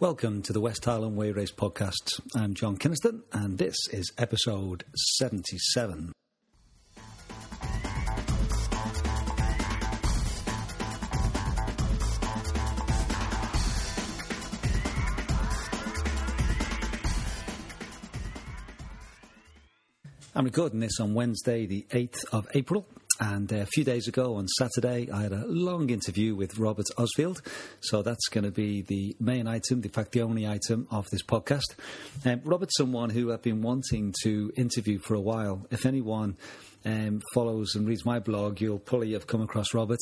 Welcome 0.00 0.40
to 0.44 0.54
the 0.54 0.62
West 0.62 0.86
Highland 0.86 1.14
Way 1.14 1.30
Race 1.30 1.52
podcast. 1.52 2.22
I'm 2.34 2.54
John 2.54 2.78
Kynaston, 2.78 3.20
and 3.34 3.58
this 3.58 3.76
is 3.92 4.10
episode 4.16 4.82
77. 5.18 6.12
I'm 20.34 20.44
recording 20.46 20.80
this 20.80 20.98
on 20.98 21.12
Wednesday, 21.12 21.66
the 21.66 21.84
8th 21.90 22.24
of 22.32 22.48
April, 22.54 22.86
and 23.20 23.52
a 23.52 23.66
few 23.66 23.84
days 23.84 24.08
ago 24.08 24.36
on 24.36 24.48
Saturday, 24.48 25.10
I 25.12 25.22
had 25.22 25.32
a 25.32 25.44
long 25.46 25.90
interview 25.90 26.34
with 26.34 26.58
Robert 26.58 26.86
Osfield. 26.96 27.46
So 27.80 28.00
that's 28.00 28.28
going 28.28 28.44
to 28.44 28.50
be 28.50 28.80
the 28.80 29.14
main 29.20 29.46
item, 29.46 29.82
in 29.82 29.90
fact, 29.90 30.12
the 30.12 30.22
only 30.22 30.46
item 30.46 30.88
of 30.90 31.06
this 31.10 31.22
podcast. 31.22 31.74
Um, 32.24 32.40
Robert's 32.44 32.78
someone 32.78 33.10
who 33.10 33.30
I've 33.30 33.42
been 33.42 33.60
wanting 33.60 34.14
to 34.22 34.50
interview 34.56 34.98
for 34.98 35.14
a 35.14 35.20
while. 35.20 35.66
If 35.70 35.84
anyone 35.84 36.38
um, 36.86 37.20
follows 37.34 37.74
and 37.74 37.86
reads 37.86 38.06
my 38.06 38.20
blog, 38.20 38.58
you'll 38.58 38.78
probably 38.78 39.12
have 39.12 39.26
come 39.26 39.42
across 39.42 39.74
Robert. 39.74 40.00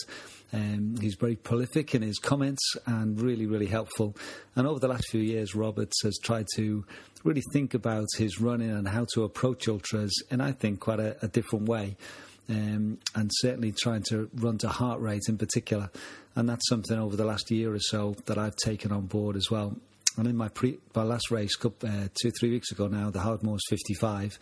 Um, 0.53 0.95
he's 1.00 1.16
very 1.16 1.34
prolific 1.34 1.97
in 1.97 2.03
his 2.03 2.20
comments 2.20 2.62
and 2.87 3.20
really, 3.20 3.47
really 3.47 3.66
helpful. 3.66 4.16
And 4.55 4.64
over 4.64 4.78
the 4.78 4.89
last 4.89 5.09
few 5.11 5.20
years, 5.20 5.56
Robert 5.56 5.92
has 6.05 6.19
tried 6.23 6.47
to 6.55 6.84
really 7.25 7.42
think 7.53 7.75
about 7.75 8.06
his 8.16 8.41
running 8.41 8.70
and 8.70 8.87
how 8.87 9.06
to 9.14 9.25
approach 9.25 9.66
ultras 9.66 10.23
in, 10.30 10.41
I 10.41 10.53
think, 10.53 10.78
quite 10.78 11.00
a, 11.00 11.16
a 11.20 11.27
different 11.27 11.69
way 11.69 11.97
um, 12.48 12.98
and 13.15 13.30
certainly 13.34 13.73
trying 13.73 14.02
to 14.05 14.30
run 14.34 14.59
to 14.59 14.69
heart 14.69 15.01
rate 15.01 15.23
in 15.29 15.39
particular. 15.39 15.91
And 16.34 16.48
that's 16.48 16.69
something 16.69 16.98
over 16.98 17.16
the 17.16 17.25
last 17.25 17.51
year 17.51 17.75
or 17.75 17.80
so 17.80 18.15
that 18.27 18.39
I've 18.39 18.56
taken 18.56 18.93
on 18.93 19.06
board 19.06 19.37
as 19.37 19.51
well. 19.51 19.77
And 20.16 20.27
in 20.27 20.37
my 20.37 20.48
pre, 20.48 20.79
my 20.95 21.03
last 21.03 21.30
race, 21.30 21.53
uh, 21.65 22.09
two 22.20 22.30
three 22.39 22.51
weeks 22.51 22.73
ago 22.73 22.89
now, 22.89 23.11
the 23.11 23.20
Hardmoors 23.20 23.61
55, 23.69 24.39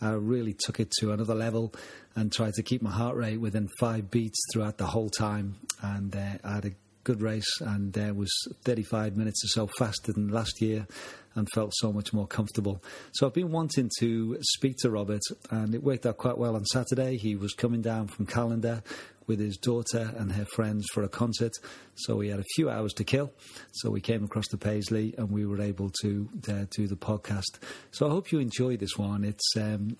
I 0.00 0.10
really 0.10 0.54
took 0.58 0.80
it 0.80 0.90
to 0.98 1.12
another 1.12 1.34
level 1.34 1.72
and 2.16 2.32
tried 2.32 2.54
to 2.54 2.62
keep 2.62 2.82
my 2.82 2.90
heart 2.90 3.16
rate 3.16 3.38
within 3.38 3.68
five 3.78 4.10
beats 4.10 4.40
throughout 4.52 4.78
the 4.78 4.86
whole 4.86 5.10
time. 5.10 5.56
And 5.80 6.14
uh, 6.14 6.38
I 6.42 6.54
had 6.54 6.64
a 6.64 6.72
good 7.04 7.20
race 7.20 7.60
and 7.60 7.96
uh, 7.98 8.12
was 8.14 8.32
35 8.64 9.16
minutes 9.16 9.44
or 9.44 9.48
so 9.48 9.70
faster 9.78 10.12
than 10.12 10.28
last 10.28 10.60
year 10.60 10.86
and 11.34 11.48
felt 11.50 11.72
so 11.76 11.92
much 11.92 12.12
more 12.12 12.26
comfortable. 12.26 12.82
So 13.12 13.26
I've 13.26 13.34
been 13.34 13.50
wanting 13.50 13.90
to 14.00 14.36
speak 14.40 14.76
to 14.78 14.90
Robert, 14.90 15.22
and 15.50 15.74
it 15.74 15.82
worked 15.82 16.06
out 16.06 16.18
quite 16.18 16.38
well 16.38 16.56
on 16.56 16.64
Saturday. 16.64 17.16
He 17.16 17.36
was 17.36 17.52
coming 17.54 17.82
down 17.82 18.08
from 18.08 18.26
Callander 18.26 18.82
with 19.26 19.38
his 19.38 19.56
daughter 19.56 20.12
and 20.18 20.32
her 20.32 20.44
friends 20.44 20.84
for 20.92 21.04
a 21.04 21.08
concert, 21.08 21.52
so 21.94 22.16
we 22.16 22.28
had 22.28 22.40
a 22.40 22.44
few 22.54 22.68
hours 22.68 22.92
to 22.94 23.04
kill. 23.04 23.32
So 23.72 23.90
we 23.90 24.00
came 24.00 24.24
across 24.24 24.46
to 24.48 24.56
Paisley, 24.56 25.14
and 25.16 25.30
we 25.30 25.46
were 25.46 25.60
able 25.60 25.90
to 26.02 26.28
uh, 26.48 26.64
do 26.70 26.86
the 26.86 26.96
podcast. 26.96 27.58
So 27.92 28.06
I 28.06 28.10
hope 28.10 28.32
you 28.32 28.40
enjoy 28.40 28.76
this 28.76 28.98
one. 28.98 29.24
It's 29.24 29.56
um, 29.56 29.96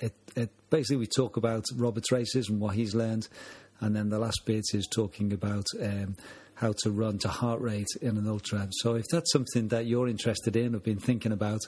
it, 0.00 0.14
it, 0.36 0.50
basically 0.70 0.96
we 0.96 1.06
talk 1.06 1.36
about 1.36 1.64
Robert's 1.76 2.10
races 2.12 2.48
and 2.48 2.60
what 2.60 2.74
he's 2.74 2.94
learned, 2.94 3.28
and 3.82 3.94
then 3.94 4.08
the 4.08 4.18
last 4.18 4.40
bit 4.46 4.64
is 4.72 4.86
talking 4.86 5.32
about. 5.32 5.66
Um, 5.80 6.16
how 6.54 6.72
to 6.72 6.92
run 6.92 7.18
to 7.18 7.28
heart 7.28 7.60
rate 7.60 7.88
in 8.00 8.16
an 8.16 8.28
ultra. 8.28 8.68
So 8.82 8.94
if 8.94 9.06
that's 9.10 9.32
something 9.32 9.66
that 9.68 9.86
you're 9.86 10.06
interested 10.06 10.54
in 10.54 10.76
or 10.76 10.78
been 10.78 11.00
thinking 11.00 11.32
about, 11.32 11.58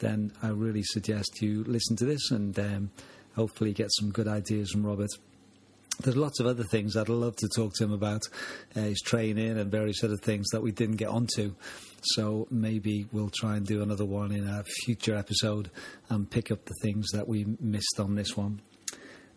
then 0.00 0.32
I 0.42 0.48
really 0.48 0.82
suggest 0.82 1.40
you 1.40 1.62
listen 1.64 1.94
to 1.96 2.04
this 2.04 2.30
and 2.32 2.58
um, 2.58 2.90
hopefully 3.36 3.72
get 3.72 3.88
some 3.92 4.10
good 4.10 4.26
ideas 4.26 4.72
from 4.72 4.84
Robert. 4.84 5.10
There's 6.00 6.16
lots 6.16 6.40
of 6.40 6.46
other 6.46 6.64
things 6.64 6.96
I'd 6.96 7.08
love 7.08 7.36
to 7.36 7.48
talk 7.54 7.74
to 7.74 7.84
him 7.84 7.92
about, 7.92 8.22
uh, 8.74 8.80
his 8.80 9.00
training 9.00 9.58
and 9.58 9.70
various 9.70 10.02
other 10.02 10.16
things 10.16 10.48
that 10.50 10.62
we 10.62 10.72
didn't 10.72 10.96
get 10.96 11.08
onto. 11.08 11.54
So 12.02 12.48
maybe 12.50 13.06
we'll 13.12 13.30
try 13.30 13.56
and 13.56 13.64
do 13.64 13.82
another 13.82 14.06
one 14.06 14.32
in 14.32 14.48
a 14.48 14.64
future 14.64 15.14
episode 15.14 15.70
and 16.08 16.28
pick 16.28 16.50
up 16.50 16.64
the 16.64 16.74
things 16.82 17.10
that 17.12 17.28
we 17.28 17.46
missed 17.60 18.00
on 18.00 18.16
this 18.16 18.36
one. 18.36 18.60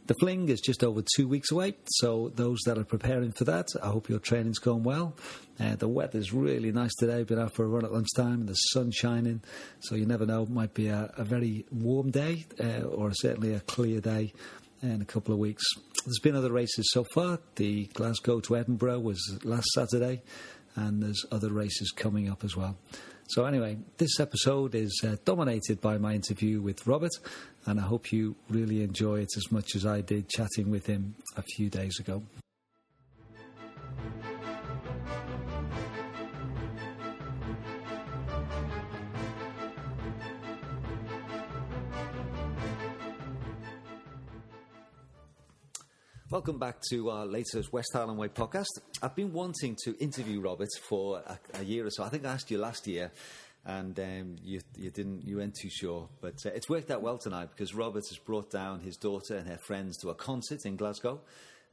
The 0.07 0.13
fling 0.19 0.49
is 0.49 0.61
just 0.61 0.83
over 0.83 1.01
two 1.15 1.27
weeks 1.27 1.51
away, 1.51 1.73
so 1.87 2.31
those 2.35 2.59
that 2.67 2.77
are 2.77 2.83
preparing 2.83 3.31
for 3.31 3.43
that, 3.45 3.69
I 3.81 3.87
hope 3.87 4.07
your 4.07 4.19
training's 4.19 4.59
going 4.59 4.83
well. 4.83 5.15
Uh, 5.59 5.75
the 5.75 5.87
weather's 5.87 6.31
really 6.31 6.71
nice 6.71 6.93
today. 6.99 7.23
Been 7.23 7.39
out 7.39 7.55
for 7.55 7.65
a 7.65 7.67
run 7.67 7.85
at 7.85 7.91
lunchtime, 7.91 8.41
and 8.41 8.47
the 8.47 8.53
sun's 8.53 8.93
shining, 8.93 9.41
so 9.79 9.95
you 9.95 10.05
never 10.05 10.27
know. 10.27 10.43
It 10.43 10.51
might 10.51 10.75
be 10.75 10.89
a, 10.89 11.11
a 11.17 11.23
very 11.23 11.65
warm 11.71 12.11
day, 12.11 12.45
uh, 12.63 12.83
or 12.83 13.13
certainly 13.13 13.55
a 13.55 13.61
clear 13.61 13.99
day 13.99 14.31
in 14.83 15.01
a 15.01 15.05
couple 15.05 15.33
of 15.33 15.39
weeks. 15.39 15.63
There's 16.05 16.19
been 16.19 16.35
other 16.35 16.51
races 16.51 16.91
so 16.91 17.03
far. 17.15 17.39
The 17.55 17.85
Glasgow 17.95 18.41
to 18.41 18.57
Edinburgh 18.57 18.99
was 18.99 19.39
last 19.43 19.69
Saturday, 19.73 20.21
and 20.75 21.01
there's 21.01 21.25
other 21.31 21.51
races 21.51 21.89
coming 21.89 22.29
up 22.29 22.43
as 22.43 22.55
well. 22.55 22.77
So, 23.29 23.45
anyway, 23.45 23.79
this 23.97 24.19
episode 24.19 24.75
is 24.75 25.01
uh, 25.03 25.15
dominated 25.25 25.81
by 25.81 25.97
my 25.97 26.13
interview 26.13 26.61
with 26.61 26.85
Robert, 26.85 27.13
and 27.65 27.79
I 27.79 27.83
hope 27.83 28.11
you 28.11 28.35
really 28.49 28.83
enjoy 28.83 29.21
it 29.21 29.35
as 29.37 29.51
much 29.51 29.75
as 29.75 29.85
I 29.85 30.01
did 30.01 30.29
chatting 30.29 30.69
with 30.69 30.85
him 30.85 31.15
a 31.35 31.41
few 31.41 31.69
days 31.69 31.99
ago. 31.99 32.23
Welcome 46.31 46.59
back 46.59 46.81
to 46.89 47.11
our 47.11 47.25
latest 47.25 47.71
West 47.71 47.91
Highland 47.93 48.17
Way 48.19 48.27
podcast. 48.27 48.65
I've 49.01 49.15
been 49.15 49.31
wanting 49.31 49.77
to 49.85 49.95
interview 49.99 50.41
Robert 50.41 50.67
for 50.81 51.19
a, 51.25 51.39
a 51.53 51.63
year 51.63 51.85
or 51.85 51.89
so. 51.89 52.03
I 52.03 52.09
think 52.09 52.25
I 52.25 52.33
asked 52.33 52.51
you 52.51 52.57
last 52.57 52.87
year, 52.87 53.11
and 53.65 53.99
um, 53.99 54.35
you, 54.43 54.61
you, 54.77 54.91
didn't. 54.91 55.25
You 55.25 55.37
weren't 55.37 55.55
too 55.55 55.69
sure, 55.69 56.07
but 56.21 56.45
uh, 56.45 56.49
it's 56.49 56.69
worked 56.69 56.91
out 56.91 57.01
well 57.01 57.17
tonight 57.17 57.49
because 57.49 57.73
Robert 57.73 58.03
has 58.09 58.17
brought 58.19 58.51
down 58.51 58.79
his 58.79 58.95
daughter 58.95 59.35
and 59.35 59.47
her 59.47 59.57
friends 59.57 59.97
to 59.97 60.09
a 60.09 60.15
concert 60.15 60.65
in 60.65 60.75
Glasgow, 60.75 61.21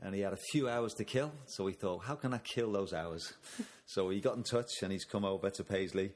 and 0.00 0.14
he 0.14 0.22
had 0.22 0.32
a 0.32 0.38
few 0.52 0.68
hours 0.68 0.94
to 0.94 1.04
kill. 1.04 1.32
So 1.46 1.66
he 1.66 1.74
thought, 1.74 2.04
how 2.04 2.14
can 2.14 2.32
I 2.32 2.38
kill 2.38 2.72
those 2.72 2.94
hours? 2.94 3.34
so 3.86 4.08
he 4.08 4.20
got 4.20 4.36
in 4.36 4.42
touch, 4.42 4.82
and 4.82 4.90
he's 4.90 5.04
come 5.04 5.24
over 5.24 5.50
to 5.50 5.64
Paisley, 5.64 6.12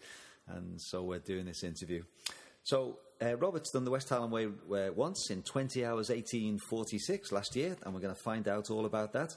and 0.48 0.80
so 0.80 1.02
we're 1.02 1.18
doing 1.18 1.44
this 1.44 1.62
interview. 1.62 2.02
So 2.62 2.98
uh, 3.22 3.36
Robert's 3.36 3.70
done 3.70 3.84
the 3.84 3.90
West 3.90 4.08
Highland 4.08 4.32
Way 4.32 4.46
uh, 4.46 4.92
once 4.94 5.30
in 5.30 5.42
20 5.42 5.84
hours 5.84 6.08
1846 6.08 7.32
last 7.32 7.54
year, 7.54 7.76
and 7.82 7.94
we're 7.94 8.00
going 8.00 8.14
to 8.14 8.20
find 8.20 8.48
out 8.48 8.70
all 8.70 8.86
about 8.86 9.12
that. 9.12 9.36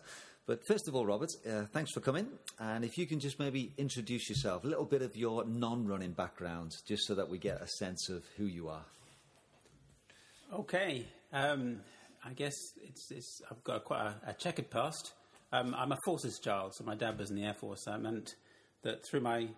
But 0.50 0.66
first 0.66 0.88
of 0.88 0.96
all, 0.96 1.06
Robert, 1.06 1.30
uh, 1.48 1.66
thanks 1.72 1.92
for 1.92 2.00
coming. 2.00 2.26
And 2.58 2.84
if 2.84 2.98
you 2.98 3.06
can 3.06 3.20
just 3.20 3.38
maybe 3.38 3.72
introduce 3.78 4.28
yourself, 4.30 4.64
a 4.64 4.68
little 4.68 4.84
bit 4.84 5.04
of 5.04 5.16
your 5.16 5.46
non 5.46 5.86
running 5.86 6.14
background, 6.14 6.76
just 6.88 7.06
so 7.06 7.14
that 7.14 7.30
we 7.30 7.38
get 7.38 7.62
a 7.62 7.68
sense 7.68 8.10
of 8.10 8.24
who 8.36 8.46
you 8.46 8.68
are. 8.68 8.84
Okay. 10.52 11.06
Um, 11.32 11.82
I 12.26 12.34
guess 12.34 12.56
it's, 12.82 13.12
it's, 13.12 13.44
I've 13.52 13.64
got 13.64 13.84
quite 13.84 14.02
a, 14.02 14.32
a 14.32 14.34
checkered 14.34 14.72
past. 14.72 15.14
Um, 15.52 15.76
I'm 15.78 15.92
a 15.92 15.98
forces 16.04 16.40
child, 16.40 16.74
so 16.74 16.84
my 16.84 16.96
dad 16.96 17.20
was 17.20 17.30
in 17.30 17.36
the 17.36 17.44
Air 17.44 17.54
Force. 17.54 17.84
That 17.86 18.02
meant 18.02 18.34
that 18.82 19.06
through 19.06 19.22
my 19.22 19.50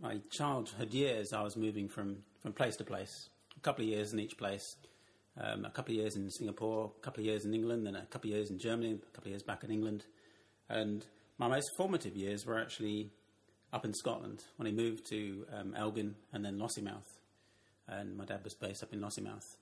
my 0.00 0.20
childhood 0.30 0.94
years, 0.94 1.32
I 1.32 1.42
was 1.42 1.56
moving 1.56 1.88
from, 1.88 2.18
from 2.44 2.52
place 2.52 2.76
to 2.76 2.84
place, 2.84 3.28
a 3.56 3.60
couple 3.60 3.82
of 3.82 3.88
years 3.88 4.12
in 4.12 4.20
each 4.20 4.38
place. 4.38 4.76
Um, 5.40 5.64
a 5.64 5.70
couple 5.70 5.94
of 5.94 6.00
years 6.00 6.14
in 6.14 6.30
Singapore, 6.30 6.92
a 6.96 7.04
couple 7.04 7.20
of 7.20 7.26
years 7.26 7.44
in 7.44 7.54
England, 7.54 7.86
then 7.86 7.96
a 7.96 8.04
couple 8.06 8.30
of 8.30 8.36
years 8.36 8.50
in 8.50 8.58
Germany, 8.58 8.92
a 8.92 9.14
couple 9.14 9.28
of 9.28 9.30
years 9.30 9.42
back 9.42 9.64
in 9.64 9.70
England. 9.70 10.04
And 10.68 11.06
my 11.38 11.48
most 11.48 11.70
formative 11.76 12.16
years 12.16 12.44
were 12.44 12.60
actually 12.60 13.10
up 13.72 13.84
in 13.84 13.94
Scotland 13.94 14.44
when 14.56 14.68
I 14.68 14.72
moved 14.72 15.06
to 15.08 15.46
um, 15.52 15.74
Elgin 15.74 16.16
and 16.32 16.44
then 16.44 16.58
Lossiemouth. 16.58 17.18
And 17.88 18.16
my 18.16 18.24
dad 18.24 18.44
was 18.44 18.54
based 18.54 18.82
up 18.82 18.92
in 18.92 19.00
Lossiemouth. 19.00 19.56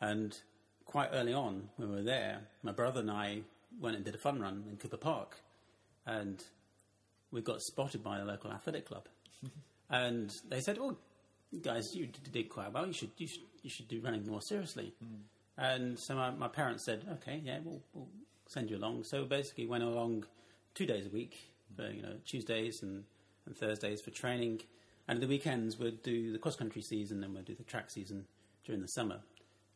And 0.00 0.36
quite 0.84 1.10
early 1.12 1.32
on, 1.32 1.68
when 1.76 1.90
we 1.90 1.96
were 1.96 2.02
there, 2.02 2.40
my 2.62 2.72
brother 2.72 3.00
and 3.00 3.10
I 3.10 3.42
went 3.80 3.96
and 3.96 4.04
did 4.04 4.14
a 4.14 4.18
fun 4.18 4.40
run 4.40 4.64
in 4.68 4.76
Cooper 4.76 4.96
Park. 4.96 5.40
And 6.04 6.42
we 7.30 7.40
got 7.40 7.60
spotted 7.62 8.02
by 8.02 8.18
the 8.18 8.24
local 8.24 8.52
athletic 8.52 8.86
club. 8.86 9.06
and 9.90 10.30
they 10.48 10.60
said, 10.60 10.78
"Oh, 10.80 10.96
guys, 11.60 11.94
you 11.94 12.08
did 12.32 12.48
quite 12.48 12.72
well. 12.72 12.86
You 12.86 12.92
should 12.92 13.10
you 13.16 13.26
should, 13.26 13.42
you 13.62 13.70
should 13.70 13.88
do 13.88 14.00
running 14.00 14.26
more 14.26 14.40
seriously." 14.40 14.94
Mm. 15.02 15.20
And 15.58 15.98
so 15.98 16.14
my, 16.14 16.30
my, 16.30 16.48
parents 16.48 16.84
said, 16.84 17.04
"Okay, 17.14 17.40
yeah, 17.44 17.58
we'll, 17.62 17.82
we'll, 17.92 18.08
send 18.46 18.70
you 18.70 18.76
along." 18.76 19.04
So 19.04 19.24
basically, 19.24 19.66
went 19.66 19.84
along 19.84 20.24
two 20.74 20.86
days 20.86 21.06
a 21.06 21.10
week, 21.10 21.38
for, 21.76 21.90
you 21.90 22.02
know, 22.02 22.14
Tuesdays 22.24 22.82
and, 22.82 23.04
and 23.46 23.56
Thursdays 23.56 24.00
for 24.00 24.10
training, 24.10 24.62
and 25.08 25.20
the 25.20 25.26
weekends 25.26 25.78
we'd 25.78 26.02
do 26.02 26.32
the 26.32 26.38
cross 26.38 26.56
country 26.56 26.82
season 26.82 27.22
and 27.22 27.34
we'd 27.34 27.44
do 27.44 27.54
the 27.54 27.64
track 27.64 27.90
season 27.90 28.26
during 28.64 28.80
the 28.80 28.88
summer. 28.88 29.20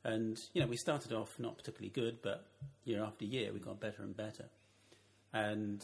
And 0.05 0.39
you 0.53 0.61
know, 0.61 0.69
we 0.69 0.77
started 0.77 1.13
off 1.13 1.39
not 1.39 1.57
particularly 1.59 1.91
good, 1.91 2.23
but 2.23 2.47
year 2.85 3.03
after 3.03 3.25
year 3.25 3.53
we 3.53 3.59
got 3.59 3.81
better 3.81 4.03
and 4.03 4.17
better, 4.17 4.47
and 5.33 5.83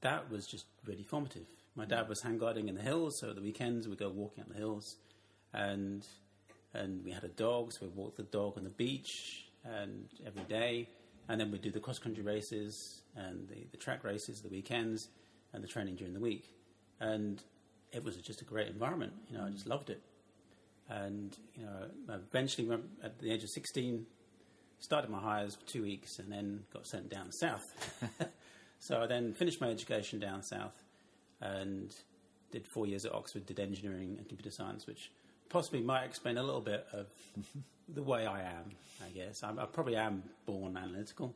that 0.00 0.30
was 0.30 0.46
just 0.46 0.66
really 0.86 1.02
formative. 1.02 1.46
My 1.74 1.84
dad 1.84 2.08
was 2.08 2.20
hang 2.22 2.38
gliding 2.38 2.68
in 2.68 2.74
the 2.74 2.82
hills, 2.82 3.18
so 3.20 3.32
the 3.32 3.40
weekends 3.40 3.88
we'd 3.88 3.98
go 3.98 4.08
walking 4.08 4.42
up 4.42 4.48
the 4.48 4.56
hills, 4.56 4.96
and 5.52 6.06
and 6.74 7.04
we 7.04 7.10
had 7.10 7.24
a 7.24 7.28
dog, 7.28 7.72
so 7.72 7.80
we 7.82 7.88
walked 7.88 8.16
the 8.16 8.24
dog 8.24 8.56
on 8.56 8.64
the 8.64 8.70
beach 8.70 9.46
and 9.64 10.06
every 10.26 10.42
day, 10.42 10.88
and 11.28 11.40
then 11.40 11.50
we'd 11.50 11.62
do 11.62 11.70
the 11.70 11.80
cross 11.80 11.98
country 11.98 12.22
races 12.22 13.02
and 13.16 13.48
the, 13.48 13.66
the 13.70 13.76
track 13.76 14.04
races 14.04 14.40
the 14.40 14.48
weekends 14.48 15.08
and 15.52 15.62
the 15.62 15.68
training 15.68 15.96
during 15.96 16.14
the 16.14 16.20
week, 16.20 16.54
and 17.00 17.42
it 17.92 18.04
was 18.04 18.16
just 18.16 18.42
a 18.42 18.44
great 18.44 18.68
environment. 18.68 19.12
You 19.30 19.38
know, 19.38 19.46
I 19.46 19.50
just 19.50 19.66
loved 19.66 19.90
it. 19.90 20.02
And 20.88 21.36
you 21.54 21.64
know, 21.64 22.14
eventually, 22.30 22.68
at 23.02 23.18
the 23.18 23.30
age 23.30 23.42
of 23.42 23.50
sixteen, 23.50 24.06
started 24.78 25.10
my 25.10 25.18
Highers 25.18 25.56
for 25.58 25.66
two 25.66 25.82
weeks, 25.82 26.18
and 26.18 26.30
then 26.30 26.60
got 26.72 26.86
sent 26.86 27.10
down 27.10 27.30
south. 27.32 27.64
so 28.78 29.02
I 29.02 29.06
then 29.06 29.34
finished 29.34 29.60
my 29.60 29.68
education 29.68 30.18
down 30.18 30.42
south, 30.42 30.74
and 31.40 31.94
did 32.52 32.66
four 32.72 32.86
years 32.86 33.04
at 33.04 33.12
Oxford. 33.12 33.44
Did 33.44 33.60
engineering 33.60 34.16
and 34.18 34.28
computer 34.28 34.50
science, 34.50 34.86
which 34.86 35.10
possibly 35.48 35.80
might 35.80 36.04
explain 36.04 36.38
a 36.38 36.42
little 36.42 36.60
bit 36.60 36.86
of 36.92 37.06
the 37.94 38.02
way 38.02 38.26
I 38.26 38.42
am. 38.42 38.70
I 39.04 39.10
guess 39.10 39.42
I'm, 39.42 39.58
I 39.58 39.66
probably 39.66 39.96
am 39.96 40.22
born 40.46 40.76
analytical, 40.76 41.34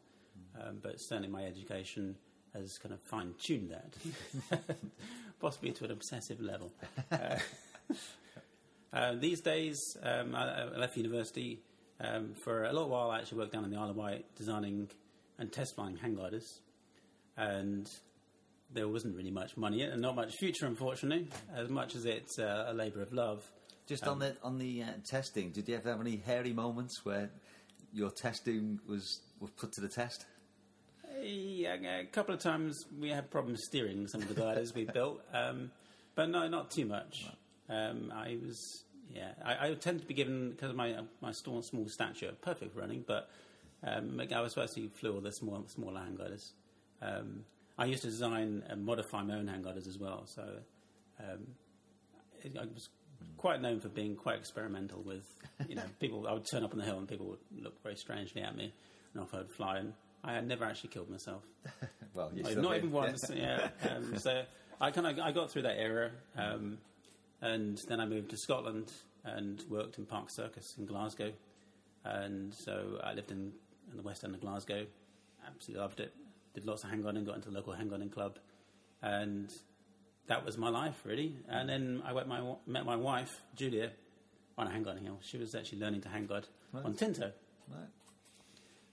um, 0.60 0.78
but 0.82 0.96
certainly 0.98 1.28
my 1.28 1.44
education 1.44 2.16
has 2.54 2.78
kind 2.78 2.92
of 2.92 3.00
fine 3.02 3.34
tuned 3.38 3.70
that, 3.70 4.66
possibly 5.40 5.70
to 5.72 5.84
an 5.84 5.92
obsessive 5.92 6.40
level. 6.40 6.72
Uh, 7.10 7.36
uh, 8.92 9.14
these 9.14 9.40
days, 9.40 9.78
um, 10.02 10.34
I, 10.34 10.62
I 10.62 10.78
left 10.78 10.96
university 10.96 11.60
um, 12.00 12.34
for 12.44 12.64
a 12.64 12.72
little 12.72 12.88
while. 12.88 13.10
I 13.10 13.18
actually 13.18 13.38
worked 13.38 13.52
down 13.52 13.64
in 13.64 13.70
the 13.70 13.78
Isle 13.78 13.90
of 13.90 13.96
Wight 13.96 14.24
designing 14.36 14.90
and 15.38 15.52
test 15.52 15.74
flying 15.76 15.96
hang 15.96 16.14
gliders, 16.14 16.60
and 17.36 17.88
there 18.72 18.88
wasn't 18.88 19.16
really 19.16 19.30
much 19.30 19.56
money 19.56 19.82
in 19.82 19.88
it, 19.88 19.92
and 19.92 20.02
not 20.02 20.16
much 20.16 20.32
future, 20.38 20.66
unfortunately, 20.66 21.28
as 21.54 21.68
much 21.68 21.94
as 21.94 22.04
it's 22.04 22.38
uh, 22.38 22.66
a 22.68 22.74
labour 22.74 23.02
of 23.02 23.12
love. 23.12 23.42
Just 23.86 24.04
Um, 24.06 24.12
on 24.14 24.18
the 24.20 24.36
on 24.42 24.58
the 24.58 24.82
uh, 24.82 24.86
testing, 25.04 25.50
did 25.50 25.68
you 25.68 25.76
ever 25.76 25.90
have 25.90 26.00
any 26.00 26.16
hairy 26.16 26.52
moments 26.52 27.04
where 27.04 27.30
your 27.92 28.10
testing 28.10 28.78
was 28.86 29.20
was 29.40 29.50
put 29.50 29.72
to 29.72 29.80
the 29.80 29.88
test? 29.88 30.26
Yeah, 31.20 31.74
a 31.74 32.06
couple 32.06 32.34
of 32.34 32.40
times 32.40 32.84
we 32.98 33.10
had 33.10 33.30
problems 33.30 33.60
steering 33.64 34.08
some 34.08 34.22
of 34.22 34.28
the 34.28 34.34
gliders 34.34 34.74
we 34.74 34.84
built, 34.92 35.20
um, 35.32 35.70
but 36.14 36.28
no, 36.30 36.48
not 36.48 36.70
too 36.70 36.86
much. 36.86 37.26
Um, 37.68 38.12
I 38.12 38.38
was, 38.44 38.84
yeah, 39.14 39.32
I, 39.44 39.68
I 39.68 39.74
tend 39.74 40.00
to 40.00 40.06
be 40.06 40.14
given 40.14 40.50
because 40.50 40.70
of 40.70 40.76
my 40.76 40.96
my 41.20 41.32
small, 41.32 41.62
small 41.62 41.86
stature, 41.88 42.32
perfect 42.40 42.74
for 42.74 42.80
running, 42.80 43.04
but 43.06 43.30
um, 43.84 44.20
I 44.34 44.40
was 44.40 44.52
supposed 44.54 44.74
to 44.74 44.88
flew 44.90 45.14
all 45.14 45.20
the 45.20 45.32
small 45.32 45.64
smaller 45.68 46.00
hang 46.00 46.16
gliders. 46.16 46.52
Um, 47.00 47.44
I 47.78 47.86
used 47.86 48.02
to 48.02 48.08
design 48.08 48.62
and 48.68 48.84
modify 48.84 49.22
my 49.22 49.34
own 49.34 49.48
hang 49.48 49.62
gliders 49.62 49.86
as 49.86 49.98
well, 49.98 50.24
so 50.26 50.42
um, 51.20 51.46
it, 52.42 52.56
I 52.58 52.64
was 52.64 52.88
quite 53.36 53.60
known 53.60 53.80
for 53.80 53.88
being 53.88 54.16
quite 54.16 54.38
experimental 54.38 55.02
with, 55.02 55.24
you 55.68 55.74
know, 55.74 55.82
people. 56.00 56.26
I 56.28 56.32
would 56.32 56.46
turn 56.50 56.64
up 56.64 56.72
on 56.72 56.78
the 56.78 56.84
hill 56.84 56.98
and 56.98 57.08
people 57.08 57.26
would 57.26 57.62
look 57.62 57.82
very 57.82 57.96
strangely 57.96 58.42
at 58.42 58.56
me, 58.56 58.72
and 59.14 59.22
off 59.22 59.34
I'd 59.34 59.50
fly. 59.50 59.78
And 59.78 59.92
I 60.24 60.34
had 60.34 60.46
never 60.46 60.64
actually 60.64 60.90
killed 60.90 61.10
myself. 61.10 61.42
Well, 62.14 62.30
you 62.34 62.42
Like, 62.42 62.58
not 62.58 62.76
even 62.76 62.92
once. 62.92 63.30
Yeah. 63.34 63.68
Um, 63.88 64.18
so 64.18 64.42
I 64.78 64.90
kind 64.90 65.06
of 65.06 65.18
I 65.18 65.32
got 65.32 65.50
through 65.50 65.62
that 65.62 65.78
era, 65.78 66.10
um, 66.36 66.76
and 67.40 67.78
then 67.88 68.00
I 68.00 68.04
moved 68.04 68.30
to 68.32 68.36
Scotland 68.36 68.92
and 69.24 69.64
worked 69.70 69.96
in 69.96 70.04
Park 70.04 70.28
Circus 70.28 70.74
in 70.76 70.84
Glasgow, 70.84 71.32
and 72.04 72.52
so 72.52 73.00
I 73.02 73.14
lived 73.14 73.30
in, 73.30 73.52
in 73.90 73.96
the 73.96 74.02
West 74.02 74.24
End 74.24 74.34
of 74.34 74.42
Glasgow. 74.42 74.84
Absolutely 75.46 75.80
loved 75.82 76.00
it. 76.00 76.12
Did 76.52 76.66
lots 76.66 76.84
of 76.84 76.90
hang 76.90 77.00
gliding. 77.00 77.24
Got 77.24 77.36
into 77.36 77.48
the 77.48 77.54
local 77.54 77.72
hang 77.72 77.88
gliding 77.88 78.10
club, 78.10 78.38
and 79.00 79.50
that 80.26 80.44
was 80.44 80.56
my 80.56 80.68
life 80.68 81.00
really. 81.04 81.36
And 81.48 81.68
then 81.68 82.02
I 82.04 82.12
went 82.12 82.28
my, 82.28 82.40
met 82.66 82.84
my 82.84 82.96
wife 82.96 83.42
Julia 83.56 83.90
on 84.58 84.66
a 84.66 84.70
hang 84.70 84.82
gliding 84.82 85.04
hill. 85.04 85.18
She 85.22 85.38
was 85.38 85.54
actually 85.54 85.80
learning 85.80 86.02
to 86.02 86.08
hang 86.08 86.26
glide 86.26 86.46
on 86.74 86.94
Tinto. 86.94 87.32
Right. 87.70 87.88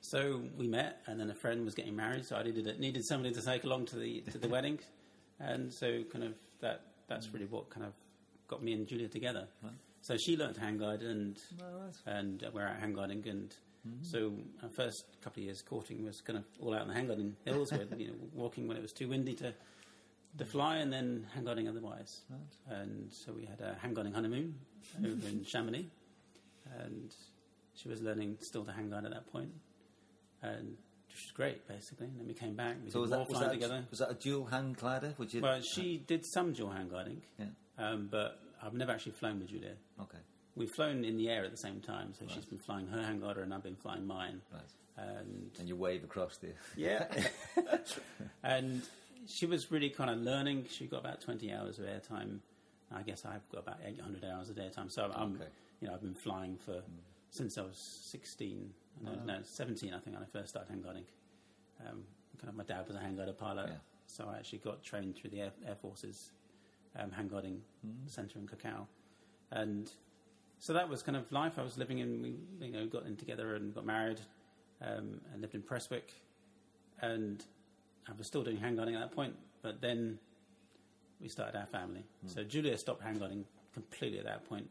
So 0.02 0.42
we 0.58 0.68
met, 0.68 1.02
and 1.08 1.20
then 1.20 1.30
a 1.30 1.36
friend 1.36 1.66
was 1.66 1.76
getting 1.76 1.96
married, 1.96 2.26
so 2.26 2.38
I 2.38 2.44
needed 2.44 2.80
needed 2.80 3.06
somebody 3.06 3.34
to 3.34 3.42
take 3.42 3.64
along 3.66 3.88
to 3.88 3.98
the 3.98 4.22
to 4.32 4.38
the 4.38 4.48
wedding, 4.56 4.80
and 5.40 5.74
so 5.74 6.04
kind 6.12 6.24
of 6.24 6.34
that 6.62 6.82
that's 7.08 7.34
really 7.34 7.46
what 7.46 7.70
kind 7.70 7.86
of 7.86 7.94
got 8.48 8.64
me 8.64 8.74
and 8.74 8.88
Julia 8.88 9.10
together. 9.10 9.48
So 10.02 10.16
she 10.18 10.38
learned 10.38 10.56
to 10.56 10.62
hang 10.62 10.78
glide, 10.78 11.02
and 11.02 11.38
and 12.06 12.44
uh, 12.44 12.50
we're 12.54 12.66
out 12.66 12.80
hang 12.80 12.94
gliding, 12.94 13.28
and 13.28 13.54
so 14.02 14.34
our 14.64 14.70
first 14.70 15.04
couple 15.22 15.42
of 15.42 15.46
years 15.46 15.62
courting 15.62 16.06
was 16.06 16.22
kind 16.22 16.40
of 16.40 16.46
all 16.62 16.74
out 16.74 16.84
in 16.84 16.88
the 16.88 16.94
hang 16.94 17.08
gliding 17.08 17.36
hills, 17.44 17.72
with 17.72 17.94
you 18.00 18.08
know 18.08 18.14
walking 18.34 18.68
when 18.68 18.78
it 18.78 18.82
was 18.82 18.94
too 18.94 19.10
windy 19.10 19.34
to 19.36 19.54
to 20.38 20.46
fly, 20.46 20.78
and 20.78 20.92
then 20.94 21.26
hang 21.34 21.44
gliding 21.44 21.68
otherwise. 21.68 22.22
And 22.70 23.12
so 23.12 23.34
we 23.34 23.46
had 23.46 23.60
a 23.62 23.76
hang 23.82 23.94
gliding 23.94 24.14
honeymoon 24.14 24.56
over 25.00 25.28
in 25.28 25.44
Chamonix, 25.52 25.86
and 26.80 27.14
she 27.76 27.90
was 27.90 28.02
learning 28.02 28.38
still 28.42 28.64
to 28.66 28.72
hang 28.72 28.90
glide 28.90 29.06
at 29.06 29.12
that 29.12 29.32
point 29.32 29.52
and 30.42 30.78
which 31.08 31.16
was 31.26 31.32
great, 31.34 31.68
basically. 31.68 32.06
And 32.08 32.20
then 32.20 32.28
we 32.28 32.34
came 32.34 32.56
back, 32.56 32.78
we 32.84 32.92
So 32.92 33.02
was 33.02 33.10
that 33.10 33.28
was 33.30 33.40
that, 33.40 33.52
together. 33.52 33.84
was 33.90 34.00
that 34.00 34.12
a 34.12 34.14
dual 34.14 34.46
hang 34.46 34.74
glider? 34.74 35.14
Would 35.18 35.34
you? 35.34 35.42
Well, 35.42 35.60
she 35.62 35.98
did 35.98 36.24
some 36.26 36.54
dual 36.54 36.70
hang 36.70 36.88
gliding, 36.88 37.22
Yeah. 37.38 37.46
um, 37.78 38.08
but 38.12 38.40
I've 38.62 38.74
never 38.74 38.92
actually 38.92 39.14
flown 39.14 39.40
with 39.40 39.50
Julia. 39.50 39.74
Okay. 40.00 40.18
We've 40.56 40.70
flown 40.72 41.04
in 41.06 41.18
the 41.18 41.30
air 41.30 41.44
at 41.46 41.52
the 41.52 41.58
same 41.58 41.80
time, 41.82 42.14
so 42.20 42.26
she's 42.28 42.46
been 42.46 42.60
flying 42.60 42.88
her 42.88 43.02
hang 43.02 43.20
glider 43.20 43.42
and 43.42 43.54
I've 43.54 43.64
been 43.64 43.76
flying 43.78 44.06
mine. 44.06 44.42
Right. 44.54 44.62
And 44.98 45.52
And 45.60 45.68
you 45.68 45.76
wave 45.78 46.04
across 46.04 46.38
the. 46.38 46.50
yeah, 46.76 47.08
and 48.44 48.82
she 49.30 49.46
was 49.46 49.72
really 49.72 49.90
kind 49.90 50.10
of 50.10 50.18
learning. 50.18 50.66
She 50.70 50.86
got 50.88 51.00
about 51.02 51.22
twenty 51.22 51.54
hours 51.54 51.80
of 51.80 51.86
airtime. 51.86 52.40
I 52.94 53.04
guess 53.04 53.24
I've 53.26 53.48
got 53.52 53.60
about 53.62 53.78
eight 53.86 54.00
hundred 54.02 54.26
hours 54.26 54.50
of 54.50 54.56
airtime. 54.58 54.92
So 54.92 55.12
I'm, 55.16 55.34
Okay. 55.36 55.46
you 55.80 55.88
know, 55.88 55.94
I've 55.94 56.02
been 56.02 56.16
flying 56.16 56.58
for 56.58 56.82
since 57.30 57.58
I 57.58 57.62
was 57.62 57.78
sixteen. 57.78 58.74
No, 59.04 59.12
no, 59.26 59.40
seventeen. 59.44 59.94
I 59.94 60.00
think 60.00 60.16
when 60.16 60.24
I 60.24 60.28
first 60.28 60.50
started 60.50 60.70
hang 60.70 60.82
gliding. 60.82 61.06
Um, 61.88 62.04
kind 62.38 62.50
of, 62.50 62.56
my 62.56 62.64
dad 62.64 62.86
was 62.88 62.96
a 62.96 63.00
hang 63.00 63.16
glider 63.16 63.32
pilot, 63.34 63.68
Yeah. 63.70 63.76
so 64.08 64.28
I 64.30 64.38
actually 64.38 64.60
got 64.60 64.84
trained 64.84 65.16
through 65.16 65.30
the 65.30 65.42
Air, 65.42 65.52
Air 65.66 65.76
Force's 65.82 66.32
um, 66.98 67.12
hang 67.12 67.28
gliding 67.30 67.62
centre 68.08 68.38
in 68.40 68.48
Cacao, 68.48 68.88
and 69.52 69.90
so 70.58 70.74
that 70.74 70.90
was 70.90 71.02
kind 71.04 71.16
of 71.16 71.32
life 71.32 71.58
I 71.58 71.62
was 71.64 71.78
living 71.78 72.00
in. 72.00 72.22
We, 72.22 72.66
you 72.68 72.74
know, 72.74 72.86
got 72.88 73.06
in 73.06 73.16
together 73.16 73.56
and 73.56 73.74
got 73.74 73.86
married, 73.86 74.20
um, 74.82 75.22
and 75.32 75.42
lived 75.42 75.56
in 75.56 75.62
Prestwick, 75.62 76.12
and 77.02 77.46
I 78.10 78.14
was 78.18 78.28
still 78.28 78.44
doing 78.44 78.58
hang 78.58 78.76
gliding 78.76 78.96
at 78.96 79.02
that 79.02 79.16
point. 79.16 79.36
But 79.62 79.82
then 79.82 80.20
we 81.22 81.28
started 81.30 81.58
our 81.58 81.66
family. 81.68 82.04
So 82.28 82.44
Julia 82.44 82.78
stopped 82.78 83.04
hang 83.04 83.18
gliding 83.18 83.46
completely 83.74 84.20
at 84.20 84.26
that 84.26 84.48
point. 84.48 84.70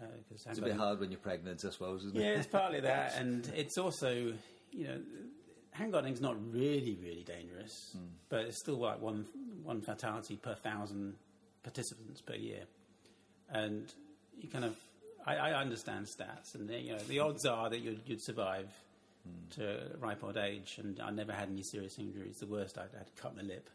Uh, 0.00 0.06
It's 0.30 0.58
a 0.58 0.62
bit 0.62 0.76
hard 0.76 0.98
when 0.98 1.10
you're 1.10 1.20
pregnant, 1.20 1.62
I 1.64 1.70
suppose, 1.70 2.04
isn't 2.04 2.16
yeah, 2.18 2.28
it? 2.28 2.38
it's 2.38 2.46
partly 2.46 2.80
that, 2.92 3.16
and 3.16 3.46
it's 3.54 3.76
also, 3.76 4.32
you 4.72 4.84
know, 4.84 4.98
hang 5.72 5.90
gliding's 5.90 6.20
not 6.22 6.36
really, 6.52 6.96
really 7.02 7.22
dangerous, 7.22 7.96
but 8.30 8.40
it's 8.46 8.58
still 8.58 8.78
like 8.78 9.00
one 9.00 9.26
one 9.62 9.82
fatality 9.82 10.36
per 10.36 10.54
thousand 10.54 11.16
participants 11.62 12.22
per 12.22 12.34
year, 12.34 12.62
and 13.50 13.92
you 14.40 14.48
kind 14.48 14.64
of, 14.64 14.74
I, 15.26 15.36
I 15.36 15.52
understand 15.60 16.06
stats, 16.06 16.54
and 16.54 16.66
they, 16.66 16.80
you 16.80 16.92
know, 16.92 16.98
the 17.00 17.18
odds 17.18 17.44
are 17.44 17.68
that 17.68 17.80
you'd, 17.80 18.00
you'd 18.06 18.22
survive 18.22 18.68
to 19.50 19.92
ripe 19.98 20.22
old 20.24 20.36
age, 20.36 20.76
and 20.78 21.00
I 21.00 21.10
never 21.10 21.32
had 21.32 21.48
any 21.48 21.62
serious 21.62 21.98
injuries. 21.98 22.38
The 22.38 22.46
worst 22.46 22.78
I 22.78 22.82
had 22.82 23.14
cut 23.16 23.36
my 23.36 23.42
lip 23.42 23.68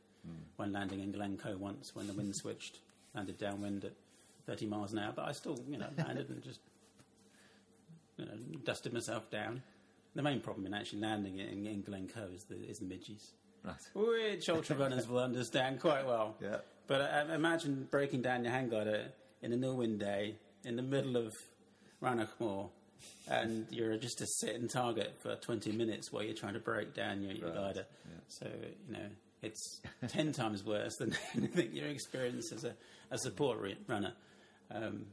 when 0.55 0.71
landing 0.73 1.01
in 1.01 1.11
Glencoe 1.11 1.55
once 1.57 1.93
when 1.95 2.07
the 2.07 2.13
wind 2.13 2.35
switched, 2.41 2.79
landed 3.13 3.37
downwind 3.37 3.85
at 3.85 3.93
30 4.47 4.65
miles 4.65 4.91
an 4.93 4.99
hour, 4.99 5.13
but 5.15 5.27
I 5.27 5.31
still, 5.33 5.59
you 5.67 5.77
know, 5.77 5.87
landed 5.97 6.29
and 6.29 6.41
just 6.43 6.59
you 8.17 8.25
know, 8.25 8.31
dusted 8.63 8.93
myself 8.93 9.29
down. 9.29 9.61
The 10.15 10.21
main 10.23 10.39
problem 10.39 10.65
in 10.65 10.73
actually 10.73 11.01
landing 11.01 11.39
it 11.39 11.51
in, 11.51 11.65
in 11.67 11.81
Glencoe 11.81 12.29
is 12.33 12.43
the, 12.45 12.55
is 12.55 12.79
the 12.79 12.85
midges, 12.85 13.33
Right. 13.63 13.75
which 13.93 14.47
ultra 14.49 14.75
runners 14.79 15.07
will 15.07 15.19
understand 15.19 15.79
quite 15.81 16.05
well. 16.05 16.35
Yeah. 16.41 16.57
But 16.87 17.01
uh, 17.01 17.33
imagine 17.33 17.87
breaking 17.91 18.21
down 18.21 18.43
your 18.43 18.53
hang 18.53 18.69
glider 18.69 19.05
in 19.41 19.51
a 19.51 19.57
no-wind 19.57 19.99
day 19.99 20.35
in 20.63 20.75
the 20.75 20.81
middle 20.83 21.17
of 21.17 21.35
Rannoch 22.01 22.39
Moor, 22.39 22.69
and 23.27 23.65
you're 23.69 23.97
just 23.97 24.21
a 24.21 24.27
sitting 24.27 24.67
target 24.67 25.15
for 25.21 25.35
20 25.35 25.71
minutes 25.71 26.11
while 26.11 26.23
you're 26.23 26.35
trying 26.35 26.53
to 26.53 26.59
break 26.59 26.93
down 26.93 27.21
your, 27.21 27.33
your 27.33 27.47
Right, 27.47 27.55
glider. 27.55 27.85
So 28.27 28.47
you 28.87 28.93
know 28.93 29.07
it's 29.41 29.81
10 30.07 30.31
times 30.33 30.63
worse 30.63 30.95
than 30.97 31.15
anything 31.35 31.71
you 31.73 31.85
experience 31.85 32.51
as 32.51 32.63
a, 32.63 32.73
a 33.11 33.17
support 33.17 33.59
re- 33.59 33.77
runner. 33.87 34.13
Um, 34.71 35.05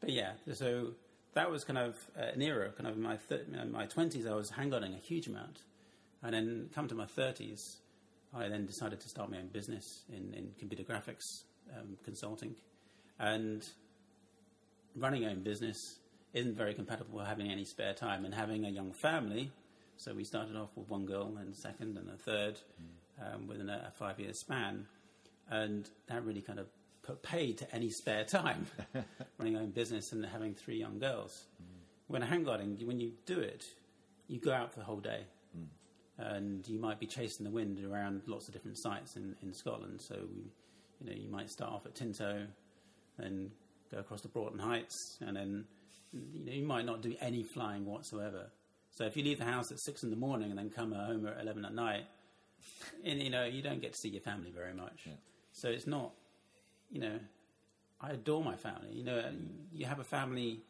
but 0.00 0.10
yeah, 0.10 0.32
so 0.52 0.92
that 1.34 1.50
was 1.50 1.64
kind 1.64 1.78
of 1.78 1.94
uh, 2.18 2.24
an 2.34 2.42
era. 2.42 2.70
Kind 2.72 2.88
of 2.88 2.96
in 2.96 3.02
my 3.02 3.16
thir- 3.16 3.44
you 3.50 3.56
know, 3.56 3.64
my 3.66 3.86
twenties, 3.86 4.26
I 4.26 4.34
was 4.34 4.50
hang 4.50 4.70
gliding 4.70 4.94
a 4.94 4.98
huge 4.98 5.26
amount, 5.28 5.58
and 6.22 6.34
then 6.34 6.68
come 6.74 6.88
to 6.88 6.94
my 6.94 7.06
thirties, 7.06 7.78
I 8.34 8.48
then 8.48 8.66
decided 8.66 9.00
to 9.00 9.08
start 9.08 9.30
my 9.30 9.38
own 9.38 9.48
business 9.48 10.02
in, 10.08 10.34
in 10.34 10.50
computer 10.58 10.82
graphics 10.82 11.22
um, 11.76 11.96
consulting, 12.04 12.54
and 13.18 13.62
running 14.96 15.22
your 15.22 15.30
own 15.30 15.42
business 15.42 15.98
isn't 16.36 16.56
very 16.56 16.74
compatible 16.74 17.18
with 17.18 17.26
having 17.26 17.50
any 17.50 17.64
spare 17.64 17.94
time 17.94 18.24
and 18.24 18.34
having 18.34 18.66
a 18.66 18.68
young 18.68 18.92
family. 18.92 19.50
So 19.96 20.14
we 20.14 20.22
started 20.22 20.54
off 20.54 20.68
with 20.76 20.88
one 20.90 21.06
girl, 21.06 21.34
and 21.40 21.52
a 21.52 21.56
second, 21.56 21.96
and 21.96 22.10
a 22.10 22.16
third, 22.18 22.60
um, 23.20 23.46
within 23.48 23.70
a, 23.70 23.86
a 23.88 23.90
five-year 23.98 24.34
span, 24.34 24.86
and 25.50 25.88
that 26.08 26.22
really 26.24 26.42
kind 26.42 26.58
of 26.58 26.66
put 27.02 27.22
paid 27.22 27.56
to 27.58 27.74
any 27.74 27.88
spare 27.88 28.24
time 28.24 28.66
running 29.38 29.54
your 29.54 29.62
own 29.62 29.70
business 29.70 30.12
and 30.12 30.24
having 30.26 30.54
three 30.54 30.76
young 30.76 30.98
girls. 30.98 31.46
When 32.08 32.20
hang 32.20 32.44
gliding, 32.44 32.76
when 32.84 33.00
you 33.00 33.12
do 33.24 33.40
it, 33.40 33.64
you 34.28 34.38
go 34.38 34.52
out 34.52 34.72
for 34.72 34.80
the 34.80 34.84
whole 34.84 35.00
day, 35.00 35.22
and 36.18 36.66
you 36.68 36.78
might 36.78 37.00
be 37.00 37.06
chasing 37.06 37.44
the 37.44 37.50
wind 37.50 37.82
around 37.82 38.22
lots 38.26 38.46
of 38.48 38.52
different 38.52 38.78
sites 38.78 39.16
in, 39.16 39.34
in 39.42 39.54
Scotland. 39.54 40.00
So 40.02 40.16
we, 40.30 40.50
you 41.00 41.06
know, 41.06 41.16
you 41.16 41.30
might 41.30 41.50
start 41.50 41.72
off 41.72 41.86
at 41.86 41.94
Tinto, 41.94 42.46
then 43.18 43.50
go 43.90 43.98
across 43.98 44.20
to 44.22 44.28
Broughton 44.28 44.58
Heights, 44.58 45.18
and 45.20 45.36
then 45.36 45.64
you 46.32 46.44
know 46.44 46.52
you 46.52 46.64
might 46.64 46.84
not 46.84 47.02
do 47.02 47.14
any 47.20 47.42
flying 47.42 47.84
whatsoever. 47.84 48.50
So 48.90 49.04
if 49.04 49.16
you 49.16 49.22
leave 49.22 49.38
the 49.38 49.44
house 49.44 49.70
at 49.70 49.78
six 49.78 50.02
in 50.02 50.10
the 50.10 50.16
morning 50.16 50.50
and 50.50 50.58
then 50.58 50.70
come 50.70 50.92
home 50.92 51.26
at 51.26 51.40
eleven 51.40 51.64
at 51.64 51.74
night, 51.74 52.06
and 53.04 53.22
you 53.22 53.30
know 53.30 53.44
you 53.44 53.62
don't 53.62 53.80
get 53.80 53.92
to 53.92 53.98
see 53.98 54.08
your 54.08 54.22
family 54.22 54.50
very 54.50 54.74
much. 54.74 55.02
Yeah. 55.04 55.12
So 55.52 55.68
it's 55.68 55.86
not, 55.86 56.12
you 56.90 57.00
know, 57.00 57.18
I 58.00 58.10
adore 58.10 58.44
my 58.44 58.56
family. 58.56 58.92
You 58.92 59.04
know, 59.04 59.22
you 59.72 59.86
have 59.86 60.00
a 60.00 60.04
family, 60.04 60.60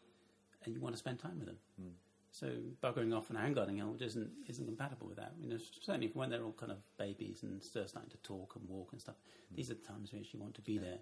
and 0.64 0.74
you 0.74 0.80
want 0.80 0.94
to 0.94 0.98
spend 0.98 1.18
time 1.18 1.38
with 1.38 1.46
them. 1.46 1.58
Hmm. 1.80 1.88
So 2.30 2.48
buggering 2.82 3.16
off 3.16 3.30
on 3.30 3.36
a 3.36 3.40
hang 3.40 3.54
gliding 3.54 3.76
hill 3.76 3.96
isn't 3.98 4.30
isn't 4.48 4.66
compatible 4.66 5.08
with 5.08 5.16
that. 5.16 5.32
You 5.40 5.48
know, 5.48 5.56
certainly 5.80 6.10
when 6.14 6.30
they're 6.30 6.42
all 6.42 6.52
kind 6.52 6.72
of 6.72 6.78
babies 6.98 7.42
and 7.42 7.62
still 7.62 7.86
starting 7.86 8.10
to 8.10 8.18
talk 8.18 8.56
and 8.56 8.68
walk 8.68 8.90
and 8.92 9.00
stuff, 9.00 9.16
hmm. 9.48 9.56
these 9.56 9.70
are 9.70 9.74
the 9.74 9.86
times 9.86 10.12
when 10.12 10.24
you 10.30 10.38
want 10.38 10.54
to 10.54 10.62
be 10.62 10.78
there. 10.78 10.98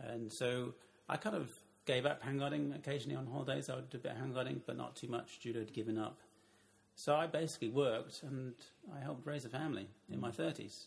And 0.00 0.32
so 0.32 0.74
I 1.08 1.16
kind 1.16 1.36
of 1.36 1.50
gave 1.84 2.06
up 2.06 2.22
hang 2.22 2.38
gliding 2.38 2.72
occasionally 2.72 3.16
on 3.16 3.26
holidays. 3.26 3.68
I 3.68 3.74
would 3.76 3.90
do 3.90 3.98
a 3.98 4.00
bit 4.00 4.12
of 4.12 4.18
hang 4.18 4.32
gliding, 4.32 4.62
but 4.66 4.76
not 4.76 4.96
too 4.96 5.08
much. 5.08 5.40
Judo 5.40 5.60
had 5.60 5.72
given 5.72 5.98
up. 5.98 6.20
So 6.94 7.14
I 7.14 7.26
basically 7.26 7.70
worked 7.70 8.22
and 8.22 8.54
I 8.94 9.00
helped 9.00 9.26
raise 9.26 9.44
a 9.44 9.48
family 9.48 9.88
in 10.10 10.20
my 10.20 10.30
30s. 10.30 10.86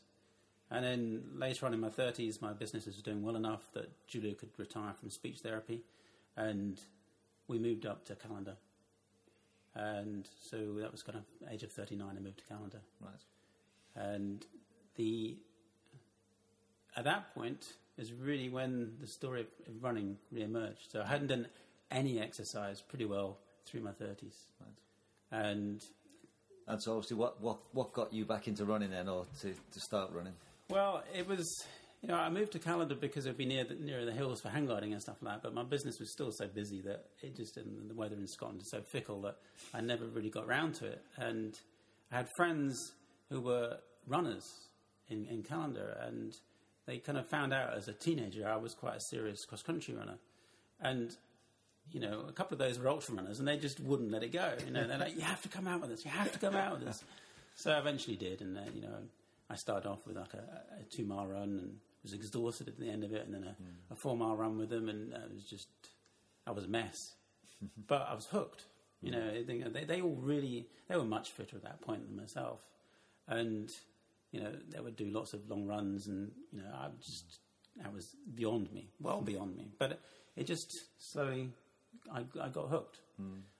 And 0.71 0.83
then 0.83 1.23
later 1.35 1.65
on 1.65 1.73
in 1.73 1.79
my 1.79 1.89
30s, 1.89 2.41
my 2.41 2.53
business 2.53 2.85
was 2.85 2.95
doing 2.97 3.21
well 3.21 3.35
enough 3.35 3.71
that 3.73 3.91
Julia 4.07 4.33
could 4.33 4.49
retire 4.57 4.93
from 4.93 5.09
speech 5.09 5.39
therapy. 5.39 5.81
And 6.37 6.79
we 7.47 7.59
moved 7.59 7.85
up 7.85 8.05
to 8.05 8.15
Callander. 8.15 8.55
And 9.75 10.27
so 10.49 10.75
that 10.79 10.91
was 10.91 11.03
kind 11.03 11.17
of 11.17 11.25
age 11.51 11.63
of 11.63 11.71
39, 11.71 12.07
I 12.07 12.19
moved 12.19 12.37
to 12.39 12.45
Callander. 12.45 12.81
Right. 13.01 13.23
And 13.95 14.45
the 14.95 15.37
at 16.95 17.03
that 17.03 17.33
point 17.35 17.73
is 17.97 18.13
really 18.13 18.49
when 18.49 18.91
the 18.99 19.07
story 19.07 19.41
of 19.41 19.47
running 19.81 20.17
re-emerged. 20.31 20.91
So 20.91 21.01
I 21.01 21.07
hadn't 21.07 21.27
done 21.27 21.47
any 21.91 22.19
exercise 22.19 22.81
pretty 22.81 23.05
well 23.05 23.37
through 23.65 23.81
my 23.81 23.91
30s. 23.91 24.45
Right. 24.59 24.69
And 25.31 25.81
And 26.67 26.81
so, 26.81 26.93
obviously, 26.93 27.17
what, 27.17 27.41
what, 27.41 27.59
what 27.73 27.93
got 27.93 28.11
you 28.11 28.25
back 28.25 28.47
into 28.47 28.65
running 28.65 28.89
then, 28.89 29.07
or 29.07 29.25
to, 29.41 29.53
to 29.53 29.79
start 29.79 30.11
running? 30.13 30.33
Well, 30.69 31.03
it 31.15 31.27
was, 31.27 31.45
you 32.01 32.09
know, 32.09 32.15
I 32.15 32.29
moved 32.29 32.53
to 32.53 32.59
Callander 32.59 32.95
because 32.95 33.25
it 33.25 33.29
would 33.29 33.37
be 33.37 33.45
near 33.45 33.63
the, 33.63 33.75
near 33.75 34.03
the 34.03 34.11
hills 34.11 34.41
for 34.41 34.49
hang 34.49 34.65
gliding 34.65 34.91
and 34.93 35.01
stuff 35.01 35.17
like 35.21 35.35
that. 35.35 35.43
But 35.43 35.53
my 35.53 35.63
business 35.63 35.99
was 35.99 36.11
still 36.11 36.31
so 36.31 36.47
busy 36.47 36.81
that 36.81 37.05
it 37.21 37.35
just, 37.35 37.57
and 37.57 37.87
the 37.89 37.93
weather 37.93 38.15
in 38.15 38.27
Scotland 38.27 38.61
is 38.61 38.71
so 38.71 38.81
fickle 38.91 39.21
that 39.21 39.37
I 39.73 39.81
never 39.81 40.05
really 40.05 40.31
got 40.31 40.47
round 40.47 40.73
to 40.75 40.87
it. 40.87 41.03
And 41.17 41.53
I 42.11 42.17
had 42.17 42.27
friends 42.35 42.93
who 43.29 43.41
were 43.41 43.77
runners 44.07 44.43
in, 45.09 45.25
in 45.25 45.43
Callander, 45.43 45.97
and 46.07 46.33
they 46.85 46.97
kind 46.97 47.17
of 47.17 47.27
found 47.27 47.53
out 47.53 47.73
as 47.73 47.87
a 47.87 47.93
teenager 47.93 48.47
I 48.47 48.57
was 48.57 48.73
quite 48.73 48.95
a 48.95 48.99
serious 48.99 49.45
cross 49.45 49.63
country 49.63 49.93
runner. 49.93 50.17
And 50.79 51.15
you 51.91 51.99
know, 51.99 52.25
a 52.27 52.31
couple 52.31 52.55
of 52.55 52.59
those 52.59 52.79
were 52.79 52.89
ultra 52.89 53.15
runners, 53.15 53.39
and 53.39 53.47
they 53.47 53.57
just 53.57 53.79
wouldn't 53.79 54.11
let 54.11 54.23
it 54.23 54.31
go. 54.31 54.53
You 54.65 54.71
know, 54.71 54.87
they're 54.87 54.97
like, 54.97 55.15
"You 55.15 55.21
have 55.21 55.41
to 55.43 55.49
come 55.49 55.67
out 55.67 55.81
with 55.81 55.91
us. 55.91 56.03
You 56.03 56.11
have 56.11 56.31
to 56.31 56.39
come 56.39 56.55
out 56.55 56.79
with 56.79 56.87
us." 56.87 57.03
So 57.57 57.71
I 57.71 57.79
eventually 57.79 58.17
did, 58.17 58.41
and 58.41 58.57
uh, 58.57 58.63
you 58.73 58.81
know, 58.81 58.97
I 59.49 59.55
started 59.55 59.87
off 59.87 60.05
with 60.05 60.17
like 60.17 60.33
a, 60.33 60.81
a 60.81 60.83
two 60.91 61.05
mile 61.05 61.25
run, 61.25 61.43
and 61.43 61.77
was 62.03 62.13
exhausted 62.13 62.67
at 62.67 62.77
the 62.77 62.89
end 62.89 63.03
of 63.03 63.13
it, 63.13 63.25
and 63.25 63.33
then 63.33 63.43
a, 63.43 63.55
a 63.93 63.95
four 63.95 64.15
mile 64.15 64.35
run 64.35 64.57
with 64.57 64.69
them, 64.69 64.89
and 64.89 65.13
uh, 65.13 65.17
it 65.17 65.33
was 65.33 65.43
just, 65.43 65.69
I 66.45 66.51
was 66.51 66.65
a 66.65 66.67
mess, 66.67 67.13
but 67.87 68.07
I 68.09 68.13
was 68.13 68.25
hooked. 68.25 68.65
You 69.01 69.11
know, 69.11 69.43
they, 69.43 69.83
they 69.83 70.01
all 70.01 70.17
really, 70.19 70.67
they 70.87 70.95
were 70.95 71.03
much 71.03 71.31
fitter 71.31 71.55
at 71.57 71.63
that 71.63 71.81
point 71.81 72.07
than 72.07 72.15
myself, 72.15 72.59
and 73.27 73.71
you 74.35 74.41
know, 74.41 74.51
they 74.69 74.81
would 74.81 74.97
do 74.97 75.05
lots 75.05 75.33
of 75.33 75.49
long 75.49 75.65
runs, 75.65 76.07
and 76.07 76.29
you 76.51 76.61
know, 76.61 76.69
I 76.73 76.89
just, 77.01 77.39
that 77.81 77.93
was 77.93 78.15
beyond 78.33 78.71
me, 78.73 78.89
well 78.99 79.21
beyond 79.21 79.55
me, 79.55 79.69
but 79.79 80.01
it 80.35 80.45
just 80.45 80.69
slowly 80.99 81.51
I, 82.13 82.19
I 82.41 82.49
got 82.49 82.67
hooked. 82.67 82.97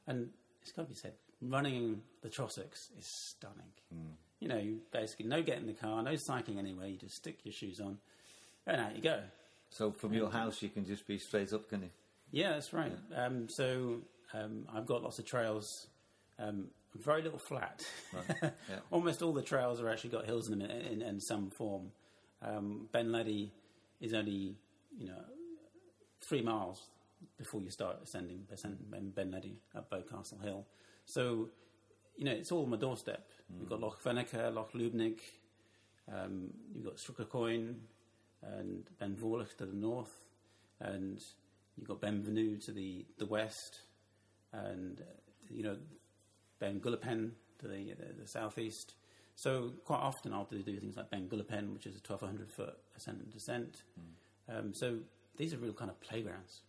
And 0.08 0.29
it's 0.62 0.74
got 0.74 0.84
to 0.84 0.89
be 0.89 0.96
said, 0.96 1.13
running 1.41 2.01
the 2.22 2.27
Trossachs 2.27 2.89
is 3.00 3.05
stunning. 3.05 3.72
You 4.41 4.50
know, 4.50 4.58
you 4.58 4.79
basically 4.91 5.27
no 5.27 5.41
getting 5.41 5.62
in 5.62 5.67
the 5.67 5.74
car, 5.74 6.03
no 6.03 6.17
cycling 6.17 6.60
anywhere. 6.60 6.88
You 6.88 6.98
just 6.98 7.15
stick 7.15 7.38
your 7.46 7.53
shoes 7.53 7.79
on, 7.79 7.98
and 8.67 8.82
out 8.82 8.96
you 8.98 9.01
go. 9.01 9.22
So, 9.70 9.91
from 9.91 10.13
your 10.13 10.29
house, 10.29 10.62
you 10.62 10.70
can 10.70 10.86
just 10.86 11.08
be 11.08 11.17
straight 11.17 11.53
up, 11.53 11.70
can 11.70 11.84
you? 11.84 11.89
Yeah, 12.32 12.50
that's 12.51 12.74
right. 12.74 12.91
Um, 13.15 13.48
so 13.48 14.01
um, 14.34 14.67
I've 14.74 14.86
got 14.86 15.03
lots 15.03 15.20
of 15.20 15.25
trails. 15.25 15.88
Um, 16.38 16.67
very 17.01 17.21
little 17.21 17.39
flat. 17.39 17.85
Right, 18.13 18.37
yeah. 18.69 18.79
Almost 18.91 19.21
all 19.21 19.33
the 19.33 19.41
trails 19.41 19.81
are 19.81 19.89
actually 19.89 20.11
got 20.11 20.25
hills 20.25 20.49
in 20.49 20.59
them 20.59 20.69
in, 20.69 20.81
in, 20.81 21.01
in 21.01 21.19
some 21.19 21.49
form. 21.49 21.91
Um, 22.41 22.87
ben 22.91 23.07
Ledi 23.07 23.49
is 24.01 24.13
only 24.13 24.55
you 24.97 25.07
know 25.07 25.23
three 26.21 26.41
miles 26.41 26.87
before 27.37 27.61
you 27.61 27.69
start 27.69 27.97
ascending 28.03 28.43
Ben, 28.89 29.09
ben 29.09 29.31
Ledi 29.31 29.55
up 29.75 29.89
Bochastle 29.89 30.41
Hill. 30.43 30.65
So 31.05 31.49
you 32.17 32.25
know 32.25 32.31
it's 32.31 32.51
all 32.51 32.63
on 32.63 32.69
my 32.69 32.77
doorstep. 32.77 33.29
You've 33.59 33.69
got 33.69 33.79
Loch 33.79 34.01
Venachar, 34.03 34.53
Loch 34.53 34.73
Lubnaig, 34.73 35.19
um, 36.11 36.53
you've 36.73 36.85
got 36.85 36.97
Stuc 36.97 37.19
a' 37.19 37.25
Chroin 37.25 37.75
and 38.43 38.83
Ben 38.99 39.15
Vorlich 39.15 39.55
to 39.57 39.65
the 39.65 39.75
north, 39.75 40.13
and 40.79 41.21
you've 41.75 41.87
got 41.87 42.01
Ben 42.01 42.21
Venue 42.21 42.57
to 42.57 42.71
the, 42.71 43.05
the 43.17 43.25
west, 43.25 43.81
and 44.53 45.01
uh, 45.01 45.19
you 45.49 45.63
know 45.63 45.77
Ben 46.59 46.79
Gullipen 46.79 47.31
to 47.59 47.67
the, 47.67 47.93
the, 47.93 48.21
the 48.21 48.27
southeast. 48.27 48.93
So 49.35 49.74
quite 49.83 50.00
often 50.00 50.33
I'll 50.33 50.45
do, 50.45 50.62
do 50.62 50.79
things 50.79 50.95
like 50.95 51.09
Ben 51.09 51.27
Gullipen, 51.27 51.74
which 51.74 51.85
is 51.85 51.95
a 51.95 52.12
1200 52.12 52.51
foot 52.51 52.77
ascent 52.95 53.19
and 53.19 53.31
descent. 53.31 53.83
Hmm. 53.95 54.57
Um, 54.57 54.74
so 54.74 54.97
these 55.38 55.53
are 55.53 55.57
real 55.57 55.74
kind 55.74 55.91
of 55.91 56.00
playgrounds. 56.00 56.62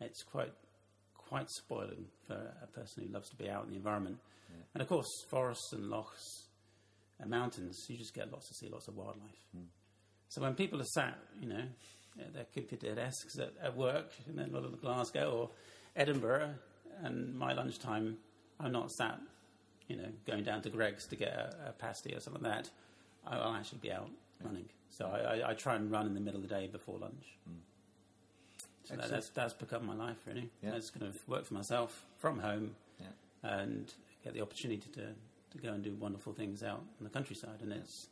It's 0.00 0.22
quite 0.22 0.52
quite 1.14 1.48
spoiling 1.48 2.06
for 2.26 2.52
a 2.62 2.66
person 2.66 3.04
who 3.04 3.12
loves 3.12 3.28
to 3.30 3.36
be 3.36 3.48
out 3.48 3.64
in 3.64 3.70
the 3.70 3.76
environment. 3.76 4.18
And 4.74 4.82
of 4.82 4.88
course, 4.88 5.06
forests 5.30 5.72
and 5.72 5.88
lochs 5.88 6.48
and 7.20 7.30
mountains, 7.30 7.86
you 7.88 7.96
just 7.96 8.14
get 8.14 8.32
lots 8.32 8.48
to 8.48 8.54
see, 8.54 8.68
lots 8.68 8.88
of 8.88 8.96
wildlife. 8.96 9.38
Hmm. 9.54 9.64
So 10.28 10.42
when 10.42 10.54
people 10.54 10.80
are 10.80 10.86
sat, 10.94 11.18
you 11.40 11.48
know, 11.48 11.62
at 12.18 12.34
their 12.34 12.46
computer 12.52 12.94
desks 12.94 13.38
at, 13.38 13.52
at 13.62 13.76
work 13.76 14.12
in 14.28 14.38
a 14.38 14.46
lot 14.48 14.64
of 14.64 14.80
Glasgow 14.80 15.30
or 15.30 15.50
Edinburgh, 15.94 16.54
and 17.02 17.34
my 17.34 17.52
lunchtime, 17.52 18.16
I'm 18.62 18.72
not 18.72 18.90
sat, 18.92 19.18
you 19.88 19.96
know, 19.96 20.08
going 20.26 20.44
down 20.44 20.62
to 20.62 20.70
Greggs 20.70 21.06
to 21.08 21.16
get 21.16 21.28
a, 21.32 21.68
a 21.70 21.72
pasty 21.72 22.14
or 22.14 22.20
something 22.20 22.42
like 22.42 22.52
that. 22.64 22.70
I- 23.26 23.38
I'll 23.38 23.54
actually 23.54 23.78
be 23.78 23.92
out 23.92 24.10
running. 24.42 24.66
So 24.90 25.06
I, 25.06 25.38
I, 25.38 25.50
I 25.50 25.54
try 25.54 25.76
and 25.76 25.90
run 25.90 26.06
in 26.06 26.14
the 26.14 26.20
middle 26.20 26.42
of 26.42 26.48
the 26.48 26.54
day 26.54 26.66
before 26.66 26.98
lunch. 26.98 27.36
So 28.84 28.96
that, 28.96 29.08
that's, 29.10 29.28
that's 29.30 29.54
become 29.54 29.86
my 29.86 29.94
life, 29.94 30.16
really. 30.26 30.50
Yeah. 30.62 30.72
Just 30.74 30.92
kind 30.94 31.06
of 31.06 31.16
work 31.28 31.44
for 31.44 31.54
myself 31.54 32.04
from 32.18 32.38
home 32.40 32.74
Yeah. 32.98 33.06
and 33.42 33.92
get 34.24 34.34
the 34.34 34.40
opportunity 34.40 34.88
to, 34.94 35.02
to 35.02 35.58
go 35.62 35.72
and 35.72 35.82
do 35.84 35.94
wonderful 35.94 36.32
things 36.32 36.62
out 36.62 36.82
in 36.98 37.04
the 37.04 37.10
countryside. 37.10 37.60
And 37.62 37.72
it's 37.72 38.08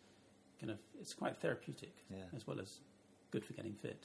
kind 0.60 0.70
of 0.70 0.78
it's 1.00 1.14
quite 1.14 1.36
therapeutic 1.38 1.92
Yeah. 2.10 2.18
as 2.36 2.46
well 2.46 2.60
as 2.60 2.78
good 3.32 3.44
for 3.44 3.54
getting 3.54 3.74
fit. 3.74 4.04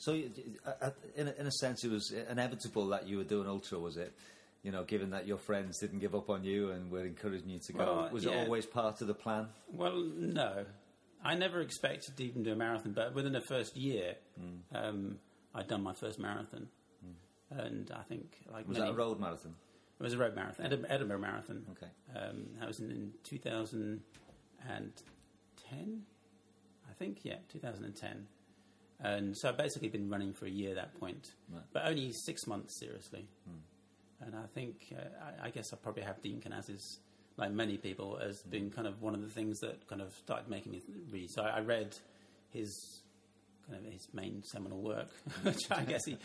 So, 0.00 0.12
uh, 0.64 0.90
in 1.16 1.26
a, 1.28 1.32
in 1.40 1.46
a 1.46 1.50
sense, 1.50 1.82
it 1.84 1.90
was 1.90 2.12
inevitable 2.30 2.86
that 2.88 3.08
you 3.08 3.16
were 3.18 3.24
doing 3.24 3.48
ultra, 3.48 3.78
was 3.80 3.96
it? 3.96 4.12
You 4.62 4.72
know, 4.72 4.82
given 4.84 5.10
that 5.10 5.26
your 5.26 5.38
friends 5.38 5.78
didn't 5.78 6.00
give 6.00 6.14
up 6.14 6.28
on 6.30 6.44
you 6.44 6.70
and 6.72 6.90
were 6.90 7.04
encouraging 7.06 7.48
you 7.48 7.58
to 7.60 7.72
go, 7.72 7.78
Well, 7.78 8.10
was 8.12 8.24
yeah. 8.24 8.32
it 8.32 8.44
always 8.44 8.66
part 8.66 9.00
of 9.00 9.06
the 9.06 9.14
plan? 9.14 9.46
Well, 9.72 10.04
no. 10.16 10.66
I 11.24 11.34
never 11.36 11.60
expected 11.60 12.16
to 12.16 12.24
even 12.24 12.42
do 12.42 12.52
a 12.52 12.56
marathon, 12.56 12.92
but 12.92 13.14
within 13.14 13.32
the 13.32 13.40
first 13.40 13.76
year, 13.76 14.16
um, 14.74 15.18
I'd 15.54 15.68
done 15.68 15.82
my 15.82 15.94
first 15.94 16.18
marathon. 16.18 16.68
And 17.50 17.90
I 17.96 18.02
think, 18.02 18.36
like 18.52 18.68
Was 18.68 18.76
many, 18.78 18.90
that 18.90 18.94
a 18.94 18.98
road 18.98 19.18
marathon? 19.20 19.54
It 19.98 20.02
was 20.02 20.12
a 20.12 20.18
road 20.18 20.34
marathon, 20.36 20.66
Edin- 20.66 20.86
Edinburgh 20.88 21.18
Marathon. 21.20 21.64
Okay. 21.72 21.90
Um, 22.14 22.44
that 22.58 22.68
was 22.68 22.78
in, 22.80 22.90
in 22.90 23.12
2010, 23.24 26.02
I 26.88 26.92
think. 26.98 27.20
Yeah, 27.24 27.36
2010. 27.52 28.26
And 29.00 29.36
so 29.36 29.48
I've 29.48 29.56
basically 29.56 29.88
been 29.88 30.08
running 30.10 30.32
for 30.34 30.44
a 30.46 30.50
year 30.50 30.70
at 30.70 30.76
that 30.76 30.98
point, 31.00 31.32
Right. 31.50 31.62
but 31.72 31.86
only 31.86 32.12
six 32.12 32.46
months 32.46 32.78
seriously. 32.78 33.26
And 34.24 34.34
I 34.34 34.46
think, 34.54 34.92
uh, 34.92 35.42
I, 35.42 35.46
I 35.46 35.50
guess 35.50 35.72
I 35.72 35.76
probably 35.76 36.02
have 36.02 36.20
Dean 36.22 36.40
Karnazes, 36.40 36.98
like 37.36 37.52
many 37.52 37.76
people, 37.76 38.18
as 38.20 38.42
being 38.42 38.70
kind 38.70 38.86
of 38.86 39.00
one 39.00 39.14
of 39.14 39.22
the 39.22 39.28
things 39.28 39.60
that 39.60 39.86
kind 39.88 40.02
of 40.02 40.12
started 40.14 40.48
making 40.48 40.72
me 40.72 40.82
read. 41.10 41.30
So 41.30 41.42
I, 41.42 41.58
I 41.58 41.60
read 41.60 41.96
his 42.50 43.02
kind 43.68 43.84
of 43.84 43.92
his 43.92 44.08
main 44.12 44.42
seminal 44.44 44.80
work, 44.80 45.10
which 45.42 45.70
I 45.70 45.84
guess 45.84 46.04
he 46.04 46.16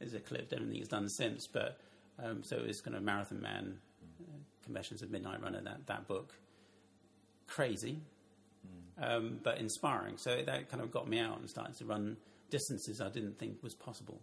is 0.00 0.14
a 0.14 0.20
clip 0.20 0.52
everything 0.52 0.76
he's 0.76 0.88
done 0.88 1.08
since. 1.08 1.46
But 1.52 1.78
um, 2.22 2.42
so 2.44 2.62
was 2.62 2.80
kind 2.80 2.96
of 2.96 3.02
Marathon 3.02 3.40
Man, 3.40 3.78
uh, 4.20 4.38
Confessions 4.64 5.02
of 5.02 5.10
Midnight 5.10 5.42
Runner, 5.42 5.60
that, 5.62 5.86
that 5.86 6.08
book. 6.08 6.34
Crazy, 7.46 8.00
um, 9.00 9.40
but 9.42 9.58
inspiring. 9.58 10.16
So 10.16 10.42
that 10.42 10.70
kind 10.70 10.82
of 10.82 10.90
got 10.90 11.06
me 11.06 11.18
out 11.18 11.38
and 11.38 11.50
started 11.50 11.76
to 11.78 11.84
run 11.84 12.16
distances 12.50 13.00
I 13.00 13.08
didn't 13.08 13.38
think 13.38 13.62
was 13.62 13.74
possible. 13.74 14.20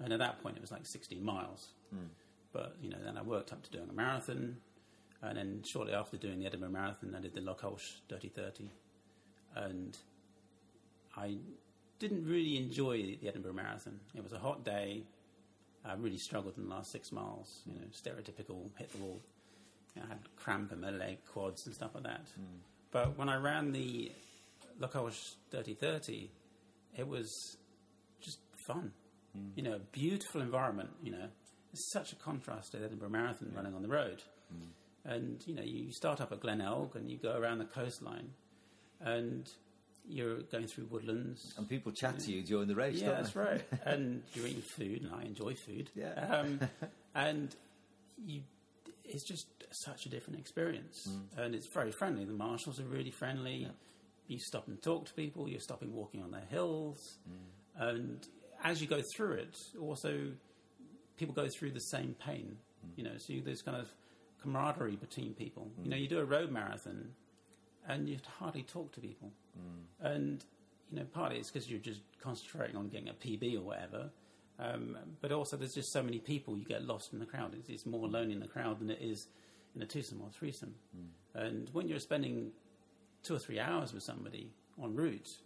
And 0.00 0.12
at 0.12 0.18
that 0.18 0.42
point, 0.42 0.56
it 0.56 0.60
was 0.60 0.72
like 0.72 0.86
16 0.86 1.22
miles. 1.24 1.68
But 2.54 2.76
you 2.80 2.88
know, 2.88 2.98
then 3.04 3.18
I 3.18 3.22
worked 3.22 3.52
up 3.52 3.62
to 3.64 3.70
doing 3.70 3.90
a 3.90 3.92
marathon, 3.92 4.56
and 5.20 5.36
then 5.36 5.62
shortly 5.66 5.92
after 5.92 6.16
doing 6.16 6.38
the 6.38 6.46
Edinburgh 6.46 6.70
Marathon, 6.70 7.14
I 7.14 7.20
did 7.20 7.34
the 7.34 7.40
Lochalsh 7.40 7.96
Dirty 8.08 8.28
Thirty, 8.28 8.70
and 9.56 9.98
I 11.16 11.36
didn't 11.98 12.24
really 12.24 12.56
enjoy 12.56 13.18
the 13.20 13.28
Edinburgh 13.28 13.54
Marathon. 13.54 13.98
It 14.14 14.22
was 14.22 14.32
a 14.32 14.38
hot 14.38 14.64
day. 14.64 15.02
I 15.84 15.94
really 15.94 16.16
struggled 16.16 16.56
in 16.56 16.68
the 16.68 16.70
last 16.70 16.92
six 16.92 17.10
miles. 17.12 17.62
You 17.66 17.74
know, 17.74 17.86
stereotypical 17.92 18.70
hit 18.78 18.92
the 18.92 18.98
wall. 18.98 19.20
You 19.94 20.02
know, 20.02 20.06
I 20.06 20.08
had 20.10 20.18
cramp 20.36 20.72
in 20.72 20.80
my 20.80 20.90
leg, 20.90 21.18
quads, 21.26 21.66
and 21.66 21.74
stuff 21.74 21.90
like 21.94 22.04
that. 22.04 22.28
Hmm. 22.36 22.58
But 22.92 23.18
when 23.18 23.28
I 23.28 23.36
ran 23.36 23.72
the 23.72 24.12
Lochalsh 24.80 25.34
3030, 25.50 26.30
it 26.96 27.06
was 27.06 27.56
just 28.20 28.38
fun. 28.66 28.92
Hmm. 29.34 29.48
You 29.56 29.64
know, 29.64 29.80
beautiful 29.90 30.40
environment. 30.40 30.90
You 31.02 31.12
know, 31.12 31.28
it's 31.74 31.90
such 31.92 32.12
a 32.12 32.16
contrast 32.16 32.70
to 32.72 32.78
the 32.78 32.84
Edinburgh 32.86 33.08
Marathon 33.10 33.50
running 33.54 33.74
on 33.74 33.82
the 33.82 33.88
road. 33.88 34.22
And 35.06 35.42
you 35.46 35.54
know, 35.54 35.62
you 35.62 35.92
start 35.92 36.20
up 36.20 36.32
at 36.32 36.40
Glenelg 36.40 36.94
and 36.96 37.10
you 37.10 37.18
go 37.18 37.36
around 37.36 37.58
the 37.58 37.66
coastline, 37.66 38.30
and 39.00 39.50
you're 40.08 40.38
going 40.52 40.66
through 40.66 40.86
woodlands. 40.86 41.52
And 41.58 41.68
people 41.68 41.92
chat 41.92 42.18
to 42.20 42.32
you 42.32 42.42
during 42.42 42.68
the 42.68 42.74
race, 42.74 43.00
Yeah, 43.02 43.10
that's 43.10 43.32
they? 43.32 43.40
right. 43.40 43.64
and 43.84 44.22
you're 44.32 44.46
eating 44.46 44.62
food, 44.62 45.02
and 45.02 45.12
I 45.14 45.22
enjoy 45.24 45.54
food. 45.54 45.90
Yeah. 45.94 46.12
Um, 46.14 46.60
and 47.14 47.54
you, 48.24 48.42
it's 49.04 49.24
just 49.24 49.46
such 49.72 50.06
a 50.06 50.08
different 50.08 50.38
experience, 50.38 51.06
Mm. 51.10 51.44
and 51.44 51.54
it's 51.54 51.66
very 51.66 51.92
friendly. 51.92 52.24
The 52.24 52.32
marshals 52.32 52.80
are 52.80 52.84
really 52.84 53.10
friendly. 53.10 53.68
You 54.28 54.38
stop 54.38 54.68
and 54.68 54.80
talk 54.80 55.04
to 55.06 55.12
people. 55.14 55.48
You're 55.50 55.60
stopping 55.60 55.92
walking 55.92 56.22
on 56.22 56.30
their 56.30 56.46
hills, 56.48 57.18
Mm. 57.28 57.88
and 57.90 58.28
as 58.62 58.80
you 58.80 58.86
go 58.86 59.02
through 59.16 59.32
it, 59.34 59.54
also 59.78 60.32
people 61.16 61.34
go 61.34 61.48
through 61.48 61.72
the 61.72 61.80
same 61.80 62.14
pain. 62.24 62.56
Mm. 62.84 62.90
You 62.98 63.04
know, 63.04 63.16
so 63.18 63.32
you, 63.32 63.42
there's 63.42 63.62
kind 63.62 63.76
of 63.76 63.88
camaraderie 64.42 64.96
between 64.96 65.34
people. 65.34 65.70
You 65.78 65.84
Mm. 65.86 65.90
know, 65.90 65.96
you 65.96 66.08
do 66.08 66.18
a 66.20 66.24
road 66.24 66.50
marathon, 66.50 67.14
and 67.88 68.08
you 68.08 68.18
hardly 68.38 68.62
talk 68.62 68.92
to 68.92 69.00
people, 69.00 69.32
Mm. 69.58 69.84
and 70.14 70.44
you 70.90 70.98
know, 71.00 71.06
partly 71.12 71.38
it's 71.38 71.50
because 71.50 71.68
you're 71.70 71.80
just 71.80 72.02
concentrating 72.20 72.76
on 72.76 72.88
getting 72.88 73.08
a 73.08 73.14
PB 73.14 73.56
or 73.56 73.62
whatever. 73.62 74.10
Um, 74.58 74.96
but 75.20 75.32
also, 75.32 75.56
there's 75.56 75.74
just 75.74 75.90
so 75.92 76.02
many 76.02 76.20
people, 76.20 76.56
you 76.56 76.64
get 76.64 76.84
lost 76.84 77.12
in 77.12 77.18
the 77.18 77.26
crowd. 77.26 77.54
It's, 77.54 77.68
it's 77.68 77.86
more 77.86 78.06
lonely 78.06 78.34
in 78.34 78.40
the 78.40 78.46
crowd 78.46 78.78
than 78.78 78.90
it 78.90 79.00
is 79.00 79.26
in 79.74 79.82
a 79.82 79.86
twosome 79.86 80.20
or 80.22 80.30
threesome. 80.30 80.74
And 81.34 81.68
when 81.72 81.88
you're 81.88 81.98
spending 81.98 82.52
two 83.24 83.34
or 83.34 83.38
three 83.40 83.58
hours 83.58 83.92
with 83.92 84.04
somebody 84.04 84.52
en 84.80 84.94
route, 84.94 85.38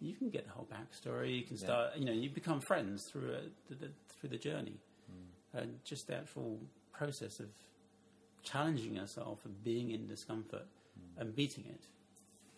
you 0.00 0.14
can 0.14 0.30
get 0.30 0.46
the 0.46 0.52
whole 0.52 0.68
backstory. 0.72 1.38
You 1.38 1.44
can 1.44 1.56
start, 1.56 1.96
you 1.96 2.04
know, 2.04 2.12
you 2.12 2.30
become 2.30 2.60
friends 2.60 3.02
through 3.10 3.34
uh, 3.34 3.40
the, 3.68 3.74
the, 3.74 3.88
through 4.18 4.30
the 4.30 4.38
journey, 4.38 4.76
and 5.52 5.78
just 5.84 6.06
the 6.06 6.16
actual 6.16 6.58
process 6.92 7.40
of 7.40 7.46
challenging 8.42 8.96
yourself 8.96 9.44
and 9.44 9.62
being 9.64 9.90
in 9.90 10.06
discomfort 10.06 10.66
hmm. 10.94 11.20
and 11.20 11.34
beating 11.34 11.64
it. 11.68 11.84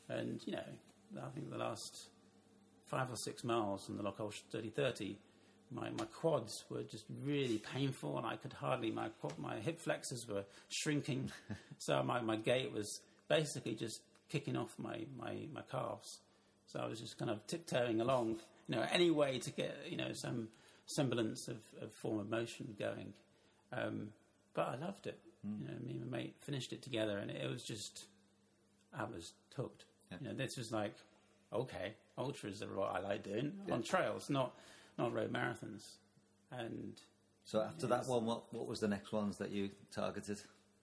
And 0.08 0.40
you 0.46 0.52
know, 0.52 0.64
I 1.22 1.28
think 1.30 1.50
the 1.50 1.58
last 1.58 2.08
five 2.86 3.10
or 3.10 3.16
six 3.16 3.44
miles 3.44 3.84
from 3.86 3.96
the 3.96 4.10
Coche 4.10 4.42
3030, 4.50 5.16
my, 5.70 5.90
my 5.90 6.06
quads 6.06 6.64
were 6.70 6.82
just 6.82 7.04
really 7.22 7.58
painful, 7.58 8.16
and 8.16 8.26
I 8.26 8.36
could 8.36 8.52
hardly 8.52 8.90
my 8.90 9.10
my 9.36 9.56
hip 9.56 9.80
flexors 9.80 10.26
were 10.28 10.44
shrinking, 10.70 11.30
so 11.78 12.02
my, 12.02 12.20
my 12.20 12.36
gait 12.36 12.72
was 12.72 13.00
basically 13.28 13.74
just 13.74 14.00
kicking 14.30 14.56
off 14.56 14.70
my, 14.78 15.04
my, 15.18 15.36
my 15.52 15.62
calves. 15.70 16.20
So 16.72 16.80
I 16.80 16.86
was 16.86 17.00
just 17.00 17.18
kind 17.18 17.30
of 17.30 17.46
tiptoeing 17.46 18.00
along, 18.00 18.40
you 18.68 18.76
know, 18.76 18.84
any 18.92 19.10
way 19.10 19.38
to 19.38 19.50
get 19.50 19.76
you 19.88 19.96
know 19.96 20.12
some 20.12 20.48
semblance 20.86 21.48
of, 21.48 21.56
of 21.82 21.92
form 21.92 22.18
of 22.18 22.28
motion 22.30 22.74
going. 22.78 23.12
Um, 23.72 24.08
but 24.54 24.68
I 24.68 24.76
loved 24.84 25.06
it. 25.06 25.18
You 25.44 25.66
know, 25.68 25.74
me 25.84 25.92
and 25.92 26.10
my 26.10 26.18
mate 26.18 26.34
finished 26.40 26.72
it 26.72 26.82
together, 26.82 27.18
and 27.18 27.30
it 27.30 27.48
was 27.48 27.62
just 27.62 28.04
I 28.96 29.04
was 29.04 29.32
hooked. 29.56 29.84
You 30.10 30.28
know, 30.28 30.34
this 30.34 30.56
was 30.56 30.72
like, 30.72 30.94
okay, 31.52 31.94
ultras 32.16 32.62
are 32.62 32.74
what 32.74 32.94
I 32.94 33.00
like 33.00 33.22
doing 33.24 33.52
on 33.70 33.82
trails, 33.82 34.28
not 34.30 34.54
not 34.98 35.12
road 35.14 35.32
marathons. 35.32 35.84
And 36.50 37.00
So 37.44 37.60
after 37.60 37.86
that 37.88 38.06
one, 38.06 38.24
what, 38.26 38.52
what 38.52 38.66
was 38.66 38.80
the 38.80 38.88
next 38.88 39.12
ones 39.12 39.36
that 39.38 39.50
you 39.50 39.70
targeted? 39.92 40.40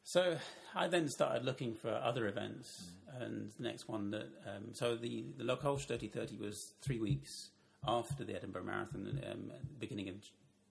So 0.08 0.38
I 0.76 0.88
then 0.88 1.10
started 1.10 1.44
looking 1.44 1.74
for 1.74 1.90
other 1.90 2.28
events, 2.28 2.92
and 3.20 3.52
the 3.58 3.64
next 3.64 3.90
one 3.90 4.12
that 4.12 4.28
um, 4.46 4.72
so 4.72 4.96
the 4.96 5.26
the 5.36 5.58
Coche 5.58 5.86
3030 5.86 6.38
was 6.38 6.74
three 6.80 7.00
weeks 7.00 7.50
after 7.88 8.24
the 8.24 8.36
Edinburgh 8.36 8.66
Marathon, 8.66 9.20
um, 9.30 9.52
at 9.52 9.62
the 9.62 9.80
beginning 9.80 10.10
of 10.10 10.16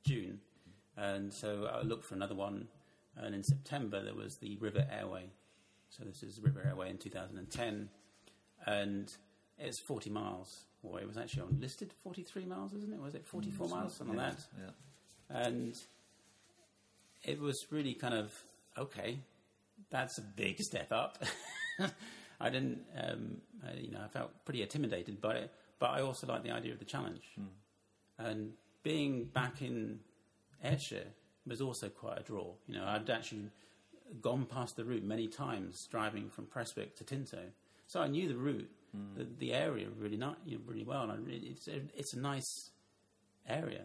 June, 0.05 0.39
and 0.97 1.35
so 1.35 1.69
I 1.71 1.83
looked 1.83 2.05
for 2.05 2.15
another 2.15 2.37
one, 2.37 2.69
and 3.17 3.35
in 3.35 3.43
September 3.43 4.05
there 4.05 4.15
was 4.15 4.37
the 4.37 4.57
River 4.61 4.87
Ayr 4.89 5.09
Way. 5.09 5.25
So 5.91 6.05
this 6.05 6.23
is 6.23 6.41
River 6.41 6.63
Ayr 6.65 6.77
Way 6.77 6.91
in 6.91 6.99
2010, 6.99 7.89
and 8.67 9.13
it's 9.59 9.81
40 9.81 10.11
miles. 10.11 10.65
Or 10.85 11.01
it 11.01 11.09
was 11.09 11.17
actually 11.17 11.43
on 11.43 11.59
listed 11.61 11.93
43 12.05 12.45
miles, 12.45 12.73
isn't 12.75 12.93
it? 12.93 13.01
Was 13.01 13.15
it 13.17 13.27
44 13.27 13.69
miles, 13.69 13.95
something 13.97 14.17
like 14.17 14.37
that? 14.37 14.47
Yeah. 14.61 15.47
and 15.47 15.75
it 17.25 17.41
was 17.41 17.67
really 17.71 17.95
kind 17.95 18.15
of 18.15 18.33
okay. 18.79 19.19
That's 19.91 20.19
a 20.19 20.23
big 20.23 20.59
step 20.61 20.93
up. 20.93 21.23
I 22.41 22.51
didn't, 22.51 22.81
um, 22.97 23.39
I, 23.67 23.75
you 23.75 23.91
know, 23.91 24.01
I 24.05 24.09
felt 24.09 24.31
pretty 24.45 24.63
intimidated 24.63 25.21
by 25.21 25.35
it, 25.37 25.53
but 25.79 25.91
I 25.91 26.01
also 26.01 26.27
liked 26.27 26.45
the 26.45 26.51
idea 26.51 26.73
of 26.73 26.79
the 26.79 26.85
challenge. 26.85 27.23
And 28.19 28.53
being 28.83 29.25
back 29.27 29.63
in 29.63 30.01
Ayrshire 30.63 31.07
was 31.47 31.61
also 31.61 31.89
quite 31.89 32.19
a 32.19 32.23
draw. 32.23 32.53
You 32.67 32.75
know, 32.75 32.85
I'd 32.85 33.11
actually 33.11 33.51
gone 34.21 34.47
past 34.47 34.77
the 34.77 34.85
route 34.85 35.05
many 35.05 35.29
times 35.29 35.87
driving 35.91 36.29
from 36.29 36.47
Prestwick 36.47 36.97
to 36.97 37.05
Tinto, 37.05 37.41
so 37.87 38.01
I 38.01 38.09
knew 38.09 38.29
the 38.29 38.37
route, 38.37 38.71
the, 39.17 39.27
the 39.39 39.53
area 39.53 39.89
really 39.99 40.17
not 40.17 40.39
you 40.47 40.57
know, 40.57 40.63
really 40.67 40.85
well. 40.85 41.11
And 41.11 41.27
really, 41.27 41.49
it's 41.49 41.69
a, 41.69 41.81
it's 41.95 42.15
a 42.15 42.21
nice 42.21 42.71
area. 43.49 43.83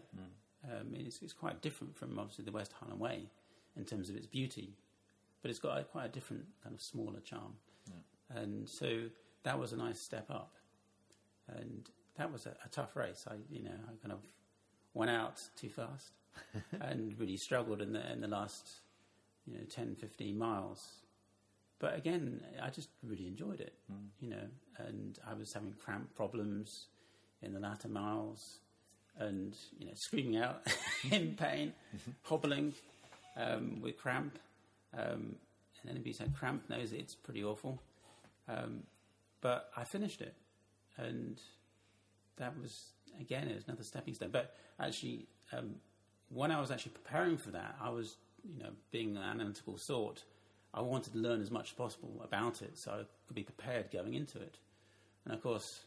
Um, 0.64 0.94
it's, 0.94 1.20
it's 1.22 1.32
quite 1.32 1.62
different 1.62 1.96
from 1.96 2.18
obviously 2.18 2.44
the 2.44 2.52
West 2.52 2.72
Highland 2.78 3.00
Way 3.00 3.26
in 3.76 3.84
terms 3.84 4.08
of 4.10 4.16
its 4.16 4.26
beauty, 4.26 4.74
but 5.42 5.50
it's 5.50 5.60
got 5.60 5.78
a, 5.78 5.84
quite 5.84 6.06
a 6.06 6.08
different 6.08 6.44
kind 6.62 6.74
of 6.74 6.80
smaller 6.80 7.20
charm. 7.20 7.54
And 8.32 8.68
so 8.68 9.02
that 9.42 9.58
was 9.58 9.72
a 9.72 9.76
nice 9.76 10.00
step 10.00 10.30
up, 10.30 10.52
and 11.48 11.88
that 12.16 12.32
was 12.32 12.46
a, 12.46 12.50
a 12.64 12.68
tough 12.70 12.94
race. 12.94 13.24
I 13.28 13.34
you 13.50 13.64
know 13.64 13.70
I 13.72 13.92
kind 14.00 14.12
of 14.12 14.20
went 14.94 15.10
out 15.10 15.42
too 15.56 15.68
fast 15.68 16.12
and 16.80 17.18
really 17.18 17.36
struggled 17.36 17.82
in 17.82 17.92
the 17.92 18.12
in 18.12 18.20
the 18.20 18.28
last 18.28 18.68
you 19.46 19.54
know 19.54 19.64
10, 19.68 19.96
15 19.96 20.38
miles. 20.38 21.00
But 21.80 21.96
again, 21.96 22.42
I 22.62 22.68
just 22.68 22.90
really 23.02 23.26
enjoyed 23.26 23.60
it, 23.60 23.72
hmm. 23.90 24.06
you 24.20 24.28
know, 24.30 24.46
and 24.76 25.18
I 25.28 25.34
was 25.34 25.52
having 25.52 25.72
cramp 25.72 26.14
problems 26.14 26.86
in 27.42 27.54
the 27.54 27.60
latter 27.60 27.88
miles 27.88 28.58
and, 29.18 29.56
you 29.78 29.86
know, 29.86 29.92
screaming 29.94 30.36
out 30.36 30.60
in 31.10 31.34
pain, 31.36 31.72
mm-hmm. 31.96 32.10
hobbling 32.22 32.74
um, 33.36 33.80
with 33.80 33.96
cramp. 33.96 34.38
Um, 34.96 35.36
and 35.82 35.90
anybody 35.90 36.10
who's 36.10 36.18
had 36.18 36.34
cramp 36.34 36.68
knows 36.68 36.92
it's 36.92 37.14
pretty 37.14 37.42
awful. 37.42 37.80
Um, 38.48 38.82
but 39.40 39.70
I 39.76 39.84
finished 39.84 40.20
it, 40.20 40.34
and 40.96 41.40
that 42.36 42.58
was, 42.60 42.92
again, 43.18 43.48
it 43.48 43.54
was 43.54 43.64
another 43.66 43.84
stepping 43.84 44.14
stone. 44.14 44.30
But 44.32 44.54
actually, 44.78 45.26
um, 45.52 45.76
when 46.28 46.50
I 46.50 46.60
was 46.60 46.70
actually 46.70 46.92
preparing 46.92 47.38
for 47.38 47.50
that, 47.52 47.76
I 47.80 47.90
was, 47.90 48.16
you 48.44 48.62
know, 48.62 48.70
being 48.90 49.16
an 49.16 49.22
analytical 49.22 49.78
sort, 49.78 50.24
I 50.74 50.82
wanted 50.82 51.12
to 51.14 51.18
learn 51.18 51.40
as 51.40 51.50
much 51.50 51.70
as 51.70 51.72
possible 51.72 52.20
about 52.22 52.62
it 52.62 52.78
so 52.78 52.92
I 52.92 53.02
could 53.26 53.34
be 53.34 53.42
prepared 53.42 53.90
going 53.90 54.14
into 54.14 54.40
it. 54.40 54.58
And 55.24 55.34
of 55.34 55.42
course, 55.42 55.80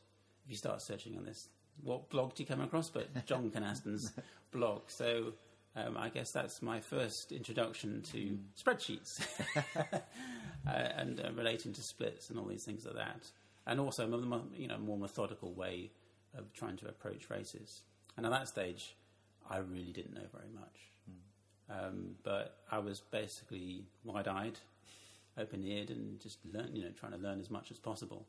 if 0.45 0.51
you 0.51 0.57
start 0.57 0.81
searching 0.81 1.17
on 1.17 1.23
this, 1.23 1.49
what 1.81 2.09
blog 2.09 2.35
do 2.35 2.43
you 2.43 2.47
come 2.47 2.61
across? 2.61 2.89
But 2.89 3.25
John 3.25 3.49
Kynaston's 3.49 4.11
blog. 4.51 4.83
So 4.87 5.33
um, 5.75 5.97
I 5.97 6.09
guess 6.09 6.31
that's 6.31 6.61
my 6.61 6.79
first 6.79 7.31
introduction 7.31 8.01
to 8.11 8.37
spreadsheets 8.61 9.25
uh, 9.75 10.69
and 10.69 11.19
uh, 11.19 11.31
relating 11.35 11.73
to 11.73 11.81
splits 11.81 12.29
and 12.29 12.39
all 12.39 12.45
these 12.45 12.63
things 12.63 12.85
like 12.85 12.95
that. 12.95 13.27
And 13.65 13.79
also, 13.79 14.05
a 14.05 14.59
you 14.59 14.67
know, 14.67 14.77
more 14.77 14.97
methodical 14.97 15.53
way 15.53 15.89
of 16.37 16.51
trying 16.53 16.77
to 16.77 16.87
approach 16.87 17.29
races. 17.29 17.81
And 18.17 18.25
at 18.25 18.31
that 18.31 18.47
stage, 18.47 18.95
I 19.49 19.57
really 19.57 19.91
didn't 19.93 20.13
know 20.13 20.27
very 20.33 20.49
much. 20.53 20.93
Um, 21.69 22.15
but 22.23 22.57
I 22.71 22.79
was 22.79 22.99
basically 22.99 23.85
wide-eyed, 24.03 24.59
open-eared, 25.37 25.89
and 25.89 26.19
just 26.19 26.39
learn, 26.51 26.75
you 26.75 26.83
know, 26.83 26.91
trying 26.99 27.13
to 27.13 27.17
learn 27.17 27.39
as 27.39 27.49
much 27.49 27.71
as 27.71 27.79
possible 27.79 28.25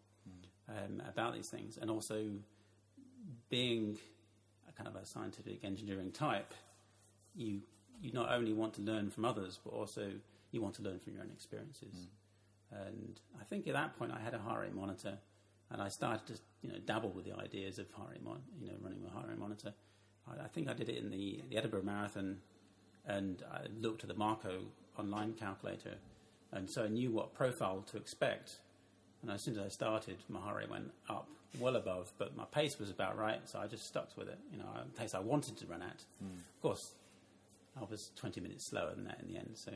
um, 0.69 1.03
about 1.09 1.35
these 1.35 1.49
things, 1.49 1.79
and 1.81 1.91
also 1.91 2.27
being 3.51 3.99
a 4.69 4.73
kind 4.73 4.89
of 4.89 4.97
a 4.97 5.05
scientific 5.05 5.65
engineering 5.65 6.11
type, 6.11 6.55
you 7.35 7.61
you 8.01 8.13
not 8.13 8.31
only 8.31 8.53
want 8.53 8.75
to 8.75 8.83
learn 8.83 9.11
from 9.11 9.25
others, 9.25 9.59
but 9.65 9.73
also 9.73 10.11
you 10.51 10.61
want 10.61 10.75
to 10.75 10.83
learn 10.83 10.99
from 10.99 11.15
your 11.15 11.23
own 11.23 11.31
experiences. 11.31 12.09
Mm. 12.73 12.87
And 12.87 13.21
I 13.41 13.45
think 13.45 13.67
at 13.67 13.75
that 13.75 13.97
point, 13.99 14.13
I 14.13 14.21
had 14.21 14.35
a 14.35 14.39
heart 14.39 14.63
rate 14.63 14.75
monitor, 14.75 15.19
and 15.71 15.81
I 15.81 15.89
started 15.89 16.27
to 16.27 16.41
you 16.63 16.73
know 16.73 16.79
dabble 16.85 17.11
with 17.11 17.25
the 17.25 17.37
ideas 17.37 17.79
of 17.79 17.91
heart 17.93 18.11
rate, 18.13 18.25
mon- 18.25 18.43
you 18.61 18.69
know, 18.69 18.75
running 18.81 19.01
a 19.07 19.11
heart 19.11 19.29
rate 19.29 19.39
monitor. 19.39 19.73
I, 20.29 20.45
I 20.45 20.49
think 20.49 20.69
I 20.69 20.75
did 20.75 20.89
it 20.89 20.99
in 20.99 21.11
the, 21.11 21.43
the 21.49 21.57
Edinburgh 21.57 21.85
Marathon, 21.85 22.39
and 23.07 23.43
I 23.53 23.63
looked 23.81 24.03
at 24.03 24.09
the 24.09 24.15
Marco 24.15 24.61
online 24.99 25.35
calculator, 25.35 25.95
and 26.53 26.69
so 26.69 26.85
I 26.85 26.89
knew 26.89 27.11
what 27.11 27.35
profile 27.35 27.85
to 27.91 27.97
expect. 27.97 28.57
And 29.23 29.31
as 29.31 29.43
soon 29.43 29.55
as 29.55 29.65
I 29.65 29.69
started, 29.69 30.17
my 30.29 30.41
heart 30.41 30.57
rate 30.57 30.71
went 30.71 30.91
up 31.09 31.29
well 31.59 31.77
above, 31.77 32.13
but 32.19 32.37
my 32.37 32.45
pace 32.45 32.79
was 32.79 32.91
about 32.91 33.17
right, 33.17 33.41
so 33.45 33.59
I 33.59 33.67
just 33.67 33.87
stuck 33.87 34.17
with 34.17 34.29
it. 34.29 34.39
You 34.53 34.59
know, 34.59 34.67
a 34.77 34.99
pace 34.99 35.15
I 35.15 35.21
wanted 35.21 35.57
to 35.59 35.67
run 35.67 35.83
at. 35.83 36.03
Mm. 36.23 36.39
Of 36.57 36.63
course, 36.63 36.93
I 37.81 37.85
was 37.91 38.11
20 38.17 38.41
minutes 38.41 38.65
slower 38.65 38.95
than 38.95 39.05
that 39.05 39.21
in 39.21 39.33
the 39.33 39.39
end, 39.39 39.51
so 39.55 39.73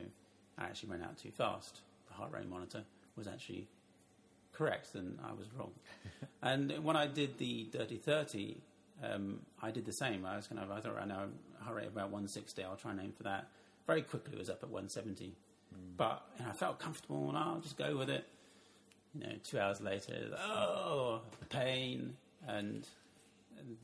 I 0.57 0.65
actually 0.65 0.89
ran 0.89 1.01
out 1.01 1.17
too 1.17 1.31
fast. 1.31 1.81
The 2.07 2.13
heart 2.13 2.31
rate 2.31 2.49
monitor 2.49 2.83
was 3.15 3.27
actually 3.27 3.67
correct, 4.53 4.95
and 4.95 5.17
I 5.23 5.33
was 5.33 5.47
wrong. 5.57 5.71
and 6.41 6.83
when 6.83 6.95
I 6.95 7.07
did 7.07 7.37
the 7.37 7.67
Dirty 7.71 7.97
30, 7.97 8.57
um, 9.03 9.39
I 9.61 9.71
did 9.71 9.85
the 9.85 9.93
same. 9.93 10.25
I 10.25 10.37
was 10.37 10.47
kind 10.47 10.61
of, 10.61 10.71
I 10.71 10.79
thought 10.79 10.97
I 10.99 11.05
know 11.05 11.29
heart 11.61 11.77
rate 11.77 11.87
about 11.87 12.05
160. 12.05 12.63
I'll 12.63 12.75
try 12.75 12.91
and 12.91 12.99
aim 13.01 13.11
for 13.11 13.23
that. 13.23 13.47
Very 13.87 14.01
quickly, 14.01 14.33
it 14.33 14.39
was 14.39 14.49
up 14.49 14.63
at 14.63 14.69
170. 14.69 15.35
But 15.97 16.23
you 16.39 16.45
I 16.47 16.53
felt 16.53 16.79
comfortable, 16.79 17.29
and 17.29 17.37
I'll 17.37 17.59
just 17.59 17.77
go 17.77 17.97
with 17.97 18.09
it. 18.09 18.25
You 19.13 19.21
know, 19.21 19.33
two 19.43 19.59
hours 19.59 19.81
later, 19.81 20.13
oh, 20.39 21.21
pain, 21.49 22.15
and 22.47 22.87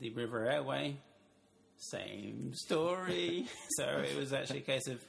the 0.00 0.10
River 0.10 0.48
Ayr 0.48 0.62
Way, 0.62 0.98
same 1.76 2.52
story. 2.54 3.46
so 3.76 3.84
it 3.84 4.16
was 4.16 4.32
actually 4.32 4.58
a 4.58 4.62
case 4.62 4.86
of, 4.88 5.00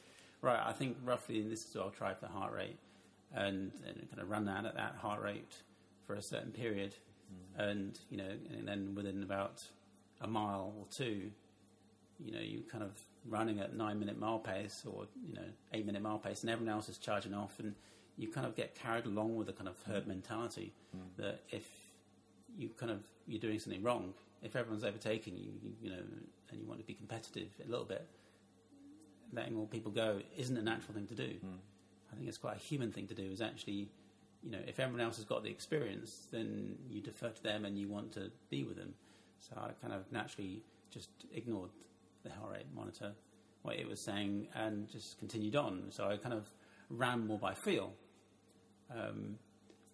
right, 0.42 0.62
I 0.66 0.72
think 0.74 0.98
roughly 1.04 1.40
in 1.40 1.50
this 1.50 1.60
is 1.60 1.76
what 1.76 1.86
I'll 1.86 1.92
try 1.92 2.14
for 2.14 2.28
heart 2.28 2.54
rate, 2.54 2.78
and, 3.34 3.72
and 3.86 4.10
kind 4.10 4.22
of 4.22 4.30
run 4.30 4.46
that 4.46 4.66
at 4.66 4.76
that 4.76 4.96
heart 5.02 5.22
rate 5.22 5.54
for 6.06 6.16
a 6.16 6.22
certain 6.22 6.52
period, 6.52 6.94
hmm. 7.30 7.62
and 7.62 8.00
you 8.10 8.18
know, 8.18 8.30
and 8.58 8.68
then 8.68 8.94
within 8.96 9.24
about 9.24 9.62
a 10.22 10.28
mile 10.28 10.74
or 10.78 10.86
two, 10.96 11.32
you 12.20 12.32
know, 12.32 12.40
you 12.40 12.64
kind 12.72 12.84
of 12.84 12.92
running 13.30 13.60
at 13.60 13.76
nine 13.76 14.00
minute 14.00 14.18
mile 14.18 14.40
pace 14.40 14.84
or 14.86 15.06
you 15.28 15.34
know 15.34 15.48
eight 15.74 15.86
minute 15.86 16.02
mile 16.02 16.20
pace, 16.20 16.42
and 16.42 16.50
everyone 16.50 16.74
else 16.74 16.90
is 16.90 16.98
charging 16.98 17.34
off, 17.34 17.60
and 17.60 17.76
you 18.18 18.28
kind 18.30 18.48
of 18.48 18.56
get 18.56 18.74
carried 18.76 19.06
along 19.06 19.36
with 19.36 19.48
the 19.48 19.54
kind 19.54 19.68
of 19.68 19.76
herd 19.86 20.04
hmm. 20.04 20.10
mentality 20.10 20.74
hmm. 20.92 21.22
that 21.22 21.42
if 21.50 21.66
you 22.58 22.70
kind 22.78 22.92
of 22.92 23.00
you're 23.28 23.42
doing 23.42 23.60
something 23.60 23.84
wrong, 23.84 24.14
if 24.42 24.56
everyone's 24.56 24.84
overtaking 24.84 25.36
you, 25.38 25.52
you, 25.62 25.72
you 25.82 25.90
know, 25.90 26.02
and 26.50 26.60
you 26.60 26.68
want 26.68 26.80
to 26.80 26.86
be 26.86 26.94
competitive 26.94 27.50
a 27.66 27.70
little 27.70 27.86
bit, 27.86 28.08
letting 29.34 29.58
all 29.58 29.66
people 29.66 29.92
go 29.92 30.22
isn't 30.38 30.58
a 30.58 30.62
natural 30.62 30.94
thing 30.94 31.08
to 31.08 31.16
do. 31.16 31.36
I 32.12 32.16
think 32.16 32.28
it's 32.28 32.38
quite 32.38 32.56
a 32.56 32.60
human 32.60 32.92
thing 32.92 33.08
to 33.08 33.14
do. 33.14 33.24
Is 33.24 33.42
actually, 33.42 33.90
you 34.44 34.52
know, 34.52 34.60
if 34.68 34.80
everyone 34.80 35.02
else 35.02 35.18
has 35.18 35.26
got 35.26 35.44
the 35.44 35.50
experience, 35.50 36.28
then 36.32 36.76
you 36.90 37.02
defer 37.02 37.30
to 37.30 37.44
them 37.44 37.66
and 37.66 37.78
you 37.78 37.88
want 37.88 38.14
to 38.14 38.32
be 38.50 38.64
with 38.64 38.78
them. 38.78 38.94
So 39.40 39.56
I 39.58 39.72
kind 39.82 39.94
of 39.94 40.12
naturally 40.12 40.62
just 40.90 41.10
ignored 41.34 41.72
the 42.24 42.32
heart 42.32 42.54
rate 42.54 42.66
monitor, 42.74 43.12
what 43.62 43.76
it 43.76 43.88
was 43.88 44.00
saying, 44.00 44.48
and 44.56 44.88
just 44.90 45.20
continued 45.20 45.56
on. 45.56 45.88
So 45.90 46.10
I 46.10 46.18
kind 46.18 46.34
of 46.34 46.48
ran 46.90 47.28
more 47.28 47.38
by 47.38 47.54
feel. 47.54 47.94
Um, 48.90 49.38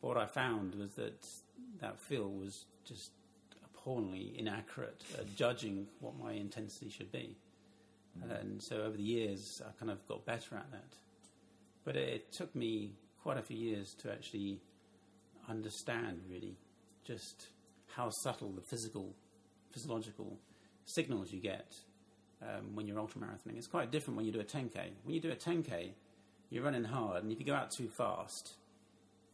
but 0.02 0.10
what 0.10 0.18
I 0.18 0.26
found 0.26 0.76
was 0.76 0.92
that 0.96 1.26
that 1.82 2.00
feel 2.00 2.30
was 2.30 2.66
just 2.86 3.12
appallingly 3.84 4.34
inaccurate 4.38 5.02
at 5.18 5.36
judging 5.36 5.88
what 6.00 6.18
my 6.18 6.32
intensity 6.32 6.90
should 6.90 7.12
be. 7.12 7.36
And 8.30 8.62
so 8.64 8.78
over 8.78 8.96
the 8.96 9.04
years, 9.04 9.62
I 9.66 9.72
kind 9.80 9.92
of 9.92 10.08
got 10.08 10.26
better 10.26 10.56
at 10.56 10.72
that. 10.72 10.94
But 11.84 11.96
it, 11.96 12.10
it 12.10 12.32
took 12.32 12.56
me 12.56 12.92
quite 13.22 13.38
a 13.38 13.42
few 13.42 13.58
years 13.58 13.96
to 14.04 14.12
actually 14.12 14.62
understand, 15.50 16.22
really, 16.30 16.56
just 17.04 17.48
how 17.96 18.10
subtle 18.22 18.52
the 18.52 18.62
physical, 18.62 19.16
physiological 19.72 20.38
signals 20.86 21.32
you 21.32 21.42
get 21.42 21.74
um, 22.42 22.76
when 22.76 22.88
you're 22.88 22.98
ultramarathoning. 22.98 23.58
It's 23.58 23.68
quite 23.68 23.92
different 23.92 24.16
when 24.18 24.26
you 24.26 24.32
do 24.32 24.40
a 24.40 24.46
10k. 24.46 24.92
When 25.04 25.16
you 25.16 25.22
do 25.22 25.32
a 25.32 25.36
10k, 25.36 25.90
you're 26.52 26.64
running 26.64 26.84
hard, 26.84 27.24
and 27.24 27.32
if 27.32 27.40
you 27.40 27.46
go 27.46 27.56
out 27.56 27.72
too 27.76 27.90
fast, 27.98 28.54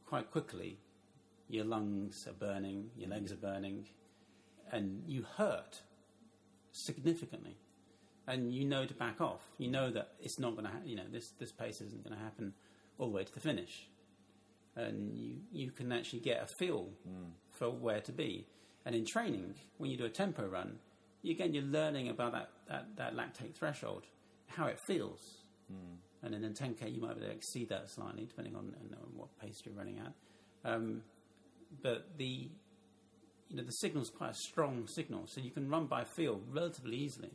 quite 0.05 0.31
quickly, 0.31 0.77
your 1.49 1.65
lungs 1.65 2.25
are 2.27 2.33
burning, 2.33 2.89
your 2.97 3.09
legs 3.09 3.33
are 3.33 3.37
burning, 3.37 3.85
and 4.71 5.03
you 5.07 5.25
hurt 5.37 5.81
significantly. 6.71 7.57
And 8.27 8.53
you 8.53 8.63
know 8.65 8.85
to 8.85 8.93
back 8.93 9.21
off. 9.21 9.41
You 9.57 9.69
know 9.71 9.89
that 9.91 10.09
it's 10.19 10.37
not 10.37 10.51
going 10.51 10.65
to, 10.65 10.71
ha- 10.71 10.85
you 10.85 10.95
know, 10.95 11.05
this 11.11 11.31
this 11.39 11.51
pace 11.51 11.81
isn't 11.81 12.03
going 12.03 12.15
to 12.15 12.23
happen 12.23 12.53
all 12.99 13.07
the 13.07 13.15
way 13.15 13.23
to 13.23 13.33
the 13.33 13.39
finish. 13.39 13.87
And 14.75 15.17
you 15.17 15.37
you 15.51 15.71
can 15.71 15.91
actually 15.91 16.19
get 16.19 16.43
a 16.43 16.47
feel 16.59 16.89
for 17.57 17.71
where 17.71 18.01
to 18.01 18.11
be. 18.11 18.45
And 18.85 18.95
in 18.95 19.05
training, 19.05 19.55
when 19.77 19.89
you 19.89 19.97
do 19.97 20.05
a 20.05 20.09
tempo 20.09 20.47
run, 20.47 20.77
you, 21.23 21.31
again 21.33 21.53
you're 21.53 21.63
learning 21.63 22.09
about 22.09 22.31
that, 22.33 22.49
that, 22.67 22.85
that 22.97 23.15
lactate 23.15 23.55
threshold, 23.55 24.03
how 24.47 24.67
it 24.67 24.79
feels. 24.87 25.19
And 26.21 26.33
then 26.33 26.43
in 26.43 26.53
10k, 26.53 26.93
you 26.93 27.01
might 27.01 27.15
be 27.15 27.21
able 27.21 27.31
to 27.31 27.31
exceed 27.31 27.69
that 27.69 27.89
slightly, 27.89 28.25
depending 28.25 28.55
on, 28.55 28.75
on 28.75 29.09
what 29.15 29.29
pace 29.39 29.61
you're 29.63 29.73
running 29.75 29.99
at. 29.99 30.13
Um, 30.69 31.01
but 31.81 32.17
the 32.17 32.49
you 33.49 33.57
know 33.57 33.63
the 33.63 33.71
signal's 33.71 34.09
quite 34.09 34.31
a 34.31 34.35
strong 34.35 34.87
signal, 34.87 35.23
so 35.25 35.41
you 35.41 35.51
can 35.51 35.69
run 35.69 35.87
by 35.87 36.03
feel 36.03 36.41
relatively 36.51 36.95
easily. 36.97 37.31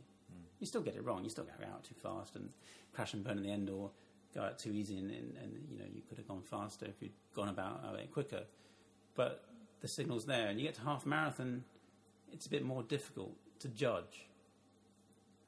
You 0.59 0.65
still 0.65 0.81
get 0.81 0.95
it 0.95 1.03
wrong. 1.03 1.23
You 1.23 1.29
still 1.29 1.43
go 1.43 1.51
out 1.65 1.83
too 1.83 1.95
fast 2.01 2.35
and 2.35 2.49
crash 2.93 3.13
and 3.13 3.23
burn 3.23 3.37
in 3.37 3.43
the 3.43 3.51
end, 3.51 3.69
or 3.69 3.91
go 4.33 4.41
out 4.41 4.57
too 4.57 4.71
easy, 4.71 4.97
and, 4.97 5.11
and, 5.11 5.35
and 5.37 5.67
you 5.69 5.77
know 5.77 5.85
you 5.93 6.01
could 6.07 6.17
have 6.17 6.27
gone 6.27 6.41
faster 6.41 6.85
if 6.85 7.01
you'd 7.01 7.11
gone 7.35 7.49
about 7.49 7.83
a 7.87 7.97
bit 7.97 8.11
quicker. 8.11 8.43
But 9.15 9.43
the 9.81 9.87
signal's 9.87 10.25
there, 10.25 10.47
and 10.47 10.59
you 10.59 10.65
get 10.65 10.75
to 10.75 10.81
half 10.81 11.05
marathon, 11.05 11.63
it's 12.31 12.45
a 12.45 12.49
bit 12.49 12.63
more 12.63 12.83
difficult 12.83 13.33
to 13.59 13.67
judge. 13.67 14.27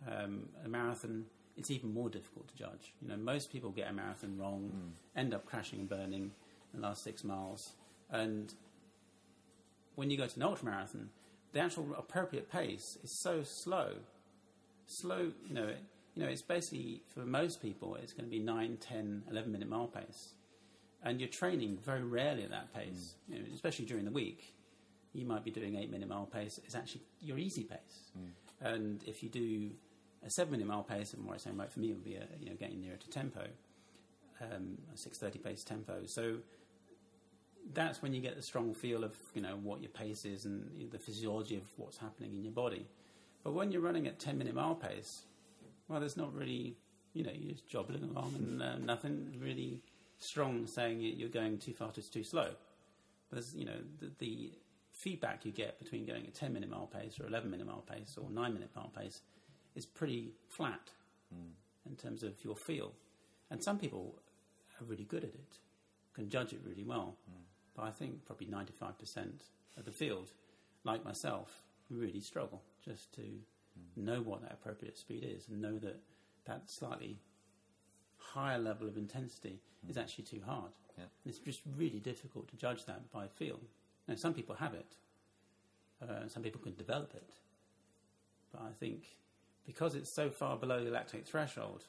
Um, 0.08 0.50
a 0.64 0.68
marathon, 0.68 1.26
it's 1.56 1.72
even 1.72 1.94
more 1.94 2.10
difficult 2.10 2.50
to 2.50 2.56
judge. 2.56 2.94
You 3.02 3.08
know, 3.08 3.18
most 3.18 3.52
people 3.52 3.72
get 3.72 3.90
a 3.90 3.94
marathon 3.94 4.38
wrong, 4.38 4.72
end 5.16 5.34
up 5.34 5.46
crashing 5.46 5.80
and 5.80 5.90
burning 5.90 6.32
in 6.74 6.82
the 6.82 6.88
last 6.88 7.04
six 7.04 7.24
miles, 7.24 7.74
and 8.12 8.54
when 9.98 10.12
you 10.12 10.18
go 10.18 10.28
to 10.28 10.36
an 10.36 10.44
ultra 10.44 10.66
marathon, 10.66 11.10
the 11.54 11.60
actual 11.60 11.88
appropriate 11.98 12.52
pace 12.52 13.00
is 13.04 13.20
so 13.20 13.42
slow. 13.42 13.94
Slow, 14.86 15.32
you 15.44 15.56
know, 15.56 15.66
it, 15.66 15.82
you 16.14 16.22
know, 16.22 16.30
it's 16.30 16.44
basically 16.44 17.02
for 17.10 17.22
most 17.22 17.64
people, 17.64 17.96
it's 17.96 18.14
going 18.14 18.26
to 18.26 18.30
be 18.30 18.40
9, 18.40 18.78
10, 18.80 19.24
11 19.30 19.52
minute 19.52 19.68
mile 19.68 19.88
pace, 19.88 20.36
and 21.04 21.20
you're 21.20 21.30
training 21.30 21.80
very 21.84 22.04
rarely 22.04 22.44
at 22.44 22.52
that 22.52 22.72
pace, 22.76 23.16
you 23.28 23.40
know, 23.40 23.46
especially 23.54 23.86
during 23.86 24.06
the 24.06 24.12
week. 24.12 24.54
You 25.14 25.26
might 25.26 25.44
be 25.44 25.50
doing 25.50 25.76
eight 25.76 25.90
minute 25.90 26.08
mile 26.08 26.28
pace. 26.32 26.60
It's 26.64 26.76
actually 26.76 27.02
your 27.20 27.40
easy 27.40 27.64
pace, 27.64 28.12
and 28.62 29.04
if 29.08 29.24
you 29.24 29.30
do 29.30 29.72
a 30.24 30.30
seven 30.30 30.52
minute 30.52 30.68
mile 30.68 30.84
pace, 30.84 31.14
and 31.14 31.28
I'm 31.28 31.40
saying 31.40 31.58
right 31.58 31.72
for 31.72 31.80
me 31.80 31.90
it 31.90 31.94
would 31.94 32.04
be 32.04 32.16
a, 32.16 32.28
you 32.40 32.46
know 32.50 32.56
getting 32.56 32.82
nearer 32.82 32.98
to 32.98 33.10
tempo, 33.10 33.48
um, 34.42 34.78
a 34.94 34.98
six 34.98 35.18
thirty 35.18 35.40
pace 35.40 35.64
tempo. 35.64 36.06
So 36.06 36.38
that's 37.74 38.02
when 38.02 38.14
you 38.14 38.22
get 38.22 38.36
the 38.36 38.42
strong 38.42 38.74
feel 38.74 39.04
of 39.04 39.16
you 39.34 39.42
know 39.42 39.58
what 39.62 39.82
your 39.82 39.90
pace 39.90 40.26
is 40.26 40.46
and 40.46 40.70
the 40.92 41.00
physiology 41.00 41.56
of 41.58 41.64
what's 41.78 41.98
happening 41.98 42.34
in 42.36 42.44
your 42.44 42.54
body. 42.54 42.86
But 43.44 43.54
when 43.54 43.72
you're 43.72 43.82
running 43.82 44.08
at 44.08 44.20
10 44.20 44.38
minute 44.38 44.56
mile 44.56 44.76
pace, 44.76 45.24
well, 45.88 46.00
there's 46.00 46.18
not 46.18 46.34
really, 46.34 46.76
you 47.14 47.24
know, 47.24 47.32
you're 47.34 47.54
just 47.54 47.68
jobbing 47.68 48.04
along 48.04 48.34
and 48.36 48.62
uh, 48.62 48.78
nothing 48.78 49.34
really 49.42 49.80
strong 50.20 50.68
saying 50.68 51.00
you- 51.00 51.14
you're 51.14 51.30
going 51.30 51.58
too 51.58 51.74
fast, 51.74 51.98
it's 51.98 52.10
too 52.10 52.24
slow. 52.24 52.50
But 53.30 53.36
there's, 53.36 53.56
you 53.56 53.66
know, 53.66 53.78
the, 54.00 54.12
the 54.20 54.52
feedback 54.92 55.46
you 55.46 55.52
get 55.52 55.80
between 55.80 56.06
going 56.06 56.26
at 56.26 56.34
10 56.34 56.52
minute 56.52 56.70
mile 56.70 56.88
pace 56.88 57.20
or 57.20 57.28
11 57.28 57.50
minute 57.50 57.68
mile 57.68 57.84
pace 57.90 58.18
or 58.18 58.30
9 58.30 58.54
minute 58.54 58.70
mile 58.76 58.92
pace 58.98 59.22
is 59.76 59.86
pretty 59.86 60.34
flat 60.50 60.92
in 61.90 61.96
terms 61.96 62.24
of 62.24 62.34
your 62.44 62.56
feel. 62.56 62.92
And 63.50 63.64
some 63.64 63.78
people 63.78 64.16
are 64.82 64.86
really 64.86 65.04
good 65.06 65.24
at 65.24 65.30
it, 65.30 65.60
can 66.14 66.30
judge 66.30 66.52
it 66.52 66.60
really 66.66 66.84
well. 66.84 67.16
But 67.78 67.86
I 67.86 67.92
think 67.92 68.26
probably 68.26 68.48
95% 68.48 69.44
of 69.78 69.86
the 69.86 69.92
field, 69.92 70.32
like 70.84 71.06
myself, 71.06 71.62
really 71.92 72.20
struggle 72.20 72.63
just 72.84 73.13
to 73.13 73.22
know 73.96 74.22
what 74.22 74.42
that 74.42 74.52
appropriate 74.52 74.98
speed 74.98 75.24
is 75.24 75.48
and 75.48 75.62
know 75.62 75.78
that 75.78 76.00
that 76.46 76.70
slightly 76.70 77.20
higher 78.18 78.58
level 78.58 78.88
of 78.88 78.98
intensity 78.98 79.60
is 79.88 79.96
actually 79.96 80.24
too 80.24 80.42
hard. 80.46 80.72
Yeah. 80.98 81.04
And 81.24 81.34
it's 81.34 81.38
just 81.38 81.62
really 81.78 82.00
difficult 82.00 82.48
to 82.50 82.58
judge 82.58 82.86
that 82.86 83.12
by 83.12 83.28
feel. 83.28 83.60
Now, 84.08 84.16
some 84.16 84.34
people 84.34 84.56
have 84.56 84.74
it, 84.74 84.96
uh, 86.02 86.28
some 86.28 86.42
people 86.42 86.60
can 86.62 86.74
develop 86.76 87.13
it. 87.13 87.30
But 88.52 88.62
I 88.63 88.72
think 88.80 89.04
because 89.66 89.94
it's 89.94 90.12
so 90.12 90.32
far 90.32 90.58
below 90.58 90.84
the 90.84 90.90
lactate 90.90 91.26
threshold, 91.26 91.84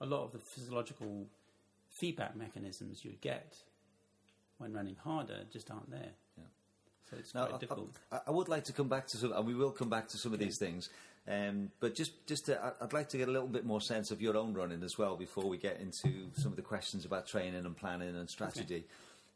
a 0.00 0.06
lot 0.06 0.24
of 0.24 0.32
the 0.32 0.38
physiological 0.38 1.26
feedback 1.90 2.36
mechanisms 2.36 3.04
you 3.04 3.10
would 3.10 3.20
get 3.20 3.56
when 4.58 4.72
running 4.72 4.96
harder 5.04 5.40
just 5.52 5.70
aren't 5.70 5.90
there. 5.90 6.10
Yeah. 6.36 6.44
So 7.10 7.16
it's 7.18 7.34
Now, 7.34 7.46
quite 7.46 7.54
I- 7.54 7.58
difficult. 7.58 7.90
I, 8.10 8.20
I 8.26 8.30
would 8.30 8.48
like 8.48 8.64
to 8.64 8.72
come 8.72 8.88
back 8.88 9.06
to 9.08 9.16
some, 9.16 9.32
and 9.32 9.46
we 9.46 9.54
will 9.54 9.70
come 9.70 9.88
back 9.90 10.08
to 10.08 10.18
some 10.18 10.32
of 10.32 10.38
these 10.38 10.58
things. 10.58 10.88
Um, 11.28 11.70
but 11.80 11.94
just, 11.96 12.12
just 12.28 12.46
to, 12.46 12.72
I'd 12.80 12.92
like 12.92 13.08
to 13.08 13.18
get 13.18 13.28
a 13.28 13.32
little 13.32 13.48
bit 13.48 13.64
more 13.64 13.80
sense 13.80 14.10
of 14.12 14.20
your 14.22 14.36
own 14.36 14.54
running 14.54 14.82
as 14.84 14.96
well 14.96 15.16
before 15.16 15.44
we 15.48 15.56
get 15.56 15.80
into 15.80 16.28
some 16.36 16.52
of 16.52 16.56
the 16.56 16.62
questions 16.62 17.04
about 17.04 17.26
training 17.26 17.64
and 17.66 17.76
planning 17.76 18.14
and 18.16 18.30
strategy. 18.30 18.84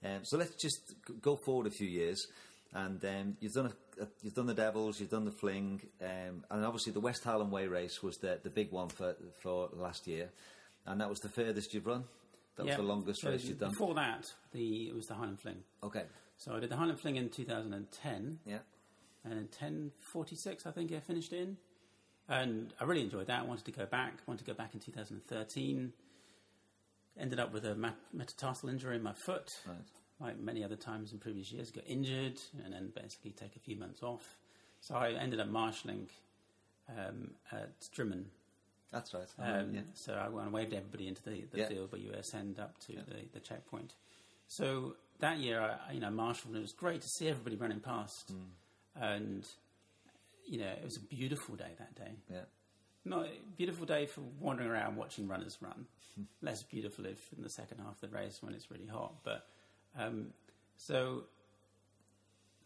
Um, 0.05 0.21
so 0.23 0.37
let's 0.39 0.55
just 0.55 0.95
go 1.21 1.37
forward 1.37 1.67
a 1.67 1.71
few 1.71 1.89
years, 1.89 2.27
and 2.73 3.05
um, 3.05 3.37
you've 3.41 3.53
done 3.53 3.67
a, 3.99 4.03
a, 4.05 4.07
you've 4.23 4.35
done 4.35 4.47
the 4.47 4.55
Devils, 4.55 5.01
you've 5.01 5.11
done 5.11 5.25
the 5.25 5.33
Fling, 5.33 5.81
um, 6.01 6.45
and 6.51 6.65
obviously 6.65 6.93
the 6.93 7.01
West 7.01 7.23
Highland 7.25 7.51
Way 7.51 7.67
race 7.67 8.03
was 8.03 8.17
the 8.19 8.39
the 8.43 8.49
big 8.51 8.71
one 8.71 8.89
for 8.89 9.15
for 9.43 9.69
last 9.75 10.07
year, 10.07 10.31
and 10.87 11.01
that 11.01 11.11
was 11.11 11.19
the 11.19 11.29
furthest 11.29 11.75
you've 11.75 11.87
run. 11.87 12.05
That 12.57 12.67
Yeah. 12.67 12.73
was 12.73 12.77
the 12.79 12.83
longest 12.93 13.21
So 13.23 13.31
race 13.31 13.45
you've 13.45 13.59
done. 13.59 13.71
Before 13.71 13.95
that, 13.95 14.27
the 14.53 14.89
it 14.89 14.95
was 14.95 15.07
the 15.07 15.15
Highland 15.15 15.41
Fling. 15.41 15.65
Okay. 15.83 16.07
So 16.37 16.55
I 16.55 16.61
did 16.61 16.71
the 16.71 16.77
Highland 16.77 17.01
Fling 17.01 17.17
in 17.17 17.31
2010, 17.31 18.41
Yeah. 18.47 18.61
and 19.25 19.35
in 19.35 19.49
1046, 19.49 20.67
I 20.67 20.71
think 20.73 20.93
I 20.93 21.01
finished 21.01 21.33
in. 21.33 21.57
And 22.29 22.73
I 22.79 22.85
really 22.85 23.03
enjoyed 23.03 23.27
that. 23.27 23.41
I 23.41 23.43
wanted 23.43 23.65
to 23.67 23.73
go 23.73 23.87
back. 23.87 24.23
wanted 24.27 24.45
to 24.45 24.51
go 24.51 24.55
back 24.55 24.75
in 24.75 24.81
2013. 24.81 25.93
Ended 27.17 27.41
up 27.41 27.53
with 27.53 27.65
a 27.65 27.75
metatarsal 28.13 28.69
injury 28.69 28.97
in 28.97 29.03
my 29.03 29.13
foot, 29.13 29.49
Right. 29.67 29.85
like 30.21 30.39
many 30.39 30.63
other 30.63 30.77
times 30.77 31.13
in 31.13 31.19
previous 31.19 31.51
years. 31.53 31.71
Got 31.71 31.87
injured 31.89 32.41
and 32.65 32.73
then 32.73 32.91
basically 32.91 33.33
take 33.33 33.57
a 33.57 33.59
few 33.59 33.77
months 33.77 34.03
off. 34.03 34.39
So 34.81 34.95
I 34.95 35.13
ended 35.13 35.41
up 35.41 35.49
marshalling 35.49 36.09
um, 36.89 37.35
at 37.53 37.81
Drymen. 37.95 38.31
That's 38.93 39.15
right. 39.15 39.29
Um, 39.39 39.75
yeah. 39.75 39.81
So 39.95 40.15
I, 40.15 40.27
I 40.27 40.49
waved 40.49 40.73
everybody 40.75 41.07
into 41.09 41.23
the, 41.23 41.45
the 41.53 41.59
Yeah. 41.59 41.69
field 41.69 41.93
where 41.93 42.01
you 42.01 42.11
ascend 42.13 42.59
up 42.59 42.79
to 42.87 42.93
the, 42.95 43.25
the 43.33 43.41
checkpoint. 43.41 43.95
So 44.49 44.97
that 45.21 45.39
year, 45.39 45.61
I, 45.61 45.93
you 45.93 46.01
know, 46.01 46.11
Marshall, 46.11 46.57
it 46.57 46.61
was 46.61 46.73
great 46.73 47.01
to 47.03 47.09
see 47.09 47.29
everybody 47.29 47.57
running 47.57 47.81
past. 47.81 48.31
Hmm. 48.31 49.03
And, 49.03 49.47
you 50.45 50.59
know, 50.59 50.67
it 50.67 50.83
was 50.85 50.97
a 50.97 51.01
beautiful 51.01 51.55
day 51.55 51.73
that 51.79 51.95
day. 51.95 52.13
Yeah. 52.29 52.41
Not 53.05 53.27
a 53.27 53.31
beautiful 53.57 53.87
day 53.87 54.07
for 54.07 54.23
wandering 54.41 54.69
around 54.69 54.97
watching 54.97 55.29
runners 55.29 55.57
run. 55.61 55.87
Less 56.43 56.63
beautiful 56.65 57.07
if 57.07 57.19
in 57.37 57.43
the 57.43 57.49
second 57.51 57.79
half 57.79 58.03
of 58.03 58.11
the 58.11 58.17
race 58.17 58.39
when 58.43 58.53
it's 58.55 58.71
really 58.71 58.87
hot. 58.89 59.15
But 59.23 59.47
um, 59.97 60.35
so 60.77 61.25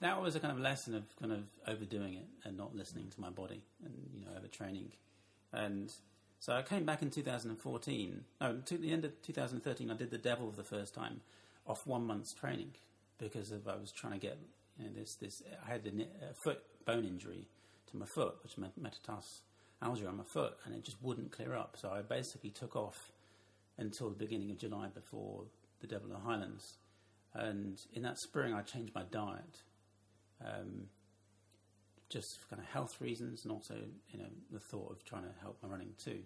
that 0.01 0.21
was 0.21 0.35
a 0.35 0.41
kind 0.41 0.53
of 0.53 0.59
lesson 0.59 0.95
of 0.95 1.05
kind 1.21 1.33
of 1.33 1.45
overdoing 1.69 2.15
it 2.15 2.27
and 2.45 2.57
not 2.57 2.75
listening 2.75 3.11
to 3.11 3.21
my 3.21 3.31
body 3.31 3.63
and 3.85 3.95
you 4.15 4.25
know 4.25 4.31
overtraining. 4.33 4.89
And 5.53 5.93
so 6.45 6.53
I 6.53 6.61
came 6.61 6.85
back 6.85 7.01
in 7.01 7.09
2014. 7.09 8.25
No, 8.39 8.59
to 8.67 8.77
the 8.77 8.93
end 8.93 9.07
of 9.07 9.23
2013, 9.23 9.91
I 9.91 9.95
did 9.95 10.11
the 10.11 10.19
Devil 10.19 10.51
for 10.51 10.57
the 10.59 10.63
first 10.63 10.93
time 10.93 11.23
off 11.67 11.87
one 11.87 12.07
month's 12.07 12.35
training 12.35 12.73
because 13.17 13.51
of 13.51 13.67
I 13.67 13.77
was 13.77 13.91
trying 13.91 14.13
to 14.13 14.19
get 14.19 14.37
you 14.79 14.85
know, 14.85 14.91
this 14.95 15.15
this 15.15 15.43
I 15.67 15.71
had 15.73 15.87
a, 15.87 16.35
foot 16.35 16.61
bone 16.85 17.07
injury 17.07 17.47
to 17.91 17.97
my 17.97 18.05
foot, 18.05 18.35
which 18.43 18.59
met- 18.59 18.79
metatarsalgia 18.79 20.07
on 20.07 20.19
my 20.19 20.25
foot, 20.25 20.59
and 20.67 20.75
it 20.75 20.85
just 20.85 21.03
wouldn't 21.03 21.33
clear 21.33 21.55
up. 21.55 21.79
So 21.81 21.89
I 21.89 22.03
basically 22.03 22.51
took 22.51 22.77
off 22.77 23.11
until 23.79 24.11
the 24.11 24.17
beginning 24.17 24.51
of 24.51 24.59
July 24.59 24.89
before 24.95 25.45
the 25.81 25.87
Devil 25.87 26.13
of 26.13 26.19
the 26.19 26.29
Highlands. 26.29 26.75
And 27.33 27.81
in 27.95 28.03
that 28.03 28.19
spring, 28.19 28.53
I 28.53 28.61
changed 28.61 28.95
my 28.95 29.05
diet, 29.11 29.63
um, 30.45 30.89
just 32.11 32.39
for 32.39 32.49
kind 32.49 32.61
of 32.61 32.69
health 32.69 33.01
reasons, 33.01 33.45
and 33.45 33.53
also 33.53 33.77
you 34.11 34.19
know 34.19 34.29
the 34.53 34.61
thought 34.61 34.93
of 34.93 35.07
trying 35.07 35.23
to 35.23 35.33
help 35.41 35.57
my 35.63 35.71
running 35.71 35.95
too. 35.97 36.19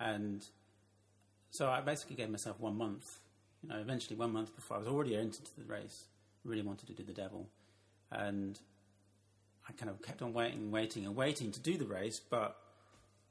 And 0.00 0.44
so 1.50 1.68
I 1.68 1.80
basically 1.80 2.16
gave 2.16 2.30
myself 2.30 2.58
one 2.58 2.76
month. 2.76 3.18
You 3.62 3.68
know, 3.68 3.78
eventually 3.78 4.16
one 4.16 4.32
month 4.32 4.54
before 4.56 4.78
I 4.78 4.80
was 4.80 4.88
already 4.88 5.14
entered 5.14 5.40
into 5.40 5.56
the 5.58 5.66
race, 5.66 6.04
really 6.44 6.62
wanted 6.62 6.86
to 6.86 6.94
do 6.94 7.04
the 7.04 7.12
Devil, 7.12 7.46
and 8.10 8.58
I 9.68 9.72
kind 9.72 9.90
of 9.90 10.02
kept 10.02 10.22
on 10.22 10.32
waiting, 10.32 10.70
waiting, 10.70 11.06
and 11.06 11.14
waiting 11.14 11.52
to 11.52 11.60
do 11.60 11.76
the 11.76 11.84
race, 11.84 12.20
but 12.20 12.56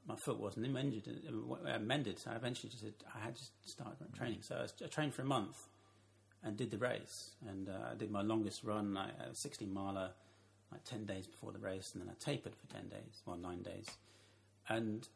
my 0.06 0.16
foot 0.16 0.40
wasn't 0.40 0.70
mended, 0.70 1.08
uh, 1.66 1.78
mended. 1.78 2.18
So 2.18 2.30
I 2.30 2.36
eventually 2.36 2.70
just 2.70 2.82
said 2.82 2.94
I 3.14 3.24
had 3.24 3.36
to 3.36 3.42
start 3.66 3.96
training. 4.16 4.38
So 4.42 4.64
I, 4.64 4.86
trained 4.86 5.14
for 5.14 5.22
a 5.22 5.26
month 5.26 5.68
and 6.42 6.56
did 6.56 6.70
the 6.70 6.78
race. 6.78 7.32
And 7.46 7.68
uh, 7.68 7.90
I 7.92 7.94
did 7.94 8.10
my 8.10 8.22
longest 8.22 8.64
run, 8.64 8.96
a 8.96 9.34
16 9.34 9.72
miler, 9.72 10.10
like 10.72 10.84
10 10.84 11.04
days 11.04 11.26
before 11.26 11.52
the 11.52 11.58
race, 11.58 11.90
and 11.92 12.02
then 12.02 12.10
I 12.10 12.24
tapered 12.24 12.54
for 12.54 12.66
10 12.72 12.88
days, 12.88 13.22
well, 13.26 13.36
nine 13.36 13.62
days. 13.62 13.86
And 14.68 15.06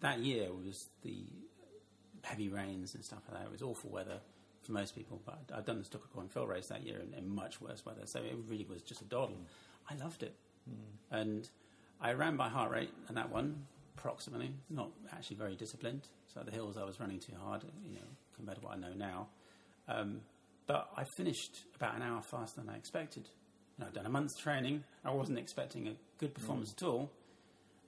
that 0.00 0.20
year 0.20 0.48
was 0.52 0.88
the 1.02 1.24
heavy 2.22 2.48
rains 2.48 2.94
and 2.94 3.04
stuff 3.04 3.20
like 3.30 3.40
that. 3.40 3.46
It 3.46 3.52
was 3.52 3.62
awful 3.62 3.90
weather 3.90 4.20
for 4.62 4.72
most 4.72 4.94
people, 4.94 5.20
but 5.24 5.38
I'd 5.54 5.64
done 5.64 5.78
the 5.78 5.84
Stuc 5.84 6.04
a' 6.04 6.08
Chroin 6.08 6.28
Phil 6.28 6.46
race 6.46 6.68
that 6.68 6.84
year 6.84 7.00
in, 7.00 7.14
in 7.14 7.28
much 7.28 7.60
worse 7.60 7.84
weather, 7.84 8.02
so 8.04 8.20
it 8.20 8.36
really 8.48 8.66
was 8.68 8.82
just 8.82 9.00
a 9.00 9.06
doddle. 9.06 9.38
I 9.90 9.94
loved 9.96 10.22
it. 10.22 10.34
Hmm. 10.68 11.14
And 11.16 11.48
I 12.00 12.12
ran 12.12 12.36
by 12.36 12.48
heart 12.48 12.70
rate 12.70 12.92
and 13.08 13.16
that 13.16 13.30
one, 13.30 13.66
approximately, 13.96 14.52
not 14.68 14.90
actually 15.12 15.36
very 15.36 15.56
disciplined. 15.56 16.02
So 16.32 16.40
the 16.44 16.52
hills 16.52 16.76
I 16.76 16.84
was 16.84 17.00
running 17.00 17.18
too 17.18 17.34
hard, 17.42 17.64
you 17.86 17.96
know, 17.96 18.06
compared 18.36 18.58
to 18.58 18.64
what 18.64 18.74
I 18.74 18.78
know 18.78 18.92
now. 18.96 19.28
Um, 19.88 20.20
but 20.66 20.88
I 20.96 21.04
finished 21.16 21.64
about 21.74 21.96
an 21.96 22.02
hour 22.02 22.22
faster 22.22 22.60
than 22.60 22.70
I 22.70 22.76
expected. 22.76 23.28
You 23.76 23.84
know, 23.84 23.86
I'd 23.88 23.94
done 23.94 24.06
a 24.06 24.10
month's 24.10 24.38
training. 24.38 24.84
I 25.04 25.10
wasn't 25.10 25.38
expecting 25.38 25.88
a 25.88 25.94
good 26.18 26.34
performance 26.34 26.72
hmm. 26.78 26.84
at 26.84 26.88
all. 26.88 27.10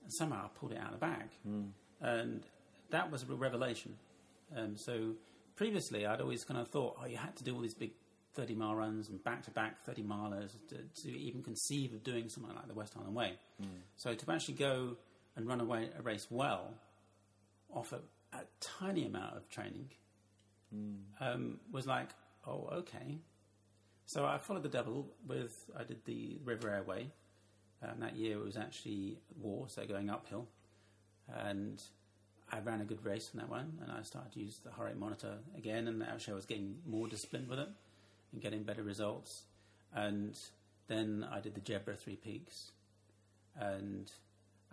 And 0.02 0.12
somehow 0.14 0.46
I 0.46 0.58
pulled 0.58 0.72
it 0.72 0.78
out 0.78 0.92
of 0.92 1.00
the 1.00 1.06
bag. 1.06 1.28
Hmm. 1.46 1.66
And 2.02 2.42
that 2.90 3.10
was 3.10 3.22
a 3.22 3.26
revelation. 3.26 3.94
Um, 4.56 4.76
so 4.76 5.14
previously, 5.56 6.04
I'd 6.04 6.20
always 6.20 6.44
kind 6.44 6.60
of 6.60 6.68
thought, 6.68 6.96
oh, 7.00 7.06
you 7.06 7.16
had 7.16 7.36
to 7.36 7.44
do 7.44 7.54
all 7.54 7.60
these 7.62 7.74
big 7.74 7.92
30 8.34 8.54
mile 8.54 8.74
runs 8.74 9.08
and 9.08 9.22
back 9.22 9.42
to 9.44 9.50
back 9.50 9.84
30 9.84 10.02
milers 10.02 10.52
to, 10.68 10.76
to 11.02 11.18
even 11.18 11.42
conceive 11.42 11.92
of 11.92 12.02
doing 12.02 12.28
something 12.28 12.54
like 12.54 12.66
the 12.66 12.74
West 12.74 12.94
Highland 12.94 13.14
Way. 13.14 13.38
So 13.96 14.14
to 14.14 14.32
actually 14.32 14.54
go 14.54 14.96
and 15.36 15.46
run 15.46 15.60
away 15.60 15.88
a 15.98 16.02
race 16.02 16.26
well 16.30 16.74
off 17.72 17.92
a, 17.92 18.00
a 18.36 18.40
tiny 18.60 19.06
amount 19.06 19.36
of 19.36 19.48
training 19.48 19.88
um, 21.20 21.60
was 21.70 21.86
like, 21.86 22.08
oh, 22.46 22.68
okay. 22.72 23.18
So 24.06 24.24
I 24.24 24.38
followed 24.38 24.62
the 24.62 24.68
devil 24.68 25.06
with, 25.26 25.52
I 25.78 25.84
did 25.84 26.04
the 26.04 26.38
River 26.44 26.70
Ayr 26.70 26.82
Way. 26.82 27.10
Um, 27.82 28.00
that 28.00 28.16
year 28.16 28.38
it 28.38 28.44
was 28.44 28.56
actually 28.56 29.18
war, 29.38 29.68
so 29.68 29.84
going 29.86 30.08
uphill. 30.08 30.48
And 31.35 31.83
I 32.51 32.61
ran 32.61 32.81
a 32.81 32.85
good 32.85 33.05
race 33.05 33.31
in 33.33 33.40
that 33.40 33.49
one, 33.49 33.79
and 33.81 33.90
I 33.90 34.03
started 34.03 34.33
to 34.33 34.40
use 34.40 34.61
the 34.62 34.71
heart 34.71 34.88
rate 34.88 34.99
monitor 34.99 35.38
again, 35.57 35.88
and 35.88 36.03
actually 36.03 36.33
I 36.33 36.37
was 36.37 36.47
getting 36.47 36.77
more 36.87 37.09
disciplined 37.09 37.49
with 37.49 37.59
it 37.59 37.68
and 38.33 38.42
getting 38.42 38.62
better 38.62 38.83
results. 38.83 39.45
And 39.95 40.38
then 40.88 41.27
I 41.31 41.40
did 41.40 41.55
the 41.55 41.61
Jedburgh 41.61 41.99
Three 41.99 42.16
Peaks, 42.16 42.73
and 43.59 44.11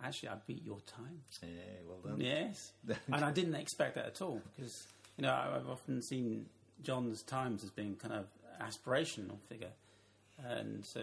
actually 0.04 0.28
I 0.28 0.34
beat 0.46 0.64
your 0.64 0.80
time. 0.80 1.20
Yeah, 1.42 1.48
well 1.88 1.98
done. 2.04 2.20
Yes, 2.20 2.72
and 3.12 3.24
I 3.24 3.30
didn't 3.30 3.54
expect 3.54 3.94
that 3.94 4.06
at 4.06 4.20
all 4.20 4.42
because 4.54 4.86
you 5.16 5.22
know 5.22 5.32
I've 5.32 5.68
often 5.68 6.02
seen 6.02 6.46
John's 6.82 7.22
times 7.22 7.64
as 7.64 7.70
being 7.70 7.96
kind 7.96 8.14
of 8.14 8.26
aspirational 8.60 9.38
figure, 9.48 9.72
and 10.44 10.84
so 10.84 11.00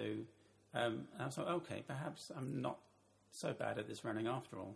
um, 0.76 1.06
I 1.20 1.26
was 1.26 1.38
like, 1.38 1.48
okay, 1.48 1.84
perhaps 1.88 2.32
I'm 2.36 2.62
not 2.62 2.78
so 3.32 3.54
bad 3.54 3.80
at 3.80 3.88
this 3.88 4.06
running 4.06 4.28
after 4.28 4.58
all. 4.58 4.76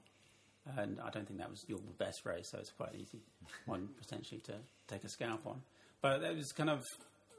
And 0.77 0.99
I 1.03 1.09
don't 1.09 1.27
think 1.27 1.39
that 1.39 1.49
was 1.49 1.65
your 1.67 1.79
best 1.97 2.25
race, 2.25 2.49
so 2.51 2.59
it's 2.59 2.71
quite 2.71 2.93
an 2.93 2.99
easy 2.99 3.19
one 3.65 3.89
potentially 3.99 4.41
to 4.41 4.53
take 4.87 5.03
a 5.03 5.09
scalp 5.09 5.45
on. 5.45 5.61
But 6.01 6.21
it 6.23 6.35
was 6.35 6.51
kind 6.51 6.69
of 6.69 6.85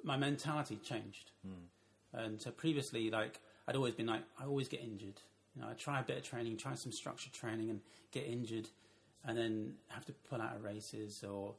my 0.02 0.16
mentality 0.16 0.78
changed, 0.84 1.30
hmm. 1.46 2.18
and 2.18 2.40
so 2.40 2.50
previously, 2.50 3.10
like 3.10 3.40
I'd 3.68 3.76
always 3.76 3.94
been 3.94 4.06
like, 4.06 4.22
I 4.40 4.44
always 4.44 4.68
get 4.68 4.80
injured. 4.80 5.20
You 5.54 5.62
know, 5.62 5.68
I 5.68 5.74
try 5.74 6.00
a 6.00 6.02
bit 6.02 6.16
of 6.16 6.22
training, 6.24 6.56
try 6.56 6.74
some 6.74 6.92
structured 6.92 7.32
training, 7.32 7.70
and 7.70 7.80
get 8.10 8.26
injured, 8.26 8.68
and 9.24 9.38
then 9.38 9.74
have 9.88 10.04
to 10.06 10.12
pull 10.28 10.40
out 10.40 10.56
of 10.56 10.64
races, 10.64 11.22
or 11.22 11.54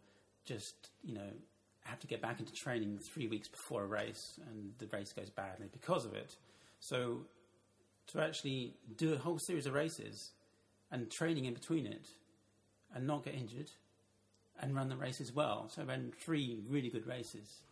just 0.46 0.90
you 1.04 1.14
know 1.14 1.30
have 1.86 2.00
to 2.00 2.08
get 2.08 2.22
back 2.22 2.40
into 2.40 2.54
training 2.54 2.98
three 3.14 3.28
weeks 3.28 3.48
before 3.48 3.84
a 3.84 3.88
race, 3.88 4.40
and 4.50 4.74
the 4.80 4.88
race 4.96 5.14
goes 5.14 5.30
badly 5.30 5.68
because 5.72 6.06
of 6.06 6.14
it. 6.14 6.36
So 6.80 7.20
to 8.08 8.22
actually 8.22 8.76
do 8.98 9.14
a 9.14 9.18
whole 9.18 9.40
series 9.40 9.66
of 9.66 9.74
races 9.74 10.32
and 10.94 11.12
training 11.12 11.44
in 11.44 11.54
between 11.54 11.86
it, 11.86 12.08
and 12.96 13.06
not 13.06 13.26
get 13.26 13.34
injured, 13.34 13.72
and 14.62 14.74
run 14.74 14.88
the 14.88 14.96
races 14.96 15.34
well. 15.34 15.68
So 15.68 15.82
I 15.82 15.86
ran 15.86 16.14
three 16.18 16.60
really 16.70 16.90
good 16.90 17.06
races, 17.06 17.64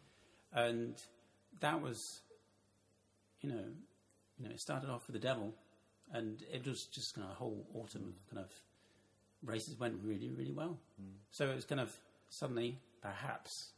and 0.52 0.96
that 1.62 1.82
was, 1.82 2.20
you 3.40 3.50
know, 3.50 3.64
you 4.38 4.46
know, 4.46 4.52
it 4.52 4.60
started 4.60 4.90
off 4.90 5.08
with 5.08 5.14
the 5.14 5.26
devil, 5.26 5.54
and 6.12 6.44
it 6.52 6.66
was 6.68 6.88
just 6.88 7.16
kind 7.16 7.26
of 7.26 7.32
a 7.32 7.36
whole 7.36 7.66
autumn 7.76 8.04
of 8.04 8.36
kind 8.36 8.44
of 8.44 8.52
races 9.46 9.80
went 9.80 9.96
really, 10.04 10.32
really 10.32 10.52
well. 10.52 10.78
So 11.32 11.50
it 11.50 11.56
was 11.56 11.66
kind 11.66 11.82
of 11.82 11.96
suddenly, 12.30 12.80
perhaps, 13.02 13.72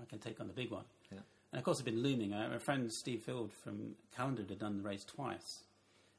I 0.00 0.04
can 0.04 0.18
take 0.18 0.40
on 0.40 0.46
the 0.46 0.52
big 0.52 0.70
one. 0.70 0.84
Yeah. 1.10 1.18
And 1.52 1.58
of 1.58 1.64
course, 1.64 1.78
I've 1.78 1.84
been 1.84 2.02
looming. 2.02 2.32
Uh, 2.32 2.48
my 2.52 2.58
friend 2.58 2.92
Steve 2.92 3.22
Field 3.22 3.52
from 3.52 3.96
Callander 4.14 4.44
had 4.48 4.58
done 4.58 4.76
the 4.76 4.82
race 4.82 5.04
twice, 5.04 5.64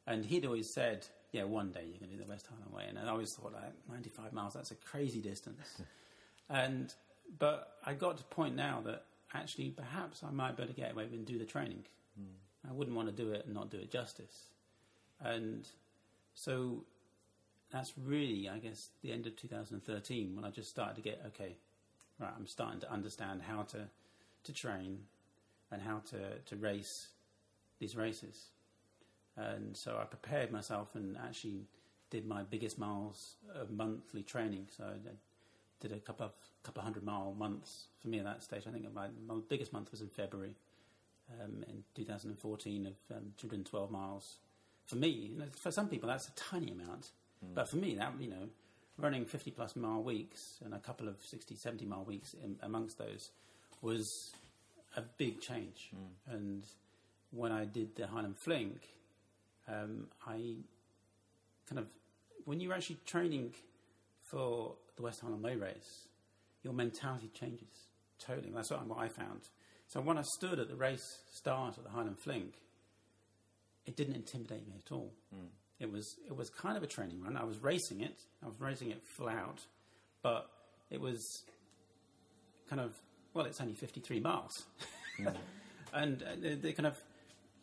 and 0.07 0.25
he'd 0.25 0.45
always 0.45 0.73
said, 0.73 1.07
"Yeah, 1.31 1.43
one 1.43 1.71
day 1.71 1.81
you're 1.81 1.99
going 1.99 2.11
to 2.11 2.17
do 2.17 2.23
the 2.23 2.29
West 2.29 2.47
Highland 2.47 2.73
Way." 2.73 2.85
And 2.87 2.99
I 2.99 3.09
always 3.11 3.33
thought, 3.33 3.53
like, 3.53 3.73
95 3.89 4.33
miles—that's 4.33 4.71
a 4.71 4.75
crazy 4.75 5.19
distance. 5.19 5.81
and 6.49 6.93
but 7.39 7.77
I 7.85 7.93
got 7.93 8.17
to 8.17 8.23
the 8.23 8.29
point 8.29 8.55
now 8.55 8.81
that 8.85 9.05
actually, 9.33 9.69
perhaps 9.69 10.23
I 10.23 10.31
might 10.31 10.57
better 10.57 10.73
get 10.73 10.91
away 10.91 11.05
and 11.05 11.25
do 11.25 11.37
the 11.37 11.45
training. 11.45 11.83
Hmm. 12.17 12.69
I 12.69 12.73
wouldn't 12.73 12.95
want 12.95 13.09
to 13.09 13.23
do 13.23 13.31
it 13.31 13.45
and 13.45 13.53
not 13.53 13.69
do 13.69 13.77
it 13.77 13.91
justice. 13.91 14.49
And 15.23 15.67
so 16.33 16.83
that's 17.71 17.93
really, 17.97 18.49
I 18.49 18.57
guess, 18.57 18.89
the 19.01 19.11
end 19.11 19.27
of 19.27 19.35
2013 19.35 20.35
when 20.35 20.45
I 20.45 20.49
just 20.49 20.69
started 20.69 20.95
to 20.95 21.01
get 21.01 21.21
okay. 21.27 21.55
Right, 22.19 22.31
I'm 22.37 22.47
starting 22.47 22.79
to 22.81 22.91
understand 22.91 23.41
how 23.41 23.63
to 23.63 23.87
to 24.43 24.53
train 24.53 24.99
and 25.71 25.81
how 25.81 26.01
to 26.09 26.37
to 26.45 26.55
race 26.55 27.07
these 27.79 27.95
races. 27.95 28.49
And 29.41 29.75
so 29.75 29.97
I 30.01 30.05
prepared 30.05 30.51
myself 30.51 30.95
and 30.95 31.17
actually 31.17 31.61
did 32.09 32.27
my 32.27 32.43
biggest 32.43 32.77
miles 32.77 33.35
of 33.55 33.71
monthly 33.71 34.21
training. 34.23 34.67
So 34.75 34.83
I 34.83 35.11
did 35.79 35.91
a 35.91 35.99
couple 35.99 36.25
of 36.25 36.31
couple 36.63 36.83
hundred 36.83 37.03
mile 37.03 37.33
months 37.37 37.85
for 37.99 38.07
me 38.07 38.19
at 38.19 38.25
that 38.25 38.43
stage. 38.43 38.63
I 38.67 38.71
think 38.71 38.93
my, 38.93 39.07
my 39.27 39.35
biggest 39.49 39.73
month 39.73 39.89
was 39.91 40.01
in 40.01 40.09
February 40.09 40.53
um, 41.41 41.63
in 41.67 41.83
2014 41.95 42.85
of 42.85 43.17
um, 43.17 43.33
212 43.37 43.89
miles. 43.89 44.37
For 44.85 44.95
me, 44.95 45.07
you 45.07 45.39
know, 45.39 45.45
for 45.55 45.71
some 45.71 45.87
people 45.87 46.07
that's 46.07 46.27
a 46.27 46.31
tiny 46.31 46.71
amount, 46.71 47.09
but 47.55 47.67
for 47.67 47.77
me 47.77 47.95
that 47.95 48.13
you 48.19 48.29
know, 48.29 48.49
running 48.97 49.25
50 49.25 49.51
plus 49.51 49.75
mile 49.75 50.03
weeks 50.03 50.59
and 50.63 50.73
a 50.73 50.79
couple 50.79 51.07
of 51.07 51.15
60, 51.25 51.55
70 51.55 51.85
mile 51.85 52.03
weeks 52.03 52.35
in, 52.43 52.57
amongst 52.61 52.97
those 52.97 53.31
was 53.81 54.31
a 54.95 55.01
big 55.01 55.41
change. 55.41 55.91
And 56.31 56.63
when 57.31 57.51
I 57.51 57.65
did 57.65 57.95
the 57.95 58.05
Highland 58.07 58.37
Fling, 58.37 58.79
um, 59.71 60.07
I 60.25 60.55
kind 61.67 61.79
of 61.79 61.87
when 62.45 62.59
you're 62.59 62.73
actually 62.73 62.97
training 63.05 63.53
for 64.29 64.75
the 64.95 65.03
West 65.03 65.21
Highland 65.21 65.43
Way 65.43 65.55
race, 65.55 66.07
your 66.63 66.73
mentality 66.73 67.29
changes 67.33 67.87
totally. 68.19 68.51
That's 68.53 68.71
what, 68.71 68.85
what 68.87 68.99
I 68.99 69.07
found. 69.07 69.41
So 69.87 69.99
when 70.01 70.17
I 70.17 70.23
stood 70.37 70.59
at 70.59 70.69
the 70.69 70.75
race 70.75 71.19
start 71.33 71.77
at 71.77 71.83
the 71.83 71.89
Highland 71.89 72.19
Fling, 72.19 72.53
it 73.85 73.95
didn't 73.95 74.15
intimidate 74.15 74.67
me 74.67 74.75
at 74.85 74.91
all. 74.91 75.11
It 75.79 75.91
was 75.91 76.15
it 76.27 76.35
was 76.35 76.49
kind 76.49 76.77
of 76.77 76.83
a 76.83 76.87
training 76.87 77.21
run. 77.21 77.35
I 77.35 77.43
was 77.43 77.61
racing 77.61 78.01
it. 78.01 78.21
I 78.43 78.47
was 78.47 78.59
racing 78.59 78.91
it 78.91 79.01
full 79.17 79.27
out, 79.27 79.59
but 80.21 80.49
it 80.89 81.01
was 81.01 81.43
kind 82.69 82.81
of 82.81 82.93
well, 83.33 83.45
it's 83.45 83.61
only 83.61 83.73
53 83.73 84.19
miles, 84.19 84.51
and 85.93 86.21
uh, 86.21 86.35
the, 86.39 86.55
the 86.55 86.73
kind 86.73 86.85
of 86.85 87.01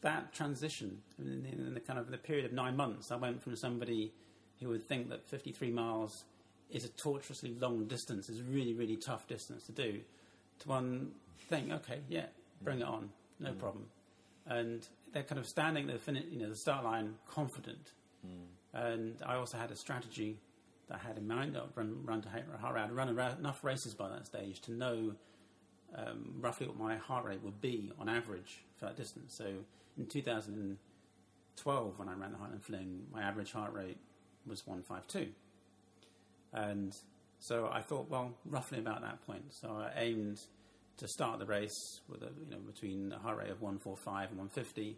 that 0.02 0.32
transition 0.32 0.98
in 1.18 1.42
the, 1.42 1.48
in 1.48 1.74
the 1.74 1.80
kind 1.80 1.98
of 1.98 2.10
the 2.10 2.18
period 2.18 2.44
of 2.44 2.52
nine 2.52 2.76
months, 2.76 3.10
I 3.10 3.16
went 3.16 3.42
from 3.42 3.56
somebody 3.56 4.12
who 4.60 4.68
would 4.68 4.86
think 4.86 5.08
that 5.10 5.26
53 5.28 5.70
miles 5.70 6.24
is 6.70 6.84
a 6.84 6.88
tortuously 6.88 7.54
long 7.58 7.86
distance, 7.86 8.28
is 8.28 8.40
a 8.40 8.44
really 8.44 8.74
really 8.74 8.96
tough 8.96 9.26
distance 9.26 9.64
to 9.64 9.72
do, 9.72 10.00
to 10.60 10.68
one 10.68 11.12
thing, 11.48 11.72
okay, 11.72 12.00
yeah, 12.08 12.26
bring 12.62 12.80
it 12.80 12.86
on, 12.86 13.10
no 13.40 13.52
problem, 13.52 13.86
and 14.46 14.86
they're 15.12 15.22
kind 15.22 15.38
of 15.38 15.46
standing 15.46 15.88
at 15.88 15.94
the 15.94 15.98
fini- 15.98 16.26
you 16.30 16.38
know 16.38 16.48
the 16.48 16.56
start 16.56 16.84
line 16.84 17.14
confident, 17.28 17.92
and 18.74 19.16
I 19.24 19.34
also 19.36 19.56
had 19.56 19.70
a 19.70 19.76
strategy 19.76 20.38
that 20.88 21.00
I 21.02 21.06
had 21.08 21.16
in 21.16 21.26
mind. 21.26 21.56
I'd 21.56 21.76
run 21.76 22.04
run 22.04 22.22
to 22.22 22.28
heart 22.60 22.74
rate, 22.74 22.82
I'd 22.82 22.92
run 22.92 23.08
around 23.08 23.38
enough 23.38 23.64
races 23.64 23.94
by 23.94 24.08
that 24.10 24.26
stage 24.26 24.60
to 24.62 24.72
know 24.72 25.12
um, 25.96 26.34
roughly 26.40 26.66
what 26.66 26.78
my 26.78 26.96
heart 26.96 27.24
rate 27.24 27.42
would 27.42 27.60
be 27.60 27.90
on 27.98 28.08
average 28.08 28.58
for 28.76 28.86
that 28.86 28.96
distance. 28.96 29.34
So 29.34 29.44
in 29.98 30.06
2012, 30.06 31.98
when 31.98 32.08
I 32.08 32.14
ran 32.14 32.32
the 32.32 32.38
Highland 32.38 32.64
Fling, 32.64 33.02
my 33.12 33.22
average 33.22 33.52
heart 33.52 33.72
rate 33.72 33.98
was 34.46 34.66
152. 34.66 35.32
And 36.52 36.94
so 37.40 37.68
I 37.70 37.82
thought, 37.82 38.08
well, 38.08 38.34
roughly 38.46 38.78
about 38.78 39.02
that 39.02 39.24
point. 39.26 39.52
So 39.52 39.68
I 39.68 39.92
aimed 39.96 40.38
to 40.98 41.08
start 41.08 41.38
the 41.38 41.46
race 41.46 42.00
with 42.08 42.22
a, 42.22 42.30
you 42.44 42.50
know, 42.50 42.58
between 42.58 43.12
a 43.12 43.18
heart 43.18 43.38
rate 43.38 43.50
of 43.50 43.60
145 43.60 44.30
and 44.30 44.38
150 44.38 44.96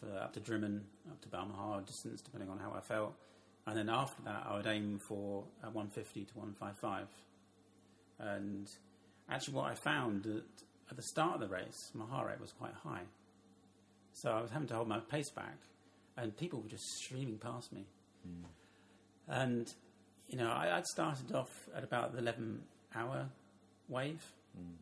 for 0.00 0.06
up 0.18 0.32
to 0.34 0.40
Drymen, 0.40 0.80
up 1.10 1.20
to 1.22 1.28
Balmaha 1.28 1.84
distance, 1.86 2.20
depending 2.22 2.50
on 2.50 2.58
how 2.58 2.72
I 2.76 2.80
felt. 2.80 3.14
And 3.66 3.76
then 3.76 3.88
after 3.88 4.22
that, 4.24 4.46
I 4.48 4.56
would 4.56 4.66
aim 4.66 4.98
for 5.08 5.44
150 5.62 6.24
to 6.24 6.34
155. 6.34 7.06
And 8.18 8.70
actually, 9.28 9.54
what 9.54 9.70
I 9.70 9.74
found 9.74 10.24
that 10.24 10.44
at 10.90 10.96
the 10.96 11.02
start 11.02 11.34
of 11.34 11.40
the 11.40 11.48
race, 11.48 11.90
my 11.94 12.04
heart 12.04 12.28
rate 12.28 12.40
was 12.40 12.52
quite 12.52 12.74
high. 12.82 13.02
So 14.14 14.30
I 14.30 14.40
was 14.40 14.50
having 14.50 14.68
to 14.68 14.74
hold 14.74 14.88
my 14.88 15.00
pace 15.00 15.30
back, 15.30 15.58
and 16.16 16.36
people 16.36 16.60
were 16.60 16.68
just 16.68 16.84
streaming 17.02 17.38
past 17.38 17.72
me. 17.72 17.84
And, 19.28 19.72
you 20.28 20.38
know, 20.38 20.48
I, 20.48 20.76
I'd 20.76 20.86
started 20.86 21.32
off 21.34 21.68
at 21.76 21.82
about 21.82 22.12
the 22.12 22.18
11 22.18 22.62
hour 22.94 23.28
wave, 23.88 24.22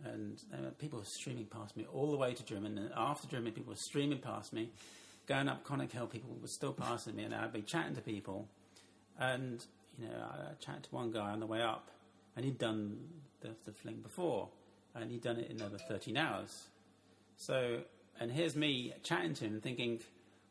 and 0.04 0.38
uh, 0.52 0.70
people 0.78 0.98
were 0.98 1.04
streaming 1.06 1.46
past 1.46 1.76
me 1.76 1.86
all 1.92 2.10
the 2.10 2.16
way 2.16 2.34
to 2.34 2.42
Drymen. 2.42 2.76
And 2.76 2.90
after 2.94 3.26
Drymen, 3.26 3.54
people 3.54 3.72
were 3.72 3.78
streaming 3.88 4.18
past 4.18 4.52
me. 4.52 4.70
Going 5.26 5.48
up 5.48 5.64
Conic 5.64 5.92
Hill, 5.92 6.06
people 6.06 6.36
were 6.40 6.48
still 6.48 6.72
passing 6.72 7.16
me, 7.16 7.24
and 7.24 7.34
I'd 7.34 7.52
be 7.52 7.62
chatting 7.62 7.94
to 7.94 8.02
people. 8.02 8.48
And, 9.18 9.64
you 9.98 10.08
know, 10.08 10.14
I, 10.14 10.50
I 10.50 10.54
chatted 10.60 10.84
to 10.84 10.90
one 10.90 11.10
guy 11.10 11.30
on 11.30 11.40
the 11.40 11.46
way 11.46 11.62
up, 11.62 11.90
and 12.36 12.44
he'd 12.44 12.58
done 12.58 12.98
the, 13.40 13.50
the 13.64 13.72
fling 13.72 14.00
before, 14.02 14.48
and 14.94 15.10
he'd 15.10 15.22
done 15.22 15.38
it 15.38 15.50
in 15.50 15.62
over 15.62 15.78
13 15.78 16.16
hours. 16.16 16.68
So, 17.36 17.80
and 18.20 18.30
here's 18.30 18.56
me 18.56 18.92
chatting 19.02 19.34
to 19.34 19.44
him, 19.44 19.60
thinking, 19.60 20.00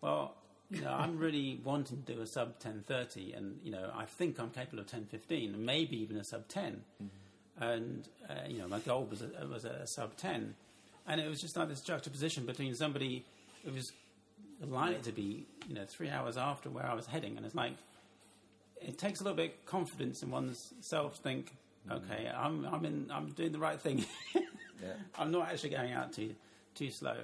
well, 0.02 0.36
you 0.70 0.82
know, 0.82 0.92
I'm 0.92 1.18
really 1.18 1.60
wanting 1.64 2.04
to 2.04 2.14
do 2.14 2.22
a 2.22 2.28
sub 2.28 2.50
1030, 2.64 3.34
and 3.34 3.60
you 3.64 3.72
know, 3.72 3.92
I 3.96 4.06
think 4.06 4.40
I'm 4.40 4.50
capable 4.50 4.80
of 4.80 4.86
1015, 4.86 5.54
and 5.54 5.66
maybe 5.66 6.02
even 6.02 6.18
a 6.18 6.24
sub 6.24 6.48
10. 6.48 6.82
And 7.60 8.08
uh, 8.30 8.34
you 8.48 8.60
know, 8.60 8.68
my 8.68 8.80
goal 8.80 9.06
was 9.10 9.22
a, 9.22 9.48
was 9.48 9.66
a 9.66 9.86
sub 9.88 10.18
10, 10.18 10.56
and 11.08 11.22
it 11.22 11.28
was 11.28 11.42
just 11.42 11.56
like 11.58 11.70
this 11.70 11.82
juxtaposition 11.82 12.46
between 12.46 12.74
somebody 12.76 13.26
who 13.64 13.72
was 13.72 13.92
likely 14.66 15.02
to 15.02 15.12
be, 15.12 15.46
you 15.68 15.76
know, 15.76 15.86
three 15.86 16.10
hours 16.10 16.38
after 16.38 16.70
where 16.70 16.86
I 16.86 16.94
was 16.94 17.06
heading, 17.06 17.38
and 17.38 17.46
it's 17.46 17.56
like 17.56 17.74
it 18.82 18.98
takes 18.98 19.20
a 19.20 19.24
little 19.24 19.38
bit 19.38 19.54
of 19.60 19.66
confidence 19.66 20.24
in 20.24 20.32
one's 20.32 20.74
self 20.82 21.18
to 21.18 21.22
think, 21.22 21.52
okay, 21.90 22.32
I'm 22.36 22.66
I'm 22.66 22.86
in, 22.86 23.12
I'm 23.14 23.28
doing 23.30 23.52
the 23.52 23.60
right 23.60 23.80
thing. 23.80 24.06
Yeah. 24.82 24.94
I'm 25.16 25.30
not 25.30 25.48
actually 25.48 25.70
going 25.70 25.92
out 25.92 26.12
too 26.12 26.34
too 26.74 26.90
slow. 26.90 27.18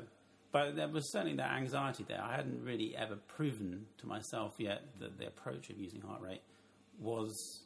But 0.51 0.75
there 0.75 0.87
was 0.87 1.11
certainly 1.11 1.35
that 1.37 1.51
anxiety 1.51 2.05
there. 2.07 2.21
I 2.23 2.35
hadn't 2.35 2.63
really 2.63 2.95
ever 2.95 3.15
proven 3.15 3.85
to 3.97 4.07
myself 4.07 4.55
yet 4.57 4.83
that 4.99 5.17
the 5.17 5.27
approach 5.27 5.69
of 5.69 5.77
using 5.77 6.01
heart 6.01 6.21
rate 6.21 6.41
was 6.99 7.61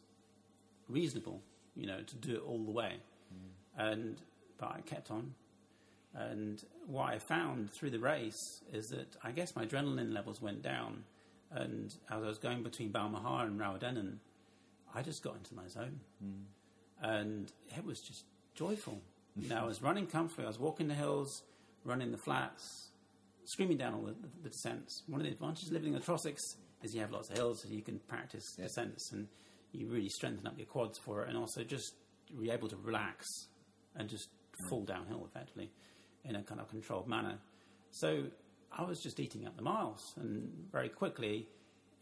reasonable, 0.89 1.41
you 1.76 1.86
know, 1.86 2.02
to 2.02 2.15
do 2.15 2.36
it 2.36 2.41
all 2.46 2.63
the 2.63 2.72
way. 2.72 2.96
Mm. 3.34 3.91
And 3.91 4.22
but 4.58 4.72
I 4.72 4.82
kept 4.82 5.12
on. 5.12 5.34
And 6.13 6.63
what 6.88 7.10
I 7.10 7.20
found 7.20 7.72
through 7.72 7.91
the 7.91 8.00
race 8.00 8.62
is 8.74 8.88
that 8.89 9.15
I 9.24 9.32
guess 9.32 9.56
my 9.56 9.65
adrenaline 9.65 10.13
levels 10.13 10.41
went 10.41 10.62
down. 10.62 11.04
And 11.52 11.94
as 12.10 12.24
I 12.24 12.28
was 12.28 12.38
going 12.38 12.63
between 12.63 12.91
Balmaha 12.91 13.44
and 13.44 13.60
Rowardennan, 13.60 14.17
I 14.94 15.02
just 15.02 15.24
got 15.24 15.36
into 15.36 15.56
my 15.56 15.67
zone. 15.67 16.00
Mm. 16.24 16.44
And 17.02 17.52
it 17.78 17.86
was 17.86 18.02
just 18.02 18.26
joyful. 18.56 19.02
You 19.38 19.50
know, 19.50 19.58
I 19.58 19.63
was 19.67 19.82
running 19.82 20.08
comfortably. 20.08 20.46
I 20.46 20.48
was 20.48 20.60
walking 20.60 20.88
the 20.88 20.94
hills, 20.94 21.44
running 21.84 22.12
the 22.12 22.17
flats, 22.17 22.89
screaming 23.46 23.78
down 23.78 23.94
all 23.94 24.02
the, 24.04 24.15
the 24.44 24.50
descents. 24.50 25.04
One 25.08 25.22
of 25.22 25.26
the 25.26 25.34
advantages 25.34 25.67
of 25.70 25.74
living 25.74 25.94
in 25.94 26.00
the 26.00 26.06
Trossachs 26.06 26.56
is 26.84 26.94
you 26.94 27.02
have 27.02 27.12
lots 27.12 27.30
of 27.30 27.38
hills, 27.38 27.62
so 27.62 27.70
you 27.70 27.82
can 27.82 28.00
practice 28.08 28.44
descents, 28.58 29.12
and 29.12 29.28
you 29.72 29.88
really 29.88 30.10
strengthen 30.10 30.48
up 30.48 30.58
your 30.58 30.67
quads 30.67 30.98
for 30.98 31.24
it, 31.24 31.30
and 31.30 31.38
also 31.38 31.63
just 31.63 31.94
you're 32.28 32.54
able 32.54 32.67
to 32.67 32.78
relax 32.78 33.26
and 33.96 34.10
just 34.10 34.30
mm. 34.30 34.70
fall 34.70 34.84
downhill 34.84 35.28
effectively 35.30 35.72
in 36.24 36.36
a 36.36 36.44
kind 36.44 36.60
of 36.62 36.70
controlled 36.70 37.08
manner. 37.08 37.38
So 37.91 38.24
I 38.72 38.84
was 38.84 39.02
just 39.02 39.20
eating 39.20 39.46
up 39.46 39.56
the 39.56 39.63
miles, 39.63 40.13
and 40.17 40.50
very 40.72 40.89
quickly 40.89 41.48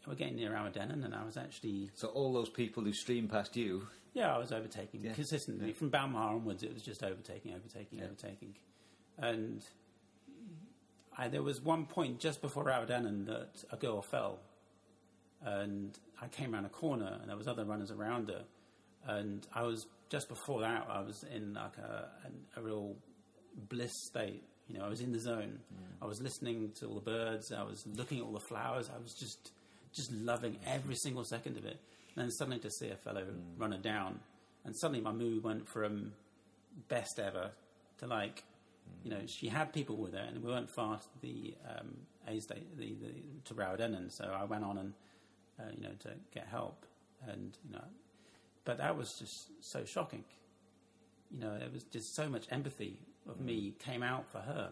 we're 0.06 0.14
getting 0.14 0.36
near 0.36 0.52
Rowardennan, 0.52 1.04
and 1.04 1.14
I 1.14 1.24
was 1.24 1.36
actually 1.36 1.90
So 1.94 2.08
all 2.08 2.32
those 2.32 2.48
people 2.48 2.82
who 2.82 2.92
stream 2.92 3.28
past 3.28 3.56
you, 3.56 3.86
yeah, 4.14 4.34
I 4.34 4.38
was 4.38 4.52
overtaking 4.52 5.04
Yeah. 5.04 5.12
consistently 5.12 5.72
from 5.72 5.90
Balmaha 5.90 6.30
onwards. 6.36 6.62
It 6.62 6.72
was 6.72 6.82
just 6.82 7.02
overtaking, 7.02 7.54
overtaking, 7.54 7.98
Yeah. 7.98 8.06
overtaking, 8.06 8.56
and 9.20 9.62
I, 11.16 11.28
there 11.28 11.42
was 11.42 11.60
one 11.60 11.86
point 11.86 12.18
just 12.20 12.40
before 12.40 12.64
Rowardennan 12.64 13.26
that 13.26 13.64
a 13.70 13.76
girl 13.76 14.02
fell, 14.02 14.38
and 15.42 15.98
I 16.20 16.28
came 16.28 16.54
around 16.54 16.66
a 16.66 16.70
corner, 16.70 17.18
and 17.20 17.28
there 17.28 17.36
was 17.36 17.48
other 17.48 17.64
runners 17.64 17.90
around 17.90 18.28
her, 18.28 18.44
and 19.06 19.46
I 19.54 19.62
was 19.62 19.86
just 20.08 20.28
before 20.28 20.60
that. 20.62 20.86
I 20.88 21.00
was 21.00 21.24
in 21.34 21.54
like 21.54 21.78
a, 21.78 22.08
a, 22.56 22.60
a 22.60 22.62
real 22.62 22.96
bliss 23.68 23.92
state. 24.06 24.42
You 24.68 24.78
know, 24.78 24.84
I 24.84 24.88
was 24.88 25.00
in 25.00 25.12
the 25.12 25.18
zone. 25.18 25.58
Mm. 25.74 26.02
I 26.02 26.06
was 26.06 26.20
listening 26.20 26.70
to 26.78 26.86
all 26.86 26.94
the 26.94 27.00
birds. 27.00 27.52
I 27.52 27.62
was 27.62 27.84
looking 27.86 28.18
at 28.18 28.24
all 28.24 28.32
the 28.32 28.46
flowers. 28.48 28.88
I 28.94 29.00
was 29.02 29.14
just 29.14 29.52
just 29.94 30.12
loving 30.12 30.56
every 30.66 30.94
single 30.94 31.24
second 31.24 31.56
of 31.56 31.64
it. 31.64 31.76
And 32.14 32.24
then 32.24 32.30
suddenly 32.30 32.60
to 32.60 32.70
see 32.70 32.88
a 32.88 32.96
fellow 32.96 33.22
mm. 33.22 33.60
runner 33.60 33.78
down, 33.78 34.20
and 34.64 34.76
suddenly 34.76 35.00
my 35.00 35.12
mood 35.12 35.42
went 35.42 35.68
from 35.68 36.12
best 36.88 37.18
ever 37.18 37.50
to 37.98 38.06
like, 38.06 38.44
you 39.02 39.10
know, 39.10 39.20
she 39.26 39.48
had 39.48 39.72
people 39.72 39.96
with 39.96 40.12
her, 40.12 40.20
and 40.20 40.42
we 40.42 40.50
weren't 40.50 40.70
far 40.70 40.98
to 40.98 41.06
the 41.20 41.54
um, 41.68 41.96
A 42.28 42.40
state, 42.40 42.76
the, 42.76 42.94
the 43.00 43.12
to 43.46 43.54
Rowardennan, 43.54 44.10
so 44.10 44.24
I 44.38 44.44
went 44.44 44.64
on 44.64 44.78
and 44.78 44.92
uh, 45.58 45.70
you 45.74 45.82
know 45.82 45.94
to 46.00 46.10
get 46.32 46.46
help, 46.48 46.86
and 47.26 47.56
you 47.66 47.72
know, 47.72 47.84
but 48.64 48.78
that 48.78 48.96
was 48.96 49.14
just 49.18 49.48
so 49.60 49.84
shocking. 49.84 50.24
You 51.30 51.40
know, 51.40 51.58
there 51.58 51.70
was 51.72 51.84
just 51.84 52.14
so 52.14 52.28
much 52.28 52.46
empathy 52.50 52.98
of 53.28 53.40
me 53.40 53.74
came 53.78 54.02
out 54.02 54.26
for 54.30 54.38
her, 54.38 54.70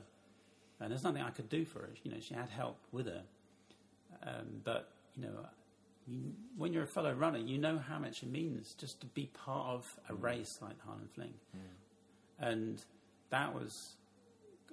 and 0.80 0.90
there's 0.90 1.04
nothing 1.04 1.22
I 1.22 1.30
could 1.30 1.48
do 1.48 1.64
for 1.64 1.80
her. 1.80 1.90
You 2.04 2.10
know, 2.12 2.18
she 2.20 2.34
had 2.34 2.48
help 2.50 2.78
with 2.92 3.06
her, 3.06 3.22
um, 4.24 4.60
but 4.64 4.90
you 5.16 5.22
know, 5.22 5.46
you, 6.06 6.32
when 6.56 6.72
you're 6.72 6.84
a 6.84 6.86
fellow 6.88 7.12
runner, 7.12 7.38
you 7.38 7.58
know 7.58 7.78
how 7.78 7.98
much 7.98 8.22
it 8.22 8.30
means 8.30 8.74
just 8.74 9.00
to 9.00 9.06
be 9.06 9.30
part 9.44 9.68
of 9.68 9.98
a 10.08 10.14
race 10.14 10.58
like 10.60 10.80
Highland 10.84 11.10
Fling, 11.14 11.34
and 12.38 12.84
that 13.30 13.54
was. 13.54 13.94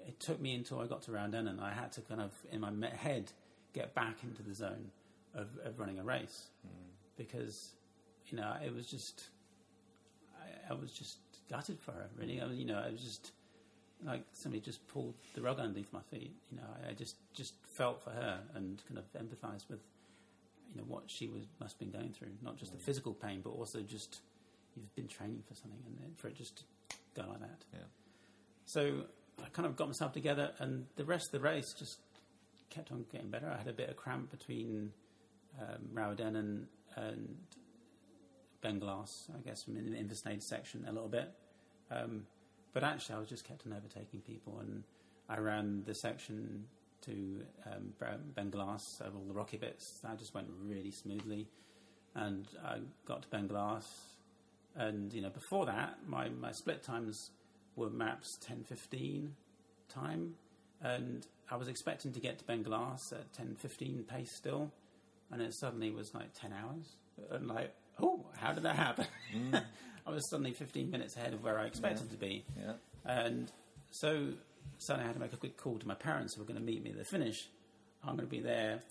It 0.07 0.19
took 0.19 0.39
me 0.39 0.53
until 0.53 0.79
I 0.79 0.87
got 0.87 1.01
to 1.03 1.11
Rowardennan, 1.11 1.49
and 1.49 1.61
I 1.61 1.73
had 1.73 1.91
to 1.93 2.01
kind 2.01 2.21
of 2.21 2.31
in 2.51 2.61
my 2.61 2.71
head 2.95 3.31
get 3.73 3.93
back 3.93 4.17
into 4.23 4.43
the 4.43 4.53
zone 4.53 4.91
of, 5.33 5.47
of 5.63 5.79
running 5.79 5.99
a 5.99 6.03
race 6.03 6.47
mm. 6.65 6.69
because 7.17 7.71
you 8.27 8.37
know 8.37 8.53
it 8.63 8.73
was 8.73 8.85
just 8.87 9.25
I, 10.39 10.73
I 10.73 10.75
was 10.75 10.91
just 10.91 11.17
gutted 11.49 11.79
for 11.79 11.91
her. 11.91 12.07
Really, 12.17 12.41
I 12.41 12.45
was, 12.45 12.57
you 12.57 12.65
know, 12.65 12.81
I 12.85 12.91
was 12.91 13.01
just 13.01 13.31
like 14.03 14.23
somebody 14.33 14.61
just 14.61 14.85
pulled 14.87 15.15
the 15.33 15.41
rug 15.41 15.59
underneath 15.59 15.91
my 15.91 16.01
feet. 16.11 16.33
You 16.51 16.57
know, 16.57 16.63
I, 16.83 16.91
I 16.91 16.93
just 16.93 17.15
just 17.33 17.53
felt 17.67 18.01
for 18.01 18.11
her 18.11 18.39
and 18.53 18.81
kind 18.87 18.99
of 18.99 19.05
empathised 19.21 19.69
with 19.69 19.79
you 20.73 20.81
know 20.81 20.85
what 20.87 21.03
she 21.07 21.27
was 21.27 21.43
must 21.59 21.73
have 21.73 21.79
been 21.79 21.99
going 21.99 22.11
through, 22.11 22.31
not 22.41 22.57
just 22.57 22.71
the 22.71 22.77
mm. 22.77 22.81
physical 22.81 23.13
pain, 23.13 23.41
but 23.43 23.51
also 23.51 23.81
just 23.81 24.21
you've 24.75 24.95
been 24.95 25.07
training 25.07 25.41
for 25.47 25.55
something 25.55 25.79
and 25.85 25.97
then 25.99 26.11
for 26.15 26.27
it 26.27 26.35
just 26.35 26.57
to 26.57 26.63
go 27.15 27.27
like 27.29 27.39
that. 27.39 27.63
Yeah. 27.73 27.79
So 28.65 29.05
I 29.43 29.49
kind 29.49 29.65
of 29.65 29.75
got 29.75 29.87
myself 29.87 30.13
together, 30.13 30.51
and 30.59 30.85
the 30.95 31.05
rest 31.05 31.27
of 31.27 31.31
the 31.33 31.39
race 31.39 31.73
just 31.77 31.99
kept 32.69 32.91
on 32.91 33.05
getting 33.11 33.29
better. 33.29 33.49
I 33.49 33.57
had 33.57 33.67
a 33.67 33.73
bit 33.73 33.89
of 33.89 33.95
cramp 33.95 34.31
between 34.31 34.91
um, 35.59 35.89
Rowardennan 35.93 36.35
and, 36.35 36.67
and 36.95 37.35
Beinglas, 38.63 39.29
I 39.35 39.41
guess, 39.47 39.63
from 39.63 39.77
in 39.77 39.91
the 39.91 39.97
Inversnaid 39.97 40.41
section 40.41 40.85
a 40.87 40.91
little 40.91 41.09
bit. 41.09 41.31
Um, 41.91 42.25
but 42.73 42.83
actually, 42.83 43.15
I 43.15 43.19
was 43.19 43.29
just 43.29 43.47
kept 43.47 43.65
on 43.65 43.73
overtaking 43.73 44.21
people, 44.21 44.59
and 44.59 44.83
I 45.29 45.37
ran 45.37 45.83
the 45.85 45.93
section 45.93 46.65
to 47.05 47.41
um, 47.65 47.93
Beinglas 48.35 49.01
over 49.01 49.17
all 49.17 49.25
the 49.27 49.33
rocky 49.33 49.57
bits. 49.57 49.99
That 50.03 50.17
just 50.17 50.33
went 50.33 50.47
really 50.63 50.91
smoothly, 50.91 51.47
and 52.15 52.47
I 52.63 52.79
got 53.05 53.23
to 53.23 53.27
Beinglas. 53.29 53.85
and 54.75 55.13
you 55.13 55.21
know 55.21 55.29
before 55.29 55.65
that, 55.67 55.99
my, 56.07 56.29
my 56.29 56.51
split 56.51 56.83
times 56.83 57.31
were 57.75 57.89
maps 57.89 58.37
10:15 58.45 59.31
time, 59.89 60.35
and 60.81 61.25
I 61.49 61.55
was 61.57 61.67
expecting 61.67 62.11
to 62.13 62.19
get 62.19 62.39
to 62.39 62.45
Beinglas 62.45 63.11
at 63.11 63.31
10:15 63.33 64.07
pace 64.07 64.35
still, 64.35 64.71
and 65.31 65.41
it 65.41 65.53
suddenly 65.53 65.91
was 65.91 66.13
like 66.13 66.33
10 66.33 66.53
hours, 66.53 66.95
and 67.31 67.47
like 67.47 67.73
oh, 68.01 68.25
how 68.37 68.53
did 68.53 68.63
that 68.63 68.75
happen? 68.75 69.07
Mm. 69.35 69.63
I 70.07 70.11
was 70.11 70.29
suddenly 70.29 70.53
15 70.53 70.91
minutes 70.91 71.15
ahead 71.15 71.33
of 71.33 71.43
where 71.43 71.59
I 71.59 71.65
expected 71.65 72.11
to 72.11 72.17
be. 72.17 72.45
Yeah. 72.59 72.73
And 73.05 73.51
so 73.91 74.33
suddenly 74.77 75.05
I 75.05 75.07
had 75.07 75.15
to 75.15 75.21
make 75.21 75.33
a 75.33 75.37
quick 75.37 75.57
call 75.57 75.79
to 75.79 75.87
my 75.87 75.95
parents 75.95 76.35
who 76.35 76.41
were 76.41 76.47
going 76.47 76.59
to 76.59 76.65
meet 76.65 76.83
me 76.83 76.91
at 76.91 76.97
the 76.97 77.05
finish. 77.05 77.49
I'm 78.03 78.15
going 78.15 78.27
to 78.27 78.31
be 78.31 78.41
there 78.41 78.81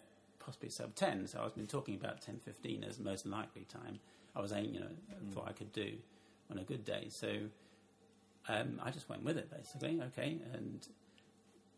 possibly 0.44 0.70
sub 0.70 0.94
10. 0.94 1.28
So 1.28 1.42
I've 1.42 1.54
been 1.54 1.66
talking 1.66 1.94
about 1.94 2.20
10.15 2.20 2.88
as 2.88 2.98
most 2.98 3.26
likely 3.26 3.64
time. 3.64 4.00
I 4.34 4.40
was 4.40 4.52
aiming, 4.52 4.74
you 4.74 4.80
know, 4.80 4.86
mm. 4.86 5.32
thought 5.32 5.46
I 5.48 5.52
could 5.52 5.72
do 5.72 5.92
on 6.50 6.58
a 6.58 6.64
good 6.64 6.84
day. 6.84 7.06
So 7.10 7.28
um, 8.48 8.80
I 8.82 8.90
just 8.90 9.08
went 9.08 9.24
with 9.24 9.38
it 9.38 9.50
basically. 9.50 10.00
Okay. 10.08 10.38
And 10.52 10.86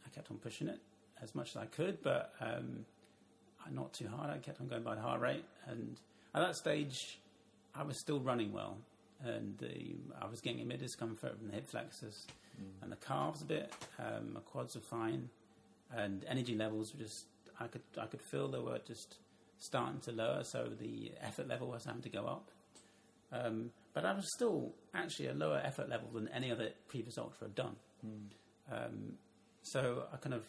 I 0.05 0.15
kept 0.15 0.31
on 0.31 0.39
pushing 0.39 0.69
it 0.69 0.81
as 1.23 1.35
much 1.35 1.51
as 1.51 1.57
I 1.57 1.67
could, 1.67 2.03
but 2.03 2.35
um, 2.41 2.85
not 3.71 3.93
too 3.93 4.09
hard. 4.09 4.31
I 4.31 4.39
kept 4.39 4.61
on 4.61 4.69
going 4.69 4.83
by 4.83 4.95
the 4.95 5.01
heart 5.01 5.21
rate. 5.21 5.45
And 5.67 5.97
at 6.35 6.43
that 6.43 6.57
stage, 6.57 7.19
I 7.75 7.83
was 7.83 7.99
still 7.99 8.21
running 8.21 8.53
well 8.53 8.79
and 9.25 9.57
the, 9.59 9.97
I 10.21 10.27
was 10.27 10.41
getting 10.41 10.61
a 10.61 10.65
bit 10.65 10.75
of 10.75 10.81
discomfort 10.83 11.39
from 11.39 11.49
the 11.49 11.55
hip 11.55 11.67
flexors 11.67 12.27
and 12.83 12.91
the 12.91 12.97
calves 12.97 13.43
a 13.43 13.45
bit. 13.45 13.73
Um, 13.99 14.35
my 14.35 14.41
quads 14.41 14.75
were 14.75 14.81
fine, 14.81 15.29
and 15.95 16.25
energy 16.29 16.55
levels 16.55 16.93
were 16.95 17.01
just 17.01 17.27
I 17.61 17.67
could 17.67 17.83
I 18.01 18.07
could 18.07 18.23
feel 18.23 18.49
they 18.49 18.59
were 18.59 18.81
just 18.87 19.17
starting 19.59 20.01
to 20.01 20.13
lower, 20.13 20.45
so 20.45 20.69
the 20.79 21.13
effort 21.21 21.49
level 21.49 21.69
was 21.69 21.85
having 21.85 22.03
to 22.03 22.09
go 22.09 22.27
up. 22.27 22.51
Um, 23.33 23.71
but 23.93 24.05
I 24.05 24.13
was 24.13 24.33
still 24.35 24.75
actually 24.95 25.29
a 25.29 25.35
lower 25.35 25.61
effort 25.65 25.89
level 25.89 26.09
than 26.11 26.29
any 26.29 26.51
other 26.51 26.71
previous 26.89 27.19
ultra 27.19 27.47
had 27.49 27.55
done. 27.55 27.77
Um, 28.71 29.15
so 29.63 30.05
I 30.13 30.17
kind 30.17 30.35
of 30.35 30.45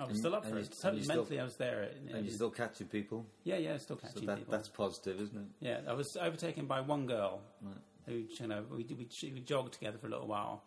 I 0.00 0.04
was 0.04 0.10
And- 0.10 0.18
still 0.20 0.34
up 0.36 0.44
for 0.44 0.56
it. 0.56 0.66
and 0.66 0.70
Totally 0.80 0.98
you 0.98 1.04
still- 1.04 1.16
mentally, 1.16 1.40
I 1.40 1.44
was 1.44 1.56
there. 1.56 1.82
It- 1.82 1.96
And 2.12 2.24
you're 2.24 2.32
still 2.34 2.50
catching 2.52 2.86
people, 2.86 3.26
yeah, 3.42 3.56
yeah, 3.56 3.76
still 3.78 3.98
so 3.98 4.06
catching 4.06 4.26
that, 4.26 4.38
people. 4.38 4.52
that's 4.52 4.68
positive, 4.68 5.20
isn't 5.20 5.36
it? 5.36 5.48
Yeah, 5.58 5.80
I 5.88 5.92
was 5.92 6.16
overtaken 6.16 6.66
by 6.66 6.80
one 6.82 7.04
girl 7.06 7.42
Right. 7.60 7.74
who, 8.06 8.12
you 8.14 8.46
know, 8.46 8.62
we, 8.70 8.84
we, 8.84 9.08
she- 9.10 9.32
we 9.32 9.40
jogged 9.40 9.72
together 9.74 9.98
for 9.98 10.06
a 10.06 10.10
little 10.10 10.28
while, 10.28 10.62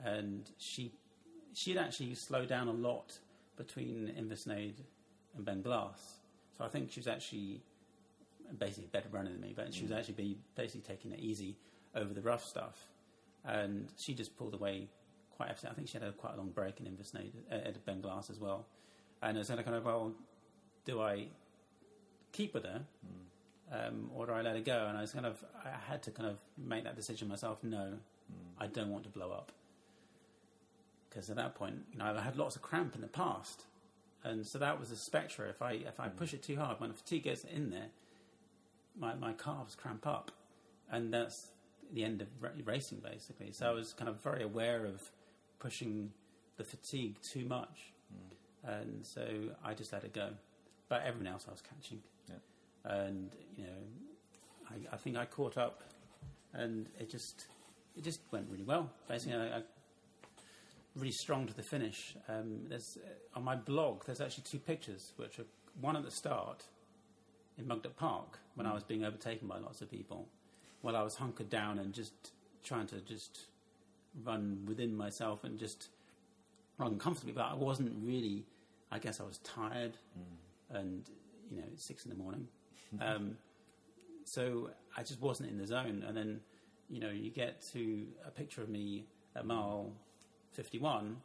and 0.00 0.50
she 0.58 0.92
she'd 1.54 1.76
actually 1.76 2.14
slowed 2.16 2.48
down 2.48 2.66
a 2.66 2.72
lot 2.72 3.20
between 3.56 4.08
Inversnaid 4.16 4.74
and 5.36 5.44
Beinglas. 5.46 6.18
So 6.56 6.64
I 6.64 6.68
think 6.68 6.90
she 6.90 6.98
was 6.98 7.06
actually 7.06 7.62
basically 8.58 8.84
a 8.84 8.88
better 8.88 9.08
runner 9.10 9.30
than 9.30 9.40
me, 9.40 9.52
but 9.54 9.72
she 9.74 9.82
was 9.82 9.92
actually 9.92 10.14
be, 10.14 10.38
basically 10.54 10.82
taking 10.82 11.12
it 11.12 11.20
easy 11.20 11.56
over 11.94 12.12
the 12.12 12.22
rough 12.22 12.44
stuff, 12.44 12.88
and 13.44 13.88
she 13.96 14.14
just 14.14 14.36
pulled 14.36 14.54
away 14.54 14.88
quite. 15.30 15.50
Efficiently. 15.50 15.70
I 15.70 15.74
think 15.74 15.88
she 15.88 15.98
had 15.98 16.06
a 16.06 16.12
quite 16.12 16.34
a 16.34 16.36
long 16.36 16.50
break 16.50 16.80
in 16.80 16.86
Inversnaid 16.86 17.32
uh, 17.50 17.54
at 17.54 17.84
Beinglas 17.84 18.30
as 18.30 18.38
well, 18.38 18.66
and 19.22 19.36
I 19.36 19.40
was 19.40 19.48
kind 19.48 19.60
of 19.60 19.66
kind 19.66 19.76
of 19.76 19.84
well, 19.84 20.12
do 20.84 21.00
I 21.00 21.26
keep 22.32 22.54
with 22.54 22.64
her? 22.64 22.82
um, 23.72 24.10
or 24.14 24.26
do 24.26 24.32
I 24.32 24.42
let 24.42 24.54
her 24.54 24.60
go? 24.60 24.86
And 24.88 24.98
I 24.98 25.00
was 25.00 25.12
kind 25.12 25.26
of, 25.26 25.42
I 25.64 25.70
had 25.90 26.02
to 26.04 26.10
kind 26.10 26.28
of 26.28 26.38
make 26.58 26.84
that 26.84 26.96
decision 26.96 27.28
myself. 27.28 27.58
No, 27.62 27.94
I 28.58 28.66
don't 28.66 28.90
want 28.90 29.04
to 29.04 29.10
blow 29.10 29.30
up 29.32 29.52
because 31.08 31.30
at 31.30 31.36
that 31.36 31.54
point, 31.54 31.76
you 31.92 31.98
know, 31.98 32.04
I 32.04 32.20
had 32.20 32.36
lots 32.36 32.56
of 32.56 32.62
cramp 32.62 32.94
in 32.94 33.00
the 33.00 33.08
past, 33.08 33.64
and 34.24 34.46
so 34.46 34.58
that 34.58 34.78
was 34.78 34.90
a 34.90 34.96
spectre. 34.96 35.46
If 35.46 35.62
I 35.62 35.72
if 35.72 35.98
I 35.98 36.08
push 36.08 36.32
it 36.34 36.42
too 36.42 36.56
hard, 36.56 36.80
when 36.80 36.90
the 36.90 36.96
fatigue 36.96 37.24
gets 37.24 37.44
in 37.44 37.70
there, 37.70 37.88
my 38.98 39.14
my 39.14 39.32
calves 39.32 39.74
cramp 39.74 40.06
up, 40.06 40.30
and 40.90 41.12
that's 41.12 41.48
the 41.92 42.04
end 42.04 42.22
of 42.22 42.28
racing 42.64 43.00
basically. 43.02 43.52
So 43.52 43.68
I 43.68 43.72
was 43.72 43.92
kind 43.92 44.08
of 44.08 44.22
very 44.22 44.42
aware 44.42 44.86
of 44.86 45.02
pushing 45.58 46.10
the 46.56 46.64
fatigue 46.64 47.16
too 47.22 47.44
much, 47.44 47.92
and 48.64 49.04
so 49.04 49.26
I 49.64 49.74
just 49.74 49.92
let 49.92 50.04
it 50.04 50.12
go. 50.12 50.30
But 50.88 51.02
everyone 51.06 51.32
else 51.32 51.46
I 51.48 51.52
was 51.52 51.62
catching 51.62 52.00
Yeah. 52.28 52.36
and 52.84 53.30
you 53.56 53.64
know, 53.64 54.70
I, 54.70 54.94
I 54.94 54.96
think 54.98 55.16
I 55.16 55.24
caught 55.24 55.56
up, 55.56 55.82
and 56.52 56.88
it 56.98 57.10
just 57.10 57.46
it 57.96 58.04
just 58.04 58.20
went 58.30 58.46
really 58.50 58.64
well. 58.64 58.90
Basically, 59.08 59.34
I, 59.36 59.58
I 59.58 59.62
really 60.96 61.12
strong 61.12 61.46
to 61.46 61.54
the 61.54 61.62
finish. 61.62 62.14
Um, 62.28 62.66
there's 62.68 62.98
uh, 63.02 63.38
on 63.38 63.44
my 63.44 63.56
blog. 63.56 64.04
There's 64.04 64.20
actually 64.20 64.44
two 64.44 64.58
pictures, 64.58 65.12
which 65.16 65.38
are 65.38 65.46
one 65.80 65.96
at 65.96 66.04
the 66.04 66.10
start 66.10 66.64
in 67.58 67.66
Mugdock 67.66 67.96
Park 67.96 68.38
when 68.54 68.66
I 68.66 68.72
was 68.72 68.82
being 68.82 69.04
overtaken 69.04 69.48
by 69.48 69.58
lots 69.58 69.80
of 69.80 69.90
people, 69.90 70.28
while 70.80 70.96
I 70.96 71.02
was 71.02 71.16
hunkered 71.16 71.50
down 71.50 71.78
and 71.78 71.92
just 71.92 72.32
trying 72.62 72.86
to 72.88 73.00
just 73.00 73.46
run 74.24 74.64
within 74.66 74.96
myself 74.96 75.44
and 75.44 75.58
just 75.58 75.88
run 76.78 76.98
comfortably. 76.98 77.32
But 77.32 77.46
I 77.50 77.54
wasn't 77.54 77.92
really. 78.02 78.44
I 78.90 78.98
guess 78.98 79.20
I 79.20 79.24
was 79.24 79.38
tired, 79.38 79.96
and 80.70 81.08
you 81.50 81.58
know, 81.58 81.64
it's 81.72 81.84
six 81.84 82.04
in 82.04 82.10
the 82.10 82.16
morning. 82.16 82.48
Um, 83.00 83.38
so 84.24 84.70
I 84.96 85.02
just 85.02 85.20
wasn't 85.20 85.50
in 85.50 85.58
the 85.58 85.66
zone. 85.66 86.04
And 86.06 86.16
then, 86.16 86.40
you 86.90 87.00
know, 87.00 87.08
you 87.08 87.30
get 87.30 87.62
to 87.72 88.06
a 88.26 88.30
picture 88.30 88.62
of 88.62 88.68
me 88.68 89.06
at 89.34 89.46
mile 89.46 89.92
51, 90.52 91.16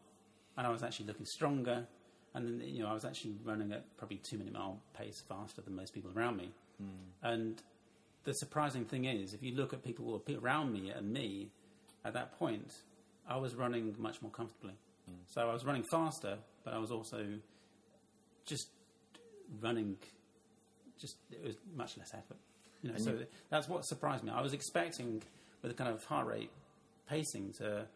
and 0.57 0.67
I 0.67 0.69
was 0.69 0.81
actually 0.83 1.07
looking 1.07 1.25
stronger. 1.25 1.85
And 2.37 2.45
then, 2.61 2.67
you 2.67 2.83
know, 2.83 2.89
I 2.89 2.93
was 2.93 3.03
actually 3.03 3.35
running 3.43 3.71
at 3.71 3.83
probably 3.97 4.17
two 4.29 4.37
minute 4.37 4.53
mile 4.53 4.79
pace 4.93 5.23
faster 5.27 5.61
than 5.61 5.75
most 5.75 5.91
people 5.93 6.11
around 6.15 6.37
me. 6.37 6.51
Hmm. 6.77 6.87
And 7.27 7.61
the 8.25 8.33
surprising 8.33 8.85
thing 8.85 9.05
is, 9.05 9.33
if 9.33 9.41
you 9.41 9.55
look 9.55 9.73
at 9.73 9.83
people 9.83 10.21
around 10.41 10.71
me 10.71 10.89
and 10.91 11.11
me 11.11 11.49
at 12.05 12.13
that 12.13 12.37
point, 12.37 12.71
I 13.27 13.37
was 13.37 13.55
running 13.55 13.95
much 13.97 14.21
more 14.21 14.31
comfortably. 14.31 14.75
Hmm. 15.07 15.15
So 15.27 15.49
I 15.49 15.53
was 15.53 15.65
running 15.65 15.83
faster, 15.89 16.37
but 16.63 16.73
I 16.73 16.77
was 16.77 16.91
also 16.91 17.25
just 18.45 18.67
running 19.61 19.97
just 20.99 21.15
it 21.31 21.43
was 21.43 21.55
much 21.75 21.97
less 21.97 22.11
effort. 22.13 22.37
You 22.83 22.89
know, 22.89 22.95
And 22.95 23.03
so 23.03 23.11
you- 23.13 23.27
that's 23.49 23.67
what 23.67 23.83
surprised 23.85 24.23
me. 24.23 24.31
I 24.31 24.41
was 24.41 24.53
expecting 24.53 25.23
with 25.61 25.71
a 25.71 25.73
kind 25.73 25.89
of 25.91 26.03
heart 26.05 26.27
rate 26.27 26.51
pacing 27.07 27.53
to, 27.53 27.87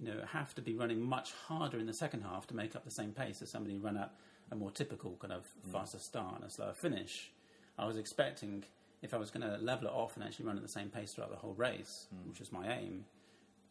you 0.00 0.08
know, 0.08 0.20
have 0.32 0.54
to 0.54 0.62
be 0.62 0.74
running 0.74 1.00
much 1.00 1.32
harder 1.46 1.78
in 1.78 1.86
the 1.86 1.94
second 1.94 2.22
half 2.22 2.46
to 2.48 2.56
make 2.56 2.76
up 2.76 2.84
the 2.84 2.90
same 2.90 3.12
pace 3.12 3.40
as 3.42 3.50
somebody 3.50 3.76
who 3.76 3.80
run 3.80 3.96
at 3.96 4.12
a 4.50 4.56
more 4.56 4.70
typical 4.70 5.16
kind 5.20 5.32
of 5.32 5.42
mm. 5.66 5.72
faster 5.72 5.98
start 5.98 6.36
and 6.36 6.44
a 6.44 6.50
slower 6.50 6.74
finish. 6.74 7.30
I 7.78 7.86
was 7.86 7.96
expecting 7.96 8.64
if 9.02 9.14
I 9.14 9.16
was 9.16 9.30
going 9.30 9.48
to 9.48 9.56
level 9.58 9.88
it 9.88 9.92
off 9.92 10.16
and 10.16 10.24
actually 10.24 10.46
run 10.46 10.56
at 10.56 10.62
the 10.62 10.68
same 10.68 10.88
pace 10.88 11.12
throughout 11.12 11.30
the 11.30 11.36
whole 11.36 11.54
race, 11.54 12.06
mm. 12.14 12.28
which 12.28 12.40
was 12.40 12.52
my 12.52 12.76
aim, 12.76 13.04